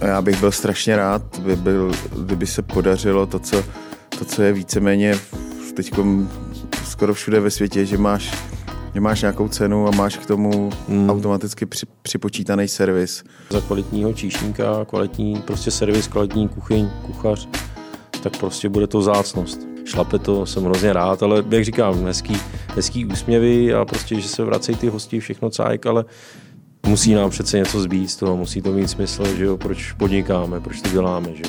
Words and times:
já 0.00 0.22
bych 0.22 0.40
byl 0.40 0.52
strašně 0.52 0.96
rád, 0.96 1.38
by 1.38 1.56
byl, 1.56 1.92
kdyby 2.18 2.46
se 2.46 2.62
podařilo 2.62 3.26
to, 3.26 3.38
co, 3.38 3.64
to, 4.18 4.24
co 4.24 4.42
je 4.42 4.52
víceméně 4.52 5.18
teď 5.76 5.92
skoro 6.84 7.14
všude 7.14 7.40
ve 7.40 7.50
světě, 7.50 7.86
že 7.86 7.98
máš, 7.98 8.34
že 8.94 9.00
máš 9.00 9.20
nějakou 9.20 9.48
cenu 9.48 9.88
a 9.88 9.90
máš 9.90 10.16
k 10.16 10.26
tomu 10.26 10.70
hmm. 10.88 11.10
automaticky 11.10 11.66
při, 11.66 11.86
připočítaný 12.02 12.68
servis. 12.68 13.24
Za 13.50 13.60
kvalitního 13.60 14.12
číšníka, 14.12 14.84
kvalitní 14.84 15.42
prostě 15.42 15.70
servis, 15.70 16.08
kvalitní 16.08 16.48
kuchyň, 16.48 16.90
kuchař, 17.06 17.48
tak 18.22 18.36
prostě 18.36 18.68
bude 18.68 18.86
to 18.86 19.02
zácnost. 19.02 19.60
Šlape 19.84 20.18
to, 20.18 20.46
jsem 20.46 20.64
hrozně 20.64 20.92
rád, 20.92 21.22
ale 21.22 21.44
jak 21.50 21.64
říkám, 21.64 22.04
hezký, 22.04 22.36
hezký 22.74 23.04
úsměvy 23.04 23.74
a 23.74 23.84
prostě, 23.84 24.20
že 24.20 24.28
se 24.28 24.44
vracejí 24.44 24.78
ty 24.78 24.88
hosti, 24.88 25.20
všechno 25.20 25.50
cájek, 25.50 25.86
ale 25.86 26.04
musí 26.86 27.14
nám 27.14 27.30
přece 27.30 27.58
něco 27.58 27.80
zbýt 27.80 28.10
z 28.10 28.16
toho, 28.16 28.36
musí 28.36 28.62
to 28.62 28.72
mít 28.72 28.88
smysl, 28.88 29.36
že 29.36 29.44
jo, 29.44 29.56
proč 29.56 29.92
podnikáme, 29.92 30.60
proč 30.60 30.80
to 30.80 30.88
děláme, 30.88 31.28
že 31.34 31.42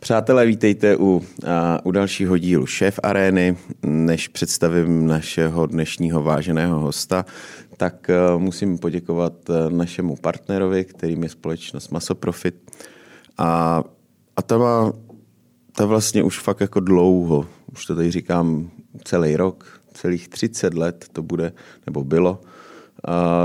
Přátelé, 0.00 0.46
vítejte 0.46 0.96
u, 0.96 1.22
a, 1.46 1.80
u 1.84 1.90
dalšího 1.90 2.38
dílu 2.38 2.66
Šéf 2.66 3.00
Arény. 3.02 3.56
Než 3.82 4.28
představím 4.28 5.06
našeho 5.06 5.66
dnešního 5.66 6.22
váženého 6.22 6.80
hosta, 6.80 7.24
tak 7.76 8.10
a, 8.10 8.38
musím 8.38 8.78
poděkovat 8.78 9.32
našemu 9.68 10.16
partnerovi, 10.16 10.84
kterým 10.84 11.22
je 11.22 11.28
společnost 11.28 11.90
Masoprofit. 11.90 12.72
A, 13.38 13.82
a 14.36 14.42
ta 14.42 14.58
má 14.58 14.92
ta 15.76 15.86
vlastně 15.86 16.22
už 16.22 16.38
fakt 16.38 16.60
jako 16.60 16.80
dlouho, 16.80 17.46
už 17.72 17.86
to 17.86 17.94
tady 17.94 18.10
říkám 18.10 18.70
celý 19.04 19.36
rok, 19.36 19.80
celých 19.94 20.28
30 20.28 20.74
let 20.74 21.06
to 21.12 21.22
bude, 21.22 21.52
nebo 21.86 22.04
bylo, 22.04 22.40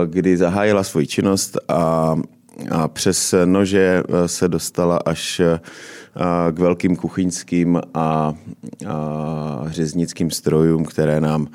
kdy 0.05 0.37
zahájila 0.37 0.83
svoji 0.83 1.07
činnost 1.07 1.57
a, 1.67 2.15
a 2.71 2.87
přes 2.87 3.35
nože 3.45 4.03
se 4.25 4.47
dostala 4.47 4.97
až 4.97 5.41
k 6.51 6.59
velkým 6.59 6.95
kuchyňským 6.95 7.77
a, 7.77 7.81
a 7.93 8.33
řeznickým 9.65 10.31
strojům, 10.31 10.85
které 10.85 11.21
nám 11.21 11.47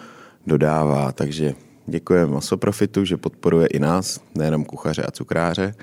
dodává. 0.46 1.12
Takže 1.12 1.54
děkujeme 1.86 2.32
Masoprofitu, 2.32 3.04
že 3.04 3.16
podporuje 3.16 3.66
i 3.66 3.78
nás, 3.78 4.20
nejenom 4.34 4.64
kuchaře 4.64 5.02
a 5.02 5.10
cukráře. 5.10 5.74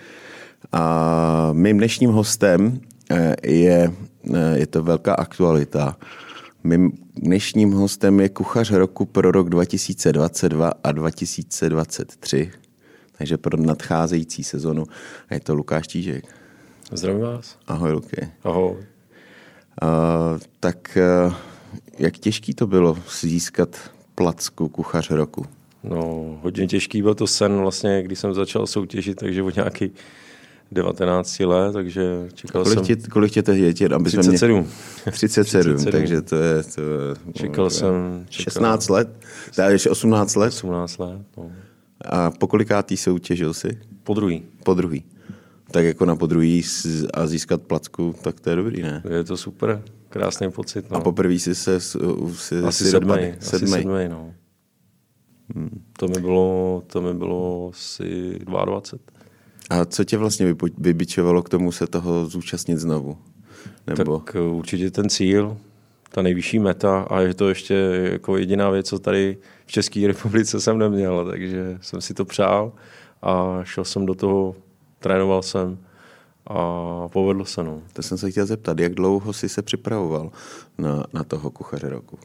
A 0.71 1.49
mým 1.53 1.77
dnešním 1.77 2.09
hostem 2.09 2.79
e, 3.11 3.35
je 3.51 3.91
je 4.55 4.67
to 4.67 4.83
velká 4.83 5.13
aktualita. 5.13 5.97
Mým 6.63 6.91
dnešním 7.15 7.71
hostem 7.71 8.19
je 8.19 8.29
kuchař 8.29 8.71
roku 8.71 9.05
pro 9.05 9.31
rok 9.31 9.49
2022 9.49 10.73
a 10.83 10.91
2023, 10.91 12.51
takže 13.17 13.37
pro 13.37 13.57
nadcházející 13.57 14.43
sezonu. 14.43 14.85
A 15.29 15.33
je 15.33 15.39
to 15.39 15.55
Lukáš 15.55 15.87
Čížek. 15.87 16.25
Zdravím 16.91 17.21
vás. 17.21 17.57
Ahoj, 17.67 17.91
Luky. 17.91 18.29
Ahoj. 18.43 18.71
Uh, 18.71 20.39
tak 20.59 20.97
uh, 21.27 21.33
jak 21.99 22.17
těžký 22.17 22.53
to 22.53 22.67
bylo 22.67 22.97
získat 23.21 23.91
placku 24.15 24.69
kuchař 24.69 25.09
roku? 25.09 25.45
No, 25.83 26.39
hodně 26.41 26.67
těžký 26.67 27.01
byl 27.01 27.15
to 27.15 27.27
sen 27.27 27.57
vlastně, 27.57 28.03
když 28.03 28.19
jsem 28.19 28.33
začal 28.33 28.67
soutěžit, 28.67 29.17
takže 29.17 29.43
od 29.43 29.55
nějaký 29.55 29.91
19 30.73 31.39
let, 31.39 31.73
takže 31.73 32.27
čekal 32.33 32.63
kolik 32.63 32.85
jsem... 32.85 32.85
Tě, 32.85 33.09
kolik 33.09 33.31
tě 33.31 33.43
teď 33.43 33.81
je? 33.81 33.89
Aby 33.89 34.09
37. 34.09 34.57
Mě... 34.57 34.67
37, 35.11 35.75
37, 35.75 35.91
takže 35.91 36.21
to 36.21 36.35
je... 36.35 36.63
To, 36.63 36.81
čekal 37.33 37.69
jsem... 37.69 38.25
Čekal... 38.29 38.53
16 38.53 38.89
let? 38.89 39.09
Dá 39.57 39.69
ještě 39.69 39.89
18 39.89 40.35
let? 40.35 40.47
18 40.47 40.97
let, 40.97 41.21
no. 41.37 41.51
A 42.05 42.31
po 42.31 42.47
kolikátý 42.47 42.97
soutěžil 42.97 43.53
jsi? 43.53 43.77
Po 44.03 44.13
druhý. 44.13 44.43
Po 44.63 44.73
druhý. 44.73 45.03
Tak 45.71 45.85
jako 45.85 46.05
na 46.05 46.15
podruhý 46.15 46.63
a 47.13 47.27
získat 47.27 47.61
placku, 47.61 48.15
tak 48.21 48.39
to 48.39 48.49
je 48.49 48.55
dobrý, 48.55 48.81
ne? 48.81 49.03
Je 49.09 49.23
to 49.23 49.37
super, 49.37 49.81
krásný 50.09 50.51
pocit. 50.51 50.91
No. 50.91 50.97
A 50.97 50.99
poprvé 50.99 51.33
jsi 51.33 51.55
se... 51.55 51.79
Jsi, 51.79 51.97
asi 52.65 52.85
sedmý, 52.85 53.13
sedmý. 53.13 53.33
Asi 53.39 53.67
sedmý, 53.67 54.07
no. 54.07 54.33
Hmm. 55.55 55.83
To 55.99 56.07
mi 56.07 56.21
bylo, 56.21 56.83
to 56.87 57.01
mi 57.01 57.13
bylo 57.13 57.69
asi 57.73 58.39
22. 58.39 59.22
A 59.69 59.85
co 59.85 60.03
tě 60.03 60.17
vlastně 60.17 60.55
vybičovalo 60.77 61.43
k 61.43 61.49
tomu 61.49 61.71
se 61.71 61.87
toho 61.87 62.25
zúčastnit 62.25 62.77
znovu? 62.77 63.17
Nebo... 63.87 64.19
Tak 64.19 64.35
eh, 64.35 64.39
určitě 64.39 64.91
ten 64.91 65.09
cíl, 65.09 65.57
ta 66.11 66.21
nejvyšší 66.21 66.59
meta 66.59 67.01
a 67.01 67.19
je 67.19 67.33
to 67.33 67.49
ještě 67.49 67.73
jako 68.11 68.37
jediná 68.37 68.69
věc, 68.69 68.87
co 68.87 68.99
tady 68.99 69.37
v 69.65 69.71
České 69.71 70.07
republice 70.07 70.61
jsem 70.61 70.77
neměl, 70.77 71.25
takže 71.31 71.77
jsem 71.81 72.01
si 72.01 72.13
to 72.13 72.25
přál 72.25 72.71
a 73.21 73.59
šel 73.63 73.85
jsem 73.85 74.05
do 74.05 74.15
toho, 74.15 74.55
trénoval 74.99 75.41
jsem 75.41 75.77
a 76.47 76.57
povedlo 77.07 77.45
se. 77.45 77.63
No. 77.63 77.81
To 77.93 78.01
jsem 78.01 78.17
se 78.17 78.31
chtěl 78.31 78.45
zeptat, 78.45 78.79
jak 78.79 78.93
dlouho 78.93 79.33
jsi 79.33 79.49
se 79.49 79.61
připravoval 79.61 80.31
na, 80.77 81.03
na 81.13 81.23
toho 81.23 81.51
kuchaře 81.51 81.89
roku? 81.89 82.19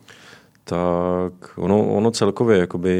Tak 0.68 1.32
ono, 1.56 1.94
ono 1.94 2.10
celkově, 2.10 2.58
jakoby 2.58 2.94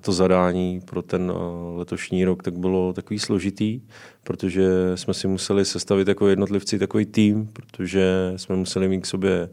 to 0.00 0.12
zadání 0.12 0.80
pro 0.80 1.02
ten 1.02 1.32
eh, 1.34 1.78
letošní 1.78 2.24
rok 2.24 2.42
tak 2.42 2.58
bylo 2.58 2.92
takový 2.92 3.18
složitý, 3.18 3.80
protože 4.24 4.68
jsme 4.94 5.14
si 5.14 5.28
museli 5.28 5.64
sestavit 5.64 6.08
jako 6.08 6.28
jednotlivci 6.28 6.78
takový 6.78 7.06
tým, 7.06 7.50
protože 7.52 8.32
jsme 8.36 8.56
museli 8.56 8.88
mít 8.88 9.00
k 9.00 9.06
sobě 9.06 9.48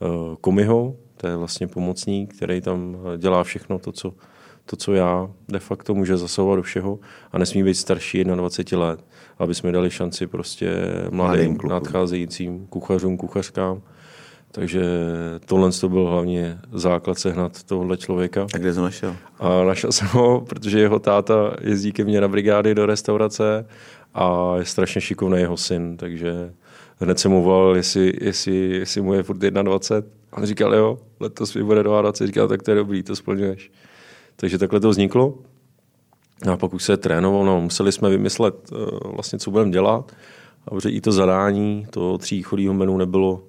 uh, 0.00 0.36
komiho, 0.40 0.96
to 1.16 1.26
je 1.26 1.36
vlastně 1.36 1.66
pomocník, 1.66 2.36
který 2.36 2.60
tam 2.60 2.96
dělá 3.16 3.44
všechno 3.44 3.78
to, 3.78 3.92
co, 3.92 4.14
to, 4.66 4.76
co 4.76 4.94
já, 4.94 5.30
de 5.48 5.58
facto 5.58 5.94
může 5.94 6.16
zasahovat 6.16 6.56
do 6.56 6.62
všeho 6.62 6.98
a 7.32 7.38
nesmí 7.38 7.62
být 7.62 7.74
starší 7.74 8.24
21 8.24 8.86
let, 8.86 9.04
aby 9.38 9.54
jsme 9.54 9.72
dali 9.72 9.90
šanci 9.90 10.26
prostě 10.26 10.72
mladým 11.10 11.58
nadcházejícím 11.68 12.66
kuchařům, 12.66 13.16
kuchařkám 13.16 13.82
takže 14.54 14.82
tohle 15.44 15.70
to 15.72 15.88
byl 15.88 16.06
hlavně 16.06 16.58
základ 16.72 17.18
sehnat 17.18 17.62
tohohle 17.62 17.96
člověka. 17.96 18.46
A 18.54 18.58
kde 18.58 18.74
jsi 18.74 18.80
našel? 18.80 19.16
A 19.38 19.64
našel 19.64 19.92
jsem 19.92 20.08
ho, 20.08 20.40
protože 20.40 20.80
jeho 20.80 20.98
táta 20.98 21.56
jezdí 21.60 21.92
ke 21.92 22.04
mně 22.04 22.20
na 22.20 22.28
brigády 22.28 22.74
do 22.74 22.86
restaurace 22.86 23.66
a 24.14 24.54
je 24.56 24.64
strašně 24.64 25.00
šikovný 25.00 25.40
jeho 25.40 25.56
syn, 25.56 25.96
takže 25.96 26.52
hned 26.98 27.18
jsem 27.18 27.30
mu 27.30 27.42
volal, 27.42 27.76
jestli, 27.76 28.12
jestli, 28.20 28.56
jestli 28.56 29.00
mu 29.00 29.14
je 29.14 29.22
furt 29.22 29.38
21. 29.38 30.10
A 30.32 30.36
on 30.36 30.46
říkal, 30.46 30.74
jo, 30.74 30.98
letos 31.20 31.54
mi 31.54 31.62
bude 31.62 31.82
22. 31.82 32.26
Říkal, 32.26 32.48
tak 32.48 32.62
to 32.62 32.70
je 32.70 32.74
dobrý, 32.74 33.02
to 33.02 33.16
splňuješ. 33.16 33.70
Takže 34.36 34.58
takhle 34.58 34.80
to 34.80 34.90
vzniklo. 34.90 35.34
A 36.52 36.56
pak 36.56 36.74
už 36.74 36.84
se 36.84 36.96
trénoval, 36.96 37.44
no, 37.44 37.60
museli 37.60 37.92
jsme 37.92 38.10
vymyslet 38.10 38.72
uh, 38.72 39.12
vlastně, 39.14 39.38
co 39.38 39.50
budeme 39.50 39.70
dělat. 39.70 40.12
A 40.66 40.70
protože 40.70 40.90
i 40.90 41.00
to 41.00 41.12
zadání, 41.12 41.86
to 41.90 42.18
tříchodího 42.18 42.74
menu 42.74 42.96
nebylo 42.96 43.42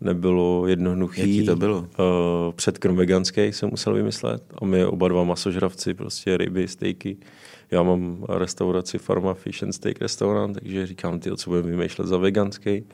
nebylo 0.00 0.66
jednoduché. 0.66 1.20
Jaký 1.20 1.46
to 1.46 1.56
bylo? 1.56 1.78
Uh, 1.78 1.86
předkrm 2.54 2.96
veganský 2.96 3.40
jsem 3.40 3.70
musel 3.70 3.94
vymyslet 3.94 4.42
a 4.62 4.64
my 4.64 4.84
oba 4.84 5.08
dva 5.08 5.24
masožravci, 5.24 5.94
prostě 5.94 6.36
ryby, 6.36 6.68
stejky. 6.68 7.16
Já 7.70 7.82
mám 7.82 8.24
restauraci 8.28 8.98
Pharma 8.98 9.34
Fish 9.34 9.62
and 9.62 9.72
Steak 9.72 10.00
Restaurant, 10.00 10.58
takže 10.60 10.86
říkám, 10.86 11.20
ty, 11.20 11.30
co 11.36 11.50
budeme 11.50 11.70
vymýšlet 11.70 12.08
za 12.08 12.16
veganský. 12.16 12.84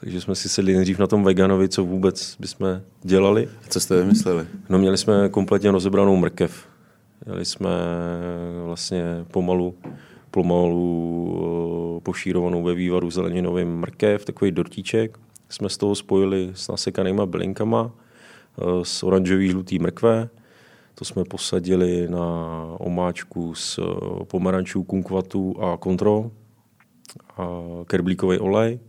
Takže 0.00 0.20
jsme 0.20 0.34
si 0.34 0.48
sedli 0.48 0.74
nejdřív 0.74 0.98
na 0.98 1.06
tom 1.06 1.24
veganovi, 1.24 1.68
co 1.68 1.84
vůbec 1.84 2.36
bychom 2.40 2.80
dělali. 3.02 3.48
A 3.66 3.68
co 3.68 3.80
jste 3.80 3.96
vymysleli? 3.96 4.46
No 4.68 4.78
měli 4.78 4.98
jsme 4.98 5.28
kompletně 5.28 5.70
rozebranou 5.70 6.16
mrkev. 6.16 6.68
Měli 7.26 7.44
jsme 7.44 7.70
vlastně 8.64 9.02
pomalu, 9.30 9.74
pomalu 10.30 11.96
eh, 11.96 12.00
pošírovanou 12.00 12.62
ve 12.62 12.74
vývaru 12.74 13.10
zeleninovým 13.10 13.76
mrkev, 13.76 14.24
takový 14.24 14.50
dortíček 14.50 15.18
jsme 15.48 15.68
z 15.68 15.76
toho 15.76 15.94
spojili 15.94 16.50
s 16.54 16.68
nasekanýma 16.68 17.26
bylinkama, 17.26 17.92
z 18.82 19.02
eh, 19.02 19.06
oranžový 19.06 19.48
žlutý 19.48 19.78
mrkve, 19.78 20.28
to 20.94 21.04
jsme 21.04 21.24
posadili 21.24 22.08
na 22.08 22.26
omáčku 22.78 23.54
s 23.54 23.78
eh, 23.78 24.24
pomarančů, 24.24 24.82
kunkvatu 24.82 25.62
a 25.62 25.76
kontro 25.76 26.30
a 27.36 27.48
kerblíkový 27.86 28.38
olej. 28.38 28.80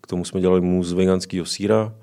K 0.00 0.06
tomu 0.06 0.24
jsme 0.24 0.40
dělali 0.40 0.60
mus 0.60 0.86
z 0.86 0.92
veganského 0.92 1.46
síra 1.46 1.94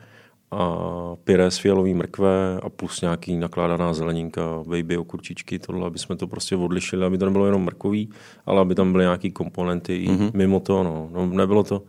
a 0.51 0.75
pyré 1.23 1.51
z 1.51 1.57
fialový 1.57 1.93
mrkve 1.93 2.59
a 2.63 2.69
plus 2.69 3.01
nějaký 3.01 3.37
nakládaná 3.37 3.93
zeleninka, 3.93 4.41
baby, 4.63 4.97
okurčičky, 4.97 5.59
tohle, 5.59 5.87
aby 5.87 5.99
jsme 5.99 6.15
to 6.15 6.27
prostě 6.27 6.55
odlišili, 6.55 7.05
aby 7.05 7.17
to 7.17 7.25
nebylo 7.25 7.45
jenom 7.45 7.63
mrkový, 7.63 8.09
ale 8.45 8.61
aby 8.61 8.75
tam 8.75 8.91
byly 8.91 9.03
nějaký 9.03 9.31
komponenty 9.31 10.07
mm-hmm. 10.07 10.31
mimo 10.33 10.59
to. 10.59 10.83
No. 10.83 11.09
no. 11.13 11.25
nebylo 11.25 11.63
to 11.63 11.83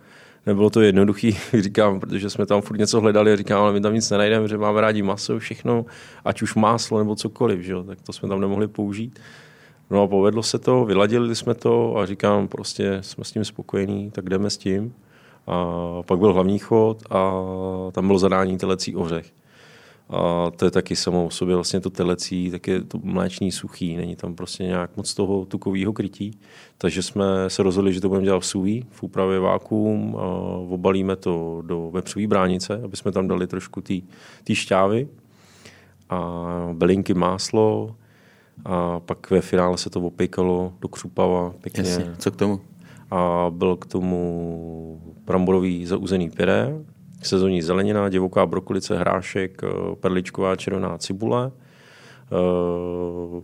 nebylo 0.47 0.71
to 0.71 0.81
jednoduchý, 0.81 1.39
říkám, 1.59 2.01
protože 2.01 2.31
jsme 2.31 2.47
tam 2.47 2.61
furt 2.61 2.79
něco 2.79 3.01
hledali 3.01 3.33
a 3.33 3.37
říkám, 3.37 3.63
ale 3.63 3.73
my 3.73 3.81
tam 3.81 3.95
nic 3.95 4.11
nenajdeme, 4.11 4.49
že 4.49 4.59
máme 4.59 4.81
rádi 4.81 5.03
maso, 5.03 5.39
všechno, 5.39 5.87
ať 6.25 6.43
už 6.43 6.55
máslo 6.55 6.99
nebo 6.99 7.17
cokoliv, 7.17 7.61
že 7.61 7.73
jo? 7.73 7.83
tak 7.83 8.01
to 8.01 8.13
jsme 8.13 8.29
tam 8.29 8.41
nemohli 8.41 8.69
použít. 8.69 9.19
No 9.91 10.03
a 10.03 10.07
povedlo 10.07 10.43
se 10.43 10.59
to, 10.59 10.85
vyladili 10.85 11.37
jsme 11.37 11.55
to 11.55 11.97
a 11.97 12.07
říkám, 12.07 12.49
prostě 12.49 12.99
jsme 13.01 13.25
s 13.25 13.33
tím 13.33 13.45
spokojení, 13.45 14.11
tak 14.11 14.29
jdeme 14.29 14.51
s 14.51 14.57
tím. 14.57 14.95
A 15.47 15.67
pak 16.07 16.19
byl 16.19 16.33
hlavní 16.33 16.59
chod 16.59 17.03
a 17.11 17.33
tam 17.93 18.07
bylo 18.07 18.19
zadání 18.19 18.59
telecí 18.59 18.97
ořech. 18.97 19.33
A 20.09 20.51
to 20.57 20.65
je 20.65 20.71
taky 20.71 20.97
samo 20.97 21.27
o 21.27 21.31
sobě 21.31 21.55
vlastně 21.55 21.81
to 21.81 21.91
telecí, 21.91 22.51
tak 22.51 22.67
je 22.67 22.81
to 22.81 22.99
mléčný 23.03 23.53
suchý, 23.53 23.97
není 23.97 24.17
tam 24.17 24.35
prostě 24.35 24.65
nějak 24.65 24.97
moc 24.97 25.15
toho 25.15 25.45
tukového 25.45 25.93
krytí. 25.93 26.39
Takže 26.79 27.03
jsme 27.03 27.25
se 27.49 27.63
rozhodli, 27.63 27.93
že 27.93 28.01
to 28.01 28.09
budeme 28.09 28.25
dělat 28.25 28.41
v 28.41 28.47
suví, 28.47 28.87
v 28.91 29.03
úpravě 29.03 29.41
vákuum, 29.41 30.17
a 30.19 30.23
obalíme 30.69 31.17
to 31.17 31.63
do 31.67 31.91
vepřové 31.91 32.27
bránice, 32.27 32.81
aby 32.85 32.97
jsme 32.97 33.13
tam 33.13 33.29
dali 33.29 33.47
trošku 33.47 33.81
té 34.45 34.55
šťávy 34.55 35.09
a 36.11 36.49
bylinky 36.73 37.15
máslo 37.15 37.97
a 38.65 39.01
pak 39.01 39.31
ve 39.31 39.41
finále 39.41 39.79
se 39.79 39.91
to 39.91 40.01
opěkalo 40.01 40.73
do 40.81 40.89
křupava 40.89 41.55
pěkně. 41.61 41.91
Jasně. 41.91 42.15
Co 42.19 42.31
k 42.31 42.37
tomu? 42.37 42.61
A 43.11 43.47
byl 43.51 43.77
k 43.77 43.87
tomu 43.87 45.01
bramborový 45.25 45.87
zauzený 45.87 46.31
pyré, 46.31 46.85
sezónní 47.27 47.63
zelenina, 47.63 48.09
divoká 48.09 48.47
brokolice, 48.47 48.99
hrášek, 48.99 49.63
eh, 49.65 49.97
perličková 50.01 50.57
červená 50.57 50.99
cibule, 50.99 51.51
eh, 51.53 53.43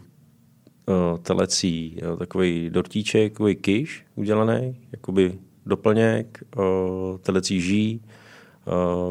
eh, 0.88 1.18
telecí 1.18 2.00
takový 2.18 2.70
dortíček, 2.70 3.32
takový 3.32 3.56
kyš 3.56 4.06
udělaný, 4.16 4.76
jakoby 4.92 5.38
doplněk, 5.66 6.44
telecí 7.22 7.60
ží, 7.60 8.02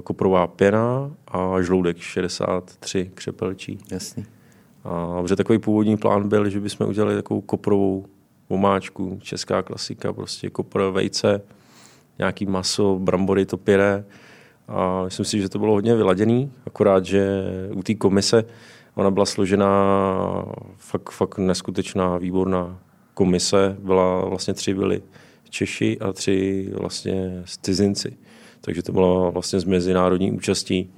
koprová 0.04 0.48
pěna 0.48 1.12
a 1.28 1.62
žloudek 1.62 1.98
63 1.98 3.12
křepelčí. 3.14 3.78
Jasný. 3.92 4.26
A 4.84 5.22
protože 5.22 5.36
takový 5.36 5.60
původní 5.60 5.98
plán 5.98 6.30
byl, 6.30 6.50
že 6.50 6.60
bychom 6.60 6.88
udělali 6.88 7.16
takovou 7.16 7.42
koprovou 7.42 8.06
omáčku, 8.48 9.20
česká 9.22 9.62
klasika, 9.62 10.14
prostě 10.14 10.50
kopr, 10.50 10.82
vejce, 10.82 11.42
nějaký 12.20 12.46
maso, 12.46 13.00
brambory, 13.00 13.46
to 13.46 13.58
pyré. 13.58 14.06
A 14.68 15.04
myslím 15.04 15.26
si, 15.26 15.42
že 15.42 15.50
to 15.50 15.60
bylo 15.60 15.74
hodně 15.74 15.96
vyladěný, 15.96 16.52
akorát, 16.66 17.06
že 17.06 17.44
u 17.74 17.84
té 17.84 17.94
komise 17.94 18.46
ona 18.96 19.12
byla 19.12 19.26
složená 19.26 19.74
fakt, 20.78 21.10
fakt 21.10 21.38
neskutečná, 21.38 22.18
výborná 22.18 22.80
komise. 23.14 23.78
Byla 23.80 24.26
vlastně 24.26 24.54
tři 24.54 24.74
byli 24.74 25.02
Češi 25.50 25.98
a 26.00 26.14
tři 26.14 26.70
vlastně 26.74 27.44
cizinci. 27.62 28.18
Takže 28.62 28.84
to 28.84 28.92
bylo 28.92 29.32
vlastně 29.32 29.60
z 29.60 29.64
mezinárodní 29.64 30.32
účastí. 30.32 30.90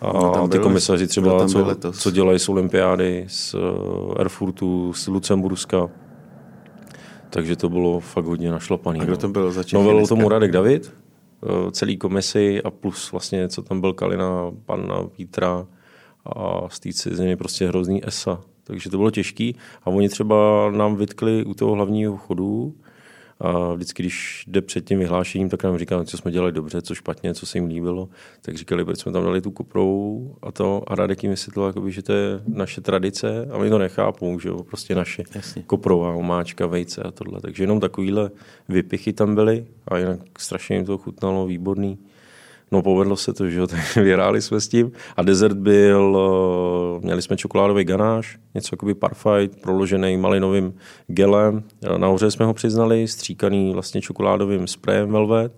A 0.00 0.12
no, 0.12 0.30
tam 0.30 0.50
ty 0.50 0.58
komisaři 0.58 1.06
třeba, 1.06 1.48
co, 1.48 1.76
co 1.92 2.10
dělají 2.10 2.38
z 2.38 2.48
olympiády, 2.48 3.24
z 3.28 3.54
uh, 3.54 3.60
Erfurtu, 4.18 4.92
z 4.92 5.06
Lucemburska. 5.06 5.90
Takže 7.30 7.56
to 7.56 7.68
bylo 7.68 8.00
fakt 8.00 8.24
hodně 8.24 8.50
našlapaný. 8.50 9.00
A 9.00 9.04
kdo 9.04 9.12
no. 9.12 9.18
to 9.18 9.28
byl 9.28 9.52
za 9.52 9.62
No 9.72 9.84
velil 9.84 10.06
tomu 10.06 10.28
Radek 10.28 10.52
David, 10.52 10.92
celý 11.70 11.96
komisi 11.96 12.62
a 12.62 12.70
plus 12.70 13.12
vlastně, 13.12 13.48
co 13.48 13.62
tam 13.62 13.80
byl 13.80 13.92
Kalina, 13.92 14.52
panna 14.66 15.02
Vítra 15.18 15.66
a 16.24 16.68
z 16.68 16.80
té 16.80 16.92
ciziny 16.92 17.36
prostě 17.36 17.68
hrozný 17.68 18.08
ESA. 18.08 18.40
Takže 18.64 18.90
to 18.90 18.96
bylo 18.96 19.10
těžký 19.10 19.56
a 19.82 19.86
oni 19.86 20.08
třeba 20.08 20.70
nám 20.70 20.96
vytkli 20.96 21.44
u 21.44 21.54
toho 21.54 21.72
hlavního 21.72 22.16
chodu, 22.16 22.74
a 23.40 23.74
vždycky, 23.74 24.02
když 24.02 24.44
jde 24.46 24.62
před 24.62 24.84
tím 24.84 24.98
vyhlášením, 24.98 25.48
tak 25.48 25.64
nám 25.64 25.78
říkali, 25.78 26.06
co 26.06 26.18
jsme 26.18 26.30
dělali 26.30 26.52
dobře, 26.52 26.82
co 26.82 26.94
špatně, 26.94 27.34
co 27.34 27.46
se 27.46 27.58
jim 27.58 27.66
líbilo. 27.66 28.08
Tak 28.42 28.56
říkali, 28.56 28.84
proč 28.84 28.98
jsme 28.98 29.12
tam 29.12 29.24
dali 29.24 29.40
tu 29.40 29.50
koprovou 29.50 30.36
a 30.42 30.52
to. 30.52 30.82
A 30.86 30.94
Radek 30.94 31.22
jim 31.22 31.30
vysvětlil, 31.30 31.66
jakoby, 31.66 31.92
že 31.92 32.02
to 32.02 32.12
je 32.12 32.40
naše 32.46 32.80
tradice 32.80 33.48
a 33.50 33.56
oni 33.56 33.70
to 33.70 33.78
nechápou, 33.78 34.40
že 34.40 34.48
jo, 34.48 34.62
prostě 34.62 34.94
naše 34.94 35.22
Jasně. 35.34 35.62
koprová, 35.62 36.14
omáčka, 36.14 36.66
vejce 36.66 37.02
a 37.02 37.10
tohle. 37.10 37.40
Takže 37.40 37.62
jenom 37.62 37.80
takovýhle 37.80 38.30
vypichy 38.68 39.12
tam 39.12 39.34
byly 39.34 39.66
a 39.88 39.98
jinak 39.98 40.20
strašně 40.38 40.76
jim 40.76 40.84
to 40.84 40.98
chutnalo, 40.98 41.46
výborný. 41.46 41.98
No 42.72 42.82
povedlo 42.82 43.16
se 43.16 43.32
to, 43.32 43.50
že 43.50 43.58
jo, 43.58 43.66
vyhráli 43.96 44.42
jsme 44.42 44.60
s 44.60 44.68
tím. 44.68 44.92
A 45.16 45.22
dezert 45.22 45.56
byl, 45.56 46.18
eh, 46.18 47.04
měli 47.04 47.22
jsme 47.22 47.36
čokoládový 47.36 47.84
ganáš, 47.84 48.38
něco 48.54 48.68
jakoby 48.72 48.94
parfait, 48.94 49.62
proložený 49.62 50.16
malinovým 50.16 50.74
gelem. 51.06 51.62
Eh, 51.82 51.98
nahoře 51.98 52.30
jsme 52.30 52.46
ho 52.46 52.54
přiznali, 52.54 53.08
stříkaný 53.08 53.72
vlastně 53.72 54.00
čokoládovým 54.00 54.66
sprejem 54.66 55.12
velvet. 55.12 55.52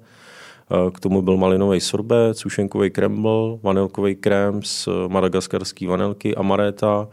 Eh, 0.70 0.90
k 0.90 1.00
tomu 1.00 1.22
byl 1.22 1.36
malinový 1.36 1.80
sorbet, 1.80 2.38
sušenkový 2.38 2.90
krembl, 2.90 3.58
vanilkový 3.62 4.14
krém 4.14 4.62
z 4.62 4.88
madagaskarské 5.08 5.88
vanilky, 5.88 6.36
amaréta 6.36 7.08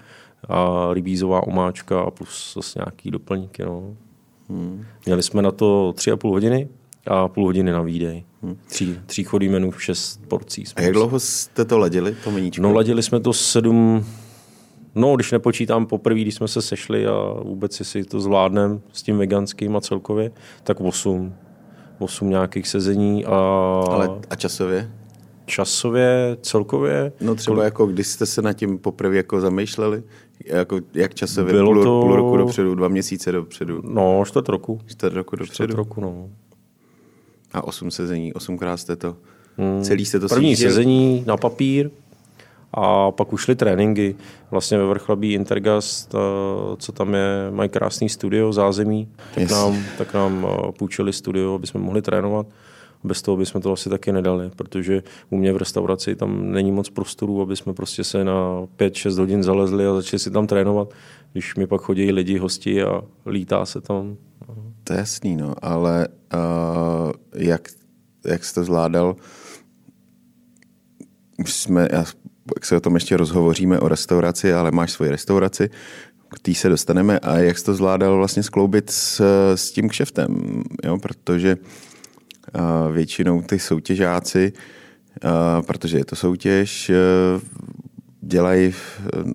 a 0.50 0.88
rybízová 0.94 1.48
omáčka 1.48 2.02
a 2.02 2.12
plus 2.12 2.54
zase 2.56 2.80
nějaký 2.80 3.12
doplňky. 3.12 3.64
No. 3.66 3.96
Hmm. 4.50 4.86
Měli 5.06 5.24
jsme 5.24 5.42
na 5.42 5.52
to 5.52 5.94
tři 5.94 6.12
a 6.12 6.18
půl 6.18 6.32
hodiny 6.32 6.68
a 7.08 7.28
půl 7.28 7.46
hodiny 7.46 7.72
na 7.72 7.82
výdej. 7.82 8.24
Tří, 8.68 9.00
tří 9.06 9.24
chodí 9.24 9.50
menů, 9.50 9.72
šest 9.72 10.22
porcí. 10.28 10.64
A 10.76 10.82
jak 10.82 10.94
dlouho 10.94 11.20
jste 11.20 11.66
to 11.66 11.78
ladili, 11.78 12.16
to 12.24 12.32
meníčko? 12.32 12.62
No 12.62 12.74
ladili 12.74 13.04
jsme 13.04 13.20
to 13.20 13.34
sedm, 13.34 14.06
no 14.96 15.16
když 15.16 15.32
nepočítám 15.32 15.86
poprvé, 15.86 16.20
když 16.20 16.36
jsme 16.36 16.48
se 16.48 16.62
sešli 16.62 17.08
a 17.08 17.34
vůbec 17.44 17.88
si 17.88 18.04
to 18.04 18.20
zvládneme 18.20 18.80
s 18.94 19.04
tím 19.04 19.18
veganským 19.18 19.76
a 19.76 19.82
celkově, 19.82 20.32
tak 20.64 20.82
osm. 20.82 21.36
Osm 22.00 22.30
nějakých 22.30 22.68
sezení 22.68 23.26
a... 23.26 23.36
Ale 23.90 24.10
a 24.30 24.36
časově? 24.36 24.92
Časově, 25.46 26.38
celkově? 26.42 27.12
No 27.22 27.36
třeba 27.36 27.56
kol... 27.56 27.64
jako, 27.64 27.86
když 27.86 28.08
jste 28.08 28.26
se 28.26 28.42
nad 28.42 28.54
tím 28.54 28.78
poprvé 28.78 29.16
jako 29.16 29.42
zamýšleli, 29.42 30.04
jako 30.46 30.80
jak 30.94 31.16
časově, 31.16 31.54
Bylo 31.54 31.74
půl, 31.74 31.84
to... 31.84 32.02
půl 32.02 32.16
roku 32.16 32.38
dopředu, 32.38 32.76
dva 32.76 32.88
měsíce 32.88 33.32
dopředu? 33.32 33.82
No, 33.84 34.24
čtvrt 34.26 34.50
roku. 34.50 34.80
Čtvrt 34.86 35.14
roku 35.14 35.36
dopředu? 35.36 35.54
Čtvrt 35.54 35.78
roku, 35.78 36.02
no. 36.02 36.30
A 37.54 37.64
osm 37.64 37.92
sezení, 37.92 38.34
osmkrát 38.34 38.78
jste 38.78 38.96
to, 38.96 39.16
hmm. 39.58 39.84
celý 39.84 40.06
jste 40.06 40.20
to 40.20 40.28
První 40.28 40.56
sjížděl. 40.56 40.70
sezení 40.70 41.24
na 41.28 41.38
papír 41.38 41.90
a 42.74 43.12
pak 43.12 43.34
ušly 43.34 43.56
tréninky. 43.56 44.16
Vlastně 44.52 44.78
ve 44.78 44.86
Vrchlabí 44.86 45.34
Intergast, 45.34 46.16
co 46.78 46.92
tam 46.92 47.14
je, 47.14 47.52
mají 47.52 47.70
krásný 47.70 48.10
studio, 48.10 48.54
zázemí, 48.54 49.08
tak 49.34 49.42
yes. 49.42 49.52
nám, 49.52 49.84
tak 49.98 50.14
nám 50.14 50.48
půjčili 50.78 51.14
studio, 51.14 51.54
aby 51.54 51.68
jsme 51.68 51.80
mohli 51.80 52.02
trénovat. 52.02 52.48
Bez 53.04 53.22
toho 53.22 53.38
bychom 53.38 53.62
to 53.62 53.74
asi 53.74 53.90
taky 53.90 54.12
nedali, 54.12 54.50
protože 54.56 55.04
u 55.30 55.38
mě 55.38 55.54
v 55.54 55.58
restauraci 55.58 56.16
tam 56.16 56.52
není 56.52 56.72
moc 56.72 56.90
prostoru, 56.90 57.42
aby 57.42 57.56
jsme 57.56 57.74
prostě 57.74 58.04
se 58.04 58.24
na 58.24 58.62
5-6 58.78 59.20
hodin 59.20 59.44
zalezli 59.44 59.88
a 59.88 59.94
začali 59.94 60.20
si 60.20 60.32
tam 60.32 60.48
trénovat, 60.48 60.94
když 61.32 61.56
mi 61.56 61.68
pak 61.68 61.82
chodí 61.82 62.12
lidi, 62.12 62.38
hosti 62.38 62.84
a 62.84 63.02
lítá 63.26 63.66
se 63.66 63.82
tam. 63.82 64.18
To 64.88 64.94
je 64.94 65.00
jasný, 65.00 65.36
no, 65.36 65.54
ale 65.62 66.08
uh, 66.34 67.12
jak, 67.36 67.70
jak 68.26 68.46
jsi 68.46 68.54
to 68.54 68.64
zvládal? 68.64 69.16
Už 71.38 71.54
jsme, 71.54 71.88
já, 71.92 72.06
jak 72.56 72.66
se 72.66 72.76
o 72.76 72.80
tom 72.80 72.96
ještě 72.96 73.18
rozhovoříme 73.18 73.80
o 73.80 73.88
restauraci, 73.88 74.54
ale 74.54 74.72
máš 74.72 74.92
svoji 74.92 75.12
restauraci, 75.12 75.70
k 76.30 76.40
té 76.40 76.54
se 76.54 76.70
dostaneme 76.70 77.20
a 77.20 77.38
jak 77.38 77.58
jsi 77.58 77.66
to 77.66 77.74
zvládal 77.74 78.18
vlastně 78.18 78.44
skloubit 78.44 78.90
s, 78.90 79.22
s 79.56 79.72
tím 79.72 79.90
kšeftem, 79.90 80.64
jo? 80.84 80.98
protože 80.98 81.58
uh, 81.58 82.94
většinou 82.94 83.42
ty 83.42 83.60
soutěžáci, 83.60 84.54
uh, 85.24 85.66
protože 85.66 85.98
je 85.98 86.06
to 86.06 86.16
soutěž, 86.16 86.90
uh, 86.90 87.42
dělají, 88.22 88.74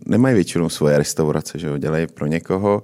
nemají 0.06 0.34
většinou 0.34 0.68
svoje 0.68 0.98
restaurace, 0.98 1.58
že 1.58 1.66
jo? 1.66 1.78
dělají 1.78 2.06
pro 2.06 2.26
někoho, 2.26 2.82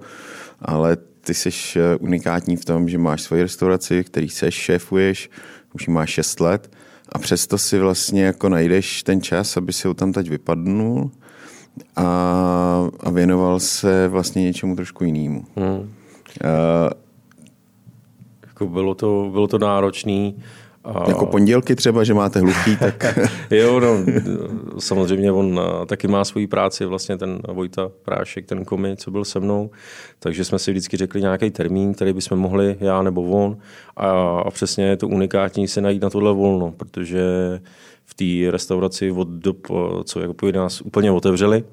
ale 0.61 0.97
ty 1.21 1.33
jsi 1.33 1.49
eh, 1.75 1.95
unikátní 1.95 2.55
v 2.55 2.65
tom, 2.65 2.89
že 2.89 2.97
máš 2.97 3.21
svoji 3.21 3.41
restauraci, 3.41 4.03
který 4.03 4.29
se 4.29 4.51
šéfuješ, 4.51 5.29
už 5.73 5.87
ji 5.87 5.93
máš 5.93 6.09
6 6.09 6.39
let 6.39 6.71
a 7.09 7.19
přesto 7.19 7.57
si 7.57 7.79
vlastně 7.79 8.23
jako 8.23 8.49
najdeš 8.49 9.03
ten 9.03 9.21
čas, 9.21 9.57
aby 9.57 9.73
si 9.73 9.87
ho 9.87 9.93
tam 9.93 10.13
teď 10.13 10.29
vypadnul 10.29 11.11
a, 11.95 12.03
a 12.99 13.09
věnoval 13.09 13.59
se 13.59 14.07
vlastně 14.07 14.43
něčemu 14.43 14.75
trošku 14.75 15.03
jinému. 15.03 15.45
Hmm. 15.55 15.77
Uh, 15.77 15.87
jako 18.47 18.67
bylo 18.67 18.95
to, 18.95 19.29
bylo 19.31 19.47
to 19.47 19.57
náročný. 19.57 20.43
Jako 21.07 21.25
pondělky 21.25 21.75
třeba, 21.75 22.03
že 22.03 22.13
máte 22.13 22.39
hluchý, 22.39 22.77
tak... 22.77 23.19
jo, 23.51 23.79
no, 23.79 23.97
samozřejmě 24.79 25.31
on 25.31 25.61
taky 25.85 26.07
má 26.07 26.25
svoji 26.25 26.47
práci, 26.47 26.85
vlastně 26.85 27.17
ten 27.17 27.39
Vojta 27.47 27.91
Prášek, 28.05 28.45
ten 28.45 28.65
komi, 28.65 28.97
co 28.97 29.11
byl 29.11 29.25
se 29.25 29.39
mnou, 29.39 29.69
takže 30.19 30.45
jsme 30.45 30.59
si 30.59 30.71
vždycky 30.71 30.97
řekli 30.97 31.21
nějaký 31.21 31.51
termín, 31.51 31.93
který 31.93 32.13
bychom 32.13 32.39
mohli, 32.39 32.75
já 32.79 33.01
nebo 33.01 33.23
on, 33.23 33.57
a, 33.97 34.09
a 34.39 34.51
přesně 34.51 34.85
je 34.85 34.97
to 34.97 35.07
unikátní 35.07 35.67
se 35.67 35.81
najít 35.81 36.01
na 36.01 36.09
tohle 36.09 36.33
volno, 36.33 36.71
protože 36.71 37.21
v 38.05 38.13
té 38.13 38.51
restauraci 38.51 39.11
od 39.11 39.27
dob, 39.27 39.57
co 40.03 40.19
jako 40.19 40.51
nás 40.51 40.81
úplně 40.81 41.11
otevřeli, 41.11 41.63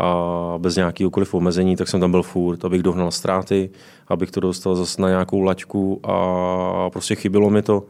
a 0.00 0.54
bez 0.58 0.76
nějakého 0.76 1.10
omezení, 1.32 1.76
tak 1.76 1.88
jsem 1.88 2.00
tam 2.00 2.10
byl 2.10 2.22
furt, 2.22 2.64
abych 2.64 2.82
dohnal 2.82 3.10
ztráty, 3.10 3.70
abych 4.08 4.30
to 4.30 4.40
dostal 4.40 4.74
zase 4.74 5.02
na 5.02 5.08
nějakou 5.08 5.40
laťku 5.40 6.00
a 6.04 6.90
prostě 6.90 7.14
chybilo 7.14 7.50
mi 7.50 7.62
to 7.62 7.82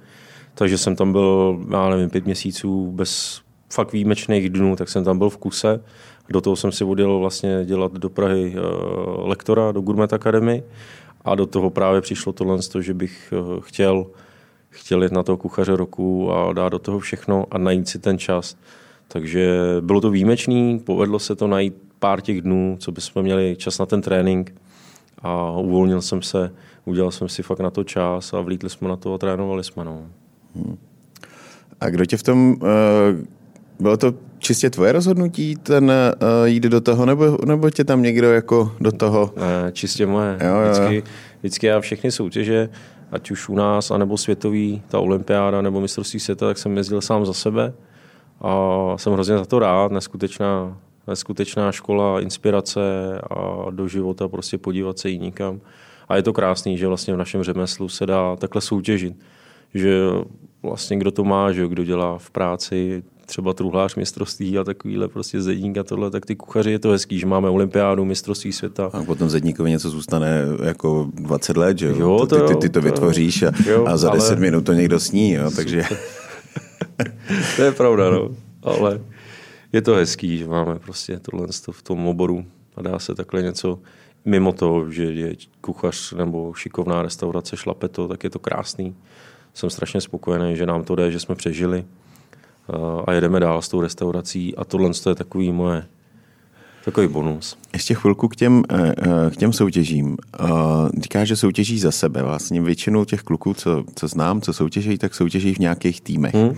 takže 0.58 0.78
jsem 0.78 0.96
tam 0.96 1.12
byl, 1.12 1.58
já 1.70 1.88
nevím, 1.88 2.10
pět 2.10 2.24
měsíců 2.24 2.92
bez 2.92 3.40
fakt 3.72 3.92
výjimečných 3.92 4.50
dnů, 4.50 4.76
tak 4.76 4.88
jsem 4.88 5.04
tam 5.04 5.18
byl 5.18 5.30
v 5.30 5.36
kuse. 5.36 5.80
Do 6.28 6.40
toho 6.40 6.56
jsem 6.56 6.72
si 6.72 6.84
odjel 6.84 7.18
vlastně 7.18 7.64
dělat 7.64 7.92
do 7.92 8.10
Prahy 8.10 8.54
uh, 8.56 9.28
lektora 9.28 9.72
do 9.72 9.80
Gourmet 9.80 10.12
Academy 10.12 10.62
a 11.24 11.34
do 11.34 11.46
toho 11.46 11.70
právě 11.70 12.00
přišlo 12.00 12.32
tohle, 12.32 12.58
že 12.80 12.94
bych 12.94 13.32
uh, 13.40 13.60
chtěl, 13.60 14.06
chtěl 14.70 15.02
jít 15.02 15.12
na 15.12 15.22
toho 15.22 15.36
kuchaře 15.36 15.76
roku 15.76 16.32
a 16.32 16.52
dát 16.52 16.68
do 16.68 16.78
toho 16.78 16.98
všechno 16.98 17.46
a 17.50 17.58
najít 17.58 17.88
si 17.88 17.98
ten 17.98 18.18
čas. 18.18 18.56
Takže 19.08 19.58
bylo 19.80 20.00
to 20.00 20.10
výjimečný, 20.10 20.78
povedlo 20.78 21.18
se 21.18 21.36
to 21.36 21.46
najít 21.46 21.74
pár 21.98 22.20
těch 22.20 22.40
dnů, 22.40 22.76
co 22.80 22.92
bychom 22.92 23.22
měli 23.22 23.56
čas 23.58 23.78
na 23.78 23.86
ten 23.86 24.02
trénink 24.02 24.54
a 25.22 25.50
uvolnil 25.50 26.02
jsem 26.02 26.22
se, 26.22 26.52
udělal 26.84 27.10
jsem 27.10 27.28
si 27.28 27.42
fakt 27.42 27.60
na 27.60 27.70
to 27.70 27.84
čas 27.84 28.34
a 28.34 28.40
vlítli 28.40 28.70
jsme 28.70 28.88
na 28.88 28.96
to 28.96 29.14
a 29.14 29.18
trénovali 29.18 29.64
jsme. 29.64 29.84
No. 29.84 30.06
A 31.80 31.90
kdo 31.90 32.04
tě 32.04 32.16
v 32.16 32.22
tom, 32.22 32.50
uh, 32.50 32.58
bylo 33.80 33.96
to 33.96 34.14
čistě 34.38 34.70
tvoje 34.70 34.92
rozhodnutí 34.92 35.56
ten 35.56 35.84
uh, 35.84 36.48
jít 36.48 36.62
do 36.62 36.80
toho, 36.80 37.06
nebo, 37.06 37.38
nebo 37.44 37.70
tě 37.70 37.84
tam 37.84 38.02
někdo 38.02 38.32
jako 38.32 38.72
do 38.80 38.92
toho? 38.92 39.32
Ne, 39.36 39.72
čistě 39.72 40.06
moje. 40.06 40.38
Jo, 40.40 40.54
jo. 40.54 40.70
Vždycky, 40.70 41.02
vždycky 41.40 41.66
já 41.66 41.80
všechny 41.80 42.10
soutěže, 42.10 42.68
ať 43.12 43.30
už 43.30 43.48
u 43.48 43.54
nás, 43.54 43.90
anebo 43.90 44.16
světový, 44.16 44.82
ta 44.88 44.98
olympiáda 44.98 45.62
nebo 45.62 45.80
mistrovství 45.80 46.20
světa, 46.20 46.46
tak 46.46 46.58
jsem 46.58 46.76
jezdil 46.76 47.00
sám 47.00 47.26
za 47.26 47.32
sebe 47.32 47.72
a 48.40 48.92
jsem 48.96 49.12
hrozně 49.12 49.38
za 49.38 49.44
to 49.44 49.58
rád, 49.58 49.92
neskutečná, 49.92 50.78
neskutečná 51.06 51.72
škola, 51.72 52.20
inspirace 52.20 52.80
a 53.30 53.66
do 53.70 53.88
života 53.88 54.28
prostě 54.28 54.58
podívat 54.58 54.98
se 54.98 55.08
jí 55.08 55.18
nikam. 55.18 55.60
A 56.08 56.16
je 56.16 56.22
to 56.22 56.32
krásný, 56.32 56.78
že 56.78 56.86
vlastně 56.86 57.14
v 57.14 57.16
našem 57.16 57.42
řemeslu 57.42 57.88
se 57.88 58.06
dá 58.06 58.36
takhle 58.36 58.60
soutěžit. 58.60 59.16
Že 59.74 60.00
vlastně 60.62 60.96
kdo 60.96 61.10
to 61.10 61.24
má, 61.24 61.52
že 61.52 61.68
kdo 61.68 61.84
dělá 61.84 62.18
v 62.18 62.30
práci 62.30 63.02
třeba 63.26 63.52
truhlář 63.52 63.94
mistrovství 63.94 64.58
a 64.58 64.64
takovýhle 64.64 65.08
prostě 65.08 65.42
zedník 65.42 65.78
a 65.78 65.82
tohle, 65.82 66.10
tak 66.10 66.26
ty 66.26 66.36
kuchaři 66.36 66.70
je 66.70 66.78
to 66.78 66.90
hezký, 66.90 67.18
že 67.18 67.26
máme 67.26 67.48
olympiádu, 67.48 68.04
mistrovství 68.04 68.52
světa. 68.52 68.90
A 68.92 69.02
potom 69.02 69.30
zedníkovi 69.30 69.70
něco 69.70 69.90
zůstane 69.90 70.44
jako 70.64 71.10
20 71.14 71.56
let, 71.56 71.78
že 71.78 71.86
jo? 71.86 72.26
to, 72.26 72.40
ty, 72.40 72.54
ty, 72.54 72.60
ty, 72.60 72.68
to 72.68 72.80
vytvoříš 72.80 73.42
a, 73.42 73.52
jo, 73.66 73.86
a 73.86 73.96
za 73.96 74.10
10 74.10 74.32
ale... 74.32 74.40
minut 74.40 74.64
to 74.64 74.72
někdo 74.72 75.00
sní, 75.00 75.32
jo? 75.32 75.50
takže... 75.56 75.84
to 77.56 77.62
je 77.62 77.72
pravda, 77.72 78.10
no. 78.10 78.28
Ale 78.62 79.00
je 79.72 79.82
to 79.82 79.94
hezký, 79.94 80.38
že 80.38 80.48
máme 80.48 80.78
prostě 80.78 81.18
tohle 81.18 81.46
v 81.70 81.82
tom 81.82 82.06
oboru 82.06 82.44
a 82.76 82.82
dá 82.82 82.98
se 82.98 83.14
takhle 83.14 83.42
něco 83.42 83.78
mimo 84.24 84.52
to, 84.52 84.90
že 84.90 85.04
je 85.04 85.34
kuchař 85.60 86.12
nebo 86.12 86.54
šikovná 86.54 87.02
restaurace 87.02 87.56
šlape 87.56 87.88
to, 87.88 88.08
tak 88.08 88.24
je 88.24 88.30
to 88.30 88.38
krásný. 88.38 88.94
Jsem 89.54 89.70
strašně 89.70 90.00
spokojený, 90.00 90.56
že 90.56 90.66
nám 90.66 90.84
to 90.84 90.94
jde, 90.94 91.12
že 91.12 91.20
jsme 91.20 91.34
přežili 91.34 91.84
a 93.06 93.12
jedeme 93.12 93.40
dál 93.40 93.62
s 93.62 93.68
tou 93.68 93.80
restaurací 93.80 94.56
a 94.56 94.64
tohle 94.64 94.90
je 95.08 95.14
takový 95.14 95.52
moje 95.52 95.84
Takový 96.84 97.08
bonus. 97.08 97.56
Ještě 97.72 97.94
chvilku 97.94 98.28
k 98.28 98.36
těm, 98.36 98.62
eh, 98.70 98.94
eh, 98.98 99.30
k 99.30 99.36
těm 99.36 99.52
soutěžím. 99.52 100.16
Říkáš, 101.02 101.28
že 101.28 101.36
soutěží 101.36 101.78
za 101.78 101.90
sebe. 101.90 102.22
Vlastně 102.22 102.62
většinou 102.62 103.04
těch 103.04 103.22
kluků, 103.22 103.54
co, 103.54 103.84
co 103.94 104.08
znám, 104.08 104.40
co 104.40 104.52
soutěží, 104.52 104.98
tak 104.98 105.14
soutěží 105.14 105.54
v 105.54 105.58
nějakých 105.58 106.00
týmech. 106.00 106.34
Hmm. 106.34 106.56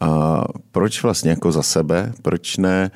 A 0.00 0.44
proč 0.72 1.02
vlastně 1.02 1.30
jako 1.30 1.52
za 1.52 1.62
sebe? 1.62 2.12
Proč 2.22 2.56
ne 2.56 2.90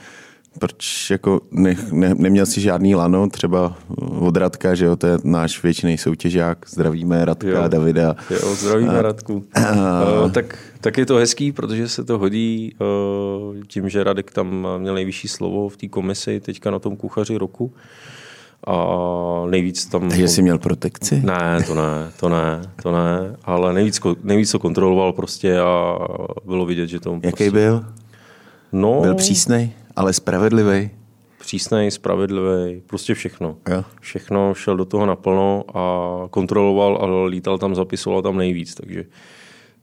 proč 0.59 1.11
jako 1.11 1.41
ne, 1.51 1.77
ne, 1.93 2.15
neměl 2.15 2.47
si 2.47 2.61
žádný 2.61 2.95
lano, 2.95 3.29
třeba 3.29 3.77
od 4.21 4.37
Radka, 4.37 4.75
že 4.75 4.85
jo, 4.85 4.97
to 4.97 5.07
je 5.07 5.19
náš 5.25 5.63
věčný 5.63 5.99
soutěžák, 5.99 6.59
zdravíme 6.69 7.25
Radka 7.25 7.49
jo. 7.49 7.69
Davida. 7.69 8.17
Jo, 8.31 8.55
zdravíme 8.55 8.99
a, 8.99 9.03
Radku. 9.03 9.45
A, 9.55 9.61
uh, 10.25 10.31
tak, 10.31 10.59
tak 10.81 10.99
je 10.99 11.07
to 11.07 11.17
hezký, 11.17 11.53
protože 11.53 11.89
se 11.89 12.05
to 12.05 12.19
hodí 12.19 12.75
uh, 12.81 13.57
tím, 13.67 13.89
že 13.89 14.05
Radek 14.05 14.31
tam 14.31 14.67
měl 14.79 14.95
nejvyšší 14.95 15.29
slovo 15.29 15.69
v 15.69 15.77
té 15.77 15.89
komisi 15.89 16.41
teďka 16.41 16.71
na 16.71 16.79
tom 16.79 16.97
kuchaři 16.97 17.37
roku. 17.37 17.73
A 18.67 19.47
nejvíc 19.51 19.87
tam... 19.87 20.09
Takže 20.09 20.29
jsi 20.29 20.43
měl 20.43 20.59
protekci? 20.59 21.23
Ne, 21.25 21.65
to 21.67 21.75
ne, 21.75 22.11
to 22.21 22.29
ne, 22.29 22.63
to 22.83 22.93
ne, 22.93 23.37
ale 23.45 23.75
nejvíc, 23.75 24.01
nejvíc 24.23 24.51
to 24.51 24.59
kontroloval 24.59 25.13
prostě 25.13 25.59
a 25.59 25.99
bylo 26.45 26.67
vidět, 26.67 26.87
že 26.87 27.01
to... 27.01 27.13
Jaký 27.13 27.21
prostě... 27.23 27.51
byl? 27.51 27.85
No, 28.73 29.01
byl 29.01 29.15
přísnej? 29.15 29.73
Ale 29.97 30.13
spravedlivý. 30.13 30.91
Přísnej, 31.39 31.91
spravedlivý, 31.91 32.83
prostě 32.87 33.15
všechno. 33.15 33.57
Jo. 33.69 33.85
Všechno 34.01 34.55
šel 34.55 34.77
do 34.77 34.85
toho 34.85 35.07
naplno 35.07 35.65
a 35.75 36.29
kontroloval 36.29 36.97
a 36.97 37.27
lítal 37.27 37.59
tam, 37.59 37.75
zapisoval 37.75 38.23
tam 38.23 38.37
nejvíc, 38.37 38.75
takže 38.75 39.05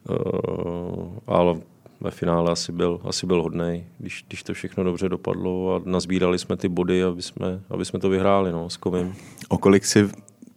uh, 0.09 1.05
ale 1.27 1.55
ve 2.01 2.11
finále 2.11 2.51
asi 2.51 2.71
byl, 2.71 2.99
asi 3.03 3.27
byl 3.27 3.41
hodný, 3.41 3.83
když, 3.97 4.25
když 4.27 4.43
to 4.43 4.53
všechno 4.53 4.83
dobře 4.83 5.09
dopadlo 5.09 5.75
a 5.75 5.81
nazbírali 5.85 6.39
jsme 6.39 6.57
ty 6.57 6.69
body, 6.69 7.03
aby 7.03 7.21
jsme, 7.21 7.61
aby 7.69 7.85
jsme 7.85 7.99
to 7.99 8.09
vyhráli 8.09 8.51
no, 8.51 8.69
s 8.69 8.77
Kovím. 8.77 9.15
O 9.49 9.57
kolik 9.57 9.85
si 9.85 10.09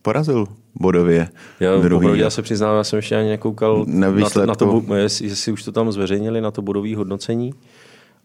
porazil 0.02 0.46
bodově? 0.74 1.28
Já, 1.60 1.76
druhý. 1.76 2.18
já 2.18 2.30
se 2.30 2.42
přiznám, 2.42 2.76
já 2.76 2.84
jsem 2.84 2.96
ještě 2.96 3.16
ani 3.16 3.28
nekoukal 3.28 3.84
na, 3.88 4.10
na, 4.10 4.46
na 4.46 4.54
to, 4.54 4.84
jestli, 4.96 5.26
jestli 5.26 5.52
už 5.52 5.62
to 5.62 5.72
tam 5.72 5.92
zveřejnili, 5.92 6.40
na 6.40 6.50
to 6.50 6.62
bodové 6.62 6.96
hodnocení 6.96 7.52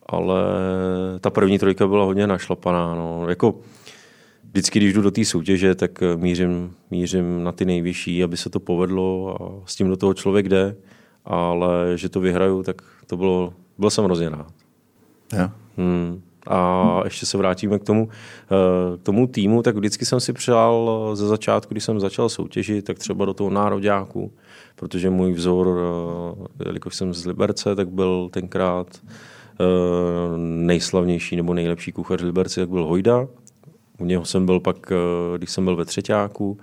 ale 0.10 0.44
ta 1.20 1.30
první 1.30 1.60
trojka 1.60 1.88
byla 1.88 2.06
hodně 2.06 2.28
našlapaná. 2.28 2.96
No. 2.96 3.30
Jako, 3.30 3.56
vždycky, 4.52 4.80
když 4.80 4.94
jdu 4.94 5.02
do 5.02 5.12
té 5.12 5.26
soutěže, 5.26 5.76
tak 5.76 6.04
mířím, 6.16 6.74
mířím 6.92 7.44
na 7.44 7.52
ty 7.52 7.66
nejvyšší, 7.66 8.24
aby 8.24 8.38
se 8.38 8.50
to 8.50 8.60
povedlo 8.60 9.38
a 9.42 9.68
s 9.70 9.76
tím 9.76 9.90
do 9.90 9.98
toho 9.98 10.14
člověk 10.14 10.50
jde, 10.50 10.76
ale 11.26 11.70
že 11.96 12.10
to 12.10 12.20
vyhraju, 12.20 12.64
tak 12.64 12.82
to 13.08 13.18
bylo, 13.18 13.54
byl 13.78 13.90
jsem 13.90 14.04
hrozně 14.04 14.30
rád. 14.30 14.54
Ja. 15.34 15.52
Hmm. 15.78 16.22
A 16.48 17.02
ještě 17.04 17.26
se 17.26 17.38
vrátíme 17.38 17.80
k 17.80 17.84
tomu, 17.84 18.10
eh, 18.12 18.98
k 18.98 19.02
tomu 19.04 19.28
týmu, 19.28 19.64
tak 19.64 19.76
vždycky 19.76 20.06
jsem 20.06 20.20
si 20.20 20.34
přál 20.34 21.12
ze 21.14 21.28
začátku, 21.28 21.74
když 21.74 21.84
jsem 21.84 22.00
začal 22.00 22.30
soutěžit, 22.30 22.86
tak 22.86 23.00
třeba 23.00 23.26
do 23.26 23.34
toho 23.34 23.50
nároďáku, 23.50 24.32
protože 24.76 25.10
můj 25.10 25.34
vzor, 25.34 25.80
eh, 25.80 26.64
jelikož 26.66 26.96
jsem 26.96 27.14
z 27.14 27.26
Liberce, 27.26 27.76
tak 27.76 27.90
byl 27.90 28.30
tenkrát 28.32 28.88
Eh, 28.98 29.39
nejslavnější 30.38 31.36
nebo 31.36 31.54
nejlepší 31.54 31.92
kuchař 31.92 32.22
Liberci, 32.22 32.60
jak 32.60 32.70
byl 32.70 32.86
Hojda. 32.86 33.28
U 34.00 34.06
něho 34.06 34.26
jsem 34.26 34.46
byl 34.46 34.60
pak, 34.60 34.92
eh, 34.92 35.38
když 35.38 35.52
jsem 35.52 35.64
byl 35.64 35.76
ve 35.76 35.86
třetíku, 35.86 36.58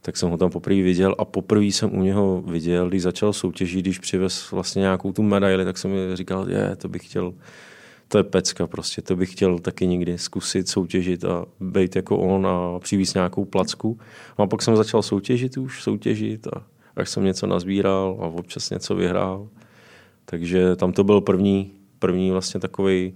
tak 0.00 0.16
jsem 0.16 0.30
ho 0.30 0.36
tam 0.36 0.50
poprvé 0.50 0.82
viděl 0.82 1.14
a 1.18 1.24
poprvé 1.24 1.64
jsem 1.64 1.98
u 1.98 2.02
něho 2.02 2.42
viděl, 2.42 2.88
když 2.88 3.02
začal 3.02 3.32
soutěžit, 3.32 3.80
když 3.80 3.98
přivez 3.98 4.50
vlastně 4.50 4.80
nějakou 4.80 5.12
tu 5.12 5.22
medaili, 5.22 5.64
tak 5.64 5.78
jsem 5.78 5.90
mi 5.90 6.16
říkal, 6.16 6.50
je, 6.50 6.76
to 6.76 6.88
bych 6.88 7.06
chtěl, 7.06 7.34
to 8.08 8.18
je 8.18 8.24
pecka 8.24 8.66
prostě, 8.66 9.02
to 9.02 9.16
bych 9.16 9.32
chtěl 9.32 9.58
taky 9.58 9.86
někdy 9.86 10.18
zkusit 10.18 10.68
soutěžit 10.68 11.24
a 11.24 11.44
být 11.60 11.96
jako 11.96 12.18
on 12.18 12.46
a 12.46 12.78
přivést 12.78 13.14
nějakou 13.14 13.44
placku. 13.44 13.98
A 14.36 14.46
pak 14.46 14.62
jsem 14.62 14.76
začal 14.76 15.02
soutěžit 15.02 15.56
už, 15.56 15.82
soutěžit 15.82 16.46
a 16.46 16.66
až 16.96 17.10
jsem 17.10 17.24
něco 17.24 17.46
nazbíral 17.46 18.18
a 18.20 18.26
občas 18.26 18.70
něco 18.70 18.94
vyhrál. 18.94 19.48
Takže 20.24 20.76
tam 20.76 20.92
to 20.92 21.04
byl 21.04 21.20
první, 21.20 21.72
první 22.04 22.30
vlastně 22.30 22.60
takový 22.60 23.14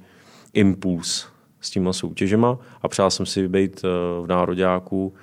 impuls 0.53 1.27
s 1.61 1.71
těma 1.71 1.93
soutěžema 1.93 2.59
a 2.83 2.89
přál 2.89 3.11
jsem 3.11 3.27
si 3.27 3.49
být 3.49 3.85
eh, 3.85 3.89
v 4.23 4.27
nároďáku. 4.29 5.15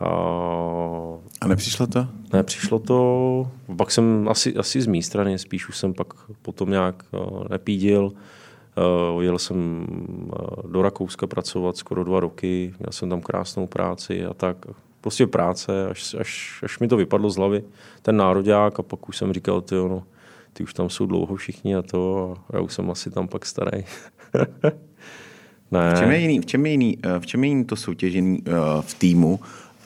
A, 0.00 0.08
a 1.40 1.48
nepřišlo 1.48 1.86
to? 1.86 2.06
Nepřišlo 2.32 2.78
to, 2.78 3.50
pak 3.76 3.90
jsem 3.90 4.28
asi, 4.28 4.54
asi 4.54 4.80
z 4.80 4.86
mé 4.86 5.02
strany, 5.02 5.38
spíš 5.38 5.68
už 5.68 5.78
jsem 5.78 5.94
pak 5.94 6.06
potom 6.42 6.70
nějak 6.70 7.04
eh, 7.14 7.18
nepídil. 7.50 8.12
Uh, 9.12 9.22
jel 9.22 9.38
jsem 9.38 9.86
do 10.66 10.82
Rakouska 10.82 11.26
pracovat 11.26 11.76
skoro 11.76 12.04
dva 12.04 12.20
roky, 12.20 12.74
měl 12.78 12.92
jsem 12.92 13.10
tam 13.10 13.20
krásnou 13.20 13.66
práci 13.66 14.24
a 14.24 14.34
tak. 14.34 14.56
Prostě 15.00 15.26
práce, 15.26 15.88
až, 15.90 16.14
až, 16.14 16.60
až 16.64 16.78
mi 16.78 16.88
to 16.88 16.96
vypadlo 16.96 17.30
z 17.30 17.36
hlavy, 17.36 17.64
ten 18.02 18.16
nároďák 18.16 18.78
a 18.78 18.82
pak 18.82 19.08
už 19.08 19.16
jsem 19.16 19.32
říkal, 19.32 19.60
ty 19.60 19.74
no, 19.74 20.02
ty 20.58 20.64
už 20.64 20.74
tam 20.74 20.90
jsou 20.90 21.06
dlouho 21.06 21.36
všichni 21.36 21.76
a 21.76 21.82
to 21.82 22.34
a 22.50 22.56
já 22.56 22.60
už 22.60 22.74
jsem 22.74 22.90
asi 22.90 23.10
tam 23.10 23.28
pak 23.28 23.46
starý. 23.46 23.84
ne. 25.70 25.94
V 25.94 25.98
čem 25.98 26.10
je 26.10 26.18
jiný, 26.18 26.40
v 26.40 26.46
čem 26.46 26.66
je 26.66 26.72
jiný, 26.72 26.98
eh, 27.02 27.20
v 27.20 27.26
čem 27.26 27.44
je 27.44 27.48
jiný 27.48 27.64
to 27.64 27.76
soutěžení 27.76 28.42
uh, 28.42 28.82
v 28.82 28.94
týmu 28.94 29.40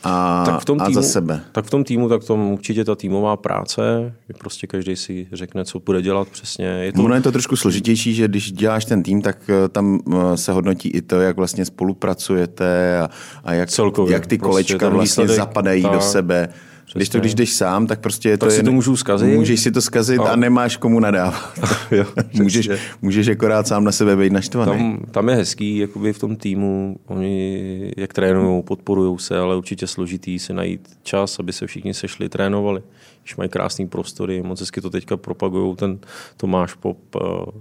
a, 0.05 0.43
tak 0.47 0.61
v 0.61 0.65
tom 0.65 0.79
týmu, 0.79 0.99
a 0.99 1.03
za 1.03 1.03
sebe? 1.03 1.41
Tak 1.53 1.65
v 1.65 1.71
tom 1.71 1.85
týmu, 1.85 2.09
tak 2.09 2.25
tom 2.25 2.53
určitě 2.53 2.85
ta 2.85 2.95
týmová 2.95 3.37
práce, 3.37 4.15
že 4.29 4.35
prostě 4.39 4.67
každý 4.67 4.97
si 4.97 5.29
řekne, 5.33 5.65
co 5.65 5.81
bude 5.81 6.03
dělat 6.03 6.29
přesně. 6.29 6.67
Je 6.67 6.93
to... 6.93 7.05
Ono 7.05 7.15
je 7.15 7.21
to 7.21 7.33
trošku 7.33 7.57
složitější, 7.57 8.15
že 8.15 8.29
když 8.29 8.53
děláš 8.53 8.85
ten 8.85 9.03
tým, 9.03 9.23
tak 9.23 9.39
eh, 9.49 9.69
tam 9.69 10.01
se 10.35 10.53
hodnotí 10.53 10.89
i 10.89 11.03
to, 11.03 11.21
jak 11.21 11.37
vlastně 11.37 11.65
spolupracujete 11.65 12.99
a, 12.99 13.11
a 13.45 13.53
jak, 13.53 13.71
Celkově, 13.71 14.13
jak 14.13 14.27
ty 14.27 14.39
prostě 14.39 14.51
kolečka 14.51 14.89
vlastně 14.89 15.03
výsledek, 15.03 15.37
zapadají 15.37 15.83
tak. 15.83 15.93
do 15.93 16.01
sebe. 16.01 16.49
Přesně. 16.93 17.01
Když 17.01 17.09
to 17.09 17.21
když 17.21 17.35
jdeš 17.35 17.53
sám, 17.53 17.87
tak 17.87 18.01
prostě 18.01 18.37
tak 18.37 18.49
to 18.49 18.51
si 18.51 18.61
je, 18.61 18.63
to 18.63 18.73
můžu 18.73 18.97
zkazit. 18.97 19.39
Můžeš 19.39 19.61
si 19.61 19.71
to 19.71 19.81
zkazit 19.81 20.21
a, 20.21 20.25
a 20.25 20.37
nemáš 20.37 20.77
komu 20.77 21.01
nadávat. 21.01 21.59
jo, 21.91 22.05
můžeš, 22.33 22.71
můžeš 23.03 23.29
akorát 23.29 23.67
sám 23.67 23.85
na 23.85 23.93
sebe 23.93 24.17
být 24.17 24.33
naštvaný. 24.33 24.73
Tam, 24.73 25.05
tam 25.11 25.29
je 25.29 25.35
hezký, 25.35 25.79
jakoby 25.79 26.13
v 26.13 26.19
tom 26.19 26.37
týmu, 26.37 26.97
oni 27.07 27.93
jak 27.97 28.13
trénují, 28.13 28.63
podporují 28.63 29.19
se, 29.19 29.39
ale 29.39 29.57
určitě 29.57 29.87
složitý 29.87 30.39
se 30.39 30.53
najít 30.53 30.89
čas, 31.03 31.39
aby 31.39 31.53
se 31.53 31.67
všichni 31.67 31.95
sešli, 31.95 32.29
trénovali. 32.29 32.83
Když 33.23 33.37
mají 33.37 33.51
krásný 33.51 33.89
prostory, 33.89 34.43
moc 34.43 34.61
hezky 34.61 34.81
to 34.81 34.91
teďka 34.91 35.17
propagují, 35.17 35.77
ten 35.77 35.99
Tomáš 36.37 36.75
Pop, 36.75 36.99
eh, 37.17 37.21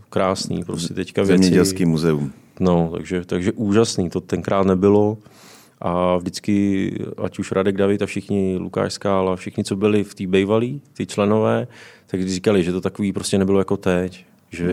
krásný 0.10 0.64
prostě 0.64 0.94
teďka 0.94 1.22
věci. 1.22 1.44
Zemědělský 1.44 1.86
muzeum. 1.86 2.34
No, 2.60 2.90
takže, 2.94 3.26
takže 3.26 3.52
úžasný, 3.52 4.10
to 4.10 4.22
tenkrát 4.22 4.66
nebylo. 4.66 5.18
A 5.82 6.18
vždycky, 6.18 6.94
ať 7.24 7.40
už 7.40 7.52
Radek 7.52 7.78
David 7.78 8.02
a 8.02 8.06
všichni, 8.06 8.58
Lukáš 8.58 8.94
Skál 8.94 9.30
a 9.30 9.36
všichni, 9.36 9.64
co 9.64 9.76
byli 9.76 10.04
v 10.04 10.16
té 10.16 10.28
bejvalí, 10.28 10.82
ty 10.94 11.06
členové, 11.06 11.68
tak 12.08 12.28
říkali, 12.28 12.64
že 12.64 12.72
to 12.72 12.82
takový 12.82 13.14
prostě 13.14 13.38
nebylo 13.38 13.60
jako 13.60 13.78
teď. 13.78 14.26
že... 14.52 14.68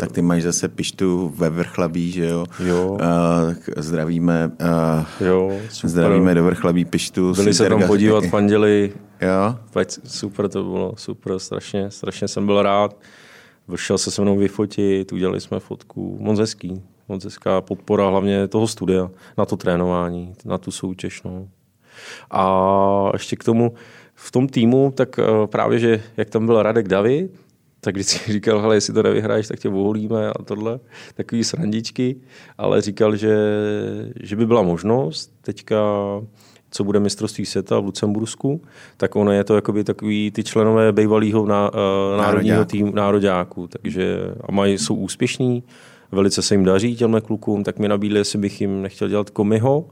Tak 0.00 0.12
ty 0.12 0.22
máš 0.22 0.42
zase 0.42 0.68
pištu 0.68 1.32
ve 1.36 1.50
Vrchlabí, 1.50 2.12
že 2.12 2.26
jo? 2.26 2.44
Jo. 2.64 2.90
Uh, 2.90 3.54
zdravíme, 3.76 4.50
uh, 4.60 5.26
jo, 5.26 5.52
super. 5.70 5.90
zdravíme 5.90 6.34
do 6.34 6.44
Vrchlabí 6.44 6.84
pištu. 6.84 7.32
Byli 7.32 7.54
se 7.54 7.68
tam 7.68 7.82
podívat 7.86 8.24
panděli. 8.30 8.92
Jo? 9.20 9.56
Super 10.04 10.48
to 10.48 10.62
bylo, 10.62 10.94
super, 10.96 11.38
strašně, 11.38 11.90
strašně 11.90 12.28
jsem 12.28 12.46
byl 12.46 12.62
rád. 12.62 12.96
Vyšel 13.68 13.98
se 13.98 14.10
se 14.10 14.22
mnou 14.22 14.36
vyfotit, 14.36 15.12
udělali 15.12 15.40
jsme 15.40 15.60
fotku, 15.60 16.18
moc 16.20 16.38
hezký, 16.38 16.82
moc 17.08 17.24
hezká 17.24 17.60
podpora 17.60 18.08
hlavně 18.08 18.48
toho 18.48 18.66
studia, 18.66 19.10
na 19.38 19.46
to 19.46 19.56
trénování, 19.56 20.34
na 20.44 20.58
tu 20.58 20.70
soutěž. 20.70 21.22
No. 21.22 21.48
A 22.30 23.10
ještě 23.12 23.36
k 23.36 23.44
tomu, 23.44 23.74
v 24.14 24.30
tom 24.30 24.48
týmu, 24.48 24.92
tak 24.96 25.18
uh, 25.18 25.46
právě, 25.46 25.78
že 25.78 26.02
jak 26.16 26.30
tam 26.30 26.46
byl 26.46 26.62
Radek 26.62 26.88
David, 26.88 27.30
tak 27.80 27.94
vždycky 27.94 28.32
říkal, 28.32 28.60
hele, 28.60 28.76
jestli 28.76 28.94
to 28.94 29.02
nevyhraješ, 29.02 29.48
tak 29.48 29.58
tě 29.58 29.68
voholíme 29.68 30.28
a 30.28 30.42
tohle, 30.42 30.80
takový 31.14 31.44
srandičky, 31.44 32.16
ale 32.58 32.80
říkal, 32.80 33.16
že, 33.16 33.36
že 34.20 34.36
by 34.36 34.46
byla 34.46 34.62
možnost 34.62 35.32
teďka 35.42 35.80
co 36.70 36.84
bude 36.84 37.00
mistrovství 37.00 37.46
světa 37.46 37.80
v 37.80 37.84
Lucembursku, 37.84 38.62
tak 38.96 39.16
ono 39.16 39.32
je 39.32 39.44
to 39.44 39.54
jakoby 39.54 39.84
takový 39.84 40.30
ty 40.30 40.44
členové 40.44 40.92
bývalého 40.92 41.46
ná, 41.46 41.70
uh, 41.72 42.18
národního 42.18 42.64
týmu, 42.64 42.92
nároďáku, 42.94 43.68
takže 43.68 44.18
a 44.48 44.52
mají, 44.52 44.78
jsou 44.78 44.94
úspěšní, 44.94 45.62
velice 46.12 46.42
se 46.42 46.54
jim 46.54 46.64
daří 46.64 46.96
těmhle 46.96 47.20
klukům, 47.20 47.64
tak 47.64 47.78
mi 47.78 47.88
nabídli, 47.88 48.18
jestli 48.18 48.38
bych 48.38 48.60
jim 48.60 48.82
nechtěl 48.82 49.08
dělat 49.08 49.30
komiho, 49.30 49.86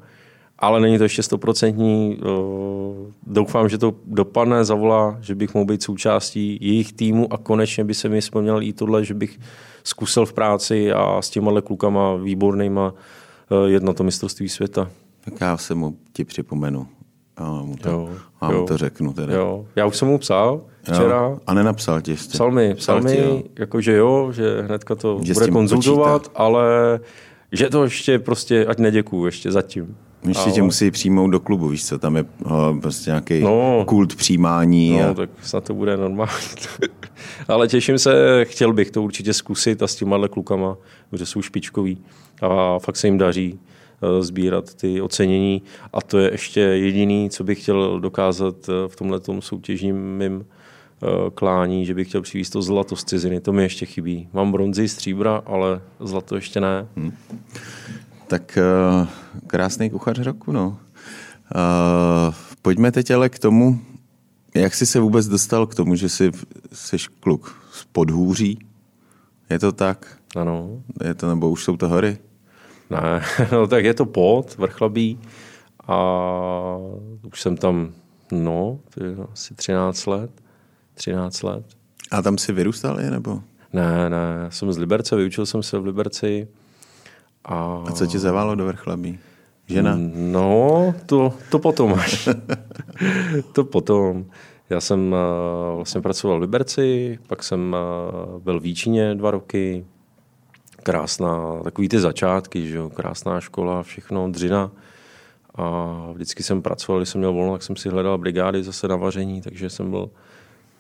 ale 0.59 0.81
není 0.81 0.99
to 0.99 1.05
ještě 1.05 1.23
stoprocentní. 1.23 2.21
Doufám, 3.27 3.69
že 3.69 3.79
to 3.79 3.95
dopadne, 4.07 4.65
zavolá, 4.65 5.19
že 5.21 5.35
bych 5.35 5.55
mohl 5.55 5.67
být 5.67 5.83
součástí 5.83 6.59
jejich 6.61 6.93
týmu 6.93 7.33
a 7.33 7.39
konečně 7.39 7.85
by 7.85 7.95
se 7.95 8.09
mi 8.09 8.21
vzpomněl 8.21 8.63
i 8.63 8.73
tohle, 8.73 9.05
že 9.05 9.15
bych 9.15 9.39
zkusil 9.85 10.27
v 10.27 10.33
práci 10.33 10.93
a 10.93 11.23
s 11.23 11.31
těma 11.31 11.61
klukama 11.61 12.15
výbornýma 12.17 12.95
jet 13.67 13.83
na 13.83 13.93
to 13.93 14.05
mistrovství 14.05 14.49
světa. 14.49 14.91
Tak 15.25 15.41
já 15.41 15.57
se 15.57 15.75
mu 15.75 15.97
ti 16.13 16.25
připomenu. 16.25 16.87
A 17.37 17.63
mu 17.63 17.77
to, 17.77 17.89
jo, 17.89 18.09
a 18.41 18.51
mu 18.51 18.57
jo, 18.57 18.67
to 18.67 18.77
řeknu 18.77 19.13
teda. 19.13 19.35
Jo. 19.35 19.67
Já 19.77 19.87
už 19.87 19.97
jsem 19.97 20.09
mu 20.09 20.19
psal 20.19 20.61
včera. 20.83 21.17
Jo. 21.17 21.39
A 21.47 21.55
nenapsal 21.55 22.01
ti 22.01 22.11
ještě. 22.11 22.33
Psal 22.33 22.51
mi, 22.51 22.75
psal, 22.75 23.01
psal 23.01 23.13
mi, 23.15 23.45
jako 23.59 23.81
že 23.81 23.97
jo, 23.97 24.33
že 24.33 24.63
hnedka 24.63 24.95
to 24.95 25.21
že 25.23 25.35
bude 25.35 25.49
konzultovat, 25.49 26.23
počítá. 26.23 26.39
ale 26.39 27.01
že 27.53 27.71
to 27.71 27.85
ještě 27.85 28.19
prostě, 28.19 28.67
ať 28.67 28.79
neděkuju 28.79 29.27
ještě 29.27 29.53
zatím. 29.53 29.97
Ještě 30.29 30.43
ale... 30.43 30.53
tě 30.53 30.63
musí 30.63 30.91
přijmout 30.91 31.31
do 31.31 31.41
klubu, 31.41 31.69
víš 31.69 31.87
co, 31.87 31.99
tam 31.99 32.17
je 32.17 32.25
uh, 32.45 32.81
prostě 32.81 33.11
nějaký 33.11 33.41
no, 33.41 33.85
kult 33.87 34.17
přijímání. 34.17 34.99
No, 34.99 35.09
a... 35.09 35.15
tak 35.15 35.31
snad 35.43 35.65
to 35.65 35.75
bude 35.75 35.97
normální. 35.97 36.33
ale 37.49 37.69
těším 37.69 37.99
se, 37.99 38.45
chtěl 38.45 38.73
bych 38.73 38.91
to 38.91 39.03
určitě 39.03 39.33
zkusit 39.33 39.83
a 39.83 39.87
s 39.87 39.95
těma 39.95 40.29
klukama, 40.29 40.77
protože 41.11 41.27
jsou 41.27 41.43
špičkoví 41.43 41.99
a 42.43 42.79
fakt 42.79 42.97
se 42.97 43.07
jim 43.07 43.19
daří 43.19 43.59
sbírat 44.21 44.75
ty 44.75 45.01
ocenění 45.01 45.63
a 45.93 46.03
to 46.03 46.19
je 46.19 46.31
ještě 46.33 46.61
jediný, 46.61 47.31
co 47.31 47.45
bych 47.45 47.63
chtěl 47.63 48.01
dokázat 48.01 48.69
uh, 48.69 48.75
v 48.89 48.97
tomhle 48.97 49.21
soutěžním 49.41 49.97
mým 49.97 50.45
klání, 51.35 51.87
že 51.87 51.95
bych 51.95 52.09
chtěl 52.09 52.23
přivést 52.23 52.51
to 52.51 52.63
zlato 52.63 52.97
z 52.97 53.05
ciziny. 53.05 53.41
To 53.41 53.53
mi 53.53 53.63
ještě 53.63 53.87
chybí. 53.87 54.29
Mám 54.33 54.53
bronzy, 54.53 54.89
stříbra, 54.89 55.43
ale 55.47 55.81
zlato 56.01 56.35
ještě 56.35 56.61
ne. 56.61 56.87
Hmm. 56.97 57.13
Tak 58.27 58.59
krásný 59.47 59.91
kuchař 59.91 60.19
roku, 60.19 60.53
no. 60.53 60.69
Uh, 60.69 62.35
pojďme 62.63 62.93
teď 62.93 63.11
ale 63.11 63.29
k 63.29 63.39
tomu, 63.39 63.81
jak 64.55 64.75
jsi 64.75 64.87
se 64.87 65.01
vůbec 65.01 65.29
dostal 65.29 65.67
k 65.67 65.75
tomu, 65.75 65.95
že 65.95 66.09
jsi, 66.09 66.31
jsi 66.73 66.97
kluk 67.21 67.63
z 67.73 67.85
podhůří? 67.85 68.59
Je 69.51 69.59
to 69.59 69.73
tak? 69.73 70.19
Ano. 70.37 70.83
Je 71.05 71.15
to, 71.15 71.29
nebo 71.29 71.51
už 71.51 71.65
jsou 71.65 71.77
to 71.77 71.89
hory? 71.89 72.19
Ne, 72.91 73.23
no 73.53 73.67
tak 73.67 73.85
je 73.85 73.95
to 73.95 74.07
pod, 74.07 74.57
vrchlabí 74.59 75.21
a 75.87 75.99
už 77.33 77.43
jsem 77.43 77.57
tam, 77.57 77.93
no, 78.33 78.79
asi 79.33 79.55
13 79.55 80.07
let. 80.07 80.31
13 80.95 81.43
let. 81.43 81.65
A 82.11 82.23
tam 82.23 82.39
si 82.39 82.53
vyrůstal 82.53 83.01
je, 83.01 83.11
nebo? 83.11 83.43
Ne, 83.73 84.11
ne, 84.11 84.47
jsem 84.49 84.73
z 84.73 84.79
Liberce, 84.79 85.17
vyučil 85.17 85.47
jsem 85.47 85.63
se 85.63 85.79
v 85.79 85.85
Liberci 85.85 86.49
a, 87.45 87.85
a 87.87 87.93
co 87.93 88.07
tě 88.07 88.19
zaválo 88.19 88.55
do 88.55 88.67
vrchlabí? 88.67 89.19
Žena? 89.67 89.95
No, 90.15 90.95
to, 91.07 91.35
to 91.51 91.59
potom 91.59 91.95
až. 91.95 92.29
to 93.53 93.65
potom. 93.65 94.27
Já 94.71 94.81
jsem 94.81 95.13
uh, 95.13 95.77
vlastně 95.77 96.01
pracoval 96.01 96.39
v 96.39 96.41
Liberci, 96.41 97.19
pak 97.27 97.43
jsem 97.43 97.77
uh, 98.35 98.43
byl 98.43 98.61
v 98.61 98.63
Výčině 98.63 99.15
dva 99.15 99.31
roky. 99.31 99.85
Krásná, 100.87 101.61
takový 101.65 101.89
ty 101.89 101.99
začátky, 101.99 102.69
že 102.69 102.77
jo, 102.77 102.91
krásná 102.91 103.41
škola, 103.41 103.83
všechno, 103.83 104.31
dřina. 104.31 104.71
A 105.55 105.97
vždycky 106.13 106.43
jsem 106.43 106.63
pracoval, 106.63 107.01
když 107.01 107.09
jsem 107.09 107.19
měl 107.19 107.33
volno, 107.33 107.53
tak 107.53 107.63
jsem 107.63 107.77
si 107.77 107.89
hledal 107.89 108.19
brigády 108.19 108.63
zase 108.63 108.89
na 108.89 108.97
vaření, 108.97 109.43
takže 109.43 109.71
jsem 109.71 109.91
byl... 109.91 110.11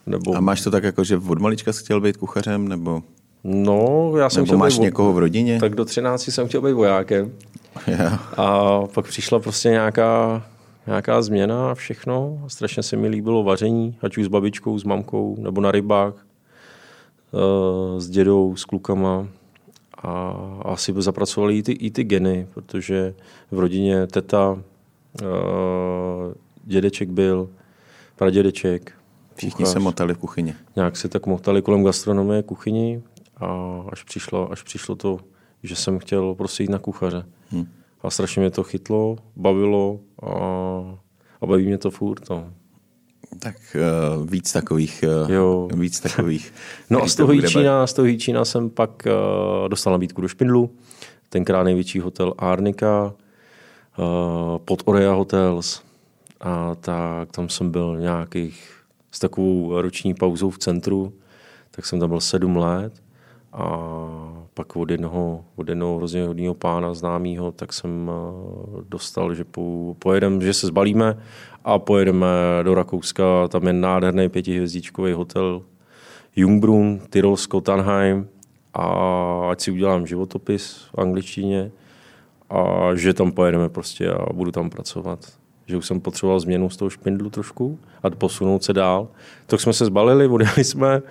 Nebo... 0.06 0.36
A 0.36 0.40
máš 0.40 0.62
to 0.62 0.70
tak 0.70 0.84
jako, 0.84 1.04
že 1.04 1.16
od 1.16 1.38
malička 1.38 1.72
jsi 1.72 1.84
chtěl 1.84 2.00
být 2.00 2.16
kuchařem, 2.16 2.68
nebo... 2.68 3.02
No, 3.44 4.12
já 4.18 4.30
jsem 4.30 4.40
Nebo 4.40 4.46
chtěl 4.46 4.58
máš 4.58 4.74
být, 4.74 4.82
někoho 4.82 5.12
v 5.12 5.18
rodině? 5.18 5.60
Tak 5.60 5.74
do 5.74 5.84
13 5.84 6.22
jsem 6.22 6.48
chtěl 6.48 6.62
být 6.62 6.72
vojákem. 6.72 7.32
Yeah. 7.86 8.38
A 8.38 8.80
pak 8.94 9.06
přišla 9.06 9.40
prostě 9.40 9.68
nějaká, 9.68 10.42
nějaká 10.86 11.22
změna 11.22 11.70
a 11.70 11.74
všechno. 11.74 12.44
Strašně 12.48 12.82
se 12.82 12.96
mi 12.96 13.08
líbilo 13.08 13.44
vaření, 13.44 13.96
ať 14.02 14.18
už 14.18 14.24
s 14.24 14.28
babičkou, 14.28 14.78
s 14.78 14.84
mamkou, 14.84 15.36
nebo 15.38 15.60
na 15.60 15.70
rybách, 15.70 16.14
eh, 17.34 18.00
s 18.00 18.10
dědou, 18.10 18.56
s 18.56 18.64
klukama. 18.64 19.26
A 20.06 20.36
asi 20.64 20.92
by 20.92 21.02
zapracovali 21.02 21.58
i 21.58 21.62
ty, 21.62 21.72
i 21.72 21.90
ty 21.90 22.04
geny, 22.04 22.46
protože 22.54 23.14
v 23.50 23.58
rodině 23.58 24.06
teta, 24.06 24.62
eh, 25.22 25.26
dědeček 26.64 27.10
byl, 27.10 27.50
pradědeček. 28.16 28.92
Všichni 29.34 29.64
kuchař. 29.64 29.72
se 29.72 29.78
motali 29.78 30.14
v 30.14 30.18
kuchyni. 30.18 30.54
Nějak 30.76 30.96
se 30.96 31.08
tak 31.08 31.26
motali 31.26 31.62
kolem 31.62 31.84
gastronomie 31.84 32.42
kuchyni 32.42 33.02
a 33.36 33.80
až 33.92 34.02
přišlo, 34.02 34.52
až 34.52 34.62
přišlo 34.62 34.96
to, 34.96 35.18
že 35.62 35.76
jsem 35.76 35.98
chtěl 35.98 36.34
prostě 36.34 36.62
jít 36.62 36.70
na 36.70 36.78
kuchaře. 36.78 37.26
Hmm. 37.50 37.66
A 38.02 38.10
strašně 38.10 38.40
mě 38.40 38.50
to 38.50 38.62
chytlo, 38.62 39.16
bavilo 39.36 40.00
a, 40.22 40.28
a 41.40 41.46
baví 41.46 41.66
mě 41.66 41.78
to 41.78 41.90
furt. 41.90 42.30
No. 42.30 42.52
Tak 43.38 43.56
uh, 44.18 44.26
víc 44.26 44.52
takových. 44.52 45.04
Uh, 45.24 45.32
jo. 45.32 45.68
Víc 45.74 46.00
takových. 46.00 46.52
no 46.90 47.02
a 47.02 47.08
z 47.08 47.14
toho, 47.14 47.32
Jíčína, 47.32 47.86
z 47.86 47.92
toho 47.92 48.06
Jíčína 48.06 48.44
jsem 48.44 48.70
pak 48.70 48.90
uh, 49.06 49.68
dostal 49.68 49.92
nabídku 49.92 50.20
do 50.20 50.28
Špindlu, 50.28 50.70
tenkrát 51.28 51.62
největší 51.62 52.00
hotel 52.00 52.34
Arnika, 52.38 53.14
uh, 53.98 54.58
pod 54.58 54.82
Orea 54.84 55.12
Hotels. 55.12 55.82
A 56.40 56.74
tak 56.74 57.32
tam 57.32 57.48
jsem 57.48 57.70
byl 57.70 57.96
nějakých 58.00 58.70
s 59.10 59.18
takovou 59.18 59.80
roční 59.80 60.14
pauzou 60.14 60.50
v 60.50 60.58
centru, 60.58 61.12
tak 61.70 61.86
jsem 61.86 62.00
tam 62.00 62.08
byl 62.08 62.20
sedm 62.20 62.56
let 62.56 62.92
a 63.56 64.46
pak 64.54 64.76
od 64.76 64.90
jednoho, 64.90 65.44
od 65.56 65.68
jednoho 65.68 65.96
hrozně 65.96 66.26
hodného 66.26 66.54
pána 66.54 66.94
známého, 66.94 67.52
tak 67.52 67.72
jsem 67.72 68.10
eh, 68.10 68.82
dostal, 68.88 69.34
že 69.34 69.44
po, 69.44 69.96
pojedem, 69.98 70.42
že 70.42 70.54
se 70.54 70.66
zbalíme 70.66 71.18
a 71.64 71.78
pojedeme 71.78 72.26
do 72.62 72.74
Rakouska. 72.74 73.48
Tam 73.48 73.66
je 73.66 73.72
nádherný 73.72 74.28
pětihvězdičkový 74.28 75.12
hotel 75.12 75.62
Jungbrunn, 76.36 77.00
Tyrolsko, 77.10 77.60
Tannheim 77.60 78.28
a 78.74 78.84
ať 79.50 79.60
si 79.60 79.70
udělám 79.70 80.06
životopis 80.06 80.88
v 80.92 80.98
angličtině 80.98 81.70
a 82.50 82.90
že 82.94 83.14
tam 83.14 83.32
pojedeme 83.32 83.68
prostě 83.68 84.10
a 84.10 84.32
budu 84.32 84.50
tam 84.50 84.70
pracovat. 84.70 85.32
Že 85.66 85.76
už 85.76 85.86
jsem 85.86 86.00
potřeboval 86.00 86.40
změnu 86.40 86.70
z 86.70 86.76
toho 86.76 86.90
špindlu 86.90 87.30
trošku 87.30 87.78
a 88.02 88.10
posunout 88.10 88.64
se 88.64 88.72
dál. 88.72 89.08
Tak 89.46 89.60
jsme 89.60 89.72
se 89.72 89.84
zbalili, 89.84 90.26
odjeli 90.28 90.64
jsme, 90.64 91.02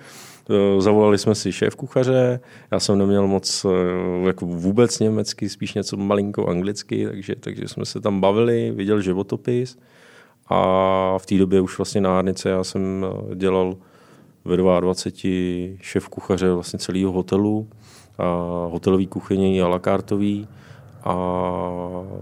zavolali 0.78 1.18
jsme 1.18 1.34
si 1.34 1.52
šéf 1.52 1.74
kuchaře, 1.74 2.40
já 2.70 2.80
jsem 2.80 2.98
neměl 2.98 3.26
moc 3.26 3.64
eh, 3.64 4.26
jako 4.26 4.46
vůbec 4.46 4.98
německy, 4.98 5.48
spíš 5.48 5.74
něco 5.74 5.96
malinko 5.96 6.46
anglicky, 6.46 7.06
takže, 7.06 7.34
takže 7.40 7.68
jsme 7.68 7.84
se 7.84 8.00
tam 8.00 8.20
bavili, 8.20 8.70
viděl 8.70 9.00
životopis. 9.00 9.78
A 10.48 11.18
v 11.18 11.26
té 11.26 11.38
době 11.38 11.60
už 11.60 11.78
vlastně 11.78 12.00
na 12.00 12.10
Hárnice 12.10 12.48
já 12.48 12.64
jsem 12.64 13.06
eh, 13.32 13.34
dělal 13.34 13.76
ve 14.44 14.56
22 14.56 15.78
šéf 15.80 16.08
kuchaře 16.08 16.52
vlastně 16.52 16.78
celého 16.78 17.12
hotelu, 17.12 17.68
a 18.18 18.24
hotelový 18.70 19.06
kuchyně 19.06 19.62
a 19.62 19.68
lakartový 19.68 20.48
a 21.04 21.14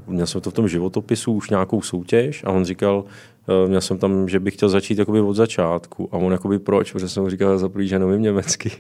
měl 0.06 0.26
jsem 0.26 0.40
to 0.40 0.50
v 0.50 0.54
tom 0.54 0.68
životopisu 0.68 1.32
už 1.32 1.50
nějakou 1.50 1.82
soutěž 1.82 2.44
a 2.44 2.50
on 2.50 2.64
říkal, 2.64 3.04
Eh, 3.48 3.68
měl 3.68 3.80
jsem 3.80 3.98
tam, 3.98 4.28
že 4.28 4.40
bych 4.40 4.54
chtěl 4.54 4.68
začít 4.68 4.98
jakoby 4.98 5.20
od 5.20 5.34
začátku 5.34 6.08
a 6.12 6.16
on 6.16 6.32
jakoby 6.32 6.58
proč, 6.58 6.92
protože 6.92 7.08
jsem 7.08 7.22
mu 7.22 7.30
říkal 7.30 7.58
za 7.58 7.68
prvý, 7.68 7.88
že 7.88 7.98
nevím 7.98 8.22
německy 8.22 8.72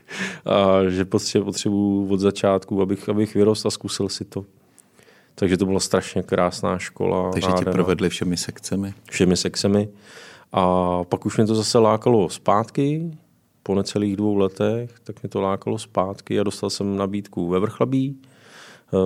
a 0.44 0.88
že 0.88 1.04
prostě 1.04 1.40
potřebuji 1.40 2.12
od 2.12 2.20
začátku, 2.20 2.82
abych, 2.82 3.08
abych 3.08 3.34
vyrostl 3.34 3.68
a 3.68 3.70
zkusil 3.70 4.08
si 4.08 4.24
to. 4.24 4.44
Takže 5.34 5.56
to 5.56 5.66
byla 5.66 5.80
strašně 5.80 6.22
krásná 6.22 6.78
škola. 6.78 7.30
Takže 7.32 7.48
tě 7.58 7.64
provedli 7.64 8.08
všemi 8.08 8.36
sekcemi? 8.36 8.94
Všemi 9.10 9.36
sekcemi. 9.36 9.88
A 10.52 11.04
pak 11.04 11.26
už 11.26 11.36
mě 11.36 11.46
to 11.46 11.54
zase 11.54 11.78
lákalo 11.78 12.28
zpátky, 12.28 13.10
po 13.62 13.74
necelých 13.74 14.16
dvou 14.16 14.36
letech, 14.36 14.90
tak 15.04 15.22
mě 15.22 15.28
to 15.28 15.40
lákalo 15.40 15.78
zpátky 15.78 16.40
a 16.40 16.42
dostal 16.42 16.70
jsem 16.70 16.96
nabídku 16.96 17.48
ve 17.48 17.58
Vrchlabí, 17.58 18.20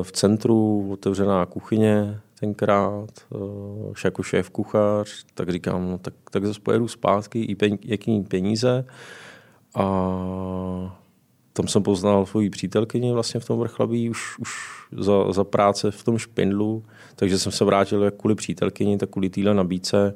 v 0.02 0.12
centru, 0.12 0.88
otevřená 0.92 1.46
kuchyně 1.46 2.20
tenkrát, 2.40 3.10
eh, 3.34 3.92
jako 4.04 4.22
šéf 4.22 4.50
kuchař, 4.50 5.24
tak 5.34 5.50
říkám, 5.50 5.90
no 5.90 5.98
tak, 5.98 6.14
tak 6.30 6.46
zase 6.46 6.60
pojedu 6.60 6.88
zpátky, 6.88 7.42
i 7.42 7.54
pen, 7.54 7.78
jaký 7.84 8.20
peníze. 8.20 8.84
A 9.74 9.86
tam 11.52 11.68
jsem 11.68 11.82
poznal 11.82 12.26
svoji 12.26 12.50
přítelkyni 12.50 13.12
vlastně 13.12 13.40
v 13.40 13.44
tom 13.44 13.58
vrchlabí 13.58 14.10
už, 14.10 14.38
už 14.38 14.50
za, 14.92 15.32
za, 15.32 15.44
práce 15.44 15.90
v 15.90 16.04
tom 16.04 16.18
špindlu, 16.18 16.84
takže 17.16 17.38
jsem 17.38 17.52
se 17.52 17.64
vrátil 17.64 18.02
jak 18.02 18.14
kvůli 18.14 18.34
přítelkyni, 18.34 18.98
tak 18.98 19.10
kvůli 19.10 19.30
téhle 19.30 19.54
nabídce. 19.54 20.14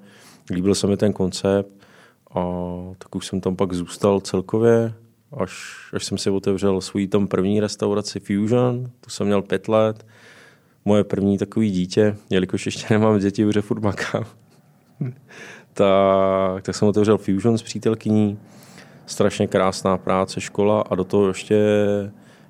Líbil 0.50 0.74
se 0.74 0.87
mi 0.87 0.96
ten 0.96 1.12
koncept 1.12 1.70
a 2.35 2.42
tak 2.98 3.14
už 3.14 3.26
jsem 3.26 3.40
tam 3.40 3.57
pak 3.57 3.72
zůstal 3.72 4.20
celkově, 4.20 4.94
až, 5.37 5.53
až 5.92 6.05
jsem 6.05 6.18
si 6.18 6.31
otevřel 6.31 6.81
svůj 6.81 7.07
tam 7.07 7.27
první 7.27 7.61
restauraci 7.61 8.20
Fusion, 8.20 8.90
tu 9.01 9.11
jsem 9.11 9.27
měl 9.27 9.42
pět 9.42 9.68
let. 9.68 10.07
Moje 10.85 11.05
první 11.05 11.38
takový 11.38 11.70
dítě, 11.70 12.16
jelikož 12.31 12.66
ještě 12.66 12.87
nemám 12.94 13.18
děti, 13.18 13.44
už 13.44 13.59
furt 13.61 13.83
makám, 13.83 14.25
tak, 15.72 16.62
tak 16.62 16.75
jsem 16.75 16.88
otevřel 16.88 17.18
Fusion 17.18 17.59
s 17.59 17.62
přítelkyní 17.62 18.38
strašně 19.07 19.46
krásná 19.46 19.99
práce, 19.99 20.40
škola 20.40 20.81
a 20.81 20.94
do 20.94 21.05
toho 21.05 21.29
ještě 21.29 21.57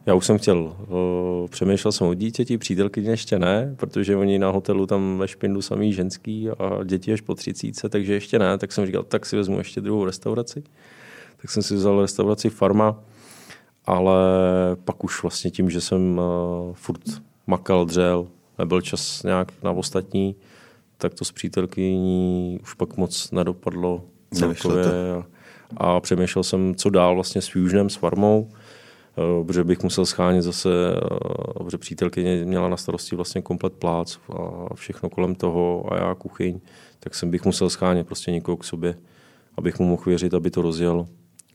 já 0.06 0.14
už 0.14 0.26
jsem 0.26 0.38
chtěl, 0.38 0.76
o, 0.88 1.48
přemýšlel 1.50 1.92
jsem 1.92 2.06
o 2.06 2.14
dítěti, 2.14 2.58
přítelky 2.58 3.00
ještě 3.00 3.38
ne, 3.38 3.74
protože 3.76 4.16
oni 4.16 4.38
na 4.38 4.50
hotelu 4.50 4.86
tam 4.86 5.18
ve 5.18 5.28
Špindu 5.28 5.62
samý 5.62 5.92
ženský 5.92 6.50
a 6.50 6.84
děti 6.84 7.12
až 7.12 7.20
po 7.20 7.34
třicíce, 7.34 7.88
takže 7.88 8.14
ještě 8.14 8.38
ne, 8.38 8.58
tak 8.58 8.72
jsem 8.72 8.86
říkal, 8.86 9.02
tak 9.02 9.26
si 9.26 9.36
vezmu 9.36 9.58
ještě 9.58 9.80
druhou 9.80 10.04
restauraci. 10.04 10.62
Tak 11.36 11.50
jsem 11.50 11.62
si 11.62 11.74
vzal 11.74 12.00
restauraci 12.00 12.50
Farma, 12.50 12.96
ale 13.84 14.16
pak 14.84 15.04
už 15.04 15.22
vlastně 15.22 15.50
tím, 15.50 15.70
že 15.70 15.80
jsem 15.80 16.18
uh, 16.18 16.74
furt 16.74 17.00
makal, 17.46 17.84
dřel, 17.84 18.26
nebyl 18.58 18.80
čas 18.80 19.22
nějak 19.22 19.52
na 19.62 19.70
ostatní, 19.70 20.36
tak 20.98 21.14
to 21.14 21.24
s 21.24 21.32
přítelkyní 21.32 22.58
už 22.62 22.74
pak 22.74 22.96
moc 22.96 23.30
nedopadlo 23.30 24.04
celkově. 24.34 24.84
A, 25.76 25.96
a 25.96 26.00
přemýšlel 26.00 26.42
jsem, 26.42 26.74
co 26.74 26.90
dál 26.90 27.14
vlastně 27.14 27.42
s 27.42 27.48
Fusionem, 27.48 27.90
s 27.90 27.94
farmou, 27.94 28.48
eh, 28.50 29.44
protože 29.44 29.64
bych 29.64 29.82
musel 29.82 30.06
schánět 30.06 30.42
zase, 30.42 30.70
eh, 30.96 31.64
protože 31.64 31.78
přítelkyně 31.78 32.44
měla 32.44 32.68
na 32.68 32.76
starosti 32.76 33.16
vlastně 33.16 33.42
komplet 33.42 33.72
plác 33.72 34.18
a 34.70 34.74
všechno 34.74 35.10
kolem 35.10 35.34
toho 35.34 35.92
a 35.92 35.96
já 35.96 36.14
kuchyň, 36.14 36.60
tak 37.00 37.14
jsem 37.14 37.30
bych 37.30 37.44
musel 37.44 37.70
schánět 37.70 38.06
prostě 38.06 38.30
někoho 38.30 38.56
k 38.56 38.64
sobě, 38.64 38.94
abych 39.56 39.78
mu 39.78 39.86
mohl 39.86 40.02
věřit, 40.06 40.34
aby 40.34 40.50
to 40.50 40.62
rozjel. 40.62 41.06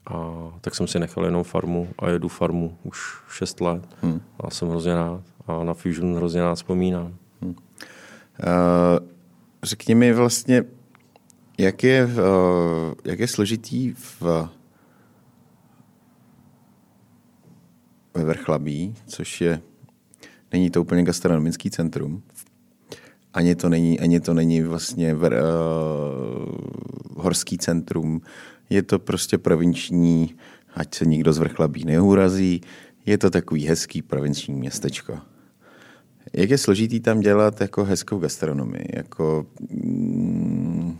A 0.06 0.52
tak 0.62 0.76
jsem 0.76 0.88
si 0.88 1.00
nechal 1.00 1.26
jenom 1.26 1.44
farmu 1.44 1.88
a 2.00 2.10
jedu 2.10 2.28
farmu 2.28 2.78
už 2.84 3.00
6 3.30 3.62
let 3.62 3.96
hmm. 4.02 4.22
a 4.40 4.50
jsem 4.50 4.70
hrozně 4.70 4.96
rád 4.96 5.22
a 5.48 5.64
na 5.64 5.74
Fusion 5.74 6.16
hrozně 6.16 6.42
rád 6.42 6.56
vzpomínám. 6.56 7.16
Hmm. 7.42 7.50
Uh, 7.52 7.56
řekni 9.64 9.96
mi 9.96 10.14
vlastně, 10.14 10.64
jak 11.58 11.84
je, 11.84 12.06
uh, 12.06 12.12
jak 13.06 13.20
je 13.20 13.28
složitý 13.28 13.94
v, 13.94 14.22
ve 18.14 18.24
Vrchlabí, 18.24 18.96
což 19.08 19.42
je, 19.42 19.62
není 20.52 20.70
to 20.70 20.82
úplně 20.82 21.04
gastronomický 21.04 21.70
centrum, 21.70 22.24
ani 23.34 23.56
to 23.56 23.70
není, 23.70 24.00
ani 24.00 24.20
to 24.20 24.34
není 24.34 24.62
vlastně 24.62 25.14
vr, 25.14 25.34
uh, 25.34 26.56
horský 27.18 27.58
centrum, 27.58 28.22
je 28.72 28.84
to 28.84 29.00
prostě 29.00 29.38
provinční, 29.38 30.36
ať 30.74 30.96
se 30.96 31.06
nikdo 31.06 31.34
z 31.34 31.38
Vrchlabí 31.38 31.86
neurazí, 31.86 32.62
je 33.06 33.18
to 33.18 33.30
takový 33.30 33.68
hezký 33.68 34.02
provinční 34.02 34.54
městečko. 34.54 35.18
Jak 36.34 36.50
je 36.50 36.58
složitý 36.58 37.00
tam 37.00 37.20
dělat 37.20 37.62
jako 37.62 37.84
hezkou 37.84 38.20
gastronomii? 38.20 38.86
Jako, 38.96 39.46
mm, 39.70 40.98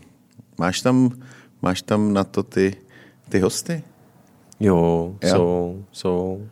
Máš 0.58 0.80
tam, 0.80 1.10
máš 1.62 1.82
tam 1.82 2.12
na 2.12 2.24
to 2.24 2.42
ty, 2.42 2.76
ty 3.28 3.40
hosty? 3.40 3.82
Jo, 4.60 5.14
jo, 5.22 5.30
jsou, 5.30 5.84
jsou. 5.92 6.46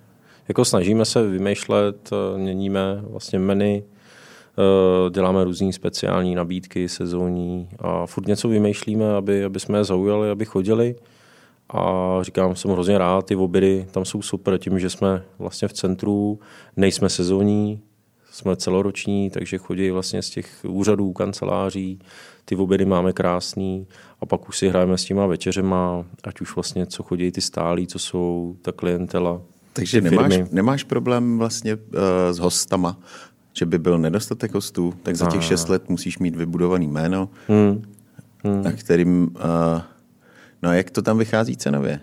Jako 0.48 0.64
snažíme 0.64 1.04
se 1.04 1.26
vymýšlet, 1.26 2.10
eh, 2.12 2.38
měníme 2.38 3.00
vlastně 3.02 3.38
menu, 3.38 3.82
eh, 3.82 5.10
děláme 5.10 5.44
různé 5.44 5.72
speciální 5.72 6.34
nabídky, 6.34 6.88
sezónní 6.88 7.68
a 7.78 8.06
furt 8.06 8.26
něco 8.26 8.48
vymýšlíme, 8.48 9.14
aby, 9.14 9.44
aby 9.44 9.60
jsme 9.60 9.78
je 9.78 9.84
zaujali, 9.84 10.30
aby 10.30 10.44
chodili. 10.44 10.94
A 11.72 12.18
říkám, 12.22 12.56
jsem 12.56 12.70
hrozně 12.70 12.98
rád, 12.98 13.26
ty 13.26 13.36
obědy 13.36 13.86
tam 13.90 14.04
jsou 14.04 14.22
super 14.22 14.58
tím, 14.58 14.78
že 14.78 14.90
jsme 14.90 15.22
vlastně 15.38 15.68
v 15.68 15.72
centru, 15.72 16.40
nejsme 16.76 17.08
sezónní, 17.08 17.80
jsme 18.30 18.56
celoroční, 18.56 19.30
takže 19.30 19.58
chodí 19.58 19.90
vlastně 19.90 20.22
z 20.22 20.30
těch 20.30 20.64
úřadů, 20.68 21.12
kanceláří, 21.12 21.98
ty 22.44 22.56
obědy 22.56 22.84
máme 22.84 23.12
krásný 23.12 23.86
a 24.20 24.26
pak 24.26 24.48
už 24.48 24.58
si 24.58 24.68
hrajeme 24.68 24.98
s 24.98 25.04
těma 25.04 25.26
večeřema, 25.26 26.04
ať 26.24 26.40
už 26.40 26.54
vlastně 26.54 26.86
co 26.86 27.02
chodí 27.02 27.32
ty 27.32 27.40
stálí, 27.40 27.86
co 27.86 27.98
jsou 27.98 28.56
ta 28.62 28.72
klientela. 28.72 29.42
Takže 29.72 30.00
nemáš, 30.00 30.38
nemáš 30.50 30.84
problém 30.84 31.38
vlastně 31.38 31.74
uh, 31.74 31.80
s 32.30 32.38
hostama, 32.38 32.98
že 33.52 33.66
by 33.66 33.78
byl 33.78 33.98
nedostatek 33.98 34.54
hostů, 34.54 34.94
tak 35.02 35.16
za 35.16 35.26
těch 35.26 35.44
šest 35.44 35.68
let 35.68 35.88
musíš 35.88 36.18
mít 36.18 36.36
vybudovaný 36.36 36.86
jméno, 36.86 37.28
hmm. 37.48 37.82
Hmm. 38.44 38.62
na 38.62 38.72
kterým... 38.72 39.30
Uh, 39.34 39.80
no 40.62 40.70
a 40.70 40.74
jak 40.74 40.90
to 40.90 41.02
tam 41.02 41.18
vychází 41.18 41.56
cenově? 41.56 42.00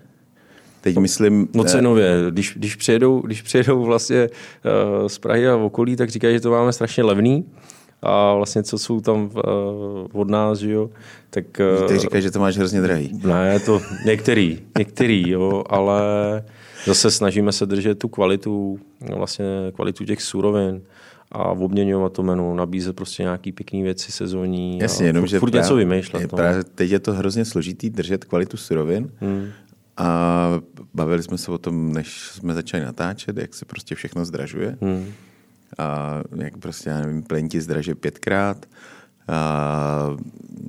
Teď 0.82 0.98
myslím... 0.98 1.48
No 1.54 1.64
eh, 1.66 1.70
cenově, 1.70 2.26
když, 2.30 2.54
když, 2.56 2.76
přijedou, 2.76 3.20
když 3.20 3.42
přijedou 3.42 3.84
vlastně 3.84 4.30
uh, 4.30 5.08
z 5.08 5.18
Prahy 5.20 5.48
a 5.48 5.56
v 5.56 5.64
okolí, 5.64 5.96
tak 5.96 6.10
říkají, 6.10 6.36
že 6.36 6.42
to 6.42 6.52
máme 6.52 6.74
strašně 6.74 7.04
levný 7.04 7.46
a 8.02 8.34
vlastně 8.34 8.64
co 8.64 8.78
jsou 8.78 9.02
tam 9.02 9.24
uh, 9.24 10.22
od 10.22 10.30
nás, 10.30 10.60
že 10.60 10.72
jo, 10.72 10.90
tak... 11.30 11.46
Uh, 11.82 11.88
Ty 11.88 12.00
říkáš, 12.00 12.24
že 12.24 12.32
to 12.32 12.40
máš 12.40 12.58
hrozně 12.58 12.82
drahý. 12.82 13.20
Ne, 13.24 13.60
to 13.60 13.82
některý, 14.06 14.60
některý, 14.78 15.30
jo, 15.30 15.64
ale 15.70 16.02
zase 16.86 17.12
snažíme 17.12 17.52
se 17.52 17.66
držet 17.66 18.00
tu 18.00 18.08
kvalitu, 18.08 18.80
vlastně 19.16 19.46
kvalitu 19.76 20.06
těch 20.06 20.22
surovin 20.22 20.82
a 21.32 21.44
obměňovat 21.44 22.14
to 22.14 22.24
menu, 22.24 22.56
nabízet 22.56 22.96
prostě 22.96 23.24
nějaký 23.24 23.52
pěkný 23.52 23.84
věci 23.84 24.12
sezónní. 24.12 24.80
Jasně, 24.80 25.06
jenom, 25.06 25.22
furt, 25.22 25.30
že 25.30 25.40
furt 25.40 25.52
právě, 25.52 25.64
něco 25.64 25.76
vymýšlet. 25.76 26.20
Je, 26.20 26.28
no. 26.32 26.38
právě 26.38 26.64
teď 26.64 26.92
je 26.92 27.00
to 27.00 27.14
hrozně 27.14 27.46
složitý 27.46 27.90
držet 27.90 28.26
kvalitu 28.26 28.58
surovin 28.58 29.12
hmm. 29.20 29.50
a 29.98 30.50
bavili 30.94 31.24
jsme 31.24 31.38
se 31.38 31.52
o 31.52 31.58
tom, 31.58 31.94
než 31.94 32.22
jsme 32.22 32.54
začali 32.54 32.84
natáčet, 32.84 33.38
jak 33.38 33.54
se 33.54 33.66
prostě 33.66 33.96
všechno 33.96 34.26
zdražuje. 34.26 34.78
Hmm 34.82 35.06
a 35.78 36.22
jak 36.36 36.58
prostě, 36.58 36.90
já 36.90 37.00
nevím, 37.02 37.24
plyn 37.24 37.50
ti 37.50 37.62
zdraží 37.62 37.96
pětkrát, 37.96 38.66
a 39.28 40.18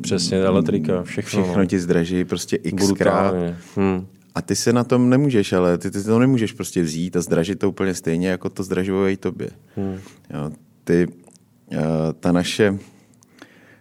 Přesně, 0.02 0.38
elektrika, 0.38 1.02
všechno. 1.02 1.42
Všechno 1.42 1.62
no. 1.62 1.66
ti 1.66 1.80
zdraží 1.80 2.24
prostě 2.24 2.58
xkrát. 2.58 3.34
Hmm. 3.76 4.06
A 4.38 4.42
ty 4.42 4.56
se 4.56 4.72
na 4.72 4.84
tom 4.84 5.10
nemůžeš, 5.10 5.52
ale 5.52 5.78
ty, 5.78 5.90
ty 5.90 6.04
to 6.04 6.18
nemůžeš 6.18 6.52
prostě 6.52 6.82
vzít 6.82 7.16
a 7.16 7.20
zdražit 7.20 7.58
to 7.58 7.68
úplně 7.68 7.94
stejně, 7.94 8.28
jako 8.28 8.48
to 8.48 8.62
zdražovají 8.62 9.16
tobě. 9.16 9.50
Hmm. 9.76 9.98
Jo, 10.30 10.50
ty, 10.84 11.06
uh, 11.06 11.78
ta 12.20 12.32
naše... 12.32 12.78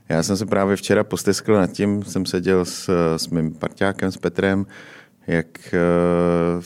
Já 0.09 0.23
jsem 0.23 0.37
se 0.37 0.45
právě 0.45 0.75
včera 0.75 1.03
posteskl 1.03 1.53
nad 1.53 1.71
tím, 1.71 2.03
jsem 2.03 2.25
seděl 2.25 2.65
s, 2.65 2.89
s 3.17 3.27
mým 3.27 3.53
parťákem, 3.53 4.11
s 4.11 4.17
Petrem, 4.17 4.65
jak, 5.27 5.75
uh, 6.57 6.63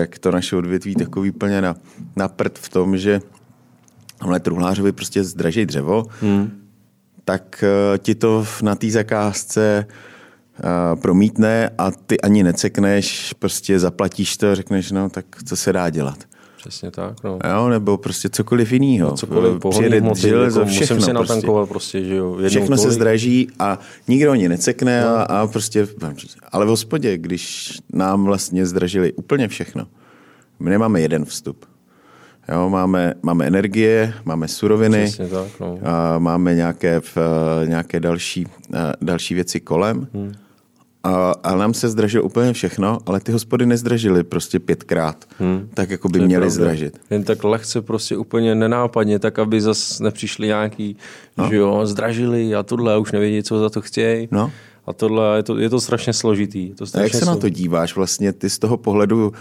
jak 0.00 0.18
to 0.18 0.30
naše 0.30 0.56
odvětví 0.56 0.94
takový 0.94 1.32
plně 1.32 1.60
na, 1.60 1.76
na 2.16 2.28
prd 2.28 2.58
v 2.58 2.68
tom, 2.68 2.96
že 2.96 3.20
ale 4.20 4.40
truhlářovi 4.40 4.92
prostě 4.92 5.24
zdraží 5.24 5.66
dřevo, 5.66 6.04
hmm. 6.20 6.50
tak 7.24 7.64
uh, 7.64 7.98
ti 7.98 8.14
to 8.14 8.46
na 8.62 8.74
té 8.74 8.90
zakázce 8.90 9.86
uh, 9.88 10.11
promítne 11.02 11.70
a 11.78 11.90
ty 11.90 12.20
ani 12.20 12.42
necekneš, 12.42 13.34
prostě 13.38 13.78
zaplatíš 13.78 14.36
to 14.36 14.50
a 14.50 14.54
řekneš, 14.54 14.90
no 14.90 15.08
tak 15.08 15.24
co 15.44 15.56
se 15.56 15.72
dá 15.72 15.90
dělat. 15.90 16.18
Přesně 16.56 16.90
tak, 16.90 17.24
no. 17.24 17.38
Jo, 17.54 17.68
nebo 17.68 17.96
prostě 17.96 18.28
cokoliv 18.28 18.72
jiného. 18.72 19.10
No, 19.10 19.16
cokoliv 19.16 19.58
pohonný 19.58 19.98
hmoty, 19.98 20.28
jako 20.28 20.64
všechno, 20.64 20.96
musím 20.96 21.06
si 21.06 21.12
natankovat 21.12 21.68
prostě, 21.68 21.98
prostě 21.98 22.08
že 22.08 22.16
jo. 22.16 22.38
Všechno 22.48 22.76
kolik. 22.76 22.80
se 22.82 22.90
zdraží 22.90 23.48
a 23.58 23.78
nikdo 24.08 24.30
ani 24.30 24.48
necekne 24.48 25.02
no. 25.02 25.08
a, 25.08 25.22
a 25.22 25.46
prostě, 25.46 25.88
ale 26.52 26.66
v 26.66 26.68
hospodě, 26.68 27.18
když 27.18 27.72
nám 27.92 28.24
vlastně 28.24 28.66
zdražili 28.66 29.12
úplně 29.12 29.48
všechno, 29.48 29.86
my 30.60 30.70
nemáme 30.70 31.00
jeden 31.00 31.24
vstup. 31.24 31.66
Jo, 32.52 32.70
máme, 32.70 33.14
máme 33.22 33.46
energie, 33.46 34.14
máme 34.24 34.48
suroviny, 34.48 35.12
tak, 35.12 35.60
no. 35.60 35.78
a 35.82 36.18
máme 36.18 36.54
nějaké, 36.54 37.00
v, 37.00 37.18
nějaké 37.66 38.00
další, 38.00 38.46
další 39.00 39.34
věci 39.34 39.60
kolem. 39.60 40.08
Hmm. 40.14 40.32
A, 41.04 41.34
a 41.42 41.56
nám 41.56 41.74
se 41.74 41.88
zdražilo 41.88 42.24
úplně 42.24 42.52
všechno, 42.52 42.98
ale 43.06 43.20
ty 43.20 43.32
hospody 43.32 43.66
nezdražily 43.66 44.24
prostě 44.24 44.58
pětkrát, 44.58 45.24
hmm. 45.38 45.68
tak 45.74 45.90
jako 45.90 46.08
by 46.08 46.20
měly 46.20 46.50
zdražit. 46.50 47.00
Jen 47.10 47.24
tak 47.24 47.44
lehce 47.44 47.82
prostě 47.82 48.16
úplně 48.16 48.54
nenápadně, 48.54 49.18
tak 49.18 49.38
aby 49.38 49.60
zase 49.60 50.02
nepřišli 50.02 50.46
nějaký, 50.46 50.96
no. 51.38 51.48
že 51.48 51.56
jo, 51.56 51.86
zdražili 51.86 52.54
a 52.54 52.62
tohle 52.62 52.98
už 52.98 53.12
nevědí, 53.12 53.42
co 53.42 53.58
za 53.58 53.70
to 53.70 53.80
chtějí. 53.80 54.28
No. 54.30 54.52
A 54.86 54.92
tohle 54.92 55.36
je 55.36 55.42
to, 55.42 55.58
je 55.58 55.70
to 55.70 55.80
strašně 55.80 56.12
složitý. 56.12 56.68
Je 56.68 56.74
to 56.74 56.86
strašně 56.86 57.02
a 57.02 57.04
jak 57.04 57.12
se 57.12 57.18
složitý. 57.18 57.36
na 57.36 57.40
to 57.40 57.48
díváš 57.48 57.96
vlastně 57.96 58.32
ty 58.32 58.50
z 58.50 58.58
toho 58.58 58.76
pohledu, 58.76 59.28
uh, 59.28 59.32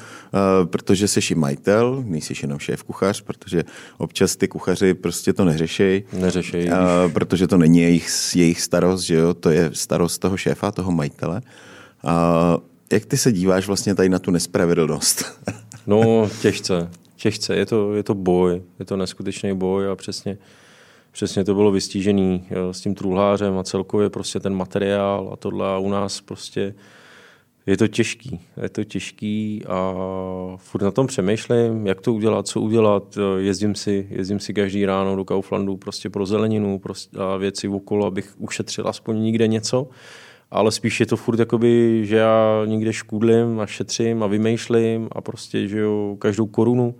protože 0.66 1.08
jsi 1.08 1.20
i 1.32 1.36
majitel, 1.36 2.04
nejsi 2.08 2.34
jenom 2.44 2.60
šéf 2.60 2.84
kuchař, 2.84 3.22
protože 3.22 3.64
občas 3.98 4.36
ty 4.36 4.48
kuchaři 4.48 4.94
prostě 4.94 5.34
to 5.34 5.46
neřešejí. 5.46 6.04
Neřešej. 6.14 6.70
Uh, 6.70 7.12
protože 7.14 7.48
to 7.48 7.58
není 7.58 7.80
jejich, 7.80 8.10
jejich 8.36 8.62
starost, 8.62 9.02
že 9.02 9.16
jo, 9.16 9.34
to 9.34 9.50
je 9.50 9.70
starost 9.74 10.18
toho 10.18 10.38
šéfa, 10.38 10.72
toho 10.72 10.92
majitele. 10.92 11.42
Uh, 12.04 12.12
jak 12.92 13.06
ty 13.06 13.18
se 13.18 13.32
díváš 13.32 13.68
vlastně 13.68 13.96
tady 13.96 14.10
na 14.10 14.20
tu 14.20 14.32
nespravedlnost? 14.32 15.26
No, 15.88 16.30
těžce. 16.42 16.90
Těžce. 17.16 17.56
Je 17.56 17.66
to, 17.66 17.94
je 17.94 18.04
to 18.04 18.14
boj. 18.14 18.62
Je 18.80 18.86
to 18.86 18.98
neskutečný 18.98 19.58
boj 19.58 19.90
a 19.92 19.96
přesně, 19.96 20.38
přesně 21.12 21.44
to 21.44 21.56
bylo 21.56 21.72
vystížený 21.72 22.48
jo, 22.52 22.74
s 22.74 22.82
tím 22.82 22.96
truhlářem 22.96 23.58
a 23.58 23.64
celkově 23.64 24.10
prostě 24.10 24.40
ten 24.40 24.56
materiál 24.56 25.30
a 25.34 25.36
tohle 25.36 25.80
u 25.80 25.90
nás 25.90 26.22
prostě 26.22 26.76
je 27.66 27.78
to 27.78 27.88
těžký. 27.88 28.40
Je 28.62 28.70
to 28.70 28.84
těžký 28.84 29.64
a 29.68 29.94
furt 30.58 30.82
na 30.82 30.92
tom 30.92 31.08
přemýšlím, 31.08 31.88
jak 31.88 32.02
to 32.02 32.14
udělat, 32.14 32.48
co 32.48 32.62
udělat. 32.62 33.18
Jezdím 33.38 33.76
si, 33.76 34.08
jezdím 34.10 34.40
si 34.40 34.54
každý 34.54 34.86
ráno 34.86 35.16
do 35.16 35.26
Kauflandu 35.26 35.78
prostě 35.78 36.10
pro 36.10 36.26
zeleninu 36.26 36.80
prostě 36.80 37.18
a 37.18 37.38
věci 37.38 37.68
okolo, 37.68 38.06
abych 38.06 38.34
ušetřil 38.38 38.88
aspoň 38.88 39.22
někde 39.22 39.48
něco 39.48 39.88
ale 40.52 40.72
spíš 40.72 41.00
je 41.00 41.06
to 41.06 41.18
furt 41.18 41.40
jakoby, 41.40 42.02
že 42.06 42.16
já 42.16 42.62
někde 42.66 42.94
škůdlím 42.94 43.60
a 43.60 43.66
šetřím 43.66 44.24
a 44.24 44.28
vymýšlím 44.28 45.10
a 45.12 45.22
prostě, 45.22 45.68
že 45.68 45.80
jo, 45.80 46.16
každou 46.20 46.46
korunu, 46.46 46.96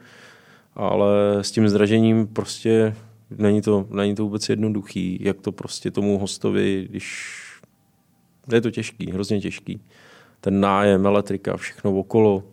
ale 0.76 1.08
s 1.42 1.52
tím 1.52 1.70
zdražením 1.70 2.28
prostě 2.28 2.96
není 3.38 3.62
to, 3.62 3.88
není 3.90 4.16
to 4.16 4.24
vůbec 4.24 4.50
jednoduchý, 4.50 5.20
jak 5.22 5.42
to 5.42 5.52
prostě 5.52 5.92
tomu 5.92 6.18
hostovi, 6.18 6.88
když 6.90 7.38
je 8.54 8.62
to 8.62 8.72
těžký, 8.72 9.12
hrozně 9.12 9.42
těžký. 9.42 9.82
Ten 10.42 10.60
nájem, 10.60 11.06
elektrika, 11.06 11.58
všechno 11.58 12.00
okolo. 12.00 12.44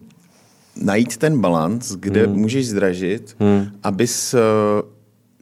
Najít 0.83 1.17
ten 1.17 1.41
balans, 1.41 1.97
kde 1.97 2.27
hmm. 2.27 2.37
můžeš 2.37 2.69
zdražit, 2.69 3.37
hmm. 3.41 3.67
abys 3.83 4.35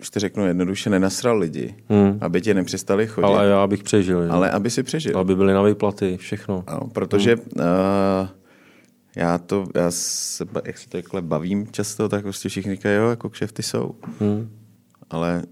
už 0.00 0.10
to 0.10 0.20
řeknu 0.20 0.46
jednoduše, 0.46 0.90
nenasral 0.90 1.38
lidi, 1.38 1.74
hmm. 1.88 2.18
aby 2.20 2.40
tě 2.40 2.54
nepřestali 2.54 3.06
chodit. 3.06 3.26
Ale 3.26 3.46
já 3.46 3.66
bych 3.66 3.82
přežil. 3.82 4.22
Jo. 4.22 4.32
Ale 4.32 4.50
aby 4.50 4.70
si 4.70 4.82
přežil. 4.82 5.18
Aby 5.18 5.36
byly 5.36 5.52
na 5.52 5.62
výplaty, 5.62 6.16
všechno. 6.16 6.64
No, 6.72 6.88
protože 6.92 7.34
hmm. 7.34 7.44
uh, 7.56 8.28
já 9.16 9.38
to, 9.38 9.66
já 9.74 9.90
se, 9.90 10.44
jak 10.64 10.78
se 10.78 10.88
takhle 10.88 11.22
bavím 11.22 11.66
často, 11.66 12.08
tak 12.08 12.22
prostě 12.22 12.48
všichni 12.48 12.72
říkají, 12.72 12.96
jo, 12.96 13.10
jako 13.10 13.28
kšefty 13.30 13.62
jsou. 13.62 13.94
Hmm. 14.20 14.48
Ale, 15.10 15.42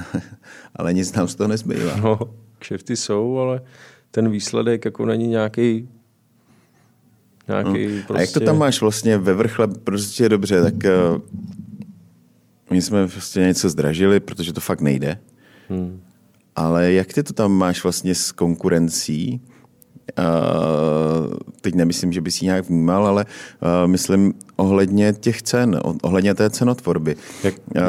ale 0.76 0.94
nic 0.94 1.12
nám 1.12 1.28
z 1.28 1.34
toho 1.34 1.48
nezbývá. 1.48 1.96
No, 1.96 2.18
kšefty 2.58 2.96
jsou, 2.96 3.38
ale 3.38 3.60
ten 4.10 4.30
výsledek 4.30 4.84
jako 4.84 5.06
není 5.06 5.28
nějaký 5.28 5.88
Nějaký 7.50 7.86
hmm. 7.86 8.02
prostě... 8.02 8.14
A 8.14 8.20
jak 8.20 8.32
to 8.32 8.40
tam 8.40 8.58
máš 8.58 8.80
vlastně 8.80 9.18
ve 9.18 9.34
vrchle, 9.34 9.68
prostě 9.68 10.28
dobře, 10.28 10.62
tak 10.62 10.74
uh, 10.74 11.20
my 12.70 12.82
jsme 12.82 13.08
prostě 13.08 13.40
něco 13.40 13.70
zdražili, 13.70 14.20
protože 14.20 14.52
to 14.52 14.60
fakt 14.60 14.80
nejde. 14.80 15.18
Hmm. 15.68 16.00
Ale 16.56 16.92
jak 16.92 17.12
ty 17.12 17.22
to 17.22 17.32
tam 17.32 17.52
máš 17.52 17.82
vlastně 17.82 18.14
s 18.14 18.32
konkurencí? 18.32 19.40
Uh, 20.18 21.34
teď 21.60 21.74
nemyslím, 21.74 22.12
že 22.12 22.20
bys 22.20 22.42
ji 22.42 22.46
nějak 22.46 22.68
vnímal, 22.68 23.06
ale 23.06 23.24
uh, 23.24 23.90
myslím 23.90 24.34
ohledně 24.56 25.12
těch 25.12 25.42
cen, 25.42 25.80
ohledně 26.02 26.34
té 26.34 26.50
cenotvorby. 26.50 27.16
Jak? 27.44 27.54
Uh, 27.76 27.82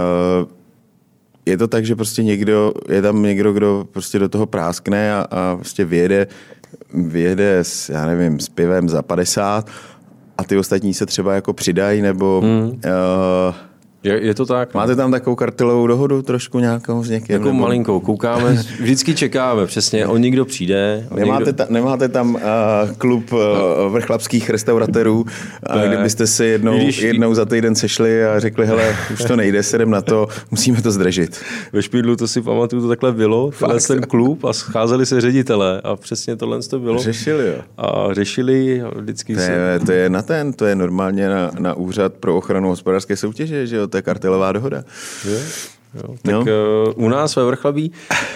je 1.52 1.58
to 1.58 1.68
tak, 1.68 1.86
že 1.86 1.96
prostě 1.96 2.24
někdo, 2.24 2.74
je 2.90 3.02
tam 3.02 3.24
někdo, 3.24 3.54
kdo 3.54 3.88
prostě 3.92 4.20
do 4.20 4.30
toho 4.30 4.46
práskne 4.46 5.14
a, 5.14 5.28
a 5.32 5.56
prostě 5.56 5.86
vyjede, 5.86 6.28
vyjede 6.94 7.60
s, 7.60 7.90
já 7.90 8.06
nevím, 8.06 8.40
s 8.40 8.50
pivem 8.50 8.90
za 8.90 9.02
50 9.02 9.70
a 10.38 10.44
ty 10.44 10.58
ostatní 10.58 10.94
se 10.94 11.06
třeba 11.06 11.34
jako 11.34 11.54
přidají, 11.54 12.02
nebo 12.02 12.42
hmm. 12.42 12.68
uh, 12.68 12.76
je, 14.04 14.26
je 14.26 14.34
to 14.34 14.46
tak? 14.46 14.74
Máte 14.74 14.96
tam 14.96 15.12
takovou 15.12 15.36
kartelovou 15.36 15.88
dohodu 15.88 16.22
trošku 16.22 16.60
nějakou 16.60 17.04
s 17.04 17.10
někým? 17.10 17.34
Jako 17.34 17.46
nebo... 17.46 17.60
malinkou, 17.60 18.00
koukáme, 18.00 18.54
vždycky 18.80 19.16
čekáme, 19.16 19.66
přesně, 19.66 20.08
on 20.08 20.22
někdo 20.22 20.46
přijde. 20.46 21.08
On 21.12 21.20
nemáte, 21.20 21.46
někdo... 21.46 21.54
ta, 21.54 21.66
nemáte 21.70 22.10
tam 22.10 22.36
uh, 22.36 22.42
klub 22.98 23.34
uh, 23.34 23.40
vrchlapských 23.92 24.50
restauratérů, 24.50 25.22
uh, 25.22 25.82
kdybyste 25.88 26.28
se 26.28 26.46
jednou, 26.46 26.78
Když... 26.78 27.02
jednou 27.02 27.34
za 27.34 27.46
týden 27.46 27.76
sešli 27.76 28.26
a 28.26 28.40
řekli, 28.40 28.66
hele, 28.66 28.96
už 29.14 29.24
to 29.24 29.36
nejde, 29.36 29.64
sedem 29.64 29.90
na 29.90 30.02
to, 30.02 30.28
musíme 30.52 30.82
to 30.82 30.92
zdržit. 30.92 31.42
Ve 31.74 31.82
Špídlu 31.82 32.16
to 32.16 32.28
si 32.28 32.42
pamatuju, 32.42 32.82
to 32.82 32.88
takhle 32.88 33.12
bylo, 33.12 33.52
Fakt? 33.52 33.88
ten 33.88 34.02
klub 34.02 34.46
a 34.46 34.54
scházeli 34.54 35.06
se 35.06 35.22
ředitele 35.22 35.82
a 35.84 35.96
přesně 35.96 36.36
tohle 36.36 36.62
to 36.62 36.80
bylo. 36.80 37.02
Řešili, 37.02 37.48
jo. 37.48 37.56
A 37.78 38.14
řešili 38.14 38.84
vždycky 38.96 39.36
to 39.36 39.42
je, 39.42 39.48
se... 39.48 39.86
to 39.86 39.92
je 39.92 40.10
na 40.10 40.22
ten, 40.22 40.54
to 40.54 40.66
je 40.66 40.76
normálně 40.76 41.30
na, 41.30 41.52
na 41.60 41.74
úřad 41.74 42.14
pro 42.14 42.38
ochranu 42.38 42.70
hospodářské 42.70 43.16
soutěže, 43.16 43.68
že 43.68 43.76
jo, 43.76 43.88
to 43.92 43.98
je 43.98 44.02
kartelová 44.02 44.52
dohoda. 44.52 44.84
Je? 45.26 45.42
Jo, 45.96 46.16
tak 46.22 46.34
no. 46.34 46.42
uh, 46.42 47.06
u 47.06 47.10
nás 47.10 47.36
ve 47.36 47.46
Vrchlabí 47.46 47.92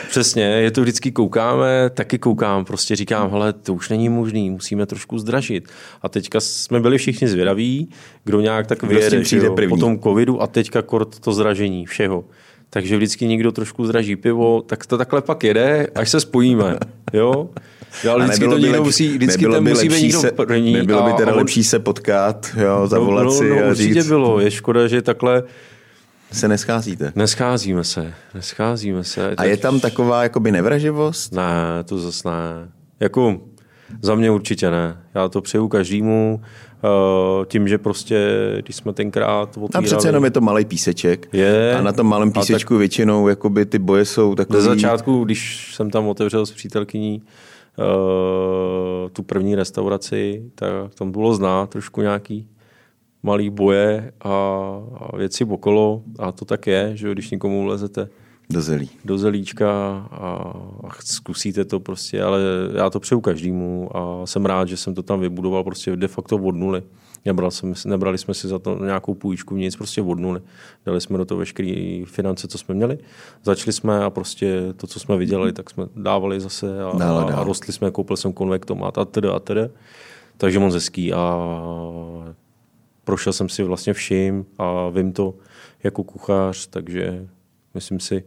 přesně, 0.10 0.44
je 0.44 0.72
to 0.72 0.82
vždycky 0.82 1.12
koukáme, 1.12 1.90
taky 1.90 2.20
koukám, 2.20 2.66
prostě 2.66 2.96
říkám, 2.96 3.32
hele, 3.32 3.54
to 3.54 3.74
už 3.74 3.90
není 3.90 4.10
možný, 4.10 4.50
musíme 4.50 4.86
trošku 4.86 5.20
zdražit. 5.20 5.70
A 6.02 6.10
teďka 6.10 6.40
jsme 6.40 6.80
byli 6.80 6.98
všichni 6.98 7.28
zvědaví, 7.28 7.90
kdo 8.24 8.42
nějak 8.42 8.68
tak 8.68 8.84
vyjede 8.84 9.24
jo, 9.32 9.56
po 9.70 9.78
tom 9.78 10.00
covidu 10.00 10.42
a 10.42 10.48
teďka 10.48 10.82
kort 10.82 11.20
to 11.20 11.34
zdražení 11.34 11.86
všeho. 11.86 12.26
Takže 12.70 12.98
vždycky 12.98 13.28
někdo 13.28 13.52
trošku 13.52 13.86
zdraží 13.86 14.16
pivo, 14.16 14.62
tak 14.62 14.86
to 14.86 14.98
takhle 14.98 15.22
pak 15.22 15.44
jede, 15.44 15.88
až 15.96 16.10
se 16.10 16.20
spojíme. 16.20 16.78
Jo? 17.16 17.50
Jo, 18.04 18.12
ale 18.12 18.26
vždycky 18.26 18.48
to 18.48 18.58
někdo 18.58 18.84
musí, 18.84 19.10
vždycky 19.10 19.46
ten 19.46 19.70
musí 19.70 19.90
být 19.90 20.02
někdo 20.02 20.22
první. 20.36 20.74
Nebylo 20.74 21.04
by 21.04 21.14
teda 21.14 21.32
on... 21.32 21.38
lepší 21.38 21.64
se 21.64 21.80
potkat, 21.80 22.48
jo, 22.58 22.88
zavolat 22.88 23.26
no, 23.26 23.32
no, 23.32 23.38
si 23.38 23.50
no, 23.50 23.56
a 23.56 23.70
určitě 23.70 23.94
říct... 23.94 24.08
bylo, 24.08 24.40
je 24.40 24.52
škoda, 24.52 24.88
že 24.88 25.02
takhle 25.02 25.44
se 26.32 26.48
nescházíte. 26.48 27.12
Nescházíme 27.16 27.84
se, 27.84 28.14
nescházíme 28.34 29.04
se. 29.04 29.36
A 29.38 29.44
je 29.44 29.58
tam 29.58 29.80
taková 29.80 30.24
jakoby 30.24 30.52
nevraživost? 30.52 31.34
Ne, 31.34 31.84
to 31.86 32.00
zase 32.00 32.28
ne. 32.28 32.70
Jako 33.00 33.42
za 34.02 34.16
mě 34.16 34.32
určitě 34.32 34.72
ne. 34.72 34.98
Já 35.16 35.28
to 35.28 35.42
přeju 35.42 35.68
každému. 35.68 36.42
Uh, 36.86 37.46
tím, 37.46 37.68
že 37.68 37.78
prostě, 37.78 38.30
když 38.62 38.76
jsme 38.76 38.94
tenkrát 38.94 39.50
otvírali... 39.50 39.72
A 39.74 39.82
přece 39.82 40.08
jenom 40.08 40.24
je 40.24 40.32
to 40.32 40.42
malý 40.42 40.66
píseček. 40.66 41.28
Je. 41.34 41.76
A 41.76 41.82
na 41.82 41.92
tom 41.92 42.08
malém 42.08 42.32
písečku 42.32 42.74
tak... 42.74 42.80
většinou 42.80 43.28
jakoby 43.28 43.66
ty 43.66 43.80
boje 43.80 44.06
jsou 44.06 44.36
takový... 44.36 44.62
Ze 44.62 44.70
začátku, 44.70 45.24
když 45.24 45.72
jsem 45.76 45.90
tam 45.90 46.08
otevřel 46.08 46.46
s 46.46 46.52
přítelkyní 46.52 47.22
uh, 47.78 49.10
tu 49.10 49.24
první 49.24 49.56
restauraci, 49.56 50.52
tak 50.56 50.70
tam 50.96 51.12
bylo 51.12 51.34
znát 51.34 51.70
trošku 51.70 52.02
nějaký 52.02 52.48
malý 53.24 53.50
boje 53.50 54.12
a, 54.22 54.30
a 54.98 55.18
věci 55.18 55.46
okolo 55.46 56.02
a 56.20 56.32
to 56.32 56.46
tak 56.46 56.68
je, 56.68 56.92
že 56.94 57.12
když 57.12 57.32
někomu 57.32 57.66
lezete 57.66 58.10
do 58.50 58.62
zelí. 58.62 58.90
Do 59.06 59.18
zelíčka 59.18 59.72
a, 60.12 60.54
a 60.88 60.90
zkusíte 61.04 61.66
to 61.66 61.80
prostě, 61.80 62.24
ale 62.24 62.42
já 62.76 62.90
to 62.90 63.00
přeju 63.00 63.22
každému 63.22 63.98
a 63.98 64.26
jsem 64.26 64.46
rád, 64.46 64.68
že 64.68 64.78
jsem 64.78 64.96
to 64.96 65.04
tam 65.04 65.20
vybudoval 65.20 65.64
prostě 65.64 65.96
de 65.96 66.08
facto 66.08 66.36
od 66.38 66.56
nuly. 66.56 66.84
Nebral 67.26 67.52
jsem, 67.52 67.74
nebrali 67.86 68.18
jsme 68.18 68.34
si 68.34 68.48
za 68.48 68.60
to 68.60 68.86
nějakou 68.86 69.14
půjčku, 69.14 69.56
nic, 69.56 69.76
prostě 69.76 70.02
od 70.02 70.20
nuly. 70.20 70.42
Dali 70.86 71.02
jsme 71.02 71.18
do 71.18 71.26
toho 71.26 71.38
veškeré 71.40 72.04
finance, 72.06 72.48
co 72.48 72.58
jsme 72.58 72.76
měli. 72.76 72.98
Začali 73.44 73.74
jsme 73.74 74.04
a 74.04 74.10
prostě 74.10 74.62
to, 74.78 74.88
co 74.88 75.00
jsme 75.00 75.18
vydělali, 75.18 75.54
tak 75.54 75.70
jsme 75.70 75.86
dávali 75.96 76.40
zase 76.40 76.84
a, 76.84 76.98
dál, 76.98 77.28
dál. 77.28 77.40
a 77.40 77.44
rostli 77.44 77.74
jsme, 77.74 77.92
koupil 77.92 78.18
jsem 78.18 78.34
konvektomat 78.34 78.98
a 78.98 79.06
tedy 79.06 79.28
a 79.28 79.40
tedy. 79.40 79.70
Takže 80.38 80.60
moc 80.60 80.74
hezký 80.74 81.14
a 81.14 81.48
prošel 83.04 83.34
jsem 83.34 83.50
si 83.50 83.64
vlastně 83.64 83.94
vším 83.94 84.46
a 84.58 84.90
vím 84.90 85.14
to 85.14 85.34
jako 85.84 86.04
kuchař, 86.04 86.68
takže 86.68 87.28
myslím 87.76 88.00
si, 88.00 88.24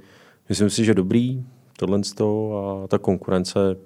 myslím 0.49 0.71
si 0.71 0.85
že 0.85 0.95
dobrý 0.95 1.45
tohle 1.77 2.01
a 2.55 2.87
ta 2.89 2.99
konkurence 2.99 3.77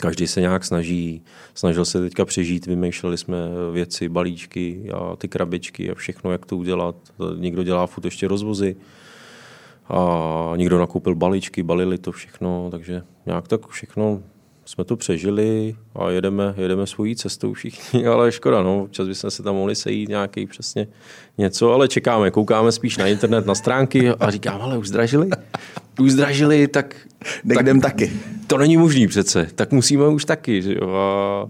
každý 0.00 0.26
se 0.26 0.40
nějak 0.40 0.64
snaží, 0.64 1.22
snažil 1.54 1.84
se 1.84 2.00
teďka 2.00 2.24
přežít, 2.24 2.66
vymýšleli 2.66 3.18
jsme 3.18 3.36
věci, 3.72 4.08
balíčky 4.08 4.90
a 4.94 5.16
ty 5.16 5.28
krabičky 5.28 5.90
a 5.90 5.94
všechno, 5.94 6.32
jak 6.32 6.46
to 6.46 6.56
udělat. 6.56 6.96
Někdo 7.36 7.62
dělá 7.62 7.86
furt 7.86 8.04
ještě 8.04 8.28
rozvozy 8.28 8.76
a 9.88 10.52
někdo 10.56 10.78
nakoupil 10.78 11.14
balíčky, 11.14 11.62
balili 11.62 11.98
to 11.98 12.12
všechno, 12.12 12.68
takže 12.70 13.02
nějak 13.26 13.48
tak 13.48 13.68
všechno 13.68 14.22
jsme 14.64 14.84
to 14.84 14.96
přežili 14.96 15.76
a 15.94 16.10
jedeme, 16.10 16.54
jedeme 16.56 16.86
svojí 16.86 17.16
cestou 17.16 17.52
všichni, 17.52 18.06
ale 18.12 18.32
škoda, 18.32 18.62
no, 18.62 18.82
občas 18.82 19.08
bychom 19.08 19.30
se 19.30 19.42
tam 19.42 19.54
mohli 19.54 19.74
sejít 19.74 20.08
nějaký 20.08 20.46
přesně 20.46 20.86
něco, 21.38 21.72
ale 21.72 21.88
čekáme, 21.88 22.30
koukáme 22.30 22.72
spíš 22.72 22.96
na 22.96 23.06
internet, 23.06 23.46
na 23.46 23.54
stránky 23.54 24.10
a 24.10 24.30
říkám, 24.30 24.62
ale 24.62 24.78
už 24.78 24.88
zdražili? 24.88 25.28
Už 26.00 26.10
zdražili, 26.10 26.68
tak... 26.68 26.96
Tak 27.54 27.62
jdem 27.62 27.80
taky. 27.80 28.12
To 28.46 28.58
není 28.58 28.76
možný 28.76 29.08
přece, 29.08 29.48
tak 29.54 29.72
musíme 29.72 30.08
už 30.08 30.24
taky, 30.24 30.62
že 30.62 30.74
jo, 30.74 30.90
a, 30.94 31.48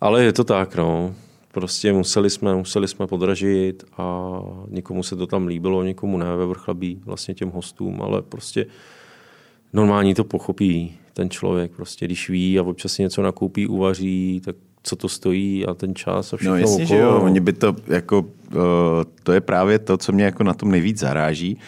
ale 0.00 0.24
je 0.24 0.32
to 0.32 0.44
tak, 0.44 0.76
no. 0.76 1.14
Prostě 1.52 1.92
museli 1.92 2.30
jsme, 2.30 2.54
museli 2.54 2.88
jsme 2.88 3.06
podražit 3.06 3.84
a 3.96 4.30
někomu 4.68 5.02
se 5.02 5.16
to 5.16 5.26
tam 5.26 5.46
líbilo, 5.46 5.82
někomu 5.82 6.18
ne 6.18 6.36
ve 6.36 6.46
vrchlabí, 6.46 7.00
vlastně 7.04 7.34
těm 7.34 7.50
hostům, 7.50 8.02
ale 8.02 8.22
prostě 8.22 8.66
normální 9.72 10.14
to 10.14 10.24
pochopí 10.24 10.98
ten 11.20 11.30
člověk. 11.30 11.72
Prostě 11.76 12.04
když 12.04 12.30
ví 12.30 12.58
a 12.58 12.62
občas 12.62 12.92
si 12.92 13.02
něco 13.02 13.22
nakoupí, 13.22 13.66
uvaří, 13.66 14.42
tak 14.44 14.56
co 14.82 14.96
to 14.96 15.08
stojí 15.08 15.66
a 15.66 15.74
ten 15.74 15.94
čas 15.94 16.32
a 16.32 16.36
všechno 16.36 16.52
No 16.52 16.58
jasně, 16.58 16.84
okolo. 16.84 16.86
že 16.86 16.96
jo, 16.96 17.20
oni 17.22 17.40
by 17.40 17.52
to 17.52 17.76
jako, 17.86 18.20
uh, 18.20 18.26
to 19.22 19.32
je 19.32 19.40
právě 19.40 19.78
to, 19.78 19.96
co 19.96 20.12
mě 20.12 20.24
jako 20.24 20.44
na 20.44 20.54
tom 20.54 20.70
nejvíc 20.70 20.98
zaráží, 20.98 21.58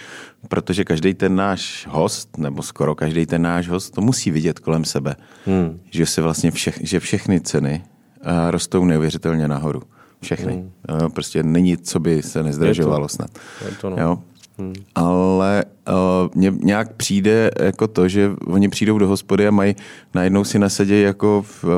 protože 0.48 0.84
každý 0.84 1.14
ten 1.14 1.36
náš 1.36 1.86
host, 1.90 2.38
nebo 2.38 2.62
skoro 2.62 2.94
každý 2.94 3.26
ten 3.26 3.42
náš 3.42 3.68
host, 3.68 3.94
to 3.94 4.00
musí 4.00 4.30
vidět 4.30 4.58
kolem 4.58 4.84
sebe, 4.84 5.16
hmm. 5.46 5.80
že 5.90 6.06
se 6.06 6.22
vlastně 6.22 6.50
všech, 6.50 6.78
že 6.82 7.00
všechny 7.00 7.40
ceny 7.40 7.82
uh, 7.84 8.50
rostou 8.50 8.84
neuvěřitelně 8.84 9.48
nahoru. 9.48 9.82
Všechny. 10.22 10.52
Hmm. 10.52 10.70
Uh, 11.02 11.08
prostě 11.08 11.42
není, 11.42 11.76
co 11.76 12.00
by 12.00 12.22
se 12.22 12.42
nezdražovalo 12.42 13.08
snad. 13.08 13.30
Je 13.64 13.76
to 13.80 13.90
no. 13.90 13.96
Jo? 14.00 14.18
Hmm. 14.58 14.74
Ale 14.94 15.64
uh, 15.88 15.94
mně 16.34 16.52
nějak 16.62 16.92
přijde 16.92 17.50
jako 17.60 17.88
to, 17.88 18.08
že 18.08 18.30
oni 18.46 18.68
přijdou 18.68 18.98
do 18.98 19.08
hospody 19.08 19.48
a 19.48 19.50
mají 19.50 19.76
najednou 20.14 20.44
si 20.44 20.58
nasadí 20.58 21.02
jako 21.02 21.44
v, 21.46 21.64
uh, 21.64 21.70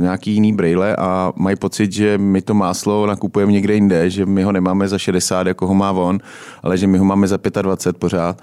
nějaký 0.00 0.32
jiný 0.32 0.52
brejle 0.52 0.96
a 0.96 1.32
mají 1.36 1.56
pocit, 1.56 1.92
že 1.92 2.18
my 2.18 2.42
to 2.42 2.54
máslo 2.54 3.06
nakupujeme 3.06 3.52
někde 3.52 3.74
jinde, 3.74 4.10
že 4.10 4.26
my 4.26 4.42
ho 4.42 4.52
nemáme 4.52 4.88
za 4.88 4.98
60, 4.98 5.46
jako 5.46 5.66
ho 5.66 5.74
má 5.74 5.90
on, 5.90 6.18
ale 6.62 6.78
že 6.78 6.86
my 6.86 6.98
ho 6.98 7.04
máme 7.04 7.28
za 7.28 7.38
25 7.62 7.98
pořád 7.98 8.40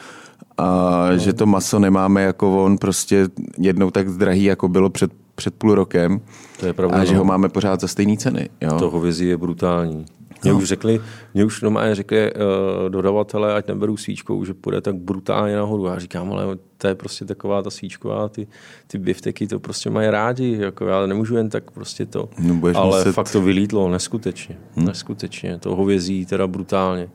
a 0.57 1.07
no. 1.11 1.17
že 1.17 1.33
to 1.33 1.45
maso 1.45 1.79
nemáme 1.79 2.21
jako 2.23 2.65
on 2.65 2.77
prostě 2.77 3.27
jednou 3.57 3.91
tak 3.91 4.09
drahý, 4.09 4.43
jako 4.43 4.67
bylo 4.67 4.89
před, 4.89 5.11
před 5.35 5.55
půl 5.55 5.75
rokem 5.75 6.21
To 6.59 6.65
je 6.65 6.73
pravda, 6.73 6.97
a 6.97 7.03
že 7.03 7.13
no. 7.13 7.19
ho 7.19 7.25
máme 7.25 7.49
pořád 7.49 7.81
za 7.81 7.87
stejné 7.87 8.17
ceny. 8.17 8.49
Jo? 8.61 8.79
To 8.79 8.89
hovězí 8.89 9.27
je 9.27 9.37
brutální. 9.37 10.05
Mě 10.43 10.51
No. 10.51 10.57
už 10.57 10.63
řekli, 10.63 11.01
mě 11.33 11.45
už 11.45 11.61
normálně 11.61 11.95
řekli 11.95 12.31
uh, 12.33 12.89
dodavatelé, 12.89 13.53
ať 13.55 13.67
neberou 13.67 13.97
svíčkou, 13.97 14.45
že 14.45 14.53
půjde 14.53 14.81
tak 14.81 14.95
brutálně 14.95 15.55
nahoru. 15.55 15.85
Já 15.85 15.99
říkám, 15.99 16.33
ale 16.33 16.57
to 16.77 16.87
je 16.87 16.95
prostě 16.95 17.25
taková 17.25 17.61
ta 17.61 17.69
svíčková, 17.69 18.29
ty, 18.29 18.47
ty 18.87 18.97
bifteky 18.97 19.47
to 19.47 19.59
prostě 19.59 19.89
mají 19.89 20.09
rádi, 20.09 20.57
jako 20.59 20.85
já 20.85 21.05
nemůžu 21.05 21.35
jen 21.37 21.49
tak 21.49 21.71
prostě 21.71 22.05
to. 22.05 22.29
No, 22.39 22.59
ale 22.75 22.97
muset- 22.99 23.11
fakt 23.13 23.31
to 23.31 23.41
vylítlo, 23.41 23.89
neskutečně, 23.89 24.57
hmm. 24.75 24.85
neskutečně. 24.85 25.57
To 25.59 25.75
hovězí 25.75 26.25
teda 26.25 26.47
brutálně. 26.47 27.09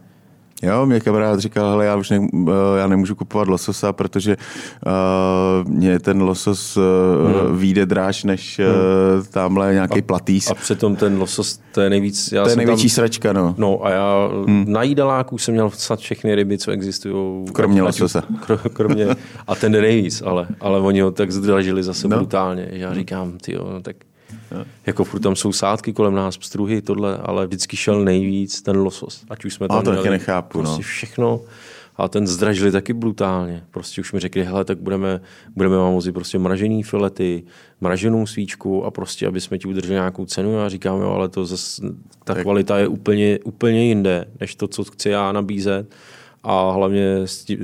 Jo, 0.62 0.86
mě 0.86 1.00
kamarád 1.00 1.40
říkal, 1.40 1.70
hele, 1.70 1.84
já 1.84 1.96
už 1.96 2.10
ne, 2.10 2.28
eh, 2.48 2.78
já 2.78 2.86
nemůžu 2.86 3.14
kupovat 3.14 3.48
lososa, 3.48 3.92
protože 3.92 4.36
uh, 4.86 5.70
mě 5.70 5.98
ten 5.98 6.22
losos 6.22 6.76
uh, 6.76 6.82
hmm. 7.30 7.56
vyjde 7.56 7.86
dráž 7.86 8.24
než 8.24 8.58
uh, 8.58 9.24
tamhle 9.26 9.72
nějaký 9.72 10.02
platýs. 10.02 10.50
A 10.50 10.54
přitom 10.54 10.96
ten 10.96 11.18
losos, 11.18 11.60
to 11.72 11.80
je 11.80 11.90
nejvíc... 11.90 12.32
Já 12.32 12.44
to 12.44 12.50
je 12.50 12.56
největší 12.56 12.88
tam, 12.88 12.94
sračka, 12.94 13.32
no. 13.32 13.54
No 13.58 13.86
a 13.86 13.90
já 13.90 14.28
hmm. 14.46 14.64
na 14.68 14.82
jídeláku 14.82 15.38
jsem 15.38 15.54
měl 15.54 15.70
snad 15.70 15.98
všechny 16.00 16.34
ryby, 16.34 16.58
co 16.58 16.70
existují. 16.70 17.44
Kromě 17.52 17.80
Ať- 17.80 17.86
lososa. 17.86 18.22
kro- 18.46 18.70
Kromě, 18.72 19.06
a 19.46 19.54
ten 19.54 19.74
je 19.74 19.80
nejvíc, 19.80 20.22
ale, 20.26 20.46
ale 20.60 20.80
oni 20.80 21.00
ho 21.00 21.10
tak 21.10 21.32
zdražili 21.32 21.82
zase 21.82 22.08
No. 22.08 22.16
brutálně. 22.16 22.68
Já 22.70 22.94
říkám, 22.94 23.38
ty 23.38 23.54
no, 23.54 23.82
tak 23.82 23.96
jako 24.86 25.04
furt 25.04 25.20
tam 25.20 25.36
jsou 25.36 25.52
sádky 25.52 25.92
kolem 25.92 26.14
nás, 26.14 26.36
pstruhy, 26.36 26.82
tohle, 26.82 27.16
ale 27.18 27.46
vždycky 27.46 27.76
šel 27.76 28.04
nejvíc 28.04 28.62
ten 28.62 28.76
losos. 28.76 29.24
Ať 29.30 29.44
už 29.44 29.54
jsme 29.54 29.66
A 29.66 29.68
tam 29.68 29.82
to 29.84 29.96
taky 29.96 30.10
nechápu, 30.10 30.58
prostě 30.58 30.76
no. 30.76 30.82
všechno. 30.82 31.40
A 31.98 32.08
ten 32.08 32.26
zdražili 32.26 32.72
taky 32.72 32.92
brutálně. 32.92 33.64
Prostě 33.70 34.00
už 34.00 34.12
mi 34.12 34.20
řekli, 34.20 34.44
hele, 34.44 34.64
tak 34.64 34.78
budeme, 34.78 35.20
budeme 35.56 35.76
vám 35.76 35.92
vozit 35.94 36.14
prostě 36.14 36.38
mražený 36.38 36.82
filety, 36.82 37.42
mraženou 37.80 38.26
svíčku 38.26 38.84
a 38.84 38.90
prostě, 38.90 39.26
aby 39.26 39.40
jsme 39.40 39.58
ti 39.58 39.68
udrželi 39.68 39.94
nějakou 39.94 40.24
cenu. 40.26 40.52
Já 40.58 40.68
říkám, 40.68 41.00
jo, 41.00 41.08
ale 41.10 41.28
to 41.28 41.46
zas, 41.46 41.80
ta 42.24 42.34
Tak- 42.34 42.42
kvalita 42.42 42.78
je 42.78 42.88
úplně, 42.88 43.38
úplně 43.44 43.84
jinde, 43.88 44.24
než 44.40 44.54
to, 44.54 44.68
co 44.68 44.84
chci 44.84 45.08
já 45.08 45.32
nabízet. 45.32 45.94
A 46.42 46.70
hlavně 46.72 47.04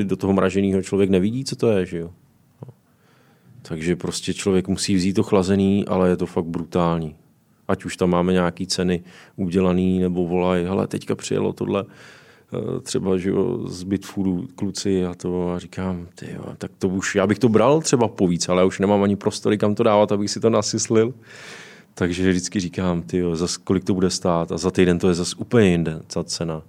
do 0.02 0.16
toho 0.16 0.32
mraženého 0.32 0.82
člověk 0.82 1.10
nevidí, 1.10 1.44
co 1.44 1.56
to 1.56 1.70
je, 1.70 1.86
že 1.86 1.98
jo. 1.98 2.10
Takže 3.62 3.96
prostě 3.96 4.34
člověk 4.34 4.68
musí 4.68 4.94
vzít 4.94 5.12
to 5.12 5.22
chlazený, 5.22 5.84
ale 5.86 6.08
je 6.08 6.16
to 6.16 6.26
fakt 6.26 6.44
brutální. 6.44 7.16
Ať 7.68 7.84
už 7.84 7.96
tam 7.96 8.10
máme 8.10 8.32
nějaký 8.32 8.66
ceny 8.66 9.02
udělaný, 9.36 9.98
nebo 9.98 10.26
volají, 10.26 10.64
hele, 10.64 10.86
teďka 10.86 11.14
přijelo 11.14 11.52
tohle, 11.52 11.84
eh, 11.84 12.80
třeba 12.80 13.18
že 13.18 13.30
jo, 13.30 13.68
z 13.68 13.82
Bitfoodu 13.82 14.48
kluci 14.54 15.06
a 15.06 15.14
to 15.14 15.52
a 15.52 15.58
říkám, 15.58 16.08
ty 16.14 16.26
jo, 16.34 16.44
tak 16.58 16.70
to 16.78 16.88
už, 16.88 17.14
já 17.14 17.26
bych 17.26 17.38
to 17.38 17.48
bral 17.48 17.80
třeba 17.80 18.08
povíc, 18.08 18.48
ale 18.48 18.62
já 18.62 18.66
už 18.66 18.78
nemám 18.78 19.02
ani 19.02 19.16
prostory, 19.16 19.58
kam 19.58 19.74
to 19.74 19.82
dávat, 19.82 20.12
abych 20.12 20.30
si 20.30 20.40
to 20.40 20.50
nasyslil. 20.50 21.14
Takže 21.94 22.30
vždycky 22.30 22.60
říkám, 22.60 23.02
ty 23.02 23.22
zas 23.32 23.56
kolik 23.56 23.84
to 23.84 23.94
bude 23.94 24.10
stát 24.10 24.52
a 24.52 24.58
za 24.58 24.70
týden 24.70 24.98
to 24.98 25.08
je 25.08 25.14
zase 25.14 25.36
úplně 25.36 25.68
jinde, 25.68 26.00
ta 26.06 26.24
cena. 26.24 26.62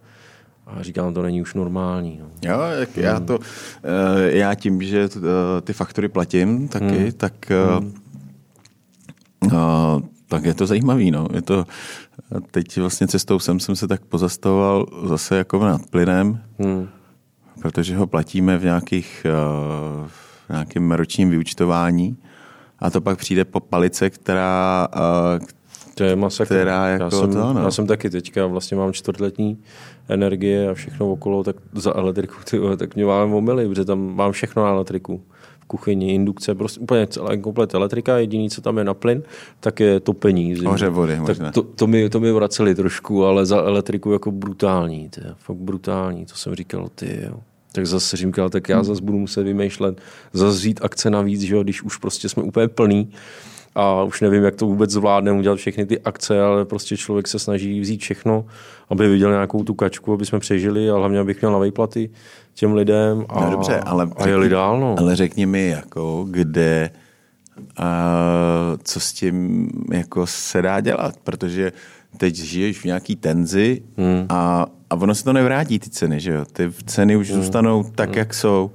A 0.68 0.84
říkám, 0.84 1.14
to 1.14 1.22
není 1.22 1.42
už 1.42 1.54
normální. 1.54 2.20
No. 2.22 2.52
Jo, 2.52 2.60
jak 2.80 2.98
já 2.98 3.20
to, 3.20 3.40
eh, 3.84 4.38
já 4.38 4.56
tím, 4.56 4.82
že 4.82 5.10
eh, 5.18 5.20
ty 5.62 5.74
faktory 5.74 6.10
platím 6.10 6.68
taky, 6.68 6.86
Hmm. 6.98 7.12
tak, 7.12 7.52
eh, 7.52 7.58
eh, 9.48 10.02
tak 10.28 10.46
je 10.46 10.54
to 10.54 10.66
zajímavý, 10.68 11.12
no. 11.12 11.28
Je 11.34 11.42
to, 11.42 11.66
teď 12.52 12.78
vlastně 12.78 13.08
cestou 13.08 13.40
sem 13.40 13.60
jsem 13.60 13.76
se 13.76 13.88
tak 13.88 14.02
pozastavoval 14.06 14.86
zase 15.06 15.38
jako 15.38 15.66
nad 15.66 15.82
plynem, 15.90 16.40
Hmm. 16.60 16.88
protože 17.62 17.98
ho 17.98 18.08
platíme 18.08 18.58
v 18.58 18.64
nějakých, 18.64 19.26
v 20.08 20.50
nějakém 20.50 20.92
ročním 20.92 21.30
vyučtování 21.30 22.18
a 22.80 22.90
to 22.90 23.02
pak 23.02 23.18
přijde 23.20 23.46
po 23.46 23.60
palice, 23.60 24.10
která, 24.10 24.88
To 25.96 26.04
je 26.04 26.16
masakr. 26.16 26.54
Která 26.54 26.88
jako 26.88 27.04
já, 27.04 27.10
jsem, 27.10 27.34
to, 27.34 27.54
no. 27.54 27.62
já 27.62 27.72
jsem 27.72 27.88
taky 27.88 28.10
teďka, 28.10 28.46
vlastně 28.46 28.78
mám 28.78 28.94
čtvrtletní 28.94 29.58
energie 30.10 30.70
a 30.70 30.74
všechno 30.74 31.12
okolo, 31.12 31.44
tak 31.44 31.56
za 31.74 31.96
elektriku, 31.96 32.36
ty, 32.50 32.60
tak 32.78 32.96
mě 32.96 33.06
máme 33.06 33.36
omily, 33.36 33.68
protože 33.68 33.86
tam 33.86 34.16
mám 34.16 34.32
všechno 34.32 34.64
na 34.64 34.70
elektriku. 34.70 35.22
V 35.60 35.66
kuchyni, 35.66 36.14
indukce, 36.14 36.56
prostě 36.56 36.80
úplně 36.80 37.08
celá 37.08 37.38
komplet 37.38 37.74
elektrika, 37.74 38.18
jediný, 38.18 38.50
co 38.50 38.62
tam 38.62 38.78
je 38.78 38.84
na 38.84 38.94
plyn, 38.94 39.24
tak 39.60 39.80
je 39.80 40.00
topení. 40.00 40.68
Ohřev 40.68 40.94
vody 40.94 41.20
možná. 41.20 41.46
Tak 41.46 41.54
to, 41.54 41.64
to, 41.64 41.88
mi, 41.88 42.10
to 42.10 42.20
mi 42.20 42.32
vraceli 42.32 42.76
trošku, 42.76 43.26
ale 43.26 43.46
za 43.46 43.58
elektriku 43.58 44.12
jako 44.12 44.32
brutální, 44.32 45.10
ty, 45.10 45.22
fakt 45.38 45.58
brutální, 45.58 46.26
to 46.26 46.36
jsem 46.36 46.56
říkal, 46.56 46.90
ty 46.96 47.20
jo. 47.30 47.40
Tak 47.72 47.88
zase 47.88 48.18
říkal, 48.18 48.50
tak 48.50 48.70
já 48.70 48.84
zase 48.84 49.02
budu 49.02 49.20
muset 49.20 49.44
vymýšlet, 49.44 50.02
zase 50.34 50.58
vzít 50.58 50.80
akce 50.84 51.10
navíc, 51.10 51.42
že 51.42 51.56
jo, 51.56 51.64
když 51.64 51.84
už 51.84 51.98
prostě 51.98 52.30
jsme 52.30 52.44
úplně 52.44 52.68
plný 52.68 53.12
a 53.76 54.04
už 54.04 54.22
nevím, 54.22 54.44
jak 54.44 54.56
to 54.56 54.66
vůbec 54.66 54.90
zvládneme 54.92 55.40
udělat 55.40 55.56
všechny 55.56 55.86
ty 55.86 56.00
akce, 56.00 56.42
ale 56.42 56.66
prostě 56.66 56.98
člověk 56.98 57.28
se 57.28 57.40
snaží 57.40 57.80
vzít 57.80 58.02
všechno, 58.02 58.46
aby 58.90 59.08
viděl 59.10 59.32
nějakou 59.32 59.64
tu 59.64 59.74
kačku, 59.74 60.14
aby 60.14 60.26
jsme 60.26 60.40
přežili 60.40 60.90
a 60.90 60.96
hlavně, 60.96 61.20
abych 61.20 61.42
měl 61.42 61.52
na 61.52 61.60
výplaty 61.60 62.10
těm 62.54 62.74
lidem 62.74 63.26
a, 63.30 63.46
No 63.46 63.52
dobře, 63.52 63.80
ale, 63.80 64.10
a 64.18 64.28
jeli 64.28 64.50
dál. 64.50 64.80
No. 64.80 64.96
ale 65.00 65.16
řekni 65.16 65.46
mi, 65.46 65.68
jako, 65.68 66.26
kde 66.30 66.90
a 67.78 68.16
co 68.84 69.00
s 69.00 69.14
tím 69.14 69.70
jako 69.94 70.28
se 70.28 70.62
dá 70.62 70.80
dělat, 70.80 71.16
protože 71.24 71.72
teď 72.18 72.36
žiješ 72.36 72.80
v 72.82 72.86
nějaký 72.86 73.16
tenzi 73.16 73.82
Hmm. 73.98 74.26
a, 74.30 74.66
a 74.90 74.96
ono 74.96 75.16
se 75.16 75.24
to 75.24 75.34
nevrátí, 75.34 75.80
ty 75.80 75.90
ceny, 75.90 76.20
že 76.20 76.34
jo? 76.34 76.46
Ty 76.54 76.72
ceny 76.86 77.14
Hmm. 77.14 77.22
už 77.22 77.32
zůstanou 77.32 77.84
tak, 77.96 78.16
jak 78.16 78.34
jsou. 78.34 78.72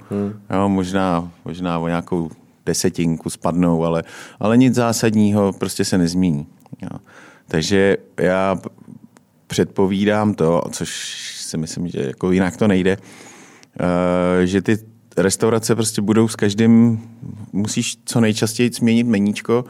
Jo, 0.55 0.69
možná, 0.69 1.31
možná 1.45 1.79
o 1.79 1.87
nějakou 1.87 2.29
desetinku 2.65 3.29
spadnou, 3.29 3.85
ale, 3.85 4.03
ale 4.39 4.57
nic 4.57 4.75
zásadního 4.75 5.53
prostě 5.53 5.85
se 5.85 5.97
nezmíní. 5.97 6.47
Jo. 6.81 6.99
Takže 7.47 7.97
já 8.17 8.57
předpovídám 9.47 10.33
to, 10.33 10.61
což 10.71 10.89
si 11.39 11.57
myslím, 11.57 11.87
že 11.87 12.01
jako 12.01 12.31
jinak 12.31 12.57
to 12.57 12.67
nejde, 12.67 12.97
eh, 13.79 14.47
že 14.47 14.61
ty 14.61 14.77
restaurace 15.17 15.75
prostě 15.75 16.01
budou 16.01 16.27
s 16.27 16.35
každým, 16.35 17.01
musíš 17.53 17.97
co 18.05 18.21
nejčastěji 18.21 18.69
změnit 18.73 19.03
meníčko 19.03 19.65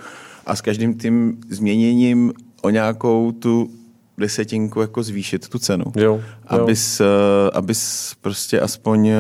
a 0.45 0.56
s 0.56 0.62
každým 0.62 0.97
tím 0.97 1.38
změněním 1.49 2.34
o 2.62 2.69
nějakou 2.69 3.32
tu 3.32 3.69
desetinku 4.17 4.82
jako 4.82 5.04
zvýšit 5.04 5.49
tu 5.49 5.60
cenu. 5.60 5.86
Jo, 5.95 6.04
jo. 6.04 6.21
Abys, 6.47 7.02
eh, 7.02 7.06
abys 7.54 8.13
prostě 8.21 8.60
aspoň 8.60 9.08
eh, 9.08 9.17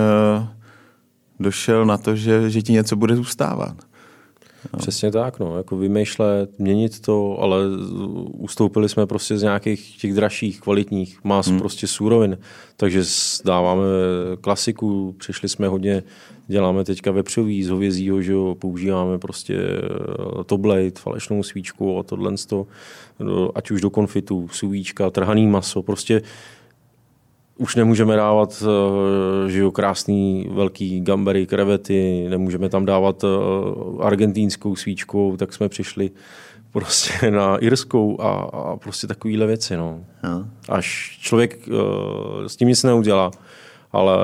došel 1.39 1.85
na 1.85 1.97
to, 1.97 2.15
že, 2.15 2.49
že 2.49 2.61
ti 2.61 2.73
něco 2.73 2.95
bude 2.95 3.15
zůstávat. 3.15 3.75
Přesně 4.77 5.11
tak, 5.11 5.39
no, 5.39 5.57
jako 5.57 5.77
vymýšlet, 5.77 6.59
měnit 6.59 6.99
to, 6.99 7.37
ale 7.41 7.57
ustoupili 8.31 8.89
jsme 8.89 9.05
prostě 9.05 9.37
z 9.37 9.43
nějakých 9.43 9.97
těch 9.97 10.13
dražších, 10.13 10.61
kvalitních 10.61 11.19
mas, 11.23 11.47
hmm. 11.47 11.59
prostě 11.59 11.87
surovin, 11.87 12.37
takže 12.77 13.03
dáváme 13.45 13.83
klasiku, 14.41 15.15
přišli 15.17 15.49
jsme 15.49 15.67
hodně, 15.67 16.03
děláme 16.47 16.83
teďka 16.83 17.11
vepřový 17.11 17.63
z 17.63 17.69
hovězího, 17.69 18.21
že 18.21 18.31
jo, 18.31 18.55
používáme 18.59 19.17
prostě 19.17 19.55
eh, 19.59 20.43
to 20.43 20.57
blade, 20.57 20.91
falešnou 20.99 21.43
svíčku 21.43 21.99
a 21.99 22.03
tohle, 22.03 22.33
to, 22.47 22.67
ať 23.55 23.71
už 23.71 23.81
do 23.81 23.89
konfitu, 23.89 24.47
suvíčka, 24.51 25.09
trhaný 25.09 25.47
maso, 25.47 25.83
prostě 25.83 26.21
už 27.59 27.75
nemůžeme 27.75 28.15
dávat 28.15 28.63
eh, 28.63 29.49
že 29.49 29.59
jo, 29.59 29.71
krásný 29.71 30.49
velký 30.51 31.01
gambery, 31.01 31.47
krevety, 31.47 32.27
nemůžeme 32.29 32.69
tam 32.69 32.85
dávat 32.85 33.23
eh, 33.23 33.27
argentínskou 34.03 34.75
svíčkou, 34.75 35.37
tak 35.37 35.53
jsme 35.53 35.69
přišli 35.69 36.11
prostě 36.71 37.31
na 37.31 37.57
irskou 37.57 38.21
a, 38.21 38.31
a 38.31 38.77
prostě 38.77 39.07
takovýhle 39.07 39.47
věci. 39.47 39.77
No. 39.77 39.99
Jo. 40.23 40.45
Až 40.69 41.17
člověk 41.21 41.59
eh, 41.67 42.49
s 42.49 42.55
tím 42.55 42.67
nic 42.67 42.83
neudělá, 42.83 43.31
ale 43.91 44.15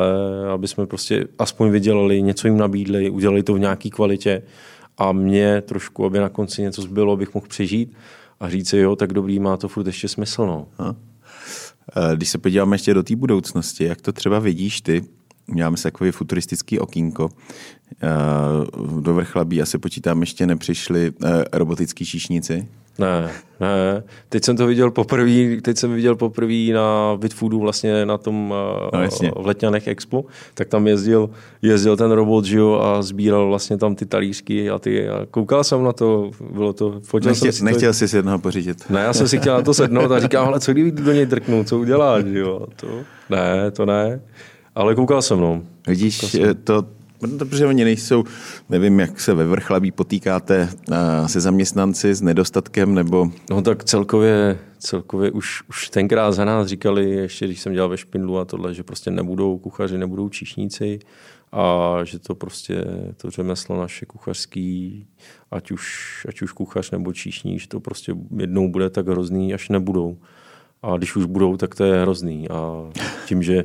aby 0.54 0.68
jsme 0.68 0.86
prostě 0.86 1.28
aspoň 1.40 1.70
vydělali, 1.70 2.22
něco 2.22 2.48
jim 2.48 2.58
nabídli, 2.58 3.10
udělali 3.10 3.44
to 3.44 3.54
v 3.54 3.60
nějaké 3.60 3.90
kvalitě 3.90 4.42
a 4.98 5.12
mě 5.12 5.62
trošku, 5.62 6.06
aby 6.06 6.20
na 6.20 6.30
konci 6.30 6.62
něco 6.62 6.82
zbylo, 6.82 7.14
abych 7.14 7.34
mohl 7.34 7.48
přežít 7.48 7.94
a 8.40 8.50
říct 8.50 8.70
si, 8.70 8.78
jo, 8.78 8.96
tak 8.96 9.14
dobrý, 9.14 9.40
má 9.40 9.58
to 9.58 9.68
furt 9.68 9.88
ještě 9.88 10.08
smysl. 10.08 10.46
No. 10.46 10.68
Když 12.16 12.30
se 12.30 12.38
podíváme 12.38 12.76
ještě 12.76 12.94
do 12.94 13.04
té 13.04 13.16
budoucnosti, 13.16 13.84
jak 13.84 14.02
to 14.02 14.14
třeba 14.14 14.40
vidíš 14.40 14.82
ty, 14.82 15.06
Děláme 15.56 15.78
se 15.78 15.84
takový 15.84 16.12
futuristický 16.12 16.80
okýnko. 16.80 17.30
Do 19.02 19.14
vrchlabí 19.14 19.62
asi 19.62 19.78
počítám, 19.78 20.22
ještě 20.22 20.48
nepřišli 20.48 21.14
robotický 21.54 22.06
číšníci. 22.06 22.68
Ne, 23.00 23.32
ne. 23.60 24.04
Teď 24.30 24.44
jsem 24.44 24.58
to 24.58 24.68
viděl 24.68 24.92
poprvé, 24.92 25.62
teď 25.62 25.78
jsem 25.78 25.94
viděl 25.94 26.16
poprvé 26.16 26.74
na 26.74 27.18
Bitfoodu 27.18 27.60
vlastně 27.60 28.06
na 28.06 28.18
tom 28.18 28.54
no, 28.94 29.02
jasně. 29.02 29.32
v 29.36 29.48
Letňanech 29.48 29.88
Expo, 29.88 30.26
tak 30.54 30.68
tam 30.68 30.88
jezdil, 30.88 31.30
jezdil 31.62 31.98
ten 31.98 32.12
robot, 32.12 32.46
že 32.46 32.58
jo, 32.58 32.74
a 32.74 33.02
sbíral 33.02 33.48
vlastně 33.48 33.78
tam 33.78 33.96
ty 33.96 34.06
talířky 34.06 34.70
a 34.70 34.80
ty, 34.80 35.10
a 35.10 35.26
koukal 35.32 35.64
jsem 35.64 35.84
na 35.84 35.94
to, 35.94 36.32
bylo 36.52 36.74
to, 36.74 37.02
fotil 37.04 37.32
Nechtěl, 37.32 37.52
jsem 37.52 37.60
si 37.60 37.64
nechtěl 37.64 37.90
to, 37.90 37.94
jsi 37.94 38.08
si 38.08 38.18
jednoho 38.18 38.40
pořídit. 38.40 38.90
Ne, 38.90 39.02
já 39.02 39.14
jsem 39.14 39.28
si 39.28 39.38
chtěl 39.38 39.54
na 39.54 39.62
to 39.62 39.74
sednout 39.74 40.12
a 40.12 40.20
říkám, 40.20 40.48
ale 40.48 40.60
co 40.60 40.72
kdyby 40.72 40.92
do 40.92 41.12
něj 41.12 41.26
drknu, 41.26 41.64
co 41.64 41.80
uděláš, 41.80 42.24
jo, 42.28 42.68
to, 42.76 42.88
ne, 43.30 43.72
to 43.72 43.86
ne. 43.86 44.22
Ale 44.76 44.96
koukal 44.96 45.22
jsem, 45.22 45.40
no. 45.40 45.62
Vidíš, 45.88 46.18
jsem. 46.18 46.56
to, 46.64 46.86
protože 47.20 47.66
oni 47.66 47.84
nejsou, 47.84 48.24
nevím, 48.70 49.00
jak 49.00 49.20
se 49.20 49.34
ve 49.34 49.46
vrchlabí 49.46 49.92
potýkáte 49.92 50.70
se 51.26 51.42
zaměstnanci 51.42 52.16
s 52.16 52.22
nedostatkem, 52.22 52.94
nebo... 52.94 53.32
No 53.50 53.62
tak 53.62 53.84
celkově, 53.84 54.60
celkově 54.80 55.32
už, 55.32 55.64
už 55.70 55.90
tenkrát 55.90 56.32
za 56.32 56.46
nás 56.46 56.68
říkali, 56.68 57.10
ještě 57.10 57.46
když 57.46 57.62
jsem 57.62 57.74
dělal 57.74 57.90
ve 57.90 57.98
Špindlu 57.98 58.38
a 58.38 58.46
tohle, 58.46 58.74
že 58.74 58.84
prostě 58.84 59.12
nebudou 59.12 59.58
kuchaři, 59.58 59.98
nebudou 59.98 60.30
číšníci 60.30 61.00
a 61.52 62.00
že 62.04 62.20
to 62.20 62.36
prostě, 62.36 62.86
to 63.18 63.30
řemeslo 63.30 63.82
naše 63.82 64.06
kuchařský, 64.06 65.08
ať 65.52 65.72
už, 65.72 66.26
ať 66.30 66.42
už 66.42 66.52
kuchař 66.52 66.92
nebo 66.92 67.14
číšník, 67.14 67.60
že 67.60 67.68
to 67.68 67.80
prostě 67.80 68.16
jednou 68.38 68.70
bude 68.70 68.90
tak 68.90 69.08
hrozný, 69.08 69.54
až 69.54 69.70
nebudou. 69.70 70.18
A 70.82 70.98
když 70.98 71.16
už 71.16 71.26
budou, 71.26 71.58
tak 71.58 71.76
to 71.76 71.84
je 71.84 72.02
hrozný. 72.02 72.50
A 72.50 72.92
tím, 73.28 73.44
že, 73.44 73.64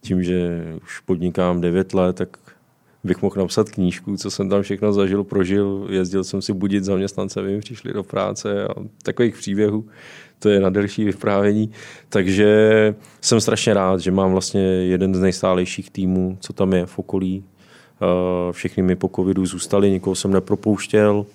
tím, 0.00 0.22
že 0.22 0.62
už 0.82 1.00
podnikám 1.00 1.60
9 1.60 1.94
let, 1.94 2.16
tak 2.16 2.38
bych 3.04 3.22
mohl 3.22 3.34
napsat 3.38 3.70
knížku, 3.70 4.16
co 4.16 4.30
jsem 4.30 4.48
tam 4.48 4.62
všechno 4.62 4.92
zažil, 4.92 5.24
prožil. 5.24 5.86
Jezdil 5.90 6.24
jsem 6.24 6.42
si 6.42 6.52
budit 6.52 6.84
zaměstnance, 6.84 7.40
aby 7.40 7.52
mi 7.52 7.60
přišli 7.60 7.92
do 7.92 8.02
práce 8.02 8.64
a 8.64 8.74
takových 9.02 9.34
příběhů. 9.34 9.84
To 10.38 10.48
je 10.48 10.60
na 10.60 10.70
delší 10.70 11.04
vyprávění. 11.04 11.70
Takže 12.08 12.94
jsem 13.20 13.40
strašně 13.40 13.74
rád, 13.74 14.00
že 14.00 14.10
mám 14.10 14.32
vlastně 14.32 14.60
jeden 14.62 15.14
z 15.14 15.20
nejstálejších 15.20 15.90
týmů, 15.90 16.38
co 16.40 16.52
tam 16.52 16.72
je 16.72 16.86
v 16.86 16.98
okolí. 16.98 17.44
Eh, 18.02 18.52
všechny 18.52 18.82
mi 18.82 18.96
po 18.96 19.10
covidu 19.16 19.46
zůstali, 19.46 19.90
nikoho 19.90 20.14
jsem 20.14 20.32
nepropouštěl 20.32 21.26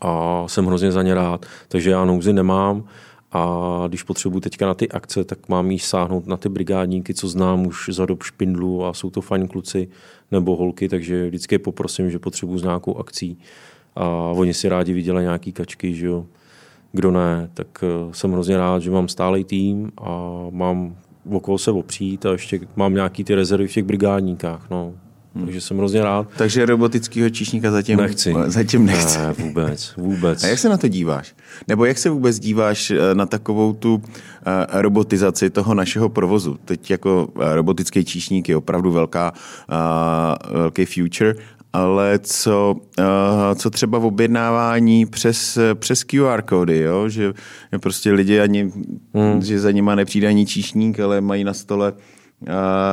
a 0.00 0.44
jsem 0.48 0.66
hrozně 0.66 0.92
za 0.92 1.02
ně 1.02 1.14
rád. 1.14 1.46
Takže 1.68 1.90
já 1.90 2.04
nouzi 2.04 2.32
nemám 2.32 2.84
a 3.32 3.84
když 3.88 4.02
potřebuji 4.02 4.40
teďka 4.40 4.66
na 4.66 4.74
ty 4.74 4.88
akce, 4.88 5.24
tak 5.24 5.48
mám 5.48 5.70
jí 5.70 5.78
sáhnout 5.78 6.26
na 6.26 6.36
ty 6.36 6.48
brigádníky, 6.48 7.14
co 7.14 7.28
znám 7.28 7.66
už 7.66 7.88
za 7.92 8.06
dob 8.06 8.22
špindlu 8.22 8.84
a 8.84 8.94
jsou 8.94 9.10
to 9.10 9.20
fajn 9.20 9.48
kluci 9.48 9.88
nebo 10.30 10.56
holky, 10.56 10.88
takže 10.88 11.28
vždycky 11.28 11.58
poprosím, 11.58 12.10
že 12.10 12.18
potřebuji 12.18 12.58
s 12.58 12.62
nějakou 12.62 12.96
akcí 12.96 13.38
a 13.96 14.06
oni 14.10 14.54
si 14.54 14.68
rádi 14.68 14.92
viděli 14.92 15.22
nějaký 15.22 15.52
kačky, 15.52 15.94
že 15.94 16.06
jo. 16.06 16.26
Kdo 16.92 17.10
ne, 17.10 17.50
tak 17.54 17.66
eh, 17.84 18.14
jsem 18.14 18.32
hrozně 18.32 18.56
rád, 18.56 18.82
že 18.82 18.90
mám 18.90 19.08
stálý 19.08 19.44
tým 19.44 19.92
a 19.98 20.36
mám 20.50 20.96
okolo 21.30 21.58
se 21.58 21.70
opřít 21.70 22.26
a 22.26 22.32
ještě 22.32 22.60
mám 22.76 22.94
nějaký 22.94 23.24
ty 23.24 23.34
rezervy 23.34 23.68
v 23.68 23.72
těch 23.72 23.84
brigádníkách. 23.84 24.70
No. 24.70 24.94
Hmm. 25.34 25.44
Takže 25.44 25.60
jsem 25.60 25.78
hrozně 25.78 26.02
rád. 26.02 26.26
Takže 26.36 26.66
robotického 26.66 27.30
číšníka 27.30 27.70
zatím 27.70 27.96
nechci. 27.96 28.34
Zatím 28.46 28.86
nechci. 28.86 29.18
Ne, 29.18 29.32
vůbec, 29.32 29.94
vůbec. 29.96 30.44
A 30.44 30.46
jak 30.46 30.58
se 30.58 30.68
na 30.68 30.76
to 30.76 30.88
díváš? 30.88 31.34
Nebo 31.68 31.84
jak 31.84 31.98
se 31.98 32.10
vůbec 32.10 32.38
díváš 32.38 32.90
eh, 32.90 33.14
na 33.14 33.26
takovou 33.26 33.72
tu 33.72 34.02
eh, 34.02 34.82
robotizaci 34.82 35.50
toho 35.50 35.74
našeho 35.74 36.08
provozu? 36.08 36.58
Teď 36.64 36.90
jako 36.90 37.28
eh, 37.40 37.54
robotický 37.54 38.04
číšník 38.04 38.48
je 38.48 38.56
opravdu 38.56 38.92
velká, 38.92 39.32
velký 40.52 40.84
future, 40.84 41.34
ale 41.72 42.18
co, 42.22 42.76
co 43.54 43.70
třeba 43.70 43.98
v 43.98 44.04
objednávání 44.04 45.06
přes, 45.06 45.58
přes 45.74 46.04
QR 46.04 46.42
kódy, 46.42 46.78
jo? 46.78 47.08
že 47.08 47.32
prostě 47.80 48.12
lidi 48.12 48.40
ani, 48.40 48.72
hmm. 49.14 49.42
že 49.42 49.60
za 49.60 49.70
nima 49.70 49.94
nepřijde 49.94 50.28
ani 50.28 50.46
číšník, 50.46 51.00
ale 51.00 51.20
mají 51.20 51.44
na 51.44 51.54
stole 51.54 51.92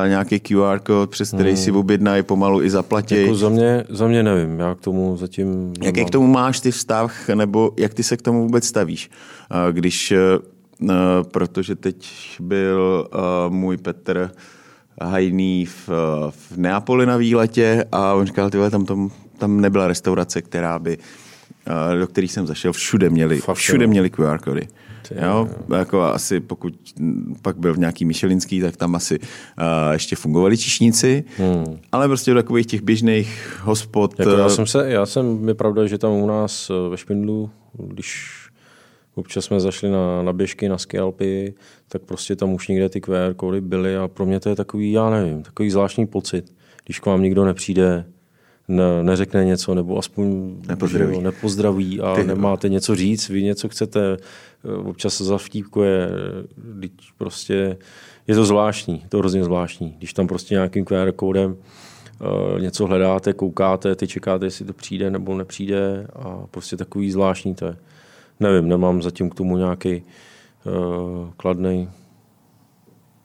nějaký 0.07 0.39
QR 0.39 0.79
kód, 0.79 1.09
přes 1.09 1.31
který 1.31 1.49
hmm. 1.49 1.57
si 1.57 1.71
objednají 1.71 2.23
pomalu 2.23 2.63
i 2.63 2.69
zaplatí. 2.69 3.21
Jako 3.21 3.35
za, 3.35 3.49
mě, 3.49 3.83
za 3.89 4.07
mě 4.07 4.23
nevím, 4.23 4.59
já 4.59 4.75
k 4.75 4.81
tomu 4.81 5.17
zatím 5.17 5.73
Jaký 5.81 6.05
k 6.05 6.09
tomu 6.09 6.27
máš 6.27 6.59
ty 6.59 6.71
vztah, 6.71 7.29
nebo 7.29 7.71
jak 7.77 7.93
ty 7.93 8.03
se 8.03 8.17
k 8.17 8.21
tomu 8.21 8.41
vůbec 8.41 8.65
stavíš? 8.65 9.09
Když, 9.71 10.11
e, 10.11 10.17
e, 10.17 10.93
protože 11.31 11.75
teď 11.75 12.07
byl 12.39 13.09
e, 13.11 13.49
můj 13.49 13.77
Petr 13.77 14.31
Hajný 15.01 15.65
v, 15.65 15.89
v 16.29 16.57
Neapoli 16.57 17.05
na 17.05 17.17
výletě 17.17 17.85
a 17.91 18.13
on 18.13 18.25
říkal, 18.25 18.49
tyhle, 18.49 18.69
tam, 18.71 18.85
tam, 18.85 19.11
tam 19.37 19.61
nebyla 19.61 19.87
restaurace, 19.87 20.41
která 20.41 20.79
by, 20.79 20.97
do 21.99 22.07
kterých 22.07 22.31
jsem 22.31 22.47
zašel, 22.47 22.73
všude 22.73 23.09
měli, 23.09 23.39
Fakt, 23.39 23.57
všude 23.57 23.87
měli 23.87 24.09
QR 24.09 24.37
kódy. 24.37 24.67
Jo, 25.15 25.47
jako 25.77 26.01
asi 26.01 26.39
pokud 26.39 26.73
pak 27.41 27.57
byl 27.57 27.73
v 27.73 27.79
nějaký 27.79 28.05
Michelinský, 28.05 28.61
tak 28.61 28.77
tam 28.77 28.95
asi 28.95 29.19
uh, 29.19 29.25
ještě 29.91 30.15
fungovali 30.15 30.57
čišníci, 30.57 31.23
hmm. 31.37 31.77
ale 31.91 32.07
prostě 32.07 32.31
do 32.31 32.39
takových 32.39 32.65
těch 32.65 32.81
běžných 32.81 33.59
hospod. 33.63 34.19
Jako 34.19 34.31
já 34.31 34.45
eh, 34.45 34.49
jsem 34.49 34.65
se, 34.65 34.89
já 34.89 35.05
jsem, 35.05 35.47
je 35.47 35.53
pravda, 35.53 35.87
že 35.87 35.97
tam 35.97 36.11
u 36.11 36.27
nás 36.27 36.69
eh, 36.69 36.89
ve 36.89 36.97
Špindlu, 36.97 37.49
když 37.73 38.37
občas 39.15 39.45
jsme 39.45 39.59
zašli 39.59 39.89
na, 39.89 40.23
na 40.23 40.33
běžky, 40.33 40.69
na 40.69 40.77
skialpy, 40.77 41.53
tak 41.87 42.01
prostě 42.01 42.35
tam 42.35 42.53
už 42.53 42.67
někde 42.67 42.89
ty 42.89 43.01
QR 43.01 43.33
kódy 43.35 43.61
byly 43.61 43.97
a 43.97 44.07
pro 44.07 44.25
mě 44.25 44.39
to 44.39 44.49
je 44.49 44.55
takový, 44.55 44.91
já 44.91 45.09
nevím, 45.09 45.43
takový 45.43 45.69
zvláštní 45.69 46.07
pocit, 46.07 46.53
když 46.85 46.99
k 46.99 47.05
vám 47.05 47.21
nikdo 47.21 47.45
nepřijde, 47.45 48.05
ne, 48.67 49.03
neřekne 49.03 49.45
něco, 49.45 49.75
nebo 49.75 49.97
aspoň 49.97 50.55
nepozdraví, 50.67 51.19
nepozdraví 51.19 52.01
a 52.01 52.15
Ty, 52.15 52.23
nemáte 52.23 52.69
něco 52.69 52.95
říct, 52.95 53.29
vy 53.29 53.43
něco 53.43 53.69
chcete, 53.69 54.17
občas 54.85 55.13
se 55.15 55.23
zavtípkuje, 55.23 56.09
když 56.55 56.91
prostě 57.17 57.77
je 58.27 58.35
to 58.35 58.45
zvláštní, 58.45 59.05
to 59.09 59.17
hrozně 59.17 59.43
zvláštní, 59.43 59.95
když 59.97 60.13
tam 60.13 60.27
prostě 60.27 60.55
nějakým 60.55 60.85
QR 60.85 61.11
kódem 61.11 61.51
uh, 61.51 62.61
něco 62.61 62.85
hledáte, 62.85 63.33
koukáte, 63.33 63.95
ty 63.95 64.07
čekáte, 64.07 64.45
jestli 64.45 64.65
to 64.65 64.73
přijde 64.73 65.11
nebo 65.11 65.37
nepřijde 65.37 66.07
a 66.15 66.47
prostě 66.51 66.77
takový 66.77 67.11
zvláštní 67.11 67.55
to 67.55 67.65
je. 67.65 67.75
Nevím, 68.39 68.69
nemám 68.69 69.01
zatím 69.01 69.29
k 69.29 69.35
tomu 69.35 69.57
nějaký 69.57 70.03
uh, 70.65 71.29
kladný 71.37 71.89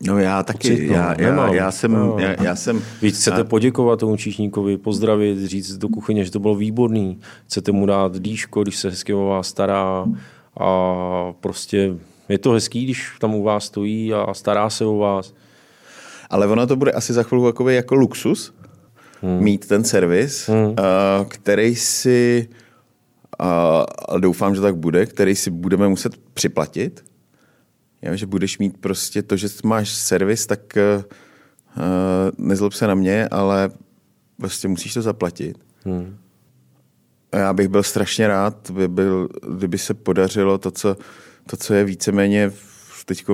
No 0.06 0.18
já 0.18 0.42
taky, 0.42 0.70
pocit, 0.70 0.88
no, 0.88 0.94
já, 0.94 1.14
já, 1.20 1.54
já, 1.54 1.70
jsem, 1.70 1.92
no. 1.92 2.16
já, 2.18 2.42
já 2.42 2.56
jsem... 2.56 2.82
Víc 3.02 3.18
chcete 3.20 3.40
a... 3.40 3.44
poděkovat 3.44 4.00
tomu 4.00 4.16
číšníkovi, 4.16 4.76
pozdravit, 4.76 5.38
říct 5.46 5.76
do 5.76 5.88
kuchyně, 5.88 6.24
že 6.24 6.30
to 6.30 6.38
bylo 6.38 6.54
výborný, 6.54 7.18
chcete 7.46 7.72
mu 7.72 7.86
dát 7.86 8.18
dýško, 8.18 8.62
když 8.62 8.76
se 8.76 8.90
hezky 8.90 9.14
o 9.14 9.24
vás 9.24 9.48
stará 9.48 10.06
a 10.60 11.32
prostě 11.40 11.94
je 12.28 12.38
to 12.38 12.50
hezký, 12.50 12.84
když 12.84 13.12
tam 13.18 13.34
u 13.34 13.42
vás 13.42 13.64
stojí 13.64 14.14
a 14.14 14.34
stará 14.34 14.70
se 14.70 14.84
o 14.84 14.96
vás. 14.96 15.34
Ale 16.30 16.46
ono 16.46 16.66
to 16.66 16.76
bude 16.76 16.92
asi 16.92 17.12
za 17.12 17.22
chvilku 17.22 17.68
jako 17.68 17.94
luxus, 17.94 18.54
hmm. 19.22 19.38
mít 19.38 19.68
ten 19.68 19.84
servis, 19.84 20.48
hmm. 20.48 20.74
který 21.28 21.76
si, 21.76 22.48
a 23.38 24.18
doufám, 24.18 24.54
že 24.54 24.60
tak 24.60 24.76
bude, 24.76 25.06
který 25.06 25.36
si 25.36 25.50
budeme 25.50 25.88
muset 25.88 26.16
připlatit, 26.34 27.04
Jo, 28.02 28.16
že 28.16 28.26
budeš 28.26 28.58
mít 28.58 28.78
prostě 28.78 29.22
to, 29.22 29.36
že 29.36 29.48
máš 29.64 29.90
servis, 29.90 30.46
tak 30.46 30.60
uh, 30.76 31.02
nezlob 32.46 32.72
se 32.72 32.86
na 32.86 32.94
mě, 32.94 33.28
ale 33.28 33.70
prostě 34.36 34.68
musíš 34.68 34.94
to 34.94 35.02
zaplatit. 35.02 35.58
Hmm. 35.84 36.16
Já 37.32 37.52
bych 37.52 37.68
byl 37.68 37.82
strašně 37.82 38.28
rád, 38.28 38.70
by 38.70 38.88
byl, 38.88 39.28
kdyby 39.56 39.78
se 39.78 39.94
podařilo 39.94 40.58
to, 40.58 40.70
co, 40.70 40.96
to, 41.50 41.56
co 41.56 41.74
je 41.74 41.84
víceméně 41.84 42.52
teď 43.04 43.24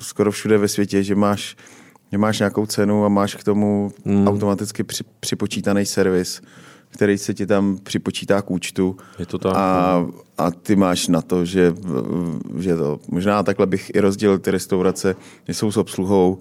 skoro 0.00 0.30
všude 0.30 0.58
ve 0.58 0.68
světě, 0.68 1.02
že 1.02 1.14
máš, 1.14 1.56
že 2.12 2.18
máš 2.18 2.38
nějakou 2.38 2.66
cenu 2.66 3.04
a 3.04 3.08
máš 3.08 3.34
k 3.34 3.44
tomu 3.44 3.92
hmm. 4.04 4.28
automaticky 4.28 4.84
při, 4.84 5.04
připočítaný 5.20 5.86
servis 5.86 6.42
který 6.88 7.18
se 7.18 7.34
ti 7.34 7.46
tam 7.46 7.78
připočítá 7.82 8.42
k 8.42 8.50
účtu. 8.50 8.96
Je 9.18 9.26
to 9.26 9.38
tak. 9.38 9.52
A, 9.56 9.98
no. 10.06 10.12
a 10.38 10.50
ty 10.50 10.76
máš 10.76 11.08
na 11.08 11.22
to, 11.22 11.44
že, 11.44 11.74
že 12.58 12.76
to, 12.76 13.00
možná 13.08 13.42
takhle 13.42 13.66
bych 13.66 13.90
i 13.94 14.00
rozdělil 14.00 14.38
ty 14.38 14.50
restaurace, 14.50 15.16
že 15.48 15.54
jsou 15.54 15.72
s 15.72 15.76
obsluhou, 15.76 16.38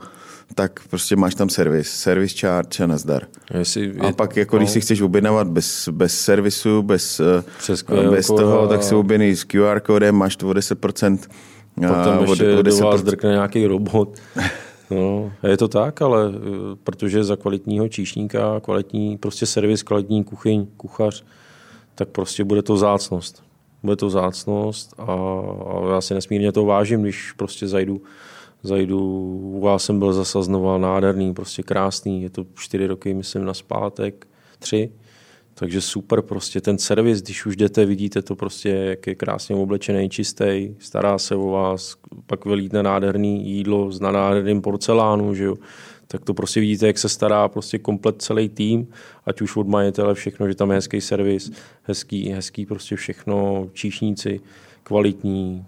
tak 0.55 0.79
prostě 0.89 1.15
máš 1.15 1.35
tam 1.35 1.49
servis, 1.49 1.89
servis 1.89 2.39
charge 2.39 2.83
a 2.83 2.87
nazdar. 2.87 3.27
Jestli 3.53 3.81
je, 3.81 3.93
a 3.93 4.11
pak 4.11 4.37
jako 4.37 4.55
no. 4.55 4.59
když 4.59 4.71
si 4.71 4.81
chceš 4.81 5.01
objednávat 5.01 5.47
bez, 5.47 5.89
bez 5.91 6.19
servisu, 6.19 6.81
bez, 6.81 7.21
Přes 7.57 7.83
bez 8.11 8.27
toho, 8.27 8.61
a... 8.61 8.67
tak 8.67 8.83
si 8.83 8.95
objednej 8.95 9.35
s 9.35 9.43
QR 9.43 9.79
kódem, 9.79 10.15
máš 10.15 10.35
to 10.35 10.49
o 10.49 10.51
10%. 10.51 11.17
Pak 11.81 12.05
tam 12.05 12.21
ještě 12.21 12.57
o 12.57 12.61
10%. 12.61 12.63
do 12.63 12.77
vás 12.77 13.03
drkne 13.03 13.29
nějaký 13.29 13.67
robot. 13.67 14.17
No, 14.91 15.31
je 15.43 15.57
to 15.57 15.67
tak, 15.67 16.01
ale 16.01 16.31
eh, 16.35 16.39
protože 16.83 17.23
za 17.23 17.35
kvalitního 17.35 17.87
číšníka, 17.87 18.59
kvalitní 18.59 19.17
prostě 19.17 19.45
servis, 19.45 19.83
kvalitní 19.83 20.23
kuchyň, 20.23 20.67
kuchař, 20.77 21.23
tak 21.95 22.09
prostě 22.09 22.43
bude 22.43 22.61
to 22.61 22.77
zácnost. 22.77 23.43
Bude 23.83 23.95
to 23.95 24.09
zácnost 24.09 24.93
a, 24.97 25.03
a 25.03 25.93
já 25.93 26.01
si 26.01 26.13
nesmírně 26.13 26.51
to 26.51 26.65
vážím, 26.65 27.01
když 27.01 27.31
prostě 27.31 27.67
zajdu, 27.67 28.01
zajdu, 28.63 28.99
u 29.41 29.59
vás 29.59 29.83
jsem 29.83 29.99
byl 29.99 30.13
zase 30.13 30.43
znova 30.43 30.77
nádherný, 30.77 31.33
prostě 31.33 31.63
krásný, 31.63 32.23
je 32.23 32.29
to 32.29 32.45
čtyři 32.55 32.87
roky, 32.87 33.13
myslím, 33.13 33.45
na 33.45 33.53
zpátek, 33.53 34.27
tři, 34.59 34.91
takže 35.59 35.81
super 35.81 36.21
prostě 36.21 36.61
ten 36.61 36.77
servis, 36.77 37.21
když 37.21 37.45
už 37.45 37.55
jdete, 37.55 37.85
vidíte 37.85 38.21
to 38.21 38.35
prostě, 38.35 38.69
jak 38.69 39.07
je 39.07 39.15
krásně 39.15 39.55
oblečený, 39.55 40.09
čistý, 40.09 40.75
stará 40.79 41.17
se 41.17 41.35
o 41.35 41.47
vás, 41.47 41.95
pak 42.25 42.45
vylítne 42.45 42.83
nádherný 42.83 43.49
jídlo 43.49 43.91
z 43.91 43.99
nádherným 43.99 44.61
porcelánu, 44.61 45.35
že 45.35 45.43
jo 45.43 45.55
tak 46.07 46.25
to 46.25 46.33
prostě 46.33 46.59
vidíte, 46.59 46.87
jak 46.87 46.97
se 46.97 47.09
stará 47.09 47.47
prostě 47.47 47.79
komplet 47.79 48.21
celý 48.21 48.49
tým, 48.49 48.87
ať 49.25 49.41
už 49.41 49.55
od 49.55 49.67
majitele 49.67 50.13
všechno, 50.13 50.47
že 50.47 50.55
tam 50.55 50.69
je 50.69 50.75
hezký 50.75 51.01
servis, 51.01 51.51
hezký, 51.83 52.29
hezký 52.29 52.65
prostě 52.65 52.95
všechno, 52.95 53.69
číšníci, 53.73 54.41
kvalitní, 54.83 55.65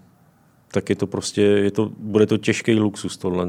tak 0.72 0.90
je 0.90 0.96
to 0.96 1.06
prostě, 1.06 1.42
je 1.42 1.70
to, 1.70 1.92
bude 1.98 2.26
to 2.26 2.38
těžký 2.38 2.74
luxus 2.74 3.16
tohle. 3.16 3.48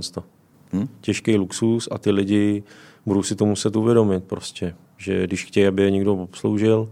Hmm? 0.71 0.87
Těžký 1.01 1.35
luxus 1.35 1.89
a 1.91 1.97
ty 1.97 2.11
lidi 2.11 2.63
budou 3.05 3.23
si 3.23 3.35
to 3.35 3.45
muset 3.45 3.75
uvědomit 3.75 4.23
prostě, 4.23 4.75
že 5.01 5.27
když 5.27 5.45
chtějí, 5.45 5.67
aby 5.67 5.83
je 5.83 5.91
někdo 5.91 6.15
obsloužil, 6.15 6.89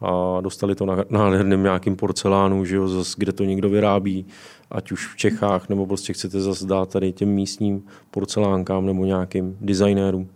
a 0.00 0.40
dostali 0.40 0.74
to 0.74 0.86
na 0.86 1.04
nádherném 1.10 1.62
nějakým 1.62 1.96
porcelánu, 1.96 2.64
že 2.64 2.76
jo, 2.76 2.88
zas, 2.88 3.14
kde 3.16 3.32
to 3.32 3.44
někdo 3.44 3.68
vyrábí, 3.68 4.26
ať 4.70 4.92
už 4.92 5.06
v 5.06 5.16
Čechách, 5.16 5.68
nebo 5.68 5.86
prostě 5.86 6.12
chcete 6.12 6.40
zase 6.40 6.66
dát 6.66 6.88
tady 6.88 7.12
těm 7.12 7.28
místním 7.28 7.82
porcelánkám 8.10 8.86
nebo 8.86 9.04
nějakým 9.04 9.56
designérům, 9.60 10.28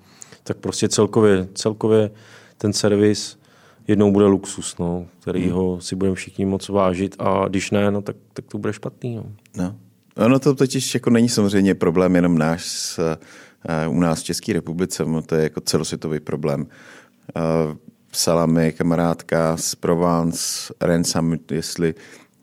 tak 0.42 0.56
prostě 0.56 0.88
celkově, 0.88 1.48
celkově 1.54 2.10
ten 2.58 2.72
servis 2.72 3.38
jednou 3.88 4.12
bude 4.12 4.26
luxus, 4.26 4.78
no, 4.78 5.06
který 5.20 5.42
hmm. 5.42 5.52
ho 5.52 5.80
si 5.80 5.96
budeme 5.96 6.14
všichni 6.14 6.44
moc 6.44 6.68
vážit 6.68 7.16
a 7.18 7.48
když 7.48 7.70
ne, 7.70 7.90
no, 7.90 8.02
tak, 8.02 8.16
tak 8.32 8.44
to 8.44 8.58
bude 8.58 8.72
špatný. 8.72 9.16
No. 9.16 9.24
No. 9.56 9.76
Ono 10.16 10.38
to 10.38 10.54
totiž 10.54 10.94
jako 10.94 11.10
není 11.10 11.28
samozřejmě 11.28 11.74
problém 11.74 12.16
jenom 12.16 12.38
náš 12.38 12.64
s, 12.64 12.98
uh, 13.88 13.96
u 13.96 14.00
nás 14.00 14.20
v 14.20 14.24
České 14.24 14.52
republice, 14.52 15.04
no, 15.04 15.22
to 15.22 15.34
je 15.34 15.42
jako 15.42 15.60
celosvětový 15.60 16.20
problém. 16.20 16.66
Psala 18.10 18.46
mi 18.46 18.72
kamarádka 18.72 19.56
z 19.56 19.74
Provence, 19.74 20.74
Rensam, 20.80 21.36
jestli, 21.50 21.94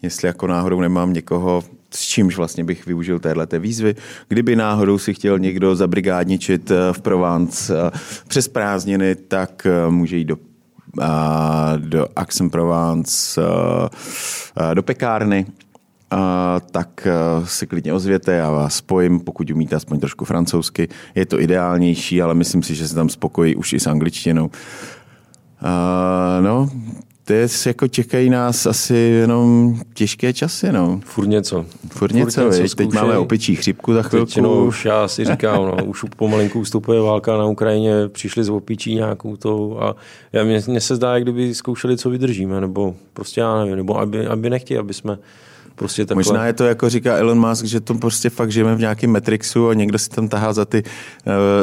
jestli 0.01 0.27
jako 0.27 0.47
náhodou 0.47 0.81
nemám 0.81 1.13
někoho, 1.13 1.63
s 1.93 2.01
čímž 2.01 2.37
vlastně 2.37 2.63
bych 2.63 2.85
využil 2.85 3.19
téhle 3.19 3.47
výzvy. 3.59 3.95
Kdyby 4.27 4.55
náhodou 4.55 4.97
si 4.97 5.13
chtěl 5.13 5.39
někdo 5.39 5.75
zabrigádničit 5.75 6.71
eh, 6.71 6.75
v 6.93 7.01
Provence 7.01 7.73
eh, 7.77 7.91
přes 8.27 8.47
prázdniny, 8.47 9.15
tak 9.15 9.65
eh, 9.65 9.89
může 9.89 10.17
jít 10.17 10.25
do 10.25 10.37
do 11.77 12.07
Aix-en-Provence, 12.15 13.41
do 14.73 14.83
pekárny, 14.83 15.45
tak 16.71 17.07
si 17.45 17.67
klidně 17.67 17.93
ozvěte, 17.93 18.33
já 18.33 18.51
vás 18.51 18.75
spojím, 18.75 19.19
pokud 19.19 19.51
umíte 19.51 19.75
aspoň 19.75 19.99
trošku 19.99 20.25
francouzsky. 20.25 20.87
Je 21.15 21.25
to 21.25 21.41
ideálnější, 21.41 22.21
ale 22.21 22.33
myslím 22.33 22.63
si, 22.63 22.75
že 22.75 22.87
se 22.87 22.95
tam 22.95 23.09
spokojí 23.09 23.55
už 23.55 23.73
i 23.73 23.79
s 23.79 23.87
angličtinou. 23.87 24.45
Uh, 24.45 25.69
no, 26.45 26.69
teď 27.23 27.51
jako 27.65 27.87
čekají 27.87 28.29
nás 28.29 28.65
asi 28.65 28.95
jenom 28.95 29.79
těžké 29.93 30.33
časy, 30.33 30.71
no. 30.71 30.99
Furt 31.03 31.27
něco. 31.27 31.65
Furt 31.89 32.13
něco, 32.13 32.41
Furt 32.41 32.59
něco 32.61 32.75
teď 32.75 32.93
máme 32.93 33.17
opičí 33.17 33.55
chřipku 33.55 33.93
za 33.93 34.03
chvilku. 34.03 34.41
No, 34.41 34.65
už 34.65 34.85
já 34.85 35.07
si 35.07 35.25
říkám, 35.25 35.65
no, 35.65 35.85
už 35.85 36.05
pomalinku 36.15 36.59
ustupuje 36.59 37.01
válka 37.01 37.37
na 37.37 37.45
Ukrajině, 37.45 37.93
přišli 38.07 38.43
z 38.43 38.49
opičí 38.49 38.95
nějakou 38.95 39.35
tou 39.35 39.77
a 39.79 39.95
já, 40.33 40.43
mně, 40.43 40.61
mně 40.67 40.81
se 40.81 40.95
zdá, 40.95 41.13
jak 41.13 41.23
kdyby 41.23 41.55
zkoušeli, 41.55 41.97
co 41.97 42.09
vydržíme, 42.09 42.61
nebo 42.61 42.95
prostě 43.13 43.41
já 43.41 43.59
nevím, 43.59 43.75
nebo 43.75 43.99
aby, 43.99 44.27
aby 44.27 44.49
nechtěli, 44.49 44.79
aby 44.79 44.93
jsme 44.93 45.17
Prostě 45.75 46.05
takhle... 46.05 46.19
Možná 46.19 46.45
je 46.45 46.53
to, 46.53 46.63
jako 46.63 46.89
říká 46.89 47.17
Elon 47.17 47.49
Musk, 47.49 47.65
že 47.65 47.79
to 47.79 47.93
prostě 47.93 48.29
fakt 48.29 48.51
žijeme 48.51 48.75
v 48.75 48.79
nějakém 48.79 49.11
Matrixu 49.11 49.69
a 49.69 49.73
někdo 49.73 49.99
si 49.99 50.09
tam 50.09 50.27
tahá 50.27 50.53
za 50.53 50.65
ty, 50.65 50.83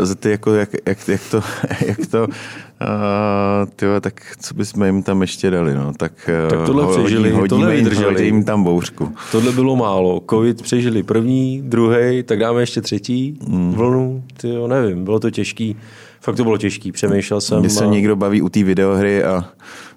uh, 0.00 0.06
za 0.06 0.14
ty 0.14 0.30
jako, 0.30 0.54
jak, 0.54 0.70
jak, 0.86 1.08
jak 1.08 1.20
to, 1.30 1.42
jak 1.86 2.06
to 2.10 2.26
uh, 2.26 3.68
tyjo, 3.76 4.00
tak 4.00 4.36
co 4.40 4.54
bychom 4.54 4.84
jim 4.84 5.02
tam 5.02 5.20
ještě 5.20 5.50
dali, 5.50 5.74
no, 5.74 5.92
tak, 5.96 6.30
uh, 6.44 6.50
tak 6.50 6.66
tohle 6.66 6.84
hodí, 6.84 6.98
přežili, 6.98 7.30
hodíme 7.30 7.48
tohle 7.48 7.76
vydrželi. 7.76 8.24
jim 8.24 8.44
tam 8.44 8.64
bouřku. 8.64 9.12
Tohle 9.32 9.52
bylo 9.52 9.76
málo, 9.76 10.22
covid 10.30 10.62
přežili 10.62 11.02
první, 11.02 11.62
druhý, 11.62 12.22
tak 12.22 12.38
dáme 12.38 12.62
ještě 12.62 12.80
třetí 12.80 13.38
mm. 13.48 13.72
vlnu, 13.72 14.24
tyjo, 14.40 14.66
nevím, 14.68 15.04
bylo 15.04 15.20
to 15.20 15.30
těžký, 15.30 15.76
fakt 16.20 16.36
to 16.36 16.44
bylo 16.44 16.58
těžký, 16.58 16.92
přemýšlel 16.92 17.40
jsem. 17.40 17.60
Když 17.60 17.72
se 17.72 17.84
a... 17.84 17.88
někdo 17.88 18.16
baví 18.16 18.42
u 18.42 18.48
té 18.48 18.64
videohry 18.64 19.24
a 19.24 19.44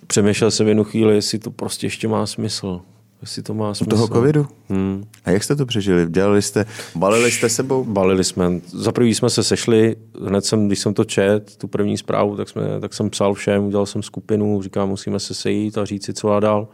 přemýšlel 0.08 0.52
jsem 0.52 0.68
jednu 0.68 0.84
chvíli, 0.84 1.16
jestli 1.16 1.40
to 1.40 1.52
prostě 1.52 1.86
ještě 1.86 2.08
má 2.08 2.26
smysl 2.26 2.82
jestli 3.22 3.44
to 3.44 3.54
má 3.54 3.74
smysl. 3.74 3.94
U 3.94 3.96
toho 3.96 4.08
covidu? 4.08 4.48
Hmm. 4.70 5.04
A 5.26 5.32
jak 5.32 5.44
jste 5.44 5.56
to 5.56 5.66
přežili? 5.66 6.06
Dělali 6.10 6.42
jste, 6.42 6.66
balili 6.96 7.32
jste 7.32 7.50
sebou? 7.50 7.84
Balili 7.84 8.24
jsme. 8.24 8.52
Za 8.68 8.92
prvý 8.92 9.16
jsme 9.16 9.30
se 9.30 9.44
sešli, 9.44 9.96
hned 10.26 10.46
jsem, 10.46 10.68
když 10.68 10.80
jsem 10.80 10.94
to 10.94 11.04
čet, 11.04 11.58
tu 11.58 11.68
první 11.68 11.98
zprávu, 11.98 12.38
tak, 12.38 12.50
jsme, 12.50 12.62
tak 12.82 12.94
jsem 12.94 13.10
psal 13.10 13.34
všem, 13.34 13.66
udělal 13.66 13.86
jsem 13.86 14.04
skupinu, 14.04 14.62
říkám, 14.62 14.90
musíme 14.90 15.20
se 15.20 15.34
sejít 15.34 15.78
a 15.78 15.86
říct 15.86 16.06
si, 16.06 16.14
co 16.14 16.32
a 16.32 16.40
dál. 16.40 16.68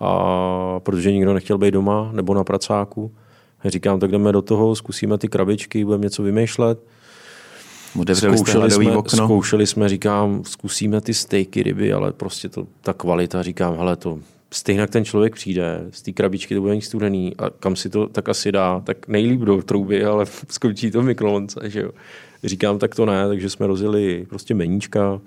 A 0.00 0.80
protože 0.80 1.12
nikdo 1.12 1.34
nechtěl 1.34 1.58
být 1.58 1.70
doma 1.70 2.10
nebo 2.12 2.34
na 2.34 2.44
pracáku, 2.44 3.12
říkám, 3.64 4.00
tak 4.00 4.10
jdeme 4.10 4.32
do 4.32 4.42
toho, 4.42 4.74
zkusíme 4.74 5.18
ty 5.18 5.28
krabičky, 5.28 5.84
budeme 5.84 6.02
něco 6.02 6.22
vymýšlet. 6.22 6.78
zkoušeli 8.14 8.70
jsme, 8.70 8.96
okno. 8.96 9.24
zkoušeli 9.24 9.66
jsme, 9.66 9.88
říkám, 9.88 10.42
zkusíme 10.44 11.00
ty 11.00 11.14
stejky 11.14 11.62
ryby, 11.62 11.92
ale 11.92 12.12
prostě 12.12 12.48
to, 12.48 12.66
ta 12.80 12.92
kvalita, 12.92 13.42
říkám, 13.42 13.76
hele, 13.76 13.96
to 13.96 14.18
stejně 14.52 14.86
ten 14.86 15.04
člověk 15.04 15.34
přijde, 15.34 15.86
z 15.90 16.02
té 16.02 16.12
krabičky 16.12 16.54
to 16.54 16.60
bude 16.60 16.74
mít 16.74 16.80
studený 16.80 17.36
a 17.38 17.50
kam 17.50 17.76
si 17.76 17.90
to 17.90 18.06
tak 18.06 18.28
asi 18.28 18.52
dá, 18.52 18.80
tak 18.80 19.08
nejlíp 19.08 19.40
do 19.40 19.62
trouby, 19.62 20.04
ale 20.04 20.24
skončí 20.48 20.90
to 20.90 21.02
v 21.02 21.04
mikrovlnce, 21.04 21.60
že 21.64 21.80
jo. 21.80 21.90
Říkám, 22.44 22.78
tak 22.78 22.94
to 22.94 23.06
ne, 23.06 23.28
takže 23.28 23.50
jsme 23.50 23.66
rozjeli 23.66 24.26
prostě 24.28 24.54
meníčka, 24.54 25.20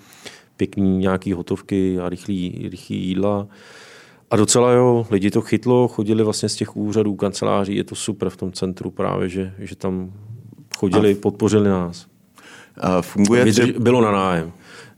pěkný 0.58 0.98
nějaký 0.98 1.34
hotovky 1.34 2.00
a 2.00 2.10
rychlý, 2.10 2.68
rychlý 2.72 3.08
jídla. 3.08 3.48
A 4.32 4.36
docela 4.36 4.72
jo, 4.72 5.08
lidi 5.12 5.32
to 5.32 5.42
chytlo, 5.42 5.88
chodili 5.88 6.24
vlastně 6.24 6.50
z 6.50 6.56
těch 6.56 6.76
úřadů, 6.78 7.16
kanceláří, 7.16 7.76
je 7.76 7.84
to 7.84 7.96
super 7.96 8.30
v 8.30 8.38
tom 8.38 8.52
centru 8.52 8.92
právě, 8.92 9.30
že, 9.30 9.54
že 9.60 9.76
tam 9.76 10.14
chodili, 10.78 11.12
a 11.12 11.22
podpořili 11.22 11.70
nás. 11.70 12.08
A 12.78 13.02
funguje 13.02 13.44
Vydrž, 13.44 13.72
Bylo 13.72 14.02
na 14.02 14.12
nájem. 14.12 14.52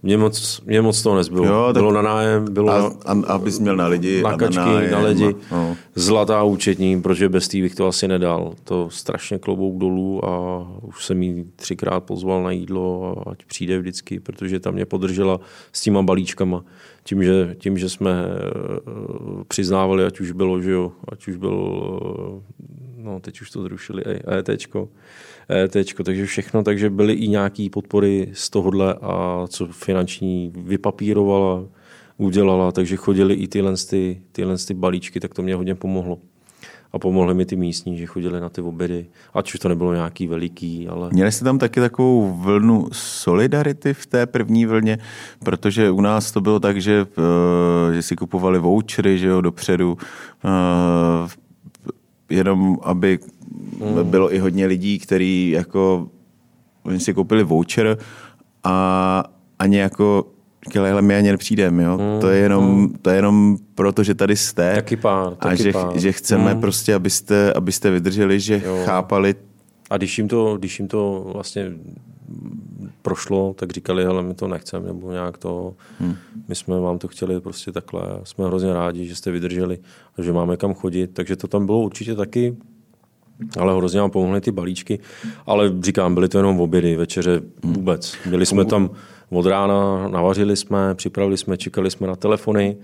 Mě 0.06 0.18
moc, 0.18 0.62
mě 0.66 0.82
moc 0.82 1.04
toho 1.04 1.16
nezbylo. 1.16 1.46
Jo, 1.46 1.70
bylo 1.74 1.92
na 1.92 2.02
nájem, 2.02 2.54
bylo 2.54 2.72
a, 2.72 2.94
a, 3.06 3.12
abys 3.28 3.60
měl 3.60 3.76
na 3.76 3.88
lidi. 3.88 4.22
Na 4.22 4.38
kačky, 4.38 4.58
na, 4.58 4.66
nájem, 4.66 4.92
na 4.92 5.00
lidi. 5.00 5.36
No. 5.52 5.78
Zlatá 5.96 6.44
účetní, 6.44 7.02
protože 7.02 7.30
bez 7.30 7.48
té 7.48 7.58
bych 7.58 7.76
to 7.76 7.88
asi 7.88 8.08
nedal. 8.08 8.54
To 8.64 8.90
strašně 8.90 9.40
klobouk 9.40 9.78
dolů 9.78 10.26
a 10.26 10.68
už 10.82 11.06
jsem 11.06 11.24
jí 11.24 11.46
třikrát 11.56 12.00
pozval 12.00 12.44
na 12.44 12.52
jídlo 12.52 13.16
a 13.18 13.32
ať 13.32 13.46
přijde 13.46 13.80
vždycky, 13.80 14.20
protože 14.20 14.60
tam 14.60 14.74
mě 14.74 14.86
podržela 14.86 15.40
s 15.72 15.82
těma 15.82 16.02
balíčkama. 16.02 16.64
Tím, 17.04 17.24
že, 17.24 17.56
tím, 17.60 17.78
že 17.78 17.90
jsme 17.90 18.26
uh, 18.88 19.44
přiznávali, 19.48 20.06
ať 20.06 20.20
už 20.20 20.32
bylo, 20.32 20.62
že 20.62 20.72
jo, 20.72 20.92
ať 21.12 21.28
už 21.28 21.36
byl, 21.36 21.54
uh, 21.56 23.06
no 23.06 23.20
teď 23.20 23.42
už 23.42 23.50
to 23.50 23.62
zrušili, 23.62 24.04
ETčko, 24.38 24.90
ET, 25.50 25.78
takže 26.04 26.26
všechno, 26.26 26.64
takže 26.64 26.90
byly 26.90 27.14
i 27.14 27.28
nějaké 27.28 27.68
podpory 27.72 28.30
z 28.34 28.50
tohohle 28.50 28.94
a 28.94 29.46
co 29.48 29.68
finanční 29.68 30.54
vypapírovala, 30.56 31.64
udělala, 32.18 32.72
takže 32.72 32.96
chodili 32.96 33.34
i 33.34 33.48
tyhle, 33.48 33.74
ty, 33.90 34.22
tyhle 34.32 34.58
ty 34.58 34.74
balíčky, 34.74 35.20
tak 35.20 35.34
to 35.34 35.42
mě 35.42 35.56
hodně 35.56 35.76
pomohlo. 35.76 36.18
A 36.94 37.00
pomohli 37.00 37.34
mi 37.34 37.46
ty 37.46 37.56
místní, 37.56 37.98
že 37.98 38.06
chodili 38.06 38.40
na 38.40 38.50
ty 38.50 38.62
obědy, 38.62 39.06
ať 39.34 39.54
už 39.54 39.60
to 39.60 39.70
nebylo 39.70 39.94
nějaký 39.94 40.28
veliký, 40.28 40.88
ale... 40.88 41.10
Měli 41.14 41.32
jste 41.32 41.46
tam 41.46 41.60
taky 41.60 41.80
takovou 41.80 42.34
vlnu 42.34 42.88
solidarity 42.92 43.94
v 43.94 44.06
té 44.06 44.26
první 44.26 44.66
vlně, 44.66 44.98
protože 45.44 45.92
u 45.92 46.02
nás 46.02 46.32
to 46.32 46.42
bylo 46.42 46.60
tak, 46.60 46.82
že, 46.82 47.02
uh, 47.04 47.94
že 47.94 48.02
si 48.02 48.16
kupovali 48.16 48.60
vouchery, 48.60 49.18
že 49.18 49.28
jo, 49.28 49.42
dopředu, 49.42 49.98
uh, 50.44 51.30
jenom 52.30 52.78
aby 52.82 53.20
mm. 53.80 54.10
bylo 54.10 54.34
i 54.34 54.40
hodně 54.40 54.66
lidí, 54.66 55.00
kteří 55.00 55.50
jako 55.50 56.10
oni 56.84 57.00
si 57.00 57.14
koupili 57.14 57.44
voucher 57.44 57.98
a 58.64 59.24
ani 59.60 59.78
jako 59.78 60.28
říkali, 60.68 61.02
my 61.02 61.16
ani 61.16 61.32
nepřijdeme, 61.32 61.84
jo. 61.84 61.98
Mm, 61.98 62.22
to, 62.22 62.30
je 62.30 62.38
jenom, 62.40 62.80
mm. 62.80 62.94
to 63.02 63.10
je 63.10 63.16
jenom 63.16 63.58
proto, 63.76 64.04
že 64.04 64.16
tady 64.16 64.36
jste. 64.36 64.76
Taky 64.76 64.96
pár, 64.96 65.36
taky 65.36 65.54
a 65.54 65.56
že, 65.56 65.72
pár. 65.72 66.00
že 66.00 66.12
chceme 66.12 66.54
mm. 66.54 66.62
prostě, 66.62 66.96
abyste, 66.96 67.54
abyste 67.54 67.92
vydrželi, 67.92 68.40
že 68.40 68.62
jo. 68.66 68.78
chápali. 68.86 69.36
A 69.90 69.98
když 69.98 70.18
jim 70.18 70.28
to, 70.28 70.58
když 70.58 70.80
jim 70.80 70.88
to 70.88 71.30
vlastně 71.34 71.72
prošlo, 73.06 73.54
tak 73.54 73.72
říkali, 73.72 74.04
hele, 74.04 74.24
my 74.24 74.34
to 74.34 74.48
nechceme, 74.48 74.88
nebo 74.88 75.12
nějak 75.12 75.38
to, 75.38 75.74
hmm. 76.00 76.16
my 76.48 76.56
jsme 76.56 76.80
vám 76.80 76.98
to 77.00 77.08
chtěli 77.08 77.42
prostě 77.42 77.72
takhle, 77.72 78.02
jsme 78.24 78.46
hrozně 78.46 78.74
rádi, 78.74 79.08
že 79.08 79.16
jste 79.16 79.32
vydrželi 79.32 79.80
a 80.18 80.22
že 80.22 80.34
máme 80.34 80.58
kam 80.58 80.74
chodit, 80.74 81.08
takže 81.14 81.36
to 81.36 81.48
tam 81.48 81.66
bylo 81.66 81.80
určitě 81.80 82.16
taky, 82.16 82.58
ale 83.60 83.78
hrozně 83.78 84.00
nám 84.00 84.12
pomohly 84.12 84.42
ty 84.42 84.52
balíčky, 84.52 85.00
ale 85.46 85.72
říkám, 85.82 86.16
byly 86.16 86.28
to 86.28 86.38
jenom 86.38 86.60
obědy, 86.60 86.96
večeře 86.96 87.42
vůbec. 87.64 88.18
Byli 88.30 88.46
jsme 88.46 88.66
tam 88.66 88.90
od 89.30 89.46
rána, 89.46 90.08
navařili 90.08 90.56
jsme, 90.56 90.96
připravili 90.96 91.38
jsme, 91.38 91.58
čekali 91.58 91.92
jsme 91.92 92.08
na 92.08 92.16
telefony, 92.16 92.78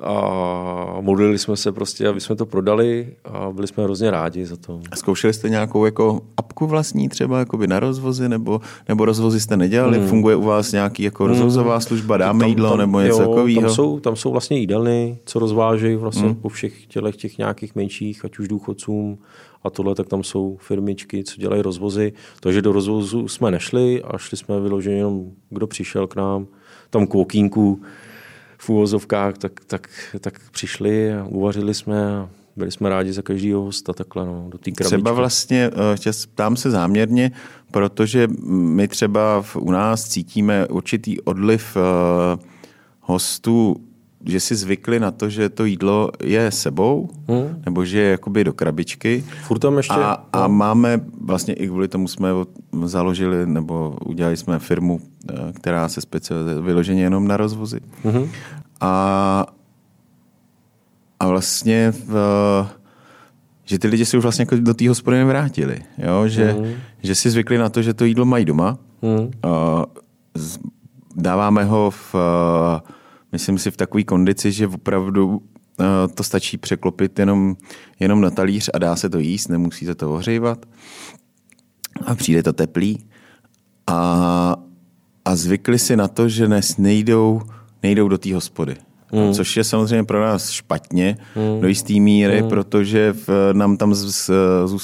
a 0.00 0.98
modlili 1.00 1.38
jsme 1.38 1.56
se 1.56 1.72
prostě, 1.72 2.08
aby 2.08 2.20
jsme 2.20 2.36
to 2.36 2.46
prodali 2.46 3.14
a 3.24 3.50
byli 3.52 3.66
jsme 3.66 3.84
hrozně 3.84 4.10
rádi 4.10 4.46
za 4.46 4.56
to. 4.56 4.80
A 4.90 4.96
zkoušeli 4.96 5.32
jste 5.32 5.48
nějakou 5.48 5.84
jako 5.84 6.20
apku 6.36 6.66
vlastní 6.66 7.08
třeba 7.08 7.38
jakoby 7.38 7.66
na 7.66 7.80
rozvozy, 7.80 8.28
nebo, 8.28 8.60
nebo 8.88 9.04
rozvozy 9.04 9.40
jste 9.40 9.56
nedělali? 9.56 9.98
Hmm. 9.98 10.08
Funguje 10.08 10.36
u 10.36 10.42
vás 10.42 10.72
nějaký 10.72 11.02
jako 11.02 11.24
hmm. 11.24 11.32
rozvozová 11.32 11.80
služba, 11.80 12.16
dáme 12.16 12.40
tam, 12.40 12.48
jídlo 12.48 12.70
tam, 12.70 12.78
nebo 12.78 13.00
něco 13.00 13.18
takového? 13.18 13.60
Tam 13.60 13.70
jsou, 13.70 14.00
tam 14.00 14.16
jsou 14.16 14.32
vlastně 14.32 14.58
jídelny, 14.58 15.18
co 15.24 15.38
rozvážejí 15.38 15.96
vlastně 15.96 16.22
hmm. 16.22 16.34
po 16.34 16.48
všech 16.48 16.86
tělech 16.86 17.16
těch 17.16 17.38
nějakých 17.38 17.76
menších, 17.76 18.24
ať 18.24 18.38
už 18.38 18.48
důchodcům 18.48 19.18
a 19.62 19.70
tohle, 19.70 19.94
tak 19.94 20.08
tam 20.08 20.22
jsou 20.22 20.56
firmičky, 20.60 21.24
co 21.24 21.40
dělají 21.40 21.62
rozvozy. 21.62 22.12
Takže 22.40 22.62
do 22.62 22.72
rozvozu 22.72 23.28
jsme 23.28 23.50
nešli 23.50 24.02
a 24.02 24.18
šli 24.18 24.36
jsme 24.36 24.60
vyloženě 24.60 24.96
jenom, 24.96 25.30
kdo 25.50 25.66
přišel 25.66 26.06
k 26.06 26.16
nám, 26.16 26.46
tam 26.90 27.06
k 27.06 27.14
okýnku, 27.14 27.80
v 28.66 28.70
úvozovkách, 28.70 29.38
tak, 29.38 29.52
tak, 29.66 29.88
tak 30.20 30.40
přišli 30.50 31.14
a 31.14 31.24
uvařili 31.24 31.74
jsme 31.74 32.16
a 32.16 32.28
byli 32.56 32.72
jsme 32.72 32.88
rádi 32.88 33.12
za 33.12 33.22
každého 33.22 33.62
hosta 33.62 33.92
takhle 33.92 34.26
no, 34.26 34.46
do 34.48 34.58
té 34.58 34.70
krabičky. 34.70 34.96
Třeba 34.96 35.12
vlastně, 35.12 35.70
uh, 35.70 36.12
ptám 36.34 36.56
se 36.56 36.70
záměrně, 36.70 37.32
protože 37.70 38.28
my 38.48 38.88
třeba 38.88 39.42
v, 39.42 39.56
u 39.56 39.70
nás 39.70 40.08
cítíme 40.08 40.66
určitý 40.66 41.20
odliv 41.20 41.76
uh, 41.76 42.42
hostů 43.00 43.76
že 44.26 44.40
si 44.40 44.54
zvykli 44.54 45.00
na 45.00 45.10
to, 45.10 45.30
že 45.30 45.48
to 45.48 45.64
jídlo 45.64 46.10
je 46.22 46.50
sebou, 46.50 47.08
hmm. 47.28 47.62
nebo 47.64 47.84
že 47.84 47.98
je 47.98 48.10
jakoby 48.10 48.44
do 48.44 48.52
krabičky. 48.52 49.24
Furt 49.42 49.58
tam 49.58 49.76
ještě. 49.76 49.94
A, 49.94 50.26
a 50.32 50.40
no. 50.42 50.48
máme, 50.48 51.00
vlastně 51.20 51.54
i 51.54 51.66
kvůli 51.66 51.88
tomu 51.88 52.08
jsme 52.08 52.28
založili, 52.84 53.46
nebo 53.46 53.96
udělali 54.04 54.36
jsme 54.36 54.58
firmu, 54.58 55.00
eh, 55.30 55.52
která 55.52 55.88
se 55.88 56.00
specializuje 56.00 56.60
vyloženě 56.60 57.02
jenom 57.02 57.28
na 57.28 57.36
rozvozy. 57.36 57.80
Hmm. 58.04 58.28
A, 58.80 59.46
a 61.20 61.28
vlastně 61.28 61.92
v, 62.06 62.14
že 63.64 63.78
ty 63.78 63.88
lidi 63.88 64.06
se 64.06 64.16
už 64.16 64.22
vlastně 64.22 64.42
jako 64.42 64.56
do 64.56 64.74
té 64.74 64.88
hospody 64.88 65.16
nevrátili. 65.16 65.78
Jo? 65.98 66.28
Že, 66.28 66.52
hmm. 66.52 66.72
že 67.02 67.14
si 67.14 67.30
zvykli 67.30 67.58
na 67.58 67.68
to, 67.68 67.82
že 67.82 67.94
to 67.94 68.04
jídlo 68.04 68.24
mají 68.24 68.44
doma. 68.44 68.78
Hmm. 69.02 69.18
Uh, 69.18 69.84
dáváme 71.16 71.64
ho 71.64 71.90
v 71.90 72.14
myslím 73.32 73.58
si, 73.58 73.70
v 73.70 73.76
takové 73.76 74.04
kondici, 74.04 74.52
že 74.52 74.66
opravdu 74.66 75.26
uh, 75.26 75.42
to 76.14 76.22
stačí 76.22 76.58
překlopit 76.58 77.18
jenom, 77.18 77.56
jenom 78.00 78.20
na 78.20 78.30
talíř 78.30 78.70
a 78.74 78.78
dá 78.78 78.96
se 78.96 79.10
to 79.10 79.18
jíst, 79.18 79.48
nemusíte 79.48 79.94
to 79.94 80.14
ohřívat 80.14 80.66
a 82.06 82.14
přijde 82.14 82.42
to 82.42 82.52
teplý. 82.52 83.06
A, 83.86 84.56
a 85.24 85.36
zvykli 85.36 85.78
si 85.78 85.96
na 85.96 86.08
to, 86.08 86.28
že 86.28 86.46
dnes 86.46 86.76
nejdou, 86.76 87.42
nejdou 87.82 88.08
do 88.08 88.18
té 88.18 88.34
hospody. 88.34 88.76
Mm. 89.12 89.32
Což 89.32 89.56
je 89.56 89.64
samozřejmě 89.64 90.04
pro 90.04 90.20
nás 90.20 90.50
špatně 90.50 91.18
mm. 91.36 91.60
do 91.60 91.68
jisté 91.68 91.92
míry, 91.92 92.42
mm. 92.42 92.48
protože 92.48 93.12
v, 93.12 93.28
nám 93.52 93.76
tam 93.76 93.94
z, 93.94 94.30
z, 94.66 94.80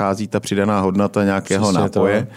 schází 0.00 0.26
ta 0.26 0.40
přidaná 0.40 0.80
hodnota 0.80 1.24
nějakého 1.24 1.66
Přesně 1.66 1.80
nápoje. 1.80 2.22
To 2.22 2.28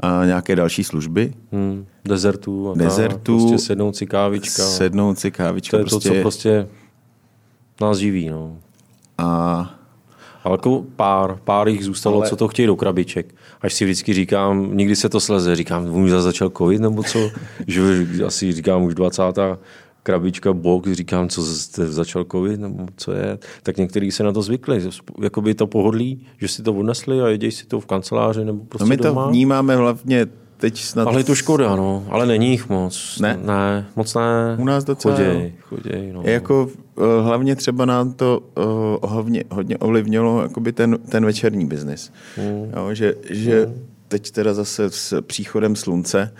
a 0.00 0.24
nějaké 0.24 0.56
další 0.56 0.84
služby. 0.84 1.32
Hmm. 1.52 1.86
Dezertů. 2.04 2.70
A 2.70 2.74
Dezertů. 2.74 3.38
Prostě 3.38 3.58
sednoucí 3.58 4.06
kávička. 4.06 4.62
Sednoucí 4.62 5.30
kávička. 5.30 5.76
To 5.76 5.80
je 5.80 5.84
prostě... 5.84 6.08
to, 6.08 6.14
co 6.14 6.20
prostě 6.20 6.68
nás 7.80 7.98
živí. 7.98 8.28
No. 8.30 8.56
A 9.18 9.76
ale 10.46 10.54
jako 10.54 10.84
pár, 10.96 11.38
pár 11.44 11.68
jich 11.68 11.84
zůstalo, 11.84 12.16
ale... 12.16 12.28
co 12.28 12.36
to 12.36 12.48
chtějí 12.48 12.66
do 12.66 12.76
krabiček. 12.76 13.34
Až 13.60 13.74
si 13.74 13.84
vždycky 13.84 14.12
říkám, 14.12 14.76
nikdy 14.76 14.96
se 14.96 15.08
to 15.08 15.20
sleze, 15.20 15.56
říkám, 15.56 15.96
už 15.96 16.10
začal 16.10 16.50
covid 16.50 16.80
nebo 16.80 17.02
co? 17.02 17.30
že 17.66 17.82
asi 18.26 18.52
říkám 18.52 18.82
už 18.82 18.94
20 18.94 19.22
krabička, 20.06 20.52
box, 20.52 20.92
říkám, 20.92 21.28
co 21.28 21.42
jste 21.42 21.86
začal 21.92 22.24
covid, 22.32 22.60
nebo 22.60 22.86
co 22.96 23.12
je, 23.12 23.38
tak 23.62 23.76
někteří 23.76 24.10
se 24.10 24.22
na 24.22 24.32
to 24.32 24.42
zvykli. 24.42 24.82
Jakoby 25.22 25.54
to 25.54 25.66
pohodlí, 25.66 26.26
že 26.38 26.48
si 26.48 26.62
to 26.62 26.74
odnesli 26.74 27.20
a 27.20 27.28
jedějí 27.28 27.52
si 27.52 27.66
to 27.66 27.80
v 27.80 27.86
kanceláři 27.86 28.44
nebo 28.44 28.64
prostě 28.64 28.84
no 28.84 28.88
my 28.88 28.96
doma. 28.96 29.24
to 29.24 29.30
vnímáme 29.30 29.76
hlavně 29.76 30.26
teď 30.56 30.78
snad... 30.82 31.08
Ale 31.08 31.20
je 31.20 31.24
to 31.24 31.34
škoda, 31.34 31.76
no. 31.76 32.06
Ale 32.10 32.26
není 32.26 32.50
jich 32.50 32.68
moc. 32.68 33.18
Ne? 33.20 33.38
Ne, 33.44 33.86
moc 33.96 34.14
ne. 34.14 34.56
U 34.58 34.64
nás 34.64 34.84
docela. 34.84 35.16
Choděj, 35.16 35.52
choděj, 35.60 36.12
no. 36.12 36.22
Jako 36.24 36.64
uh, 36.94 37.04
hlavně 37.22 37.56
třeba 37.56 37.84
nám 37.84 38.12
to 38.12 38.40
uh, 39.02 39.10
hlavně, 39.10 39.44
hodně 39.50 39.78
ovlivnilo 39.78 40.42
jakoby 40.42 40.72
ten, 40.72 40.98
ten 41.08 41.24
večerní 41.24 41.66
biznis. 41.66 42.12
Mm. 42.38 42.72
Jo, 42.76 42.94
že, 42.94 43.14
že 43.30 43.66
mm. 43.66 43.74
teď 44.08 44.30
teda 44.30 44.54
zase 44.54 44.90
s 44.90 45.22
příchodem 45.22 45.76
slunce 45.76 46.32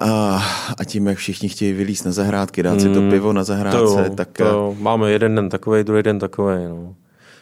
a, 0.00 0.42
a 0.78 0.84
tím, 0.84 1.06
jak 1.06 1.18
všichni 1.18 1.48
chtějí 1.48 1.72
vylíst 1.72 2.06
na 2.06 2.12
zahrádky, 2.12 2.62
dát 2.62 2.80
si 2.80 2.88
to 2.88 3.00
hmm, 3.00 3.10
pivo 3.10 3.32
na 3.32 3.44
zahrádce, 3.44 4.08
to, 4.08 4.14
tak... 4.14 4.28
To, 4.32 4.76
máme 4.78 5.10
jeden 5.10 5.34
den 5.34 5.48
takový, 5.48 5.84
druhý 5.84 6.02
den 6.02 6.18
takový. 6.18 6.64
No. 6.68 6.94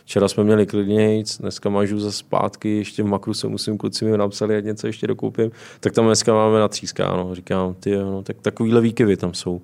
Včera 0.05 0.29
jsme 0.29 0.45
měli 0.45 0.67
klidnějc, 0.67 1.39
dneska 1.39 1.69
mažu 1.69 2.01
za 2.01 2.13
zpátky, 2.13 2.77
ještě 2.77 3.03
v 3.03 3.07
Makru 3.07 3.35
se 3.35 3.49
musím, 3.49 3.79
kluci 3.79 4.05
mi 4.05 4.19
napsali, 4.19 4.57
ať 4.57 4.65
něco 4.65 4.87
ještě 4.87 5.07
dokoupím. 5.07 5.51
Tak 5.81 5.93
tam 5.93 6.07
dneska 6.07 6.35
máme 6.35 6.61
na 6.61 6.69
třískáno. 6.69 7.35
Říkám, 7.35 7.75
ty 7.81 7.97
no, 7.97 8.23
tak 8.23 8.37
takovýhle 8.43 8.81
výkyvy 8.81 9.17
tam 9.17 9.35
jsou. 9.35 9.61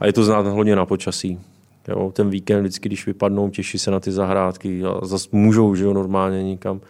A 0.00 0.06
je 0.06 0.12
to 0.12 0.24
znát 0.24 0.46
hodně 0.46 0.76
na 0.76 0.86
počasí. 0.86 1.38
Jo, 1.88 2.12
ten 2.14 2.30
víkend 2.30 2.60
vždycky, 2.60 2.88
když 2.88 3.06
vypadnou, 3.06 3.50
těší 3.50 3.78
se 3.78 3.90
na 3.90 4.00
ty 4.00 4.12
zahrádky 4.12 4.82
a 4.84 5.06
zase 5.06 5.28
můžou, 5.32 5.74
že 5.74 5.84
jo, 5.84 5.94
normálně 5.94 6.42
nikam 6.42 6.80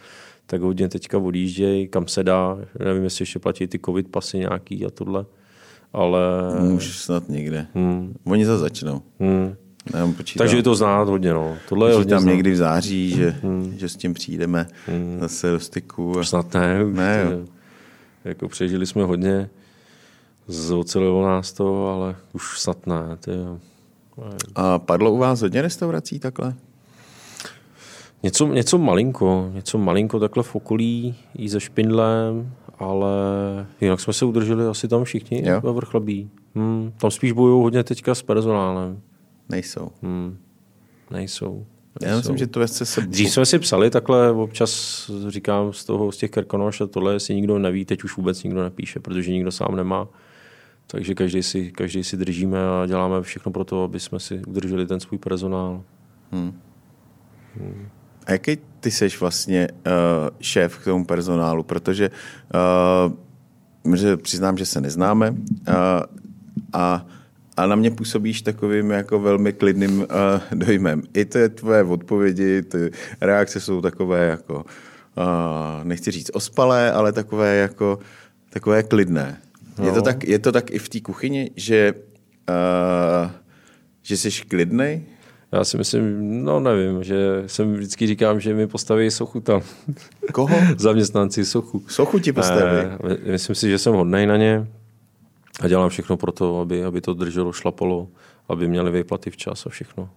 tak 0.47 0.61
hodně 0.61 0.89
teďka 0.89 1.19
odjíždějí, 1.19 1.89
kam 1.89 2.09
se 2.09 2.25
dá. 2.25 2.59
Nevím, 2.85 3.05
jestli 3.05 3.23
ještě 3.23 3.39
platí 3.39 3.67
ty 3.67 3.79
covid 3.79 4.09
pasy 4.09 4.39
nějaký 4.39 4.87
a 4.87 4.91
tohle 4.91 5.25
ale... 5.93 6.20
Už 6.74 6.99
snad 6.99 7.28
někde. 7.28 7.66
Hmm. 7.74 8.14
Oni 8.24 8.47
za 8.47 8.59
začnou. 8.59 9.03
Hmm. 9.20 9.55
Takže 10.38 10.57
je 10.57 10.62
to 10.62 10.74
znát 10.74 11.09
hodně. 11.09 11.32
No. 11.32 11.57
Tohle 11.68 11.91
je 11.91 11.95
hodně 11.95 12.11
tam 12.11 12.22
znát. 12.22 12.32
někdy 12.32 12.53
v 12.53 12.57
září, 12.57 13.11
že, 13.11 13.36
hmm. 13.43 13.74
že 13.76 13.88
s 13.88 13.97
tím 13.97 14.14
přijdeme 14.14 14.66
hmm. 14.86 15.18
zase 15.20 15.51
do 15.51 15.61
styku. 15.61 16.18
A... 16.18 16.24
Snad 16.24 16.55
ne. 16.55 16.84
ne 16.84 17.28
jo. 17.30 17.47
Jako 18.24 18.49
přežili 18.49 18.86
jsme 18.86 19.05
hodně, 19.05 19.51
zocelilo 20.49 21.26
nás 21.26 21.53
to, 21.53 21.88
ale 21.88 22.16
už 22.32 22.61
snad 22.61 22.86
ne. 22.86 23.16
Ty, 23.20 23.30
A 24.55 24.78
padlo 24.78 25.12
u 25.12 25.18
vás 25.18 25.41
hodně 25.41 25.62
restaurací 25.62 26.18
takhle? 26.18 26.55
Něco, 28.22 28.47
něco 28.47 28.78
malinko, 28.78 29.51
něco 29.55 29.78
malinko 29.78 30.20
takhle 30.20 30.43
v 30.43 30.55
okolí, 30.55 31.14
i 31.38 31.49
se 31.49 31.61
špindlem, 31.61 32.53
ale 32.81 33.11
jinak 33.81 34.01
jsme 34.01 34.12
se 34.12 34.24
udrželi 34.24 34.66
asi 34.66 34.89
tam 34.89 35.05
všichni 35.05 35.43
jo. 35.49 35.61
ve 35.61 35.72
vrchlabí. 35.72 36.31
Hmm, 36.55 36.93
tam 36.97 37.11
spíš 37.11 37.33
bojují 37.33 37.62
hodně 37.62 37.85
teďka 37.85 38.14
s 38.14 38.22
personálem. 38.22 39.01
Nejsou. 39.49 39.91
Hmm, 40.03 40.39
nejsou. 41.11 41.66
Já 42.03 42.16
myslím, 42.16 42.37
že 42.37 42.47
to 42.47 42.68
se... 42.68 43.01
Dřív 43.01 43.31
jsme 43.31 43.47
si 43.47 43.59
psali 43.59 43.91
takhle, 43.91 44.31
občas 44.31 45.11
říkám 45.28 45.72
z 45.72 45.85
toho, 45.85 46.12
z 46.12 46.16
těch 46.16 46.31
Kerkonoš 46.31 46.81
a 46.81 46.87
tohle 46.87 47.20
si 47.20 47.35
nikdo 47.35 47.59
neví, 47.59 47.85
teď 47.85 48.05
už 48.05 48.16
vůbec 48.16 48.43
nikdo 48.43 48.62
nepíše, 48.62 49.01
protože 49.01 49.31
nikdo 49.31 49.53
sám 49.53 49.76
nemá. 49.76 50.09
Takže 50.87 51.14
každý 51.14 51.43
si, 51.43 51.72
každý 51.72 52.05
si 52.05 52.16
držíme 52.16 52.59
a 52.68 52.87
děláme 52.87 53.22
všechno 53.22 53.53
pro 53.53 53.64
to, 53.64 53.85
aby 53.85 54.01
jsme 54.01 54.20
si 54.20 54.43
udrželi 54.47 54.87
ten 54.87 55.01
svůj 55.01 55.18
personál. 55.18 55.83
Hmm. 56.33 56.61
Hmm. 57.57 57.89
A 58.31 58.33
jaký 58.33 58.59
ty 58.81 58.91
seš 58.91 59.20
vlastně 59.20 59.68
uh, 59.70 59.93
šéf 60.41 60.78
k 60.78 60.85
tomu 60.85 61.05
personálu? 61.05 61.62
Protože 61.62 62.11
uh, 63.85 63.97
že 63.97 64.16
přiznám, 64.16 64.59
že 64.59 64.66
se 64.66 64.81
neznáme 64.81 65.31
uh, 65.31 65.37
a, 66.72 67.07
a 67.57 67.66
na 67.66 67.76
mě 67.76 67.91
působíš 67.91 68.43
takovým 68.43 68.91
jako 68.91 69.18
velmi 69.18 69.53
klidným 69.53 70.01
uh, 70.01 70.07
dojmem. 70.55 71.03
I 71.14 71.24
to 71.24 71.39
je 71.39 71.49
tvoje 71.49 71.83
odpovědi, 71.83 72.62
ty 72.62 72.91
reakce 73.20 73.61
jsou 73.61 73.81
takové 73.81 74.26
jako, 74.26 74.55
uh, 74.55 75.85
nechci 75.85 76.11
říct 76.11 76.31
ospalé, 76.33 76.93
ale 76.93 77.12
takové 77.12 77.57
jako 77.57 77.99
takové 78.51 78.83
klidné. 78.83 79.41
No. 79.78 79.85
Je, 79.87 79.91
to 79.91 79.97
no. 79.97 80.03
tak, 80.03 80.24
je 80.24 80.39
to 80.39 80.53
tak 80.53 80.70
i 80.70 80.78
v 80.78 80.89
té 80.89 81.01
kuchyni, 81.01 81.51
že, 81.57 81.95
uh, 82.49 83.31
že 84.03 84.16
jsi 84.16 84.31
klidný? 84.31 85.07
Já 85.53 85.65
si 85.65 85.77
myslím, 85.77 86.45
no 86.45 86.61
nevím, 86.61 87.05
že 87.05 87.43
jsem 87.47 87.75
vždycky 87.75 88.07
říkám, 88.07 88.41
že 88.41 88.55
mi 88.55 88.67
postaví 88.67 89.11
sochu 89.11 89.41
tam. 89.41 89.61
Koho? 90.33 90.57
Zaměstnanci 90.79 91.45
sochu. 91.45 91.83
Sochu 91.89 92.19
ti 92.19 92.33
postaví? 92.33 92.79
E, 93.27 93.33
myslím 93.33 93.57
si, 93.57 93.71
že 93.71 93.79
jsem 93.79 93.95
hodnej 93.95 94.27
na 94.27 94.37
ně 94.37 94.67
a 95.61 95.69
dělám 95.69 95.89
všechno 95.89 96.17
pro 96.17 96.33
to, 96.33 96.61
aby, 96.61 96.85
aby 96.85 97.01
to 97.01 97.15
drželo, 97.15 97.53
šlapalo, 97.53 98.09
aby 98.49 98.69
měli 98.69 98.91
výplaty 98.91 99.31
včas 99.31 99.67
a 99.67 99.69
všechno. 99.69 100.11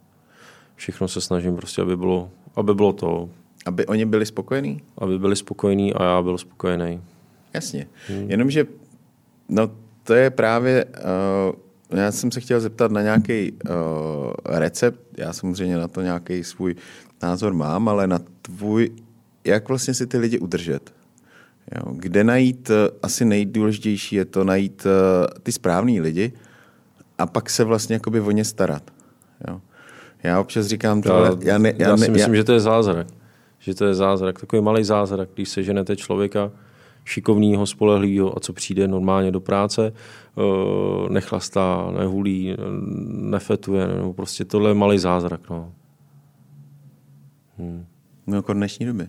Všechno 0.75 1.07
se 1.07 1.21
snažím 1.21 1.55
prostě, 1.55 1.81
aby 1.81 1.97
bylo, 1.97 2.29
aby 2.55 2.73
bylo 2.73 2.93
to. 2.93 3.29
Aby 3.65 3.85
oni 3.85 4.05
byli 4.05 4.25
spokojení? 4.25 4.81
Aby 4.97 5.19
byli 5.19 5.35
spokojení 5.35 5.93
a 5.93 6.03
já 6.03 6.21
byl 6.21 6.37
spokojený. 6.37 7.01
Jasně. 7.53 7.87
Hmm. 8.07 8.31
Jenomže 8.31 8.65
no, 9.49 9.71
to 10.03 10.13
je 10.13 10.29
právě 10.29 10.85
uh, 10.85 11.55
já 11.95 12.11
jsem 12.11 12.31
se 12.31 12.39
chtěl 12.39 12.59
zeptat 12.59 12.91
na 12.91 13.01
nějaký 13.01 13.51
uh, 13.51 13.69
recept. 14.45 14.99
Já 15.17 15.33
samozřejmě 15.33 15.77
na 15.77 15.87
to 15.87 16.01
nějaký 16.01 16.43
svůj 16.43 16.75
názor 17.23 17.53
mám, 17.53 17.89
ale 17.89 18.07
na 18.07 18.19
tvůj, 18.41 18.89
jak 19.43 19.67
vlastně 19.67 19.93
si 19.93 20.07
ty 20.07 20.17
lidi 20.17 20.39
udržet? 20.39 20.93
Jo, 21.75 21.93
kde 21.95 22.23
najít, 22.23 22.69
uh, 22.69 22.75
asi 23.03 23.25
nejdůležitější 23.25 24.15
je 24.15 24.25
to 24.25 24.43
najít 24.43 24.85
uh, 24.85 24.91
ty 25.43 25.51
správný 25.51 26.01
lidi 26.01 26.33
a 27.17 27.25
pak 27.25 27.49
se 27.49 27.63
vlastně 27.63 27.93
jakoby 27.93 28.19
o 28.19 28.31
ně 28.31 28.45
starat. 28.45 28.83
Jo. 29.47 29.61
Já 30.23 30.39
občas 30.39 30.67
říkám 30.67 31.01
tohle. 31.01 31.27
Já, 31.27 31.51
já, 31.51 31.57
ne, 31.57 31.73
já, 31.77 31.89
já 31.89 31.97
si 31.97 32.01
ne, 32.01 32.09
myslím, 32.09 32.33
já... 32.33 32.39
že 32.39 32.43
to 32.43 32.53
je 32.53 32.59
zázrak. 32.59 33.07
Že 33.59 33.75
to 33.75 33.85
je 33.85 33.93
zázrak, 33.93 34.39
takový 34.39 34.61
malý 34.61 34.83
zázrak, 34.83 35.29
když 35.33 35.49
se 35.49 35.63
ženete 35.63 35.95
člověka 35.95 36.51
šikovného, 37.05 37.65
spolehlivého 37.65 38.37
a 38.37 38.39
co 38.39 38.53
přijde 38.53 38.87
normálně 38.87 39.31
do 39.31 39.39
práce, 39.39 39.93
eh, 39.93 41.09
nechlastá, 41.09 41.91
nehulí, 41.97 42.55
nefetuje, 43.07 43.87
nebo 43.87 44.13
prostě 44.13 44.45
tohle 44.45 44.69
je 44.69 44.73
malý 44.73 44.99
zázrak. 44.99 45.49
No. 45.49 45.71
Hmm. 47.57 47.85
No 48.27 48.35
jako 48.35 48.53
dnešní 48.53 48.85
doby. 48.85 49.07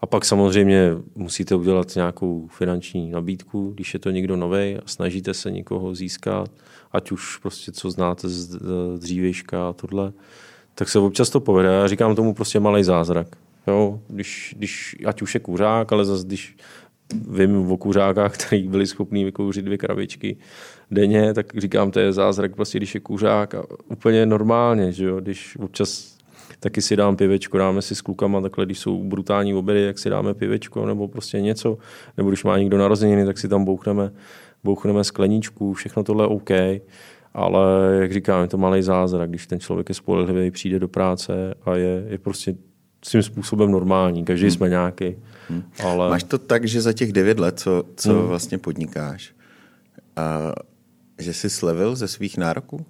A 0.00 0.06
pak 0.06 0.24
samozřejmě 0.24 0.90
musíte 1.16 1.54
udělat 1.54 1.94
nějakou 1.96 2.46
finanční 2.46 3.10
nabídku, 3.10 3.70
když 3.74 3.94
je 3.94 4.00
to 4.00 4.10
někdo 4.10 4.36
nový 4.36 4.76
a 4.76 4.80
snažíte 4.86 5.34
se 5.34 5.50
někoho 5.50 5.94
získat, 5.94 6.50
ať 6.92 7.12
už 7.12 7.36
prostě 7.36 7.72
co 7.72 7.90
znáte 7.90 8.28
z 8.28 8.58
dřívějška 8.98 9.68
a 9.68 9.72
tohle, 9.72 10.12
tak 10.74 10.88
se 10.88 10.98
občas 10.98 11.30
to 11.30 11.40
povede. 11.40 11.68
Já 11.68 11.86
říkám 11.86 12.14
tomu 12.14 12.34
prostě 12.34 12.60
malý 12.60 12.84
zázrak. 12.84 13.36
Jo, 13.66 14.00
když, 14.08 14.54
když, 14.58 14.96
ať 15.06 15.22
už 15.22 15.34
je 15.34 15.40
kuřák, 15.40 15.92
ale 15.92 16.04
zase 16.04 16.26
když 16.26 16.56
vím 17.30 17.72
o 17.72 17.76
kuřákách, 17.76 18.34
kteří 18.38 18.68
byli 18.68 18.86
schopní 18.86 19.24
vykouřit 19.24 19.64
dvě 19.64 19.78
krabičky 19.78 20.36
denně, 20.90 21.34
tak 21.34 21.46
říkám, 21.58 21.90
to 21.90 22.00
je 22.00 22.12
zázrak, 22.12 22.54
prostě 22.54 22.78
když 22.78 22.94
je 22.94 23.00
kuřák 23.00 23.54
a 23.54 23.62
úplně 23.88 24.26
normálně, 24.26 24.92
že 24.92 25.04
jo, 25.04 25.20
když 25.20 25.56
občas 25.56 26.20
taky 26.60 26.82
si 26.82 26.96
dám 26.96 27.16
pivečko, 27.16 27.58
dáme 27.58 27.82
si 27.82 27.94
s 27.94 28.00
klukama 28.00 28.40
takhle, 28.40 28.64
když 28.64 28.78
jsou 28.78 29.04
brutální 29.04 29.54
obědy, 29.54 29.82
jak 29.82 29.98
si 29.98 30.10
dáme 30.10 30.34
pivečko 30.34 30.86
nebo 30.86 31.08
prostě 31.08 31.40
něco, 31.40 31.78
nebo 32.16 32.30
když 32.30 32.44
má 32.44 32.58
někdo 32.58 32.78
narozeniny, 32.78 33.26
tak 33.26 33.38
si 33.38 33.48
tam 33.48 33.64
bouchneme, 33.64 34.12
bouchneme 34.64 35.04
skleničku, 35.04 35.72
všechno 35.72 36.04
tohle 36.04 36.26
OK, 36.26 36.50
ale 37.34 37.96
jak 38.00 38.12
říkám, 38.12 38.42
je 38.42 38.48
to 38.48 38.58
malý 38.58 38.82
zázrak, 38.82 39.28
když 39.28 39.46
ten 39.46 39.60
člověk 39.60 39.88
je 39.88 39.94
spolehlivý, 39.94 40.50
přijde 40.50 40.78
do 40.78 40.88
práce 40.88 41.54
a 41.64 41.74
je, 41.74 42.04
je 42.08 42.18
prostě 42.18 42.54
svým 43.04 43.22
způsobem 43.22 43.70
normální, 43.70 44.24
každý 44.24 44.46
hmm. 44.46 44.50
jsme 44.50 44.68
nějaký. 44.68 45.16
Hmm. 45.50 45.62
Ale... 45.84 46.10
Máš 46.10 46.22
to 46.22 46.38
tak, 46.38 46.64
že 46.64 46.80
za 46.80 46.92
těch 46.92 47.12
devět 47.12 47.38
let, 47.40 47.60
co, 47.60 47.84
co 47.96 48.12
hmm. 48.12 48.28
vlastně 48.28 48.58
podnikáš, 48.58 49.34
a, 50.16 50.52
že 51.18 51.34
jsi 51.34 51.50
slevil 51.50 51.96
ze 51.96 52.08
svých 52.08 52.38
nároků? 52.38 52.86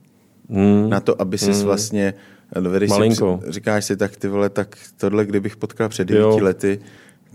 Hmm. 0.50 0.90
Na 0.90 1.00
to, 1.00 1.22
aby 1.22 1.38
jsi 1.38 1.52
hmm. 1.52 1.62
vlastně 1.62 2.14
Dovedeš 2.60 2.90
Malinko. 2.90 3.40
Si, 3.44 3.52
říkáš 3.52 3.84
si, 3.84 3.96
tak 3.96 4.16
ty 4.16 4.28
vole, 4.28 4.48
tak 4.48 4.76
tohle, 4.96 5.26
kdybych 5.26 5.56
potkal 5.56 5.88
před 5.88 6.08
devíti 6.08 6.42
lety, 6.42 6.80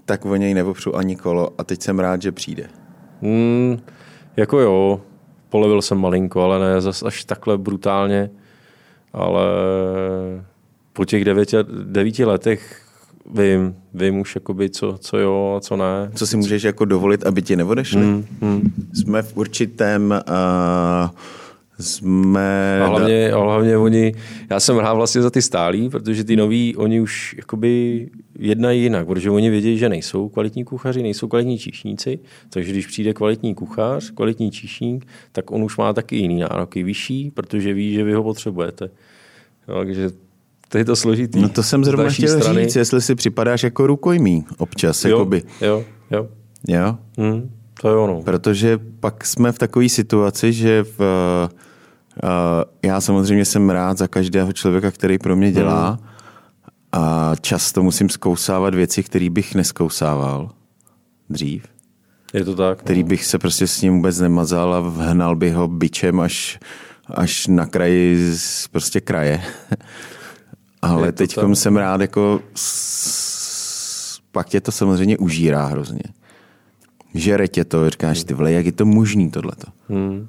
tak 0.05 0.25
o 0.25 0.35
něj 0.35 0.53
nepopřu 0.53 0.95
ani 0.95 1.15
kolo 1.15 1.49
a 1.57 1.63
teď 1.63 1.81
jsem 1.81 1.99
rád, 1.99 2.21
že 2.21 2.31
přijde. 2.31 2.69
Mm, 3.21 3.77
jako 4.37 4.59
jo, 4.59 5.01
polevil 5.49 5.81
jsem 5.81 5.97
malinko, 5.97 6.41
ale 6.41 6.59
ne 6.59 6.81
zas 6.81 7.03
až 7.03 7.25
takhle 7.25 7.57
brutálně, 7.57 8.29
ale 9.13 9.43
po 10.93 11.05
těch 11.05 11.25
devěti, 11.25 11.57
devíti 11.83 12.25
letech 12.25 12.84
vím, 13.33 13.75
vím 13.93 14.19
už 14.19 14.35
jakoby, 14.35 14.69
co, 14.69 14.97
co 15.01 15.17
jo 15.17 15.53
a 15.57 15.59
co 15.59 15.75
ne. 15.75 16.11
Co 16.15 16.27
si 16.27 16.37
můžeš 16.37 16.63
jako 16.63 16.85
dovolit, 16.85 17.25
aby 17.25 17.41
ti 17.41 17.55
neodešli? 17.55 18.01
Mm, 18.01 18.25
mm. 18.41 18.73
Jsme 18.93 19.21
v 19.21 19.37
určitém 19.37 20.21
uh, 20.29 21.09
jsme... 21.79 22.79
A 22.81 22.87
hlavně, 22.87 23.31
a 23.31 23.37
hlavně 23.37 23.77
oni, 23.77 24.13
já 24.49 24.59
jsem 24.59 24.77
rád 24.77 24.93
vlastně 24.93 25.21
za 25.21 25.29
ty 25.29 25.41
stálí, 25.41 25.89
protože 25.89 26.23
ty 26.23 26.35
noví, 26.35 26.75
oni 26.75 27.01
už 27.01 27.35
jakoby 27.37 28.07
jednají 28.39 28.81
jinak, 28.83 29.07
protože 29.07 29.29
oni 29.29 29.49
vědí, 29.49 29.77
že 29.77 29.89
nejsou 29.89 30.29
kvalitní 30.29 30.63
kuchaři, 30.63 31.03
nejsou 31.03 31.27
kvalitní 31.27 31.57
číšníci, 31.57 32.19
takže 32.49 32.71
když 32.71 32.87
přijde 32.87 33.13
kvalitní 33.13 33.55
kuchař, 33.55 34.11
kvalitní 34.11 34.51
číšník, 34.51 35.07
tak 35.31 35.51
on 35.51 35.63
už 35.63 35.77
má 35.77 35.93
taky 35.93 36.15
jiný 36.15 36.39
nároky, 36.39 36.83
vyšší, 36.83 37.31
protože 37.31 37.73
ví, 37.73 37.93
že 37.93 38.03
vy 38.03 38.13
ho 38.13 38.23
potřebujete. 38.23 38.89
Takže 39.65 40.11
to 40.69 40.77
je 40.77 40.85
to 40.85 40.95
složitý. 40.95 41.41
No 41.41 41.49
to 41.49 41.63
jsem 41.63 41.85
zrovna 41.85 42.09
chtěl 42.09 42.39
strany. 42.39 42.63
říct, 42.63 42.75
jestli 42.75 43.01
si 43.01 43.15
připadáš 43.15 43.63
jako 43.63 43.87
rukojmí 43.87 44.45
občas. 44.57 45.05
Jo, 45.05 45.11
jakoby. 45.11 45.43
jo, 45.61 45.83
jo. 46.11 46.27
Jo? 46.67 46.97
Hmm, 47.17 47.51
to 47.81 47.89
je 47.89 47.95
ono. 47.95 48.21
Protože 48.21 48.79
pak 48.99 49.25
jsme 49.25 49.51
v 49.51 49.59
takové 49.59 49.89
situaci, 49.89 50.53
že 50.53 50.83
v 50.97 50.99
Uh, 52.23 52.29
já 52.83 53.01
samozřejmě 53.01 53.45
jsem 53.45 53.69
rád 53.69 53.97
za 53.97 54.07
každého 54.07 54.53
člověka, 54.53 54.91
který 54.91 55.17
pro 55.17 55.35
mě 55.35 55.51
dělá 55.51 55.91
mm. 55.91 56.07
a 56.91 57.31
často 57.41 57.83
musím 57.83 58.09
zkousávat 58.09 58.75
věci, 58.75 59.03
které 59.03 59.29
bych 59.29 59.55
neskousával 59.55 60.49
dřív. 61.29 61.63
Je 62.33 62.45
to 62.45 62.55
tak? 62.55 62.79
Který 62.79 63.03
no. 63.03 63.09
bych 63.09 63.25
se 63.25 63.39
prostě 63.39 63.67
s 63.67 63.81
ním 63.81 63.95
vůbec 63.95 64.19
nemazal 64.19 64.73
a 64.73 64.79
vhnal 64.79 65.35
bych 65.35 65.53
ho 65.53 65.67
bičem 65.67 66.19
až, 66.19 66.59
až 67.15 67.47
na 67.47 67.65
kraji 67.65 68.31
z 68.35 68.67
prostě 68.67 69.01
kraje. 69.01 69.41
Ale 70.85 71.11
teď 71.11 71.37
jsem 71.53 71.77
rád, 71.77 72.01
jako 72.01 72.41
s, 72.55 74.19
pak 74.31 74.49
tě 74.49 74.61
to 74.61 74.71
samozřejmě 74.71 75.17
užírá 75.17 75.65
hrozně. 75.65 76.03
Žere 77.13 77.47
tě 77.47 77.65
to, 77.65 77.89
říkáš, 77.89 78.23
ty 78.23 78.33
vole, 78.33 78.51
jak 78.51 78.65
je 78.65 78.71
to 78.71 78.85
možný 78.85 79.31
tohleto. 79.31 79.67
Hmm 79.89 80.27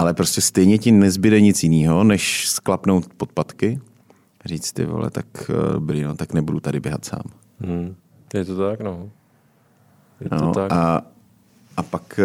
ale 0.00 0.14
prostě 0.14 0.40
stejně 0.40 0.78
ti 0.78 0.92
nezbyde 0.92 1.40
nic 1.40 1.62
jiného, 1.62 2.04
než 2.04 2.48
sklapnout 2.48 3.14
podpatky 3.16 3.80
říct 4.44 4.72
ty 4.72 4.84
vole, 4.84 5.10
tak 5.10 5.26
eh, 5.48 5.72
dobrý, 5.72 6.02
no, 6.02 6.14
tak 6.14 6.32
nebudu 6.32 6.60
tady 6.60 6.80
běhat 6.80 7.04
sám. 7.04 7.22
Hmm. 7.60 7.94
Je 8.34 8.44
to 8.44 8.56
tak, 8.56 8.80
no. 8.80 9.10
Je 10.20 10.28
no, 10.32 10.38
to 10.38 10.60
tak. 10.60 10.72
A, 10.72 11.02
a 11.76 11.82
pak 11.82 12.20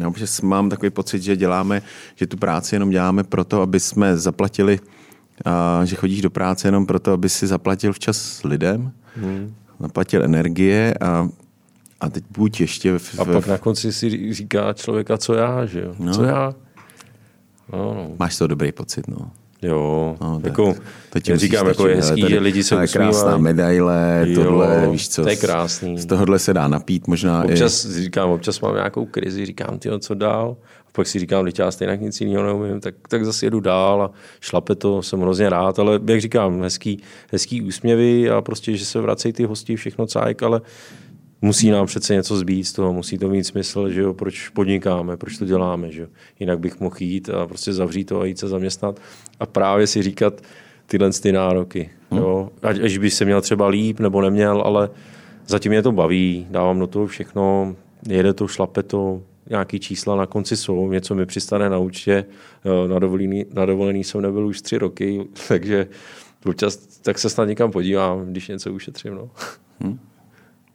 no, 0.00 0.12
mám 0.42 0.68
takový 0.68 0.90
pocit, 0.90 1.22
že 1.22 1.36
děláme, 1.36 1.82
že 2.14 2.26
tu 2.26 2.36
práci 2.36 2.74
jenom 2.74 2.90
děláme 2.90 3.24
proto, 3.24 3.62
aby 3.62 3.80
jsme 3.80 4.16
zaplatili, 4.16 4.80
a, 5.44 5.84
že 5.84 5.96
chodíš 5.96 6.22
do 6.22 6.30
práce 6.30 6.68
jenom 6.68 6.86
proto, 6.86 7.12
aby 7.12 7.28
si 7.28 7.46
zaplatil 7.46 7.92
včas 7.92 8.42
lidem, 8.44 8.92
hmm. 9.16 9.54
zaplatil 9.80 10.24
energie 10.24 10.94
a 11.00 11.28
a 12.00 12.08
teď 12.08 12.24
buď 12.30 12.60
ještě... 12.60 12.98
V, 12.98 13.20
a 13.20 13.24
pak 13.24 13.46
na 13.46 13.58
konci 13.58 13.92
si 13.92 14.34
říká 14.34 14.72
člověka, 14.72 15.18
co 15.18 15.34
já, 15.34 15.66
že 15.66 15.80
jo? 15.80 15.94
No. 15.98 16.14
Co 16.14 16.24
já? 16.24 16.54
No, 17.72 17.94
no. 17.94 18.10
Máš 18.18 18.38
to 18.38 18.46
dobrý 18.46 18.72
pocit, 18.72 19.08
no. 19.08 19.30
Jo, 19.62 20.16
no, 20.20 20.40
jako, 20.44 20.74
to 21.10 21.18
já 21.28 21.36
říkám, 21.36 21.66
jako 21.66 21.88
je 21.88 21.96
hezký, 21.96 22.24
že 22.28 22.38
lidi 22.38 22.62
se 22.62 22.74
usmívají. 22.74 22.88
krásná 22.88 23.36
medaile, 23.36 24.24
jo, 24.26 24.42
tohle, 24.42 24.88
víš 24.90 25.08
co. 25.08 25.22
To 25.22 25.28
je 25.28 25.36
krásný. 25.36 25.98
Z 25.98 26.06
tohohle 26.06 26.38
se 26.38 26.54
dá 26.54 26.68
napít 26.68 27.06
možná 27.06 27.44
občas, 27.44 27.84
i... 27.84 28.02
říkám, 28.02 28.30
občas 28.30 28.60
mám 28.60 28.74
nějakou 28.74 29.06
krizi, 29.06 29.46
říkám, 29.46 29.78
ty 29.78 29.90
co 29.98 30.14
dál? 30.14 30.56
Pak 30.92 31.06
si 31.06 31.18
říkám, 31.18 31.44
když 31.44 31.58
já 31.58 31.70
stejně 31.70 31.96
nic 31.96 32.20
jiného 32.20 32.44
neumím, 32.44 32.80
tak, 32.80 32.94
tak 33.08 33.24
zase 33.24 33.46
jedu 33.46 33.60
dál 33.60 34.02
a 34.02 34.10
šlape 34.40 34.74
to, 34.74 35.02
jsem 35.02 35.20
hrozně 35.20 35.50
rád, 35.50 35.78
ale 35.78 36.00
jak 36.06 36.20
říkám, 36.20 36.62
hezký, 36.62 37.02
hezký 37.32 37.62
úsměvy 37.62 38.30
a 38.30 38.40
prostě, 38.40 38.76
že 38.76 38.84
se 38.84 39.00
vracejí 39.00 39.32
ty 39.32 39.44
hosti, 39.44 39.76
všechno 39.76 40.06
cajk, 40.06 40.42
ale 40.42 40.60
musí 41.42 41.70
nám 41.70 41.86
přece 41.86 42.14
něco 42.14 42.36
zbýt 42.36 42.64
z 42.64 42.72
toho, 42.72 42.92
musí 42.92 43.18
to 43.18 43.28
mít 43.28 43.44
smysl, 43.44 43.90
že 43.90 44.00
jo, 44.00 44.14
proč 44.14 44.48
podnikáme, 44.48 45.16
proč 45.16 45.38
to 45.38 45.44
děláme, 45.44 45.92
že 45.92 46.02
jo. 46.02 46.08
Jinak 46.40 46.58
bych 46.58 46.80
mohl 46.80 46.96
jít 47.00 47.28
a 47.28 47.46
prostě 47.46 47.72
zavřít 47.72 48.04
to 48.04 48.20
a 48.20 48.24
jít 48.24 48.38
se 48.38 48.48
zaměstnat 48.48 49.00
a 49.40 49.46
právě 49.46 49.86
si 49.86 50.02
říkat 50.02 50.40
tyhle 50.86 51.10
ty 51.10 51.32
nároky, 51.32 51.90
hmm. 52.10 52.20
jo. 52.20 52.50
Ať, 52.62 52.80
až 52.80 52.98
by 52.98 53.10
se 53.10 53.24
měl 53.24 53.40
třeba 53.40 53.68
líp 53.68 54.00
nebo 54.00 54.20
neměl, 54.20 54.62
ale 54.62 54.90
zatím 55.46 55.72
mě 55.72 55.82
to 55.82 55.92
baví, 55.92 56.46
dávám 56.50 56.78
do 56.78 56.86
toho 56.86 57.06
všechno, 57.06 57.76
jede 58.08 58.34
to, 58.34 58.48
šlape 58.48 58.82
to, 58.82 59.22
nějaký 59.50 59.80
čísla 59.80 60.16
na 60.16 60.26
konci 60.26 60.56
jsou, 60.56 60.90
něco 60.90 61.14
mi 61.14 61.26
přistane 61.26 61.70
na 61.70 61.78
účtě, 61.78 62.24
na 62.86 62.98
dovolený, 62.98 63.44
na 63.52 63.66
dovolený 63.66 64.04
jsem 64.04 64.20
nebyl 64.20 64.46
už 64.46 64.60
tři 64.60 64.78
roky, 64.78 65.28
takže 65.48 65.88
občas 66.46 66.76
tak 66.76 67.18
se 67.18 67.30
snad 67.30 67.44
někam 67.44 67.70
podívám, 67.70 68.26
když 68.26 68.48
něco 68.48 68.72
ušetřím. 68.72 69.14
No. 69.14 69.30
Hmm. 69.80 69.98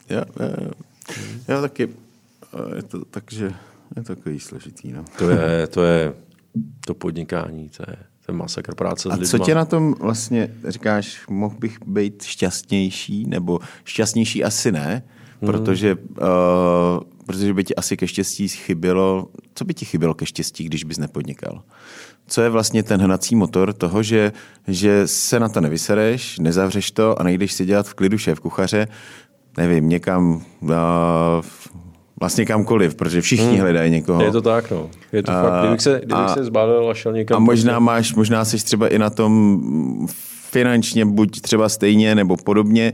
Já, 0.09 0.25
já, 0.39 0.71
já 1.47 1.61
taky, 1.61 1.89
je 2.75 2.83
to, 2.83 3.05
takže 3.05 3.53
je 3.95 4.03
to 4.03 4.15
takový 4.15 4.39
složitý. 4.39 4.91
No. 4.91 5.05
To 5.17 5.29
je, 5.29 5.67
to 5.67 5.83
je 5.83 6.13
to 6.85 6.93
podnikání, 6.93 7.69
to 7.69 7.83
je, 7.87 7.97
to 8.25 8.31
je 8.31 8.37
masakr 8.37 8.75
práce 8.75 9.09
s 9.09 9.11
A 9.11 9.17
co 9.17 9.39
tě 9.39 9.55
na 9.55 9.65
tom 9.65 9.93
vlastně 9.99 10.55
říkáš, 10.67 11.27
mohl 11.29 11.55
bych 11.59 11.77
být 11.87 12.23
šťastnější, 12.23 13.25
nebo 13.25 13.59
šťastnější 13.85 14.43
asi 14.43 14.71
ne, 14.71 15.03
hmm. 15.41 15.51
protože, 15.51 15.95
uh, 15.95 17.14
protože 17.25 17.53
by 17.53 17.63
ti 17.63 17.75
asi 17.75 17.97
ke 17.97 18.07
štěstí 18.07 18.47
chybělo, 18.47 19.27
co 19.55 19.65
by 19.65 19.73
ti 19.73 19.85
chybělo 19.85 20.13
ke 20.13 20.25
štěstí, 20.25 20.63
když 20.63 20.83
bys 20.83 20.97
nepodnikal? 20.97 21.61
Co 22.27 22.41
je 22.41 22.49
vlastně 22.49 22.83
ten 22.83 23.01
hnací 23.01 23.35
motor 23.35 23.73
toho, 23.73 24.03
že, 24.03 24.31
že 24.67 25.01
se 25.05 25.39
na 25.39 25.49
to 25.49 25.61
nevysereš, 25.61 26.39
nezavřeš 26.39 26.91
to 26.91 27.21
a 27.21 27.23
nejdeš 27.23 27.53
si 27.53 27.65
dělat 27.65 27.87
v 27.87 27.93
klidu 27.93 28.17
šéf 28.17 28.39
kuchaře, 28.39 28.87
nevím, 29.57 29.89
někam, 29.89 30.41
uh, 30.61 30.71
vlastně 32.19 32.45
kamkoliv, 32.45 32.95
protože 32.95 33.21
všichni 33.21 33.47
hmm. 33.47 33.59
hledají 33.59 33.91
někoho. 33.91 34.23
Je 34.23 34.31
to 34.31 34.41
tak, 34.41 34.71
no. 34.71 34.89
Je 35.11 35.23
to 35.23 35.31
a, 35.31 35.43
fakt, 35.43 35.61
kdybych 35.61 35.81
se, 35.81 35.97
kdybych 35.97 36.25
a, 36.25 36.33
se 36.33 36.43
zbálil 36.43 36.89
a 36.89 36.93
šel 36.93 37.13
někam. 37.13 37.37
A 37.37 37.39
možná 37.39 37.73
prostě... 37.73 37.85
máš, 37.85 38.15
možná 38.15 38.45
jsi 38.45 38.57
třeba 38.57 38.87
i 38.87 38.99
na 38.99 39.09
tom 39.09 40.07
finančně 40.49 41.05
buď 41.05 41.41
třeba 41.41 41.69
stejně 41.69 42.15
nebo 42.15 42.37
podobně, 42.37 42.93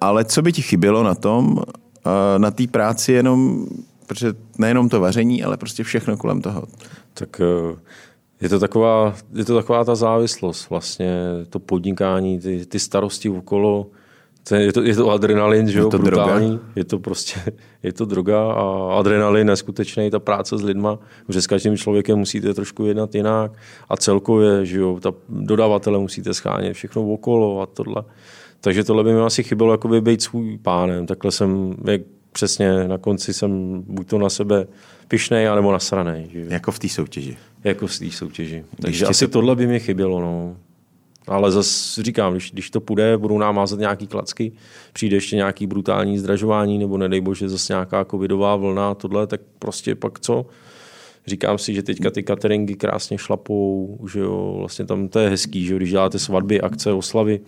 ale 0.00 0.24
co 0.24 0.42
by 0.42 0.52
ti 0.52 0.62
chybělo 0.62 1.02
na 1.02 1.14
tom, 1.14 1.62
na 2.38 2.50
té 2.50 2.66
práci 2.66 3.12
jenom, 3.12 3.66
protože 4.06 4.32
nejenom 4.58 4.88
to 4.88 5.00
vaření, 5.00 5.44
ale 5.44 5.56
prostě 5.56 5.84
všechno 5.84 6.16
kolem 6.16 6.40
toho. 6.40 6.62
Tak 7.14 7.40
uh, 7.40 7.78
Je 8.40 8.48
to, 8.48 8.60
taková, 8.60 9.14
je 9.34 9.44
to 9.44 9.54
taková 9.56 9.84
ta 9.84 9.94
závislost 9.94 10.70
vlastně, 10.70 11.16
to 11.50 11.58
podnikání, 11.58 12.40
ty, 12.40 12.66
ty 12.66 12.78
starosti 12.78 13.28
okolo, 13.28 13.86
je 14.54 14.72
to, 14.72 14.82
je 14.82 14.94
to 14.94 15.10
adrenalin, 15.10 15.68
že 15.68 15.78
jo, 15.78 15.86
je 15.86 15.90
to 15.90 15.98
brutální. 15.98 16.48
Droga. 16.48 16.64
Je 16.76 16.84
to 16.84 16.98
prostě, 16.98 17.40
je 17.82 17.92
to 17.92 18.04
droga 18.04 18.52
a 18.52 18.98
adrenalin 18.98 19.46
neskutečný, 19.46 20.10
ta 20.10 20.18
práce 20.18 20.58
s 20.58 20.62
lidma, 20.62 20.98
že 21.28 21.42
s 21.42 21.46
každým 21.46 21.76
člověkem 21.76 22.18
musíte 22.18 22.54
trošku 22.54 22.86
jednat 22.86 23.14
jinak 23.14 23.52
a 23.88 23.96
celkově, 23.96 24.66
že 24.66 24.78
jo, 24.78 24.98
ta 25.00 25.12
dodavatele 25.28 25.98
musíte 25.98 26.34
schánět 26.34 26.74
všechno 26.74 27.12
okolo 27.12 27.62
a 27.62 27.66
tohle. 27.66 28.02
Takže 28.60 28.84
tohle 28.84 29.04
by 29.04 29.12
mi 29.12 29.20
asi 29.20 29.42
chybělo 29.42 29.72
jakoby 29.72 30.00
být 30.00 30.22
svůj 30.22 30.58
pánem. 30.58 31.06
Takhle 31.06 31.32
jsem, 31.32 31.74
jak 31.84 32.00
přesně 32.32 32.88
na 32.88 32.98
konci 32.98 33.34
jsem 33.34 33.82
buď 33.86 34.08
to 34.08 34.18
na 34.18 34.30
sebe 34.30 34.66
pišnej, 35.08 35.48
anebo 35.48 35.72
nasranej. 35.72 36.28
Že? 36.32 36.46
Jako 36.48 36.72
v 36.72 36.78
té 36.78 36.88
soutěži. 36.88 37.36
Jako 37.64 37.86
v 37.86 37.98
té 37.98 38.10
soutěži. 38.10 38.64
Takže 38.80 38.90
Ještě 38.90 39.04
asi 39.06 39.24
se... 39.24 39.28
tohle 39.28 39.56
by 39.56 39.66
mi 39.66 39.80
chybělo. 39.80 40.20
No. 40.20 40.56
Ale 41.26 41.52
zase 41.52 42.02
říkám, 42.02 42.32
když, 42.32 42.52
když 42.52 42.70
to 42.70 42.80
půjde, 42.80 43.18
budou 43.18 43.38
nám 43.38 43.54
mázet 43.54 43.80
nějaký 43.80 44.06
klacky, 44.06 44.52
přijde 44.92 45.16
ještě 45.16 45.36
nějaký 45.36 45.66
brutální 45.66 46.18
zdražování, 46.18 46.78
nebo 46.78 46.98
nedej 46.98 47.20
bože 47.20 47.48
zase 47.48 47.72
nějaká 47.72 48.04
covidová 48.04 48.56
vlna, 48.56 48.94
tohle, 48.94 49.26
tak 49.26 49.40
prostě 49.58 49.94
pak 49.94 50.20
co? 50.20 50.46
Říkám 51.26 51.58
si, 51.58 51.74
že 51.74 51.82
teďka 51.82 52.10
ty 52.10 52.22
cateringy 52.22 52.74
krásně 52.74 53.18
šlapou, 53.18 53.98
že 54.12 54.20
jo, 54.20 54.54
vlastně 54.58 54.84
tam 54.84 55.08
to 55.08 55.18
je 55.18 55.28
hezký, 55.28 55.64
že 55.64 55.72
jo, 55.72 55.76
když 55.76 55.90
děláte 55.90 56.18
svatby, 56.18 56.60
akce, 56.60 56.92
oslavy, 56.92 57.40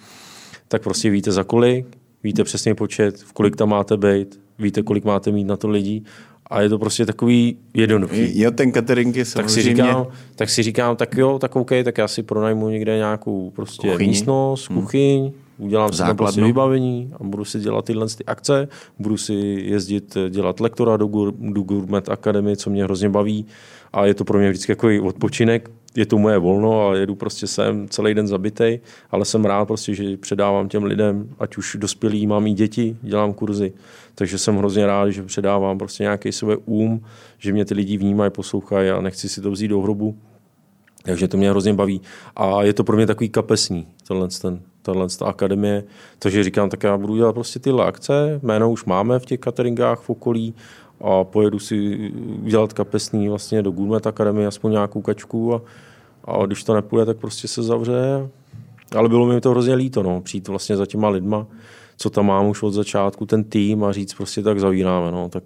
tak 0.68 0.82
prostě 0.82 1.10
víte 1.10 1.32
za 1.32 1.44
kolik, 1.44 1.86
víte 2.22 2.44
přesně 2.44 2.74
počet, 2.74 3.18
v 3.18 3.32
kolik 3.32 3.56
tam 3.56 3.68
máte 3.68 3.96
být, 3.96 4.40
víte, 4.58 4.82
kolik 4.82 5.04
máte 5.04 5.30
mít 5.30 5.44
na 5.44 5.56
to 5.56 5.68
lidí 5.68 6.04
a 6.50 6.60
je 6.60 6.68
to 6.68 6.78
prostě 6.78 7.06
takový 7.06 7.56
jednoduchý. 7.74 8.40
Jo, 8.40 8.50
ten 8.50 8.72
catering 8.72 9.16
je. 9.16 9.24
Tak 9.24 9.50
si 9.50 9.62
říkám, 9.62 10.06
tak, 10.36 10.50
si 10.50 10.62
říkám, 10.62 10.96
tak 10.96 11.16
jo, 11.16 11.38
tak 11.38 11.56
OK, 11.56 11.70
tak 11.84 11.98
já 11.98 12.08
si 12.08 12.22
pronajmu 12.22 12.68
někde 12.68 12.96
nějakou 12.96 13.50
prostě 13.50 13.90
kuchyň. 13.90 14.08
místnost, 14.08 14.70
hmm. 14.70 14.80
kuchyň, 14.80 15.22
hmm. 15.22 15.32
udělám 15.58 15.92
si 15.92 16.02
prostě 16.16 16.44
vybavení 16.44 17.12
a 17.20 17.24
budu 17.24 17.44
si 17.44 17.60
dělat 17.60 17.84
tyhle 17.84 18.06
ty 18.08 18.24
akce, 18.24 18.68
budu 18.98 19.16
si 19.16 19.34
jezdit 19.64 20.16
dělat 20.30 20.60
lektora 20.60 20.96
do, 20.96 21.06
do 21.30 21.62
Gourmet 21.62 22.08
Academy, 22.08 22.56
co 22.56 22.70
mě 22.70 22.84
hrozně 22.84 23.08
baví 23.08 23.46
a 23.92 24.06
je 24.06 24.14
to 24.14 24.24
pro 24.24 24.38
mě 24.38 24.50
vždycky 24.50 24.72
jako 24.72 24.88
odpočinek, 25.02 25.70
je 25.98 26.06
to 26.06 26.18
moje 26.18 26.38
volno 26.38 26.88
a 26.88 26.96
jedu 26.96 27.14
prostě 27.14 27.46
sem 27.46 27.88
celý 27.88 28.14
den 28.14 28.26
zabitej, 28.26 28.80
ale 29.10 29.24
jsem 29.24 29.44
rád 29.44 29.64
prostě, 29.64 29.94
že 29.94 30.16
předávám 30.16 30.68
těm 30.68 30.84
lidem, 30.84 31.28
ať 31.38 31.56
už 31.56 31.76
dospělí, 31.80 32.26
mám 32.26 32.46
i 32.46 32.52
děti, 32.52 32.96
dělám 33.02 33.34
kurzy, 33.34 33.72
takže 34.14 34.38
jsem 34.38 34.56
hrozně 34.56 34.86
rád, 34.86 35.10
že 35.10 35.22
předávám 35.22 35.78
prostě 35.78 36.02
nějaký 36.02 36.32
své 36.32 36.56
um, 36.56 37.04
že 37.38 37.52
mě 37.52 37.64
ty 37.64 37.74
lidi 37.74 37.96
vnímají, 37.96 38.30
poslouchají 38.30 38.90
a 38.90 39.00
nechci 39.00 39.28
si 39.28 39.40
to 39.40 39.50
vzít 39.50 39.68
do 39.68 39.80
hrobu. 39.80 40.16
Takže 41.02 41.28
to 41.28 41.36
mě 41.36 41.50
hrozně 41.50 41.74
baví. 41.74 42.00
A 42.36 42.62
je 42.62 42.72
to 42.72 42.84
pro 42.84 42.96
mě 42.96 43.06
takový 43.06 43.28
kapesní, 43.28 43.86
tenhle, 44.08 44.28
ten, 44.42 44.60
tenhle 44.82 45.06
ta 45.18 45.26
akademie. 45.26 45.84
Takže 46.18 46.44
říkám, 46.44 46.70
tak 46.70 46.82
já 46.82 46.96
budu 46.96 47.16
dělat 47.16 47.32
prostě 47.32 47.58
tyhle 47.58 47.86
akce, 47.86 48.40
jméno 48.42 48.70
už 48.70 48.84
máme 48.84 49.18
v 49.18 49.26
těch 49.26 49.40
cateringách 49.40 50.00
v 50.00 50.10
okolí 50.10 50.54
a 51.00 51.24
pojedu 51.24 51.58
si 51.58 52.10
dělat 52.42 52.72
kapesní 52.72 53.28
vlastně 53.28 53.62
do 53.62 53.70
Gourmet 53.70 54.06
Akademie, 54.06 54.46
aspoň 54.46 54.72
nějakou 54.72 55.02
kačku 55.02 55.54
a, 55.54 55.62
a 56.28 56.46
když 56.46 56.64
to 56.64 56.74
nepůjde, 56.74 57.06
tak 57.06 57.16
prostě 57.16 57.48
se 57.48 57.62
zavře. 57.62 58.28
Ale 58.96 59.08
bylo 59.08 59.26
mi 59.26 59.40
to 59.40 59.50
hrozně 59.50 59.74
líto, 59.74 60.02
no, 60.02 60.20
přijít 60.20 60.48
vlastně 60.48 60.76
za 60.76 60.86
těma 60.86 61.08
lidma, 61.08 61.46
co 61.96 62.10
tam 62.10 62.26
mám 62.26 62.48
už 62.48 62.62
od 62.62 62.70
začátku, 62.70 63.26
ten 63.26 63.44
tým 63.44 63.84
a 63.84 63.92
říct 63.92 64.14
prostě 64.14 64.42
tak 64.42 64.60
zavíráme, 64.60 65.12
no, 65.12 65.28
tak 65.28 65.42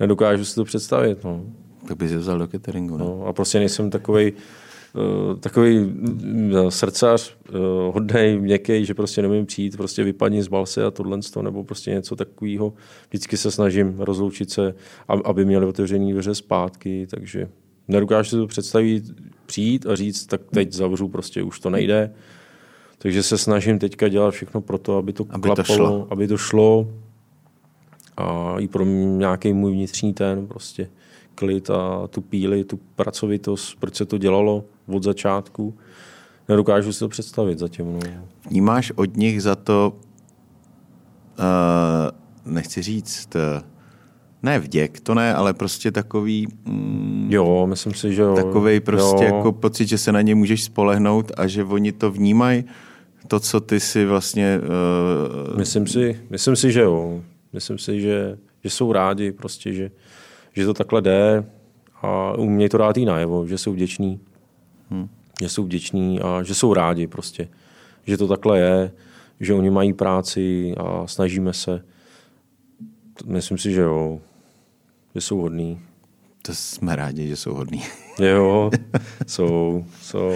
nedokážu 0.00 0.44
si 0.44 0.54
to 0.54 0.64
představit, 0.64 1.24
no. 1.24 1.44
Tak 1.88 1.96
bys 1.96 2.12
vzal 2.12 2.38
do 2.38 2.46
cateringu, 2.46 2.96
no. 2.96 3.04
no 3.04 3.26
a 3.26 3.32
prostě 3.32 3.58
nejsem 3.58 3.90
takový 3.90 4.32
uh, 4.32 5.38
takový 5.40 5.78
uh, 5.78 6.68
srdcař, 6.68 7.36
uh, 7.48 7.94
hodnej, 7.94 8.38
měkký, 8.38 8.84
že 8.84 8.94
prostě 8.94 9.22
nemím 9.22 9.46
přijít, 9.46 9.76
prostě 9.76 10.04
vypadni 10.04 10.42
z 10.42 10.48
balse 10.48 10.84
a 10.84 10.90
tohle, 10.90 11.18
nebo 11.42 11.64
prostě 11.64 11.90
něco 11.90 12.16
takového. 12.16 12.72
Vždycky 13.08 13.36
se 13.36 13.50
snažím 13.50 13.94
rozloučit 13.98 14.50
se, 14.50 14.74
aby 15.24 15.44
měli 15.44 15.66
otevřený 15.66 16.12
dveře 16.12 16.34
zpátky, 16.34 17.06
takže 17.10 17.48
nedokážu 17.92 18.30
si 18.30 18.36
to 18.36 18.46
představit, 18.46 19.04
přijít 19.46 19.86
a 19.86 19.96
říct, 19.96 20.26
tak 20.26 20.40
teď 20.50 20.72
zavřu, 20.72 21.08
prostě 21.08 21.42
už 21.42 21.60
to 21.60 21.70
nejde. 21.70 22.14
Takže 22.98 23.22
se 23.22 23.38
snažím 23.38 23.78
teďka 23.78 24.08
dělat 24.08 24.30
všechno 24.30 24.60
pro 24.60 24.78
to, 24.78 24.96
aby 24.96 25.12
to 25.12 25.26
aby 25.30 25.42
klapalo, 25.42 25.66
to 25.66 25.74
šlo. 25.74 26.06
aby 26.10 26.28
to 26.28 26.36
šlo. 26.36 26.88
A 28.16 28.54
i 28.58 28.68
pro 28.68 28.84
nějaký 28.84 29.52
můj 29.52 29.72
vnitřní 29.72 30.14
ten 30.14 30.46
prostě 30.46 30.88
klid 31.34 31.70
a 31.70 32.06
tu 32.10 32.20
píli, 32.20 32.64
tu 32.64 32.80
pracovitost, 32.96 33.80
proč 33.80 33.94
se 33.94 34.04
to 34.04 34.18
dělalo 34.18 34.64
od 34.86 35.02
začátku. 35.02 35.74
Nedokážu 36.48 36.92
si 36.92 36.98
to 36.98 37.08
představit 37.08 37.58
zatím. 37.58 37.92
No. 37.92 38.00
Vnímáš 38.50 38.92
od 38.96 39.16
nich 39.16 39.42
za 39.42 39.54
to, 39.54 39.92
uh, 41.38 42.52
nechci 42.52 42.82
říct, 42.82 43.28
uh, 43.34 43.71
ne 44.42 44.58
vděk, 44.58 45.00
to 45.00 45.14
ne, 45.14 45.34
ale 45.34 45.54
prostě 45.54 45.92
takový... 45.92 46.48
Mm, 46.64 47.28
jo, 47.30 47.66
myslím 47.66 47.94
si, 47.94 48.14
že 48.14 48.22
jo. 48.22 48.34
Takový 48.34 48.80
prostě 48.80 49.24
jo. 49.24 49.36
jako 49.36 49.52
pocit, 49.52 49.86
že 49.86 49.98
se 49.98 50.12
na 50.12 50.22
ně 50.22 50.34
můžeš 50.34 50.64
spolehnout 50.64 51.32
a 51.36 51.46
že 51.46 51.64
oni 51.64 51.92
to 51.92 52.10
vnímají, 52.10 52.64
to, 53.28 53.40
co 53.40 53.60
ty 53.60 53.80
si 53.80 54.06
vlastně... 54.06 54.60
Uh... 55.50 55.58
Myslím, 55.58 55.86
si, 55.86 56.20
myslím 56.30 56.56
si, 56.56 56.72
že 56.72 56.80
jo. 56.80 57.22
Myslím 57.52 57.78
si, 57.78 58.00
že, 58.00 58.38
že 58.64 58.70
jsou 58.70 58.92
rádi 58.92 59.32
prostě, 59.32 59.72
že, 59.72 59.90
že 60.52 60.66
to 60.66 60.74
takhle 60.74 61.02
jde 61.02 61.44
a 62.02 62.32
umějí 62.38 62.68
to 62.68 62.76
rád 62.76 62.96
i 62.96 63.04
najevo, 63.04 63.46
že 63.46 63.58
jsou 63.58 63.72
vděční. 63.72 64.20
Hmm. 64.90 65.08
Že 65.42 65.48
jsou 65.48 65.64
vděční 65.64 66.20
a 66.20 66.42
že 66.42 66.54
jsou 66.54 66.74
rádi 66.74 67.06
prostě. 67.06 67.48
Že 68.06 68.16
to 68.16 68.28
takhle 68.28 68.58
je, 68.58 68.92
že 69.40 69.54
oni 69.54 69.70
mají 69.70 69.92
práci 69.92 70.74
a 70.76 71.06
snažíme 71.06 71.52
se. 71.52 71.84
Myslím 73.26 73.58
si, 73.58 73.72
že 73.72 73.80
jo 73.80 74.20
že 75.14 75.20
jsou 75.20 75.38
hodný. 75.38 75.80
To 76.42 76.54
jsme 76.54 76.96
rádi, 76.96 77.28
že 77.28 77.36
jsou 77.36 77.54
hodný. 77.54 77.82
jo, 78.18 78.70
jsou, 79.26 79.84
jsou. 80.02 80.32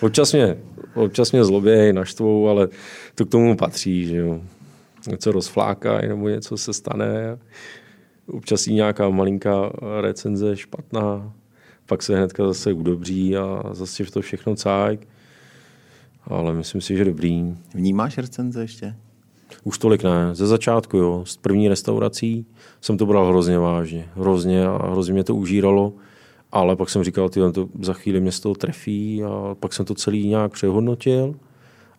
Občas 0.00 0.32
mě, 0.32 0.56
občas 0.94 1.32
mě 1.32 1.44
zlobějí, 1.44 1.92
naštvou, 1.92 2.48
ale 2.48 2.68
to 3.14 3.26
k 3.26 3.30
tomu 3.30 3.56
patří, 3.56 4.04
že 4.04 4.16
jo. 4.16 4.40
Něco 5.10 5.32
rozfláká, 5.32 6.00
nebo 6.00 6.28
něco 6.28 6.56
se 6.56 6.72
stane. 6.72 7.38
Občas 8.26 8.66
jí 8.66 8.74
nějaká 8.74 9.08
malinká 9.08 9.72
recenze 10.00 10.56
špatná, 10.56 11.32
pak 11.86 12.02
se 12.02 12.16
hnedka 12.16 12.46
zase 12.46 12.72
udobří 12.72 13.36
a 13.36 13.62
zase 13.72 14.04
to 14.04 14.20
všechno 14.20 14.56
cajk. 14.56 15.08
Ale 16.24 16.52
myslím 16.54 16.80
si, 16.80 16.96
že 16.96 17.04
dobrý. 17.04 17.56
Vnímáš 17.74 18.18
recenze 18.18 18.62
ještě? 18.62 18.94
Už 19.64 19.78
tolik 19.78 20.02
ne. 20.02 20.34
Ze 20.34 20.46
začátku, 20.46 20.96
jo. 20.96 21.22
Z 21.26 21.36
první 21.36 21.68
restaurací 21.68 22.46
jsem 22.80 22.98
to 22.98 23.06
bral 23.06 23.28
hrozně 23.28 23.58
vážně. 23.58 24.08
Hrozně 24.14 24.66
a 24.66 24.90
hrozně 24.90 25.12
mě 25.12 25.24
to 25.24 25.34
užíralo. 25.34 25.92
Ale 26.52 26.76
pak 26.76 26.90
jsem 26.90 27.04
říkal, 27.04 27.28
ty 27.28 27.40
to 27.52 27.68
za 27.80 27.92
chvíli 27.92 28.20
mě 28.20 28.32
z 28.32 28.40
toho 28.40 28.54
trefí 28.54 29.24
a 29.24 29.56
pak 29.60 29.72
jsem 29.72 29.86
to 29.86 29.94
celý 29.94 30.28
nějak 30.28 30.52
přehodnotil 30.52 31.34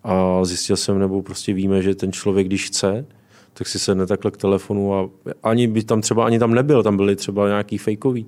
a 0.04 0.46
zjistil 0.46 0.78
jsem, 0.78 1.00
nebo 1.00 1.22
prostě 1.22 1.54
víme, 1.54 1.82
že 1.82 1.96
ten 1.96 2.12
člověk, 2.12 2.48
když 2.48 2.68
chce, 2.68 3.06
tak 3.54 3.68
si 3.68 3.80
sedne 3.80 4.06
takhle 4.06 4.32
k 4.32 4.38
telefonu 4.38 4.94
a 4.96 5.10
ani 5.44 5.68
by 5.68 5.84
tam 5.84 6.02
třeba 6.02 6.26
ani 6.26 6.40
tam 6.40 6.54
nebyl, 6.54 6.84
tam 6.84 6.98
byly 6.98 7.16
třeba 7.16 7.48
nějaký 7.48 7.78
fejkový, 7.78 8.26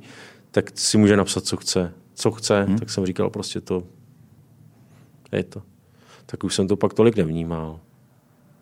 tak 0.51 0.71
si 0.75 0.97
může 0.97 1.17
napsat, 1.17 1.45
co 1.45 1.57
chce. 1.57 1.93
Co 2.13 2.31
chce, 2.31 2.63
hmm. 2.63 2.77
tak 2.77 2.89
jsem 2.89 3.05
říkal 3.05 3.29
prostě 3.29 3.61
to, 3.61 3.83
je 5.31 5.43
to. 5.43 5.61
Tak 6.25 6.43
už 6.43 6.55
jsem 6.55 6.67
to 6.67 6.75
pak 6.75 6.93
tolik 6.93 7.15
nevnímal. 7.17 7.79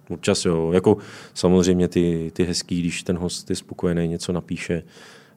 Občas 0.10 0.46
jo, 0.46 0.72
jako 0.72 0.98
samozřejmě 1.34 1.88
ty, 1.88 2.32
ty 2.34 2.44
hezký, 2.44 2.80
když 2.80 3.04
ten 3.04 3.18
host 3.18 3.50
je 3.50 3.56
spokojený, 3.56 4.08
něco 4.08 4.34
napíše, 4.34 4.84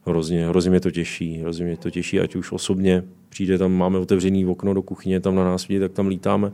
hrozně, 0.05 0.47
hrozně 0.47 0.71
mě 0.71 0.79
to 0.79 0.91
těší, 0.91 1.37
hrozně 1.37 1.65
mě 1.65 1.77
to 1.77 1.89
těší, 1.89 2.19
ať 2.19 2.35
už 2.35 2.51
osobně 2.51 3.03
přijde 3.29 3.57
tam, 3.57 3.71
máme 3.71 3.99
otevřený 3.99 4.45
okno 4.45 4.73
do 4.73 4.81
kuchyně, 4.81 5.19
tam 5.19 5.35
na 5.35 5.43
nás 5.43 5.67
vidí, 5.67 5.79
tak 5.79 5.91
tam 5.91 6.07
lítáme, 6.07 6.51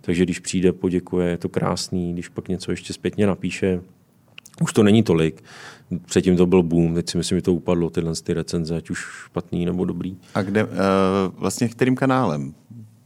takže 0.00 0.24
když 0.24 0.38
přijde, 0.38 0.72
poděkuje, 0.72 1.28
je 1.28 1.38
to 1.38 1.48
krásný, 1.48 2.12
když 2.12 2.28
pak 2.28 2.48
něco 2.48 2.70
ještě 2.70 2.92
zpětně 2.92 3.26
napíše, 3.26 3.80
už 4.62 4.72
to 4.72 4.82
není 4.82 5.02
tolik. 5.02 5.42
Předtím 6.06 6.36
to 6.36 6.46
byl 6.46 6.62
boom, 6.62 6.94
teď 6.94 7.10
si 7.10 7.18
myslím, 7.18 7.38
že 7.38 7.42
to 7.42 7.54
upadlo, 7.54 7.90
tyhle 7.90 8.12
ty 8.24 8.32
recenze, 8.32 8.76
ať 8.76 8.90
už 8.90 8.98
špatný 9.24 9.64
nebo 9.64 9.84
dobrý. 9.84 10.16
A 10.34 10.42
kde, 10.42 10.64
uh, 10.64 10.70
vlastně 11.36 11.68
kterým 11.68 11.96
kanálem? 11.96 12.54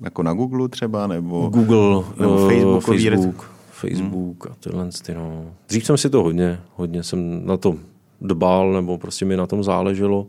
Jako 0.00 0.22
na 0.22 0.32
Google 0.32 0.68
třeba, 0.68 1.06
nebo, 1.06 1.48
Google, 1.48 2.04
nebo 2.20 2.48
Facebook, 2.48 2.84
Facebook, 2.84 3.53
Facebook 3.74 4.44
hmm. 4.46 4.52
a 4.52 4.56
tyhle. 4.60 4.88
Ty, 5.06 5.14
no. 5.14 5.54
Dřív 5.68 5.86
jsem 5.86 5.96
si 5.96 6.10
to 6.10 6.22
hodně, 6.22 6.60
hodně 6.76 7.02
jsem 7.02 7.46
na 7.46 7.56
to 7.56 7.76
dbal, 8.20 8.72
nebo 8.72 8.98
prostě 8.98 9.24
mi 9.24 9.36
na 9.36 9.46
tom 9.46 9.64
záleželo, 9.64 10.26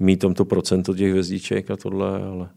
mít 0.00 0.16
tam 0.16 0.34
to 0.34 0.44
procento 0.44 0.94
těch 0.94 1.10
hvězdiček 1.10 1.70
a 1.70 1.76
tohle, 1.76 2.22
ale 2.22 2.48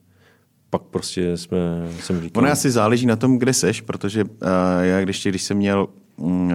pak 0.70 0.82
prostě 0.82 1.38
jsme, 1.38 1.58
jsem 2.00 2.22
říkal... 2.22 2.44
Ono 2.44 2.52
asi 2.52 2.72
záleží 2.72 3.06
na 3.06 3.16
tom, 3.16 3.38
kde 3.38 3.54
seš, 3.54 3.82
protože 3.82 4.24
uh, 4.24 4.30
já 4.82 5.02
když, 5.02 5.28
když 5.28 5.44
jsem 5.44 5.58
měl 5.58 5.88
uh, 6.18 6.52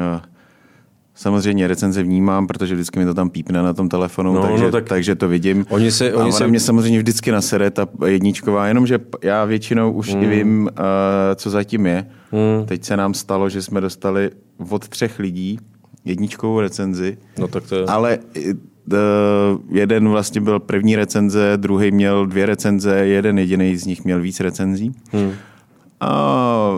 Samozřejmě 1.15 1.67
recenze 1.67 2.03
vnímám, 2.03 2.47
protože 2.47 2.75
vždycky 2.75 2.99
mi 2.99 3.05
to 3.05 3.15
tam 3.15 3.31
pípne 3.31 3.63
na 3.63 3.73
tom 3.73 3.89
telefonu, 3.89 4.35
No, 4.35 4.43
takže, 4.43 4.65
no, 4.65 4.71
tak- 4.71 4.89
takže 4.89 5.15
to 5.15 5.29
vidím. 5.29 5.67
Oni 5.69 5.91
se- 5.91 6.13
a 6.13 6.17
oni 6.17 6.23
ona 6.23 6.33
se- 6.33 6.49
mě 6.49 6.61
samozřejmě 6.61 6.99
vždycky 6.99 7.33
nasere 7.33 7.71
ta 7.71 7.87
jedničková, 8.07 8.67
jenomže 8.67 8.99
já 9.23 9.45
většinou 9.45 9.93
už 9.93 10.15
i 10.21 10.27
vím, 10.27 10.63
uh, 10.63 10.71
co 11.35 11.51
zatím 11.51 11.87
je. 11.87 12.07
Teď 12.67 12.85
se 12.85 12.97
nám 12.97 13.15
stalo, 13.15 13.49
že 13.49 13.63
jsme 13.63 13.81
dostali 13.81 14.31
od 14.71 14.89
třech 14.89 15.19
lidí 15.19 15.59
jedničkovou 16.05 16.61
recenzi, 16.61 17.19
No 17.39 17.49
tak 17.49 17.65
to 17.69 17.77
je... 17.77 17.85
ale 17.85 18.19
uh, 18.93 19.61
jeden 19.69 20.09
vlastně 20.09 20.41
byl 20.41 20.61
první 20.61 20.97
recenze, 20.97 21.53
druhý 21.57 21.91
měl 21.91 22.27
dvě 22.27 22.47
recenze, 22.47 22.95
jeden 22.97 23.39
jediný 23.39 23.77
z 23.77 23.87
nich 23.87 24.05
měl 24.05 24.21
víc 24.21 24.41
recenzí. 24.41 24.93
Hmm. 25.13 25.33
A 26.01 26.71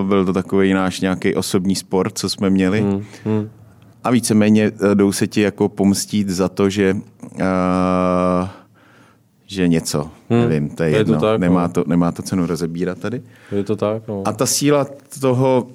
uh, 0.00 0.08
byl 0.08 0.24
to 0.24 0.32
takový 0.32 0.72
náš 0.72 1.00
nějaký 1.00 1.34
osobní 1.34 1.76
sport, 1.76 2.18
co 2.18 2.28
jsme 2.28 2.50
měli. 2.50 2.80
Hmm. 2.80 3.04
Hmm. 3.24 3.50
A 4.04 4.10
víceméně 4.10 4.72
eh, 4.90 4.94
jdou 4.94 5.12
se 5.12 5.26
ti 5.26 5.40
jako 5.40 5.68
pomstít 5.68 6.28
za 6.28 6.48
to, 6.48 6.70
že, 6.70 6.94
uh, 6.94 7.40
že 9.50 9.68
něco, 9.68 10.10
hmm. 10.30 10.40
nevím, 10.40 10.68
to 10.68 10.82
je, 10.82 10.88
Je 10.88 10.92
to 10.92 10.98
jedno, 10.98 11.20
tak, 11.20 11.40
nemá, 11.40 11.62
no. 11.66 11.68
to, 11.72 11.84
nemá 11.86 12.12
to 12.12 12.22
cenu 12.22 12.46
rozebírat 12.46 12.98
tady. 12.98 13.22
Je 13.52 13.64
to 13.64 13.76
tak, 13.76 14.08
no. 14.08 14.22
A 14.24 14.32
ta 14.32 14.46
síla 14.46 14.86
toho 15.20 15.66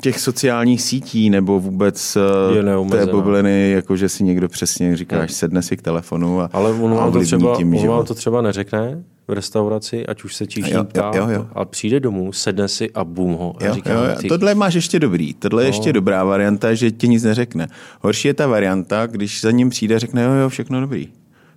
těch 0.00 0.20
sociálních 0.20 0.82
sítí 0.82 1.30
nebo 1.30 1.60
vůbec 1.60 2.16
eh, 2.16 2.56
Je 2.56 2.62
té 2.88 3.06
bubliny, 3.06 3.70
jako 3.70 3.96
že 3.96 4.08
si 4.08 4.24
někdo 4.24 4.48
přesně 4.48 4.96
říkáš, 4.96 5.32
sedne 5.32 5.62
si 5.62 5.76
k 5.76 5.82
telefonu 5.82 6.40
a 6.40 6.50
Ale 6.52 6.72
on 6.72 6.92
a 6.92 6.94
vám, 6.94 7.12
to 7.12 7.20
třeba, 7.20 7.56
tím 7.56 7.74
on 7.74 7.88
vám 7.88 8.04
to 8.04 8.14
třeba 8.14 8.42
neřekne 8.42 9.02
v 9.28 9.32
restauraci, 9.32 10.06
ať 10.06 10.24
už 10.24 10.34
se 10.36 10.44
Jo, 10.44 10.48
číší 10.48 10.72
jo, 10.72 10.86
jo, 11.14 11.28
jo. 11.28 11.46
a 11.52 11.64
přijde 11.64 12.00
domů, 12.00 12.32
sedne 12.32 12.68
si 12.68 12.90
a 12.90 13.04
bum 13.04 13.32
ho. 13.32 13.54
A 13.60 13.64
Jo, 13.64 13.74
říká, 13.74 13.92
jo, 13.92 14.00
jo. 14.04 14.16
ty, 14.20 14.28
Tohle 14.28 14.54
máš 14.54 14.74
ještě 14.74 14.98
dobrý. 15.00 15.34
Tohle 15.34 15.62
je 15.62 15.66
No. 15.66 15.68
ještě 15.68 15.92
dobrá 15.92 16.24
varianta, 16.24 16.74
že 16.74 16.90
ti 16.90 17.08
nic 17.08 17.22
neřekne. 17.22 17.68
Horší 18.00 18.28
je 18.28 18.34
ta 18.34 18.46
varianta, 18.46 19.06
když 19.06 19.40
za 19.40 19.50
ním 19.50 19.70
přijde 19.70 19.94
a 19.94 19.98
řekne, 19.98 20.22
jo, 20.22 20.32
jo, 20.32 20.48
všechno 20.48 20.80
dobrý. 20.80 21.08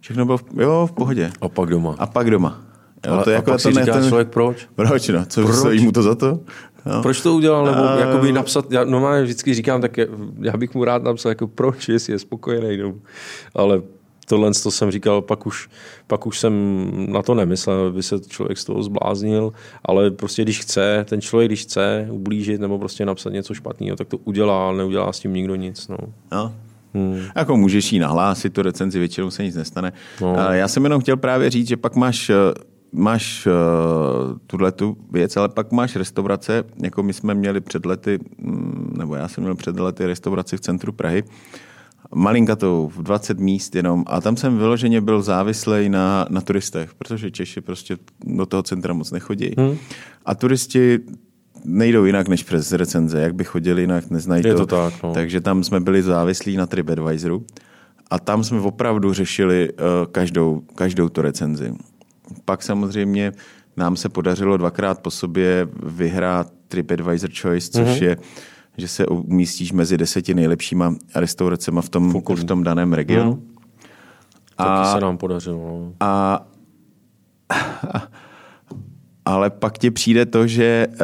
Všechno 0.02 0.26
bylo 0.26 0.38
v, 0.38 0.44
jo, 0.58 0.88
v 0.88 0.92
pohodě. 0.92 1.32
a 1.42 1.50
pak 1.50 1.70
doma. 1.70 1.96
A 2.00 2.06
pak 2.06 2.30
doma. 2.30 2.62
Jo, 3.08 3.14
Ale- 3.14 3.24
to 3.24 3.30
je 3.30 3.36
a 3.36 3.40
jako 3.40 3.52
pak 3.52 3.62
to 3.62 3.70
si 3.72 3.74
říká 3.80 3.94
ten- 3.94 4.08
člověk, 4.08 4.28
proč? 4.28 4.68
Proč, 4.76 5.08
no? 5.08 5.26
Co, 5.26 5.46
Proč? 5.46 5.82
mu 5.82 5.92
to 5.92 6.04
za 6.04 6.16
to? 6.16 6.40
No. 6.86 7.02
Proč 7.02 7.22
to 7.22 7.34
udělal? 7.36 7.66
Nebo 7.66 7.78
A- 7.90 8.00
jakoby 8.00 8.32
napsat, 8.32 8.72
já 8.72 8.84
normálně 8.84 9.24
vždycky 9.24 9.54
říkám, 9.54 9.82
tak 9.82 9.98
je- 9.98 10.08
já 10.42 10.58
bych 10.58 10.74
mu 10.76 10.84
rád 10.84 11.04
napsal, 11.04 11.30
jako 11.30 11.48
proč, 11.48 11.90
jestli 11.90 12.14
je 12.14 12.20
spokojený. 12.20 12.78
No. 12.78 12.94
Ale 13.56 13.82
tohle 14.28 14.52
to 14.64 14.72
jsem 14.72 14.92
říkal, 14.92 15.22
pak 15.22 15.46
už, 15.46 15.70
pak 16.08 16.26
už 16.28 16.40
jsem 16.40 16.54
na 17.12 17.22
to 17.22 17.34
nemyslel, 17.36 17.86
aby 17.88 18.04
se 18.04 18.20
člověk 18.20 18.58
z 18.58 18.66
toho 18.66 18.84
zbláznil, 18.84 19.54
ale 19.86 20.12
prostě 20.12 20.42
když 20.44 20.60
chce, 20.60 21.06
ten 21.10 21.22
člověk, 21.22 21.50
když 21.50 21.62
chce 21.62 22.08
ublížit 22.12 22.62
nebo 22.62 22.80
prostě 22.80 23.06
napsat 23.06 23.34
něco 23.34 23.54
špatného, 23.54 23.96
tak 23.98 24.08
to 24.08 24.18
udělá, 24.18 24.68
ale 24.68 24.78
neudělá 24.78 25.14
s 25.14 25.20
tím 25.20 25.34
nikdo 25.34 25.56
nic. 25.56 25.88
No. 25.88 25.98
No. 26.32 26.54
Hmm. 26.94 27.20
Jako 27.36 27.58
můžeš 27.58 27.94
jí 27.94 28.00
nahlásit 28.00 28.54
tu 28.54 28.62
recenzi, 28.62 29.00
většinou 29.00 29.32
se 29.32 29.44
nic 29.44 29.56
nestane. 29.56 29.94
No. 30.22 30.36
Já 30.36 30.68
jsem 30.68 30.84
jenom 30.84 31.02
chtěl 31.02 31.18
právě 31.18 31.50
říct, 31.50 31.68
že 31.68 31.78
pak 31.78 31.96
máš 31.96 32.30
eh, 32.30 32.36
máš 32.94 33.48
uh, 33.48 33.54
tuhle 34.48 34.72
tu 34.72 34.98
věc, 35.12 35.38
ale 35.38 35.50
pak 35.50 35.72
máš 35.72 35.96
restaurace, 35.96 36.64
jako 36.84 37.04
my 37.04 37.14
jsme 37.14 37.34
měli 37.34 37.62
před 37.62 37.86
lety, 37.86 38.20
mm, 38.38 38.94
nebo 38.98 39.16
já 39.16 39.28
jsem 39.28 39.44
měl 39.44 39.56
před 39.56 39.80
lety 39.80 40.06
restauraci 40.06 40.58
v 40.58 40.60
centru 40.60 40.92
Prahy, 40.92 41.24
malinkatou, 42.16 42.92
v 42.96 43.04
20 43.04 43.40
míst 43.40 43.76
jenom, 43.76 44.04
a 44.08 44.22
tam 44.22 44.38
jsem 44.38 44.58
vyloženě 44.58 45.02
byl 45.02 45.22
závislý 45.22 45.90
na, 45.90 46.26
na 46.30 46.42
turistech, 46.42 46.94
protože 46.94 47.32
Češi 47.32 47.62
prostě 47.62 47.98
do 48.26 48.46
toho 48.46 48.64
centra 48.64 48.94
moc 48.94 49.12
nechodí. 49.12 49.56
Hmm. 49.58 49.78
A 50.26 50.36
turisti 50.36 51.00
nejdou 51.66 52.06
jinak 52.06 52.28
než 52.28 52.44
přes 52.44 52.72
recenze, 52.72 53.22
jak 53.22 53.36
by 53.36 53.44
chodili 53.44 53.82
jinak, 53.82 54.10
neznají 54.10 54.48
Je 54.48 54.56
to 54.56 54.66
tak, 54.66 54.94
no. 55.04 55.14
Takže 55.14 55.42
tam 55.42 55.64
jsme 55.64 55.80
byli 55.80 56.02
závislí 56.02 56.58
na 56.58 56.66
TripAdvisoru 56.66 57.46
a 58.10 58.20
tam 58.20 58.44
jsme 58.44 58.60
opravdu 58.60 59.14
řešili 59.14 59.70
uh, 59.70 60.12
každou, 60.12 60.62
každou 60.76 61.10
tu 61.10 61.22
recenzi. 61.22 61.74
Pak 62.46 62.64
samozřejmě 62.64 63.32
nám 63.78 63.96
se 63.96 64.10
podařilo 64.10 64.58
dvakrát 64.58 65.00
po 65.00 65.12
sobě 65.12 65.68
vyhrát 65.84 66.52
TripAdvisor 66.68 67.30
Choice, 67.42 67.72
což 67.72 67.88
mm-hmm. 67.88 68.04
je, 68.04 68.18
že 68.78 68.88
se 68.88 69.06
umístíš 69.06 69.72
mezi 69.72 69.98
deseti 69.98 70.34
nejlepšíma 70.34 70.96
restauracemi 71.16 71.80
v 71.82 71.90
tom, 71.90 72.22
v 72.36 72.44
tom 72.44 72.64
daném 72.64 72.94
regionu. 72.94 73.32
Mm. 73.32 73.52
Taky 74.56 74.90
se 74.90 75.00
nám 75.00 75.18
podařilo. 75.18 75.58
No. 75.58 75.94
A, 76.00 76.46
ale 79.26 79.50
pak 79.50 79.78
ti 79.78 79.92
přijde 79.92 80.26
to, 80.26 80.48
že, 80.48 80.88
uh, 80.92 80.98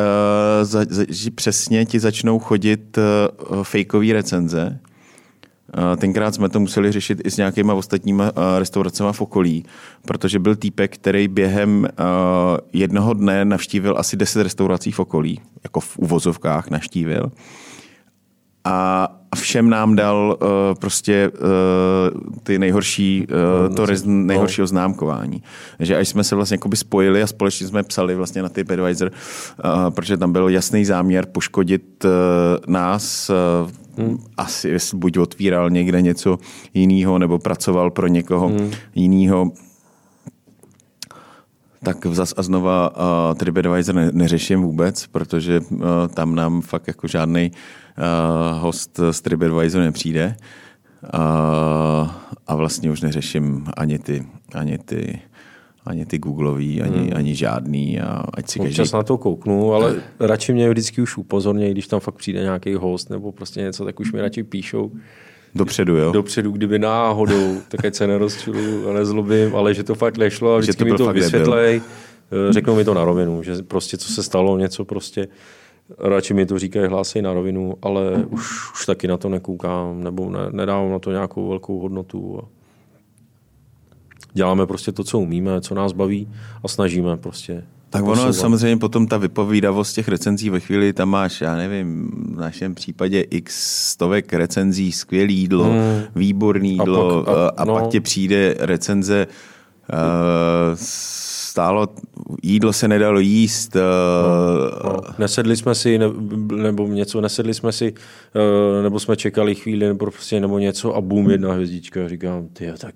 za, 0.61 0.86
za, 0.89 1.03
že 1.09 1.32
přesně 1.32 1.86
ti 1.86 1.99
začnou 1.99 2.39
chodit 2.39 2.97
uh, 2.97 3.63
fejkové 3.63 4.13
recenze. 4.13 4.80
Uh, 5.78 5.95
tenkrát 5.97 6.36
jsme 6.36 6.49
to 6.49 6.59
museli 6.59 6.91
řešit 6.91 7.22
i 7.26 7.32
s 7.32 7.38
nějakýma 7.38 7.74
ostatníma 7.74 8.24
uh, 8.24 8.59
restauracemi 8.59 9.09
v 9.11 9.22
okolí, 9.22 9.65
protože 10.05 10.39
byl 10.39 10.55
týpek, 10.55 10.95
který 10.95 11.28
během 11.28 11.80
uh, 11.80 11.88
jednoho 12.74 13.13
dne 13.13 13.45
navštívil 13.45 13.95
asi 13.97 14.18
10 14.18 14.43
restaurací 14.43 14.91
v 14.91 14.99
okolí, 14.99 15.39
jako 15.63 15.80
v 15.80 15.97
uvozovkách 15.97 16.70
navštívil. 16.70 17.32
A 18.70 19.07
všem 19.36 19.70
nám 19.70 19.95
dal 19.95 20.38
uh, 20.41 20.47
prostě 20.80 21.32
uh, 21.34 22.39
ty 22.43 22.59
nejhorší, 22.59 23.28
uh, 23.70 23.76
to 23.76 23.86
rez, 23.86 24.03
nejhorší 24.05 24.61
oznámkování. 24.61 25.43
že 25.80 25.97
až 25.97 26.07
jsme 26.07 26.24
se 26.24 26.36
vlastně 26.36 26.55
jakoby 26.55 26.78
spojili 26.78 27.24
a 27.24 27.28
společně 27.28 27.68
jsme 27.68 27.84
psali 27.84 28.15
vlastně 28.15 28.41
na 28.41 28.49
TripAdvisor, 28.49 29.11
uh, 29.11 29.89
protože 29.89 30.18
tam 30.18 30.32
byl 30.32 30.49
jasný 30.49 30.86
záměr 30.86 31.26
poškodit 31.26 32.05
uh, 32.05 32.11
nás, 32.68 33.32
uh, 33.97 34.05
hmm. 34.05 34.18
asi 34.38 34.70
jestli 34.70 34.97
buď 34.97 35.18
otvíral 35.18 35.70
někde 35.70 36.01
něco 36.01 36.38
jiného, 36.74 37.20
nebo 37.20 37.39
pracoval 37.39 37.91
pro 37.91 38.07
někoho 38.07 38.47
hmm. 38.47 38.72
jiného, 38.95 39.51
tak 41.84 42.06
zas 42.06 42.34
a 42.38 42.44
znova 42.44 42.90
uh, 42.90 43.38
TripAdvisor 43.38 43.96
ne, 43.96 44.10
neřeším 44.14 44.62
vůbec, 44.62 45.08
protože 45.08 45.60
uh, 45.60 45.80
tam 46.14 46.36
nám 46.36 46.62
fakt 46.62 46.88
jako 46.88 47.08
žádný 47.08 47.52
uh, 47.52 48.62
host 48.62 49.00
z 49.12 49.22
TripAdvisor 49.22 49.82
nepřijde. 49.82 50.36
Uh, 51.14 52.10
a 52.48 52.56
vlastně 52.56 52.92
už 52.92 53.02
neřeším 53.02 53.66
ani 53.78 54.00
ty, 54.00 54.26
ani 54.54 54.78
ty, 54.78 55.20
ani 55.86 56.06
ty 56.06 56.18
Googlový, 56.18 56.82
ani, 56.82 56.98
hmm. 56.98 57.12
ani 57.16 57.36
žádný. 57.36 58.00
A 58.00 58.24
ať 58.34 58.50
si 58.50 58.60
Občas 58.60 58.78
každý... 58.78 58.96
na 58.96 59.04
to 59.04 59.18
kouknu, 59.18 59.74
ale 59.74 59.96
radši 60.20 60.54
mě 60.54 60.70
vždycky 60.70 61.02
už 61.02 61.18
upozornějí, 61.18 61.72
když 61.72 61.88
tam 61.88 62.00
fakt 62.00 62.16
přijde 62.16 62.42
nějaký 62.42 62.74
host 62.74 63.10
nebo 63.10 63.32
prostě 63.32 63.62
něco, 63.62 63.86
tak 63.86 64.00
už 64.00 64.12
mi 64.12 64.22
radši 64.22 64.44
píšou 64.44 64.92
Dopředu, 65.56 65.98
jo? 65.98 66.12
dopředu, 66.12 66.52
kdyby 66.52 66.80
náhodou, 66.80 67.58
tak 67.68 67.86
ať 67.86 67.95
se 67.95 68.08
nerozčilu 68.08 68.89
a 68.89 68.93
nezlobím, 68.93 69.56
ale 69.56 69.74
že 69.74 69.84
to 69.84 69.95
fakt 69.95 70.18
nešlo 70.18 70.56
a 70.56 70.58
vždycky 70.58 70.84
to 70.84 70.86
mi 70.86 70.98
to 70.98 71.14
vysvětlej, 71.14 71.82
eh, 72.50 72.54
řeknou 72.54 72.76
mi 72.76 72.84
to 72.84 72.93
na 72.93 73.06
rovinu, 73.06 73.43
že 73.43 73.56
prostě 73.68 73.98
co 73.98 74.14
se 74.14 74.24
stalo, 74.24 74.58
něco 74.58 74.86
prostě, 74.86 75.28
radši 76.00 76.34
mi 76.34 76.45
to 76.45 76.60
říkají, 76.60 76.88
hlásej 76.88 77.22
na 77.22 77.34
rovinu, 77.34 77.76
ale 77.82 78.26
už, 78.30 78.74
už 78.74 78.86
taky 78.86 79.08
na 79.08 79.18
to 79.18 79.30
nekoukám, 79.30 80.04
nebo 80.04 80.30
ne, 80.30 80.39
nedávám 80.52 80.91
na 80.91 81.00
to 81.00 81.12
nějakou 81.12 81.50
velkou 81.50 81.80
hodnotu. 81.80 82.39
A 82.43 82.48
děláme 84.34 84.66
prostě 84.66 84.91
to, 84.91 85.04
co 85.04 85.20
umíme, 85.20 85.62
co 85.62 85.76
nás 85.76 85.91
baví 85.91 86.30
a 86.64 86.68
snažíme 86.68 87.18
prostě. 87.18 87.64
Tak 87.90 88.04
ono 88.04 88.14
posouvat. 88.14 88.36
samozřejmě 88.36 88.78
potom 88.78 89.08
ta 89.08 89.18
vypovídavost 89.18 89.96
těch 89.96 90.08
recenzí 90.08 90.50
ve 90.50 90.60
chvíli, 90.60 90.94
tam 90.94 91.10
máš, 91.10 91.42
já 91.42 91.56
nevím, 91.56 92.12
v 92.36 92.40
našem 92.40 92.76
případě 92.76 93.22
x 93.22 93.56
stovek 93.92 94.34
recenzí, 94.34 94.92
skvělé 94.92 95.32
jídlo, 95.32 95.64
hmm. 95.64 96.02
výborné 96.16 96.68
jídlo 96.68 97.20
a, 97.20 97.24
pak, 97.24 97.38
a, 97.38 97.50
a 97.50 97.66
no. 97.66 97.74
pak 97.74 97.88
tě 97.88 98.02
přijde 98.02 98.56
recenze 98.60 99.28
uh, 99.28 99.98
stálo, 101.58 101.88
jídlo 102.44 102.74
se 102.74 102.88
nedalo 102.88 103.20
jíst. 103.20 103.76
Uh, 103.76 103.82
no, 104.84 104.94
no. 104.94 105.02
Nesedli 105.20 105.58
jsme 105.58 105.76
si, 105.76 105.98
ne, 105.98 106.06
nebo 106.56 106.88
něco, 106.88 107.22
nesedli 107.22 107.54
jsme 107.54 107.72
si, 107.72 107.94
uh, 107.94 108.84
nebo 108.84 109.00
jsme 109.00 109.16
čekali 109.16 109.56
chvíli, 109.56 109.88
nebo 109.88 109.98
prostě, 110.12 110.40
nebo 110.40 110.60
něco 110.60 110.96
a 110.96 111.02
bum, 111.02 111.30
jedna 111.30 111.54
hvězdička. 111.54 112.08
Říkám, 112.08 112.48
ty 112.54 112.72
tak, 112.78 112.96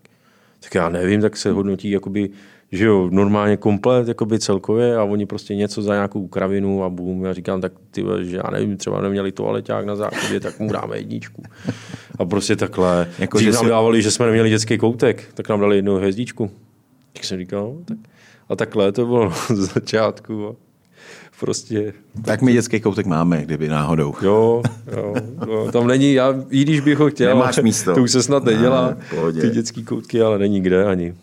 tak 0.60 0.76
já 0.76 0.90
nevím, 0.90 1.22
tak 1.22 1.38
se 1.38 1.52
hodnotí 1.52 1.92
jakoby, 1.92 2.30
že 2.72 2.86
jo, 2.86 3.10
normálně 3.12 3.58
komplet, 3.58 4.08
jakoby 4.08 4.40
celkově 4.40 4.98
a 4.98 5.04
oni 5.04 5.26
prostě 5.26 5.56
něco 5.56 5.82
za 5.82 5.94
nějakou 5.94 6.28
kravinu 6.28 6.84
a 6.84 6.90
bum. 6.90 7.26
Já 7.26 7.34
říkám, 7.34 7.62
tak 7.62 7.72
ty, 7.92 8.04
že 8.22 8.38
já 8.38 8.52
nevím, 8.52 8.78
třeba 8.78 9.02
neměli 9.02 9.32
toaleťák 9.32 9.86
na 9.86 9.96
záchodě, 9.96 10.40
tak 10.40 10.60
mu 10.60 10.72
dáme 10.72 10.98
jedničku. 10.98 11.44
A 12.20 12.26
prostě 12.26 12.56
takhle. 12.56 13.08
Jako, 13.20 13.40
že 13.40 13.52
nám 13.52 13.64
si... 13.64 13.70
dávali, 13.70 14.02
že 14.02 14.12
jsme 14.12 14.26
neměli 14.26 14.50
dětský 14.50 14.78
koutek, 14.78 15.24
tak 15.34 15.50
nám 15.50 15.60
dali 15.60 15.76
jednu 15.76 15.96
hvězdičku. 15.96 16.52
Tak 17.14 17.24
jsem 17.24 17.38
říkal, 17.38 17.62
no, 17.62 17.86
tak. 17.86 17.98
A 18.50 18.56
takhle 18.56 18.92
to 18.92 19.06
bylo 19.06 19.32
z 19.48 19.74
začátku. 19.74 20.48
A 20.48 20.56
prostě... 21.40 21.94
Tak 22.26 22.42
my 22.42 22.54
dětský 22.54 22.80
koutek 22.80 23.06
máme, 23.06 23.44
kdyby 23.44 23.70
náhodou. 23.70 24.14
Jo, 24.22 24.62
jo, 24.98 25.16
jo 25.48 25.72
tam 25.72 25.88
není, 25.88 26.14
já, 26.14 26.36
i 26.50 26.62
když 26.62 26.80
bych 26.80 26.98
ho 26.98 27.10
chtěl, 27.10 27.30
Nemáš 27.30 27.58
místo. 27.58 27.94
to 27.94 28.02
už 28.02 28.12
se 28.12 28.24
snad 28.24 28.44
nedělá, 28.44 28.98
ne, 29.34 29.42
ty 29.42 29.50
dětský 29.50 29.84
koutky, 29.84 30.22
ale 30.22 30.40
není 30.40 30.62
kde 30.62 30.86
ani. 30.86 31.14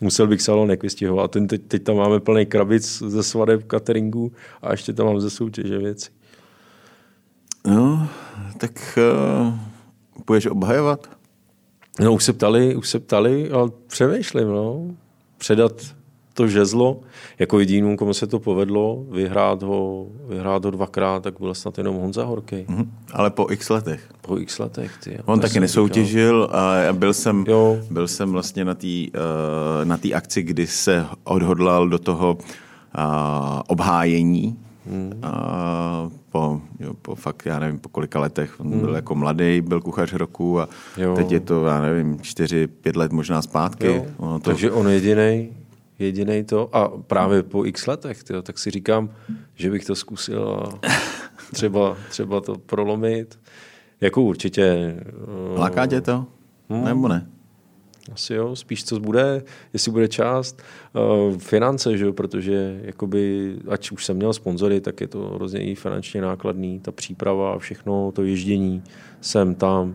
Musel 0.00 0.26
bych 0.26 0.42
salonek 0.42 0.82
vystěhovat. 0.82 1.30
Ten 1.30 1.46
teď, 1.46 1.62
teď 1.68 1.82
tam 1.82 1.96
máme 1.96 2.20
plný 2.20 2.46
krabic 2.46 3.02
ze 3.06 3.22
svadeb 3.22 3.64
cateringu 3.70 4.32
a 4.62 4.70
ještě 4.70 4.92
tam 4.92 5.06
mám 5.06 5.20
ze 5.20 5.30
soutěže 5.30 5.78
věci. 5.78 6.10
No, 7.66 8.08
tak 8.58 8.98
uh, 9.42 9.54
Půjdeš 10.24 10.46
obhajovat? 10.46 11.10
No 12.00 12.14
už 12.14 12.24
se 12.24 12.32
ptali, 12.32 12.76
už 12.76 12.88
se 12.88 12.98
ptali, 12.98 13.50
ale 13.50 13.70
přemýšlím, 13.86 14.48
no. 14.48 14.96
Předat 15.38 15.72
to 16.38 16.48
žezlo, 16.48 17.00
jako 17.38 17.60
jedinům, 17.60 17.96
komu 17.96 18.14
se 18.14 18.26
to 18.26 18.38
povedlo, 18.38 19.04
vyhrát 19.10 19.62
ho, 19.62 20.06
vyhrát 20.28 20.64
ho 20.64 20.70
dvakrát, 20.70 21.22
tak 21.22 21.34
byl 21.40 21.54
snad 21.54 21.78
jenom 21.78 21.96
Honza 21.96 22.24
Horký. 22.24 22.56
Mm-hmm. 22.56 22.86
Ale 23.12 23.30
po 23.30 23.46
x 23.50 23.70
letech. 23.70 24.08
Po 24.20 24.38
x 24.38 24.58
letech, 24.58 24.92
ty. 25.04 25.18
On 25.24 25.40
taky 25.40 25.60
nesoutěžil 25.60 26.48
a 26.52 26.92
byl 26.92 27.12
jsem, 27.12 27.44
jo. 27.48 27.78
byl 27.90 28.08
jsem 28.08 28.32
vlastně 28.32 28.64
na 28.64 28.74
té 28.74 28.86
uh, 28.86 29.84
na 29.84 29.98
akci, 30.14 30.42
kdy 30.42 30.66
se 30.66 31.06
odhodlal 31.24 31.88
do 31.88 31.98
toho 31.98 32.38
uh, 32.38 33.02
obhájení 33.66 34.56
Hmm. 34.90 35.12
A 35.22 36.10
po, 36.32 36.60
jo, 36.80 36.94
po 37.02 37.14
fakt, 37.14 37.46
já 37.46 37.58
nevím, 37.58 37.78
po 37.78 37.88
kolika 37.88 38.20
letech. 38.20 38.60
On 38.60 38.66
hmm. 38.70 38.80
byl 38.80 38.94
jako 38.94 39.14
mladý, 39.14 39.60
byl 39.60 39.80
kuchař 39.80 40.12
roku 40.12 40.60
a 40.60 40.68
jo. 40.96 41.14
teď 41.14 41.32
je 41.32 41.40
to, 41.40 41.66
já 41.66 41.80
nevím, 41.80 42.20
čtyři, 42.20 42.66
pět 42.66 42.96
let 42.96 43.12
možná 43.12 43.42
zpátky. 43.42 44.02
Ono 44.16 44.38
to... 44.38 44.50
Takže 44.50 44.70
on 44.70 44.88
jediný 44.88 45.48
jediný 45.98 46.44
to. 46.44 46.76
A 46.76 46.88
právě 46.88 47.42
po 47.42 47.64
x 47.64 47.86
letech, 47.86 48.24
tyjo, 48.24 48.42
tak 48.42 48.58
si 48.58 48.70
říkám, 48.70 49.10
že 49.54 49.70
bych 49.70 49.84
to 49.84 49.94
zkusil 49.94 50.48
a 50.48 50.88
třeba, 51.52 51.96
třeba 52.08 52.40
to 52.40 52.58
prolomit. 52.58 53.38
Jako 54.00 54.22
určitě. 54.22 54.96
Láká 55.56 55.86
tě 55.86 56.00
to? 56.00 56.26
Hmm. 56.68 56.84
Nebo 56.84 57.08
ne? 57.08 57.26
Asi 58.12 58.34
jo, 58.34 58.56
spíš 58.56 58.84
co 58.84 59.00
bude, 59.00 59.42
jestli 59.72 59.92
bude 59.92 60.08
část. 60.08 60.62
Uh, 61.28 61.38
finance, 61.38 61.98
že 61.98 62.04
jo, 62.04 62.12
protože 62.12 62.80
jakoby, 62.82 63.54
ať 63.68 63.90
už 63.90 64.04
jsem 64.04 64.16
měl 64.16 64.32
sponzory, 64.32 64.80
tak 64.80 65.00
je 65.00 65.06
to 65.06 65.20
hrozně 65.20 65.60
i 65.60 65.74
finančně 65.74 66.20
nákladný, 66.20 66.80
ta 66.80 66.92
příprava 66.92 67.52
a 67.54 67.58
všechno, 67.58 68.12
to 68.12 68.22
ježdění 68.22 68.82
sem, 69.20 69.54
tam. 69.54 69.94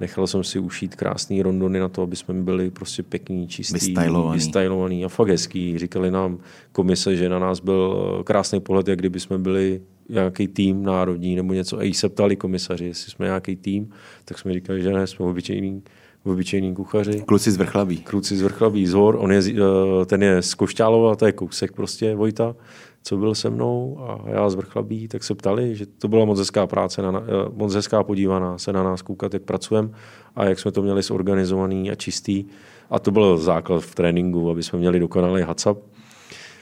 Nechal 0.00 0.26
jsem 0.26 0.44
si 0.44 0.58
ušít 0.58 0.96
krásný 0.96 1.42
rondony 1.42 1.80
na 1.80 1.88
to, 1.88 2.02
aby 2.02 2.16
jsme 2.16 2.34
byli 2.34 2.70
prostě 2.70 3.02
pěkný, 3.02 3.48
čistý, 3.48 3.74
vystylovaný. 3.74 4.38
vystylovaný 4.38 5.04
a 5.04 5.08
fakt 5.08 5.28
hezký. 5.28 5.78
Říkali 5.78 6.10
nám 6.10 6.38
komise, 6.72 7.16
že 7.16 7.28
na 7.28 7.38
nás 7.38 7.60
byl 7.60 8.16
eh, 8.20 8.24
krásný 8.24 8.60
pohled, 8.60 8.88
jak 8.88 8.98
kdyby 8.98 9.20
jsme 9.20 9.38
byli 9.38 9.80
nějaký 10.08 10.48
tým 10.48 10.82
národní 10.82 11.36
nebo 11.36 11.52
něco. 11.52 11.78
A 11.78 11.82
jí 11.82 11.94
se 11.94 12.08
ptali 12.08 12.36
komisaři, 12.36 12.84
jestli 12.84 13.12
jsme 13.12 13.26
nějaký 13.26 13.56
tým, 13.56 13.90
tak 14.24 14.38
jsme 14.38 14.54
říkali, 14.54 14.82
že 14.82 14.92
ne, 14.92 15.06
jsme 15.06 15.26
obyčejní 15.26 15.82
obyčejní 16.24 16.74
kuchaři. 16.74 17.20
Kluci 17.26 17.50
z 17.50 17.56
Vrchlabí. 17.56 17.96
Kluci 17.96 18.36
z 18.36 18.42
Vrchlabí, 18.42 18.86
z 18.86 18.92
Hor. 18.92 19.16
On 19.18 19.32
je, 19.32 19.40
eh, 19.50 20.06
ten 20.06 20.22
je 20.22 20.42
z 20.42 20.54
Košťálova, 20.54 21.16
to 21.16 21.26
je 21.26 21.32
kousek 21.32 21.72
prostě 21.72 22.14
Vojta, 22.14 22.56
co 23.02 23.16
byl 23.16 23.34
se 23.34 23.50
mnou 23.50 23.98
a 24.00 24.30
já 24.30 24.50
z 24.50 24.54
Vrchlabí, 24.54 25.08
tak 25.08 25.24
se 25.24 25.34
ptali, 25.34 25.76
že 25.76 25.86
to 25.86 26.08
byla 26.08 26.24
moc 26.24 26.38
hezká 26.38 26.66
práce, 26.66 27.02
na, 27.02 27.22
eh, 27.22 27.50
moc 27.52 27.74
hezká 27.74 28.04
podívaná 28.04 28.58
se 28.58 28.72
na 28.72 28.82
nás 28.82 29.02
koukat, 29.02 29.34
jak 29.34 29.42
pracujeme 29.42 29.88
a 30.36 30.44
jak 30.44 30.58
jsme 30.58 30.72
to 30.72 30.82
měli 30.82 31.02
zorganizovaný 31.02 31.90
a 31.90 31.94
čistý. 31.94 32.44
A 32.90 32.98
to 32.98 33.10
byl 33.10 33.38
základ 33.38 33.82
v 33.82 33.94
tréninku, 33.94 34.50
aby 34.50 34.62
jsme 34.62 34.78
měli 34.78 35.00
dokonalý 35.00 35.42
HACCP 35.42 35.78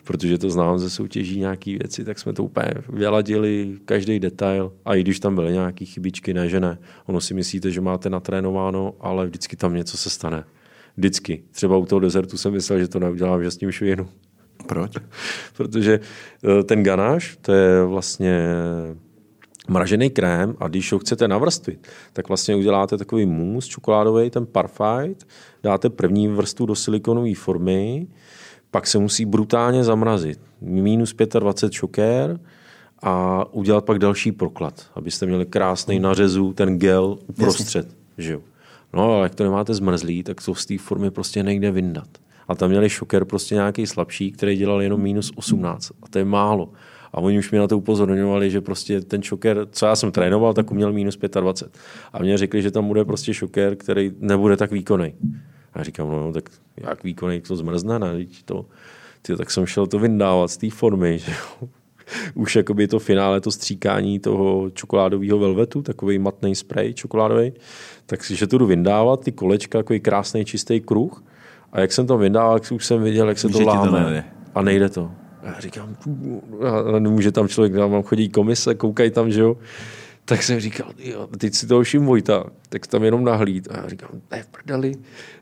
protože 0.08 0.38
to 0.38 0.50
znám 0.50 0.78
ze 0.78 0.90
soutěží 0.90 1.38
nějaké 1.38 1.70
věci, 1.70 2.04
tak 2.04 2.18
jsme 2.18 2.32
to 2.32 2.44
úplně 2.44 2.74
vyladili, 2.88 3.76
každý 3.84 4.20
detail 4.20 4.72
a 4.84 4.94
i 4.94 5.00
když 5.00 5.20
tam 5.20 5.34
byly 5.34 5.52
nějaké 5.52 5.84
chybičky, 5.84 6.34
ne, 6.34 6.48
že 6.48 6.60
ne. 6.60 6.78
Ono 7.06 7.20
si 7.20 7.34
myslíte, 7.34 7.70
že 7.70 7.80
máte 7.80 8.10
natrénováno, 8.10 8.94
ale 9.00 9.26
vždycky 9.26 9.56
tam 9.56 9.74
něco 9.74 9.96
se 9.96 10.10
stane. 10.10 10.44
Vždycky. 10.96 11.42
Třeba 11.50 11.76
u 11.76 11.86
toho 11.86 12.00
dezertu 12.00 12.38
jsem 12.38 12.52
myslel, 12.52 12.78
že 12.78 12.88
to 12.88 12.98
neudělám, 12.98 13.42
že 13.42 13.50
s 13.50 13.56
tím 13.56 13.70
švihnu. 13.70 14.08
Proč? 14.66 14.92
protože 15.56 16.00
eh, 16.44 16.62
ten 16.62 16.82
ganáš, 16.82 17.38
to 17.40 17.52
je 17.52 17.84
vlastně 17.84 18.42
mražený 19.68 20.10
krém 20.10 20.56
a 20.58 20.68
když 20.68 20.92
ho 20.92 20.98
chcete 20.98 21.28
navrstvit, 21.28 21.88
tak 22.12 22.28
vlastně 22.28 22.56
uděláte 22.56 22.96
takový 22.96 23.26
mus 23.26 23.66
čokoládový, 23.66 24.30
ten 24.30 24.46
parfait, 24.46 25.26
dáte 25.62 25.90
první 25.90 26.28
vrstvu 26.28 26.66
do 26.66 26.74
silikonové 26.74 27.34
formy, 27.34 28.06
pak 28.70 28.86
se 28.86 28.98
musí 28.98 29.24
brutálně 29.24 29.84
zamrazit. 29.84 30.40
Minus 30.60 31.14
25 31.38 31.72
šokér 31.72 32.40
a 33.02 33.44
udělat 33.52 33.84
pak 33.84 33.98
další 33.98 34.32
proklad, 34.32 34.86
abyste 34.94 35.26
měli 35.26 35.46
krásný 35.46 36.00
nařezu, 36.00 36.52
ten 36.52 36.78
gel 36.78 37.18
uprostřed. 37.26 37.96
Že 38.18 38.32
jo? 38.32 38.40
No 38.92 39.02
ale 39.02 39.22
jak 39.22 39.34
to 39.34 39.44
nemáte 39.44 39.74
zmrzlý, 39.74 40.22
tak 40.22 40.44
to 40.44 40.54
z 40.54 40.66
té 40.66 40.78
formy 40.78 41.10
prostě 41.10 41.42
nejde 41.42 41.70
vyndat. 41.70 42.08
A 42.48 42.54
tam 42.54 42.70
měli 42.70 42.88
šoker 42.88 43.24
prostě 43.24 43.54
nějaký 43.54 43.86
slabší, 43.86 44.32
který 44.32 44.56
dělal 44.56 44.82
jenom 44.82 45.00
minus 45.00 45.32
18. 45.34 45.90
A 46.02 46.08
to 46.10 46.18
je 46.18 46.24
málo. 46.24 46.72
A 47.12 47.18
oni 47.18 47.38
už 47.38 47.50
mě 47.50 47.60
na 47.60 47.68
to 47.68 47.78
upozorňovali, 47.78 48.50
že 48.50 48.60
prostě 48.60 49.00
ten 49.00 49.22
šoker, 49.22 49.66
co 49.70 49.86
já 49.86 49.96
jsem 49.96 50.12
trénoval, 50.12 50.54
tak 50.54 50.70
uměl 50.70 50.92
minus 50.92 51.18
25. 51.40 51.80
A 52.12 52.22
mě 52.22 52.38
řekli, 52.38 52.62
že 52.62 52.70
tam 52.70 52.88
bude 52.88 53.04
prostě 53.04 53.34
šoker, 53.34 53.76
který 53.76 54.12
nebude 54.18 54.56
tak 54.56 54.70
výkonný. 54.70 55.14
A 55.74 55.82
říkám, 55.82 56.10
no, 56.10 56.32
tak 56.32 56.50
jak 56.76 57.04
výkonný 57.04 57.40
to 57.40 57.56
zmrzne, 57.56 57.98
ne? 57.98 58.26
To, 58.44 58.66
ty, 59.22 59.36
tak 59.36 59.50
jsem 59.50 59.66
šel 59.66 59.86
to 59.86 59.98
vyndávat 59.98 60.50
z 60.50 60.56
té 60.56 60.70
formy, 60.70 61.18
že 61.18 61.32
jo. 61.32 61.68
Už 62.34 62.56
jakoby 62.56 62.88
to 62.88 62.98
finále, 62.98 63.40
to 63.40 63.50
stříkání 63.50 64.18
toho 64.18 64.70
čokoládového 64.70 65.38
velvetu, 65.38 65.82
takový 65.82 66.18
matný 66.18 66.54
spray 66.54 66.94
čokoládový, 66.94 67.52
takže 68.06 68.46
to 68.46 68.58
jdu 68.58 68.66
vyndávat, 68.66 69.24
ty 69.24 69.32
kolečka, 69.32 69.78
takový 69.78 70.00
krásný 70.00 70.44
čistý 70.44 70.80
kruh. 70.80 71.22
A 71.72 71.80
jak 71.80 71.92
jsem 71.92 72.06
to 72.06 72.18
vyndával, 72.18 72.60
už 72.70 72.86
jsem 72.86 73.02
viděl, 73.02 73.28
jak 73.28 73.38
se 73.38 73.48
to 73.48 73.62
láme. 73.62 73.90
To 73.90 74.04
nejde. 74.04 74.24
A 74.54 74.62
nejde 74.62 74.88
to. 74.88 75.10
A 75.42 75.46
já 75.46 75.60
říkám, 75.60 75.96
nemůže 76.98 77.32
tam 77.32 77.48
člověk, 77.48 77.74
tam 77.74 78.02
chodí 78.02 78.28
komise, 78.28 78.74
koukají 78.74 79.10
tam, 79.10 79.30
že 79.30 79.40
jo 79.40 79.56
tak 80.28 80.42
jsem 80.42 80.60
říkal, 80.60 80.92
jo, 80.98 81.28
teď 81.38 81.54
si 81.54 81.66
toho 81.66 81.82
všim 81.82 82.04
Vojta, 82.04 82.44
tak 82.68 82.86
tam 82.86 83.04
jenom 83.04 83.24
nahlíd. 83.24 83.68
A 83.70 83.76
já 83.76 83.88
říkám, 83.88 84.10
to 84.28 84.36
je 84.36 84.42
v 84.42 84.48
prdeli, 84.48 84.94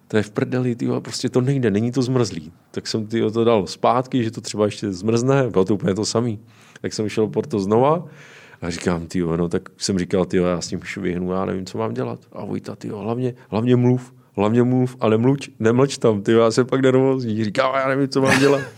to 0.09 0.17
je 0.17 0.23
v 0.23 0.31
prdeli, 0.31 0.75
tyjo, 0.75 1.01
prostě 1.01 1.29
to 1.29 1.41
nejde, 1.41 1.71
není 1.71 1.93
to 1.93 2.03
zmrzlý. 2.03 2.53
Tak 2.71 2.87
jsem 2.87 3.07
tyjo, 3.07 3.31
to 3.31 3.45
dal 3.45 3.67
zpátky, 3.67 4.25
že 4.25 4.31
to 4.31 4.41
třeba 4.41 4.65
ještě 4.65 4.93
zmrzne, 4.93 5.51
bylo 5.51 5.65
to 5.65 5.75
úplně 5.75 5.95
to 5.95 6.05
samý. 6.05 6.39
Tak 6.81 6.93
jsem 6.93 7.09
šel 7.09 7.27
por 7.27 7.47
to 7.47 7.61
znova 7.61 8.07
a 8.61 8.71
říkám, 8.71 9.07
ty 9.07 9.21
no 9.21 9.49
tak 9.49 9.69
jsem 9.77 9.99
říkal, 9.99 10.25
ty 10.25 10.37
já 10.37 10.61
s 10.61 10.69
tím 10.69 10.81
švihnu, 10.83 11.33
já 11.33 11.45
nevím, 11.45 11.67
co 11.67 11.79
mám 11.79 11.95
dělat. 11.95 12.21
A 12.33 12.45
Vojta, 12.45 12.77
ty 12.77 12.89
hlavně, 12.89 13.35
hlavně 13.49 13.77
mluv, 13.77 14.15
hlavně 14.37 14.63
mluv, 14.63 14.97
ale 15.01 15.19
mluč, 15.19 15.51
nemlč 15.59 15.99
tam, 15.99 16.23
ty 16.23 16.33
já 16.33 16.51
se 16.51 16.65
pak 16.65 16.81
nervózní. 16.81 17.45
Říkám, 17.45 17.75
já 17.75 17.89
nevím, 17.89 18.09
co 18.09 18.21
mám 18.21 18.41
dělat. 18.41 18.61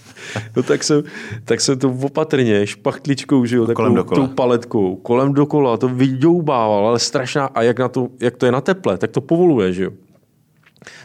No 0.57 0.63
tak 0.63 0.85
jsem, 0.85 1.03
tak 1.45 1.61
jsem 1.61 1.79
to 1.79 1.91
opatrně 2.03 2.67
špachtličkou, 2.67 3.45
že 3.45 3.57
jo, 3.57 3.67
takovou 3.67 4.03
tou 4.03 4.27
paletkou, 4.27 4.97
kolem 4.97 5.33
dokola, 5.33 5.77
to 5.77 5.89
vyďoubával, 5.89 6.87
ale 6.87 6.99
strašná, 6.99 7.47
a 7.47 7.63
jak, 7.63 7.79
na 7.79 7.89
to, 7.89 8.09
jak 8.21 8.37
to 8.37 8.47
je 8.47 8.53
na 8.53 8.61
teple, 8.61 8.99
tak 8.99 9.11
to 9.11 9.21
povoluje, 9.21 9.73
že 9.73 9.85
jo. 9.85 9.91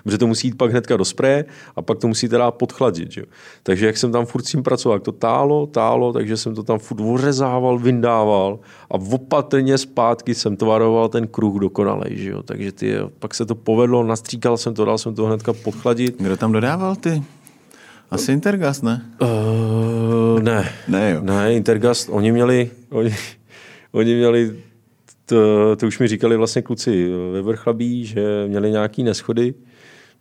Protože 0.03 0.17
to 0.17 0.27
musí 0.27 0.47
jít 0.47 0.57
pak 0.57 0.71
hnedka 0.71 0.97
do 0.97 1.05
spreje 1.05 1.45
a 1.75 1.81
pak 1.81 1.97
to 1.97 2.07
musí 2.07 2.29
teda 2.29 2.51
podchladit. 2.51 3.11
Že? 3.11 3.23
Takže 3.63 3.85
jak 3.85 3.97
jsem 3.97 4.11
tam 4.11 4.25
furt 4.25 4.45
s 4.45 4.51
tím 4.51 4.63
pracoval, 4.63 4.95
jak 4.95 5.03
to 5.03 5.11
tálo, 5.11 5.67
tálo, 5.67 6.13
takže 6.13 6.37
jsem 6.37 6.55
to 6.55 6.63
tam 6.63 6.79
furt 6.79 7.01
ořezával, 7.01 7.79
vyndával 7.79 8.59
a 8.91 8.93
opatrně 8.93 9.77
zpátky 9.77 10.35
jsem 10.35 10.57
tvaroval 10.57 11.09
ten 11.09 11.27
kruh 11.27 11.61
dokonalej. 11.61 12.17
Že? 12.17 12.33
Takže 12.45 12.71
ty, 12.71 12.95
pak 13.19 13.35
se 13.35 13.45
to 13.45 13.55
povedlo, 13.55 14.03
nastříkal 14.03 14.57
jsem 14.57 14.73
to, 14.73 14.85
dal 14.85 14.97
jsem 14.97 15.15
to 15.15 15.25
hnedka 15.25 15.53
podchladit. 15.53 16.15
Kdo 16.21 16.37
tam 16.37 16.51
dodával 16.51 16.95
ty? 16.95 17.23
Asi 18.11 18.31
Intergas, 18.31 18.81
ne? 18.81 19.01
Uh, 19.21 20.39
ne. 20.43 20.69
Ne, 20.87 21.11
jo. 21.11 21.21
Ne, 21.21 21.53
Intergas, 21.53 22.09
oni 22.09 22.31
měli, 22.31 22.71
oni, 22.89 23.15
oni 23.91 24.15
měli, 24.15 24.55
to, 25.25 25.75
to 25.75 25.87
už 25.87 25.99
mi 25.99 26.07
říkali 26.07 26.37
vlastně 26.37 26.61
kluci 26.61 27.09
ve 27.33 27.41
Vrchlabí, 27.41 28.05
že 28.05 28.45
měli 28.47 28.71
nějaký 28.71 29.03
neschody 29.03 29.53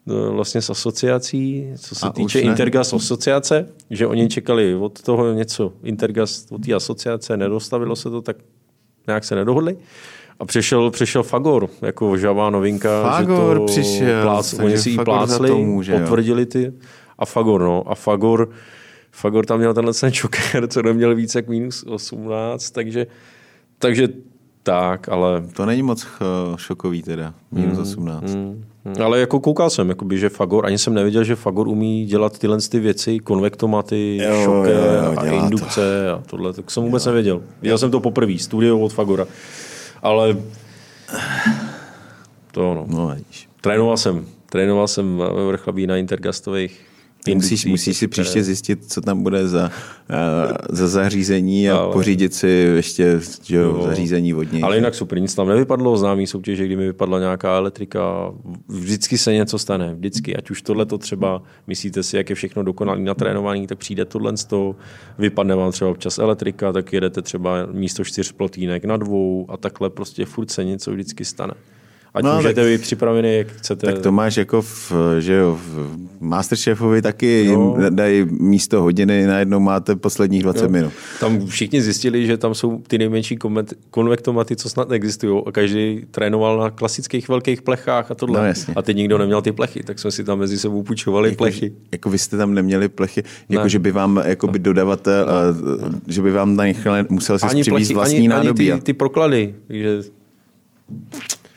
vlastně 0.06 0.62
s 0.62 0.70
asociací, 0.70 1.66
co 1.78 1.94
se 1.94 2.06
A 2.06 2.12
týče 2.12 2.40
Intergas 2.40 2.92
asociace, 2.92 3.68
že 3.90 4.06
oni 4.06 4.28
čekali 4.28 4.74
od 4.74 5.02
toho 5.02 5.32
něco, 5.32 5.72
Intergas 5.82 6.46
od 6.50 6.66
té 6.66 6.74
asociace, 6.74 7.36
nedostavilo 7.36 7.96
se 7.96 8.10
to, 8.10 8.22
tak 8.22 8.36
nějak 9.06 9.24
se 9.24 9.34
nedohodli. 9.34 9.76
A 10.38 10.44
přišel, 10.44 10.90
přišel 10.90 11.22
Fagor, 11.22 11.68
jako 11.82 12.16
žavá 12.16 12.50
novinka. 12.50 13.02
Fagor 13.02 13.54
že 13.54 13.58
to 13.58 13.64
přišel, 13.66 14.22
plác, 14.22 14.52
oni 14.52 14.78
si 14.78 14.90
ji 14.90 14.98
plácli, 14.98 15.50
může, 15.50 15.98
potvrdili 15.98 16.46
ty 16.46 16.72
a 17.18 17.26
Fagor, 17.26 17.60
no. 17.60 17.84
A 17.86 17.94
Fagor, 17.94 18.50
Fagor 19.10 19.46
tam 19.46 19.58
měl 19.58 19.74
tenhle 19.74 19.94
ten 19.94 20.12
čoker, 20.12 20.68
co 20.68 20.82
neměl 20.82 21.14
více 21.14 21.38
jak 21.38 21.48
minus 21.48 21.82
18, 21.82 22.70
takže, 22.70 23.06
takže 23.78 24.08
tak, 24.62 25.08
ale... 25.08 25.42
To 25.52 25.66
není 25.66 25.82
moc 25.82 26.06
šokový 26.56 27.02
teda, 27.02 27.34
minus 27.50 27.78
18. 27.78 28.22
Mm, 28.22 28.40
mm, 28.40 28.46
mm. 28.46 28.64
Ale 29.04 29.20
jako 29.20 29.40
koukal 29.40 29.70
jsem, 29.70 29.88
jakoby, 29.88 30.18
že 30.18 30.28
Fagor, 30.28 30.66
ani 30.66 30.78
jsem 30.78 30.94
nevěděl, 30.94 31.24
že 31.24 31.36
Fagor 31.36 31.68
umí 31.68 32.04
dělat 32.04 32.38
tyhle 32.38 32.58
ty 32.70 32.80
věci, 32.80 33.18
konvektomaty, 33.18 34.18
jo, 34.22 34.34
jo, 34.34 34.64
jo, 34.64 35.14
a 35.16 35.26
indukce 35.26 36.04
to. 36.06 36.14
a 36.14 36.22
tohle, 36.26 36.52
tak 36.52 36.70
jsem 36.70 36.82
vůbec 36.82 37.06
jo. 37.06 37.10
nevěděl. 37.10 37.42
Viděl 37.62 37.78
jsem 37.78 37.90
to 37.90 38.00
poprvé, 38.00 38.38
studio 38.38 38.78
od 38.78 38.92
Fagora. 38.92 39.26
Ale 40.02 40.36
to 42.52 42.74
no. 42.74 42.86
no 42.88 43.16
Trénoval 43.60 43.96
jsem, 43.96 44.26
trénoval 44.46 44.88
jsem 44.88 45.18
ve 45.18 45.46
Vrchlabí 45.46 45.86
na 45.86 45.96
intergastových 45.96 46.91
Musíš, 47.28 47.66
musíš 47.66 47.96
si 47.96 48.08
příště 48.08 48.30
které... 48.30 48.44
zjistit, 48.44 48.92
co 48.92 49.00
tam 49.00 49.22
bude 49.22 49.48
za, 49.48 49.70
uh, 50.10 50.56
za 50.68 50.88
zařízení 50.88 51.70
a 51.70 51.76
ale... 51.76 51.92
pořídit 51.92 52.34
si 52.34 52.48
ještě 52.48 53.20
že 53.42 53.56
jo, 53.56 53.82
zařízení 53.82 54.32
vodní. 54.32 54.62
Ale 54.62 54.76
jinak 54.76 54.94
super, 54.94 55.20
nic 55.20 55.34
tam 55.34 55.48
nevypadlo, 55.48 55.96
známý 55.96 56.26
soutěže, 56.26 56.66
kdy 56.66 56.76
mi 56.76 56.86
vypadla 56.86 57.18
nějaká 57.18 57.56
elektrika, 57.56 58.32
vždycky 58.68 59.18
se 59.18 59.32
něco 59.32 59.58
stane, 59.58 59.94
vždycky, 59.94 60.36
ať 60.36 60.50
už 60.50 60.62
tohle 60.62 60.86
to 60.86 60.98
třeba, 60.98 61.42
myslíte 61.66 62.02
si, 62.02 62.16
jak 62.16 62.30
je 62.30 62.36
všechno 62.36 62.62
dokonalý 62.62 63.04
natrénovaný, 63.04 63.66
tak 63.66 63.78
přijde 63.78 64.04
tohle 64.04 64.36
z 64.36 64.44
toho, 64.44 64.76
vypadne 65.18 65.54
vám 65.54 65.72
třeba 65.72 65.90
občas 65.90 66.18
elektrika, 66.18 66.72
tak 66.72 66.92
jedete 66.92 67.22
třeba 67.22 67.66
místo 67.72 68.04
čtyř 68.04 68.32
plotínek 68.32 68.84
na 68.84 68.96
dvou 68.96 69.46
a 69.48 69.56
takhle 69.56 69.90
prostě 69.90 70.24
furt 70.24 70.50
se 70.50 70.64
něco 70.64 70.92
vždycky 70.92 71.24
stane. 71.24 71.54
Ať 72.14 72.24
no, 72.24 72.36
můžete 72.36 72.64
být 72.64 72.80
připravený, 72.80 73.36
jak 73.36 73.48
chcete. 73.48 73.86
Tak 73.86 73.98
to 73.98 74.12
máš 74.12 74.36
jako 74.36 74.62
v, 74.62 74.92
že 75.18 75.34
jo, 75.34 75.60
v 75.66 75.96
Masterchefovi 76.20 77.02
taky 77.02 77.44
jo. 77.44 77.52
jim 77.52 77.94
dají 77.94 78.26
místo 78.30 78.82
hodiny, 78.82 79.26
najednou 79.26 79.60
máte 79.60 79.96
posledních 79.96 80.42
20 80.42 80.62
jo. 80.62 80.68
minut. 80.68 80.92
Tam 81.20 81.46
všichni 81.46 81.82
zjistili, 81.82 82.26
že 82.26 82.36
tam 82.36 82.54
jsou 82.54 82.82
ty 82.86 82.98
nejmenší 82.98 83.38
konvektomaty, 83.90 84.56
co 84.56 84.68
snad 84.68 84.92
existují 84.92 85.42
a 85.46 85.52
každý 85.52 86.06
trénoval 86.10 86.58
na 86.58 86.70
klasických 86.70 87.28
velkých 87.28 87.62
plechách 87.62 88.10
a 88.10 88.14
tohle. 88.14 88.40
No, 88.40 88.46
jasně. 88.46 88.74
A 88.74 88.82
teď 88.82 88.96
nikdo 88.96 89.18
neměl 89.18 89.42
ty 89.42 89.52
plechy, 89.52 89.82
tak 89.82 89.98
jsme 89.98 90.10
si 90.10 90.24
tam 90.24 90.38
mezi 90.38 90.58
sebou 90.58 90.82
půjčovali 90.82 91.28
jako, 91.28 91.38
plechy. 91.38 91.72
Jako 91.92 92.10
vy 92.10 92.18
jste 92.18 92.36
tam 92.36 92.54
neměli 92.54 92.88
plechy, 92.88 93.22
jako 93.48 93.64
ne. 93.64 93.70
že 93.70 93.78
by 93.78 93.92
vám 93.92 94.22
jako 94.24 94.46
by 94.46 94.58
dodavatel, 94.58 95.26
no. 95.26 96.00
že 96.06 96.22
by 96.22 96.32
vám 96.32 96.56
nechal, 96.56 96.94
musel 97.08 97.38
si 97.38 97.60
přivést 97.60 97.90
vlastní 97.92 98.18
ani, 98.18 98.28
nádobí. 98.28 98.72
Ani 98.72 98.80
ty, 98.80 98.84
ty 98.84 98.92
proklady, 98.92 99.54
takže 99.66 100.02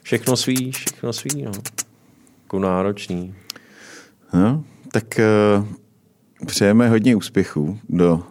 všechno 0.06 0.38
svý, 0.38 0.72
všechno 0.72 1.14
svý, 1.14 1.42
no. 1.42 1.52
Jako 2.44 2.60
náročný. 2.60 3.36
No, 4.34 4.64
tak 4.92 5.20
uh, 5.60 5.66
přejeme 6.46 6.90
hodně 6.90 7.16
úspěchů 7.16 7.80
do, 7.90 8.24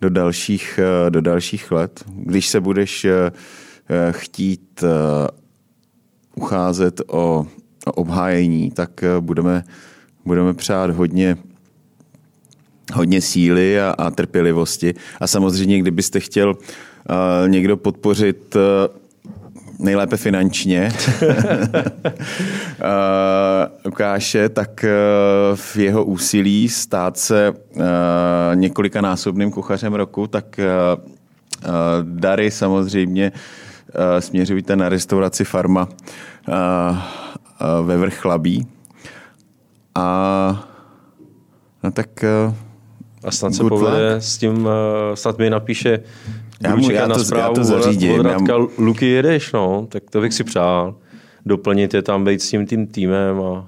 do, 0.00 0.10
dalších, 0.10 0.80
uh, 1.04 1.10
do 1.10 1.20
dalších 1.20 1.72
let. 1.72 2.04
Když 2.14 2.48
se 2.48 2.60
budeš 2.60 3.04
uh, 3.04 3.10
chtít 4.10 4.82
uh, 4.82 4.88
ucházet 6.34 7.00
o, 7.06 7.46
o 7.86 7.92
obhájení, 7.92 8.70
tak 8.70 8.90
uh, 9.02 9.24
budeme, 9.24 9.64
budeme 10.24 10.54
přát 10.54 10.90
hodně 10.90 11.36
hodně 12.92 13.20
síly 13.20 13.80
a, 13.80 13.90
a 13.98 14.10
trpělivosti. 14.10 14.94
A 15.20 15.26
samozřejmě, 15.26 15.78
kdybyste 15.78 16.20
chtěl 16.20 16.50
uh, 16.50 17.48
někdo 17.48 17.76
podpořit 17.76 18.56
uh, 18.56 18.99
nejlépe 19.80 20.16
finančně 20.16 20.92
Lukáše, 23.84 24.48
tak 24.48 24.84
eh, 24.84 24.90
v 25.54 25.76
jeho 25.76 26.04
úsilí 26.04 26.68
stát 26.68 27.18
se 27.18 27.52
eh, 27.52 27.80
několikanásobným 28.54 29.50
kuchařem 29.50 29.94
roku, 29.94 30.26
tak 30.26 30.58
eh, 30.58 30.66
dary 32.02 32.50
samozřejmě 32.50 33.32
směřujte 34.18 34.76
na 34.76 34.88
restauraci 34.88 35.44
Farma 35.44 35.88
ve 37.82 37.96
Vrchlabí. 37.96 38.66
A 39.94 40.68
no 41.82 41.90
tak 41.90 42.24
a 43.24 43.30
snad 43.30 43.54
se 43.54 43.64
povede 43.64 44.14
s 44.14 44.38
tím, 44.38 44.68
snad 45.14 45.38
mi 45.38 45.50
napíše 45.50 46.00
já, 46.62 46.76
mu, 46.76 46.90
já, 46.90 47.08
to, 47.08 47.24
zprávu, 47.24 47.50
já 47.50 47.54
to 47.54 47.64
zařídím. 47.64 48.20
Od 48.20 48.22
Radka, 48.22 48.52
já... 48.52 48.66
Luky 48.78 49.06
jedeš, 49.06 49.52
no, 49.52 49.86
tak 49.88 50.02
to 50.10 50.20
bych 50.20 50.34
si 50.34 50.44
přál. 50.44 50.94
Doplnit 51.46 51.94
je 51.94 52.02
tam, 52.02 52.24
být 52.24 52.42
s 52.42 52.50
tím 52.50 52.66
tím 52.66 52.86
týmem 52.86 53.40
a 53.40 53.66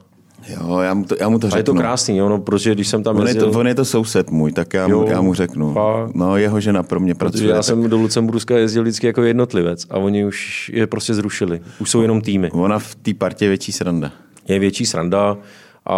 Jo, 0.49 0.79
já 0.79 0.95
mu 0.95 1.05
to, 1.05 1.17
já 1.21 1.29
mu 1.29 1.39
to 1.39 1.47
řeknu. 1.47 1.57
A 1.57 1.59
je 1.59 1.65
to 1.65 1.75
krásný, 1.75 2.17
jo, 2.17 2.29
no, 2.29 2.39
protože 2.39 2.75
když 2.75 2.89
jsem 2.89 3.03
tam 3.03 3.17
on 3.17 3.27
jezdil... 3.27 3.47
Je 3.47 3.53
to, 3.53 3.59
on 3.59 3.67
je 3.67 3.75
to 3.75 3.85
soused 3.85 4.31
můj, 4.31 4.53
tak 4.53 4.75
já, 4.75 4.89
jo, 4.89 5.01
mu, 5.01 5.11
já 5.11 5.21
mu 5.21 5.35
řeknu. 5.35 5.75
Fakt. 5.75 6.15
No, 6.15 6.37
jeho 6.37 6.61
žena 6.61 6.83
pro 6.83 7.01
mě 7.01 7.15
pracuje. 7.15 7.33
Protože 7.33 7.49
já 7.49 7.55
tak... 7.55 7.65
jsem 7.65 7.91
do 7.91 7.97
Lucemburska 7.97 8.57
jezdil 8.59 8.83
vždycky 8.83 9.07
jako 9.07 9.23
jednotlivec 9.23 9.87
a 9.91 9.99
oni 9.99 10.25
už 10.25 10.71
je 10.75 10.87
prostě 10.87 11.15
zrušili. 11.15 11.61
Už 11.81 11.91
jsou 11.91 12.03
jenom 12.03 12.21
týmy. 12.21 12.51
Ona 12.51 12.79
v 12.79 12.95
té 12.95 13.15
partě 13.15 13.45
je 13.45 13.49
větší 13.49 13.73
sranda. 13.73 14.13
Je 14.49 14.59
větší 14.59 14.87
sranda 14.87 15.37
a, 15.87 15.97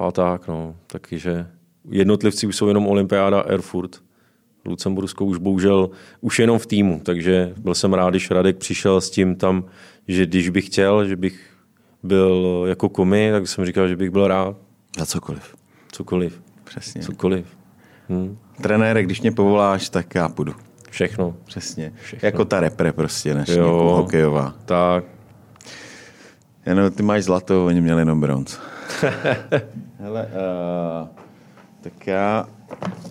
a 0.00 0.10
tak, 0.12 0.48
no. 0.48 0.74
Takže 0.86 1.46
jednotlivci 1.90 2.46
už 2.46 2.56
jsou 2.56 2.68
jenom 2.68 2.86
Olympiáda 2.86 3.40
Erfurt. 3.40 3.96
Lucembursko 4.66 5.24
už 5.24 5.38
bohužel 5.38 5.90
už 6.20 6.38
jenom 6.38 6.58
v 6.58 6.66
týmu, 6.66 7.00
takže 7.04 7.52
byl 7.56 7.74
jsem 7.74 7.94
rád, 7.94 8.10
když 8.10 8.30
Radek 8.30 8.56
přišel 8.56 9.00
s 9.00 9.10
tím 9.10 9.36
tam, 9.36 9.64
že 10.08 10.26
když 10.26 10.48
bych 10.48 10.66
chtěl, 10.66 11.06
že 11.06 11.16
bych 11.16 11.40
byl 12.02 12.64
jako 12.68 12.88
komi, 12.88 13.28
tak 13.32 13.48
jsem 13.48 13.66
říkal, 13.66 13.88
že 13.88 13.96
bych 13.96 14.10
byl 14.10 14.28
rád. 14.28 14.56
Za 14.98 15.06
cokoliv. 15.06 15.56
Cokoliv. 15.92 16.42
Přesně. 16.64 17.00
Cokoliv. 17.00 17.46
Hm. 18.08 18.36
Trenére, 18.62 19.02
když 19.02 19.20
mě 19.20 19.32
povoláš, 19.32 19.88
tak 19.88 20.14
já 20.14 20.28
půjdu. 20.28 20.54
Všechno. 20.90 21.36
Přesně. 21.44 21.92
Všechno. 22.02 22.26
Jako 22.26 22.44
ta 22.44 22.60
repre 22.60 22.92
prostě, 22.92 23.34
než 23.34 23.48
jo, 23.48 23.92
hokejová. 23.96 24.54
Tak. 24.64 25.04
Jenom 26.66 26.90
ty 26.90 27.02
máš 27.02 27.24
zlato, 27.24 27.66
oni 27.66 27.80
měli 27.80 28.00
jenom 28.00 28.20
bronz. 28.20 28.58
Hele, 29.98 30.26
uh, 30.26 31.08
tak 31.80 32.06
já 32.06 32.48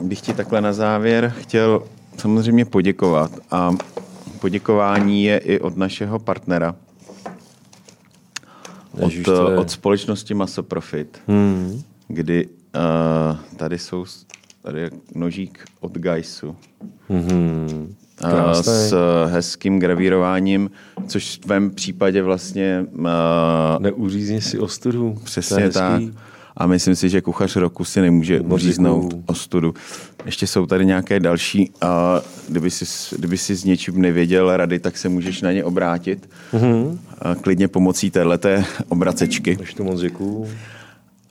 bych 0.02 0.22
ti 0.22 0.34
takhle 0.34 0.62
na 0.62 0.74
závěr 0.74 1.34
chtěl 1.40 1.84
samozřejmě 2.18 2.66
poděkovat. 2.66 3.32
A 3.52 3.72
poděkování 4.40 5.24
je 5.24 5.38
i 5.38 5.60
od 5.60 5.78
našeho 5.78 6.20
partnera, 6.20 6.76
od, 8.92 9.14
od 9.58 9.72
společnosti 9.72 10.34
Masoprofit, 10.34 11.22
hmm. 11.28 11.82
kdy 12.08 12.48
uh, 12.48 13.38
tady 13.58 13.80
jsou 13.80 14.06
tady 14.62 14.82
je 14.82 14.90
nožík 15.16 15.66
od 15.80 15.98
Geisu. 15.98 16.56
Hmm. 17.10 17.96
Uh, 18.24 18.52
s 18.62 18.94
hezkým 19.28 19.80
gravírováním, 19.80 20.72
což 21.08 21.36
v 21.36 21.40
tvém 21.40 21.72
případě 21.72 22.22
vlastně... 22.22 22.86
Uh, 22.92 23.06
Neuřízni 23.80 24.42
si 24.42 24.60
ostudu. 24.60 25.18
Přesně 25.24 25.70
tak 25.70 26.02
a 26.58 26.68
myslím 26.68 26.96
si, 26.96 27.10
že 27.10 27.22
kuchař 27.22 27.56
roku 27.56 27.84
si 27.84 28.02
nemůže 28.02 28.42
uříznout 28.42 29.14
ostudu. 29.26 29.74
Ještě 30.26 30.48
jsou 30.48 30.66
tady 30.66 30.86
nějaké 30.86 31.20
další, 31.20 31.72
a 31.82 32.22
kdyby 32.50 32.72
jsi, 32.72 33.16
kdyby 33.16 33.38
jsi 33.38 33.56
s 33.56 33.64
něčím 33.64 34.02
nevěděl 34.02 34.58
rady, 34.58 34.80
tak 34.80 34.98
se 34.98 35.10
můžeš 35.10 35.42
na 35.42 35.52
ně 35.52 35.64
obrátit. 35.64 36.30
Mm-hmm. 36.54 36.98
A 37.20 37.36
klidně 37.36 37.68
pomocí 37.68 38.12
téhleté 38.12 38.66
obracečky. 38.90 39.58
Ještě 39.60 39.84
moc 39.84 40.02
děkuju. 40.02 40.48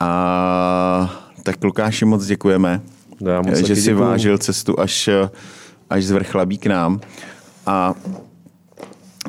A 0.00 1.20
tak 1.42 1.64
Lukáši 1.64 2.04
moc 2.04 2.26
děkujeme, 2.26 2.80
Já 3.26 3.42
moc 3.42 3.56
že 3.56 3.76
si 3.76 3.92
vážil 3.92 4.38
cestu 4.38 4.80
až, 4.80 5.10
až 5.90 6.04
z 6.04 6.10
Vrchlabí 6.10 6.58
k 6.58 6.66
nám. 6.66 7.00
A 7.66 7.94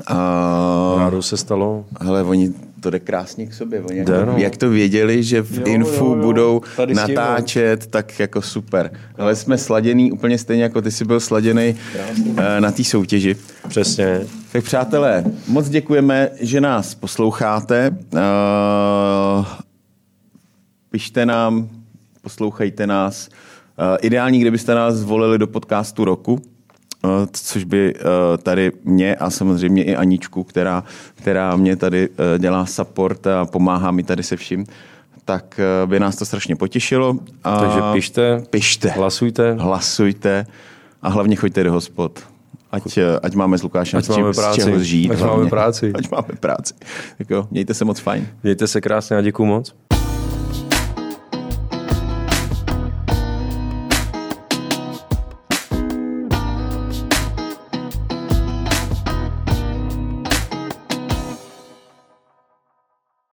a... 0.08 0.96
Rádo 0.98 1.22
se 1.22 1.38
stalo. 1.38 1.86
Hele, 2.02 2.24
oni 2.24 2.54
to 2.86 2.90
jde 2.90 3.00
krásně 3.00 3.48
k 3.48 3.54
sobě. 3.54 3.82
Oni 3.82 3.98
jak, 3.98 4.08
to, 4.08 4.26
no. 4.26 4.34
jak 4.38 4.58
to 4.58 4.70
věděli, 4.70 5.24
že 5.24 5.42
v 5.42 5.58
jo, 5.58 5.64
Infu 5.66 6.06
jo, 6.06 6.16
jo. 6.16 6.22
budou 6.22 6.62
Tady 6.76 6.94
natáčet, 6.94 7.88
tak 7.88 8.20
jako 8.20 8.42
super. 8.42 8.92
Ale 9.18 9.36
jsme 9.36 9.58
sladěný 9.58 10.12
úplně 10.12 10.38
stejně, 10.38 10.64
jako 10.64 10.82
ty 10.82 10.92
jsi 10.92 11.06
byl 11.06 11.20
sladěný 11.20 11.76
uh, 12.30 12.38
na 12.60 12.72
té 12.72 12.84
soutěži. 12.84 13.36
Přesně. 13.68 14.22
Tak 14.52 14.64
přátelé, 14.64 15.24
moc 15.48 15.70
děkujeme, 15.70 16.30
že 16.40 16.62
nás 16.62 16.96
posloucháte. 16.96 17.90
Uh, 17.90 18.20
pište 20.90 21.26
nám, 21.26 21.70
poslouchejte 22.22 22.88
nás. 22.88 23.30
Uh, 23.30 23.98
ideální, 24.02 24.40
kdybyste 24.40 24.76
nás 24.76 24.96
zvolili 24.96 25.38
do 25.38 25.48
podcastu 25.48 26.06
roku, 26.06 26.42
což 27.32 27.64
by 27.64 27.94
eh, 27.96 28.02
tady 28.38 28.72
mě 28.84 29.16
a 29.16 29.30
samozřejmě 29.30 29.84
i 29.84 29.96
Aničku, 29.96 30.44
která, 30.44 30.84
která 31.16 31.56
mě 31.56 31.76
tady 31.76 32.10
eh, 32.10 32.40
dělá 32.40 32.66
support 32.66 33.28
a 33.28 33.46
pomáhá 33.46 33.92
mi 33.92 34.04
tady 34.04 34.24
se 34.24 34.36
vším, 34.36 34.66
tak 35.26 35.60
by 35.86 36.00
nás 36.00 36.16
to 36.16 36.26
strašně 36.26 36.56
potěšilo. 36.56 37.16
A 37.44 37.60
Takže 37.60 37.80
pište, 37.94 38.44
pište, 38.50 38.90
hlasujte. 38.90 39.54
Hlasujte 39.60 40.46
a 41.02 41.10
hlavně 41.10 41.36
choďte 41.36 41.64
do 41.64 41.74
hospod. 41.74 42.20
Ať, 42.72 43.00
ať 43.24 43.34
máme 43.36 43.58
s 43.58 43.64
Lukášem 43.64 43.98
ať 43.98 44.10
máme 44.10 44.34
práci. 44.34 44.62
z 44.62 44.66
čeho 44.66 44.80
žít. 44.80 45.12
Ať 45.12 45.18
hlavně. 45.18 45.38
máme 45.38 45.50
práci. 45.50 45.94
Ať 45.96 46.12
máme 46.12 46.34
práci. 46.40 46.74
Tak 47.18 47.30
jo, 47.30 47.48
mějte 47.52 47.74
se 47.74 47.86
moc 47.86 48.00
fajn. 48.00 48.28
Mějte 48.44 48.68
se 48.68 48.82
krásně 48.82 49.18
a 49.18 49.22
děkuju 49.22 49.48
moc. 49.48 49.76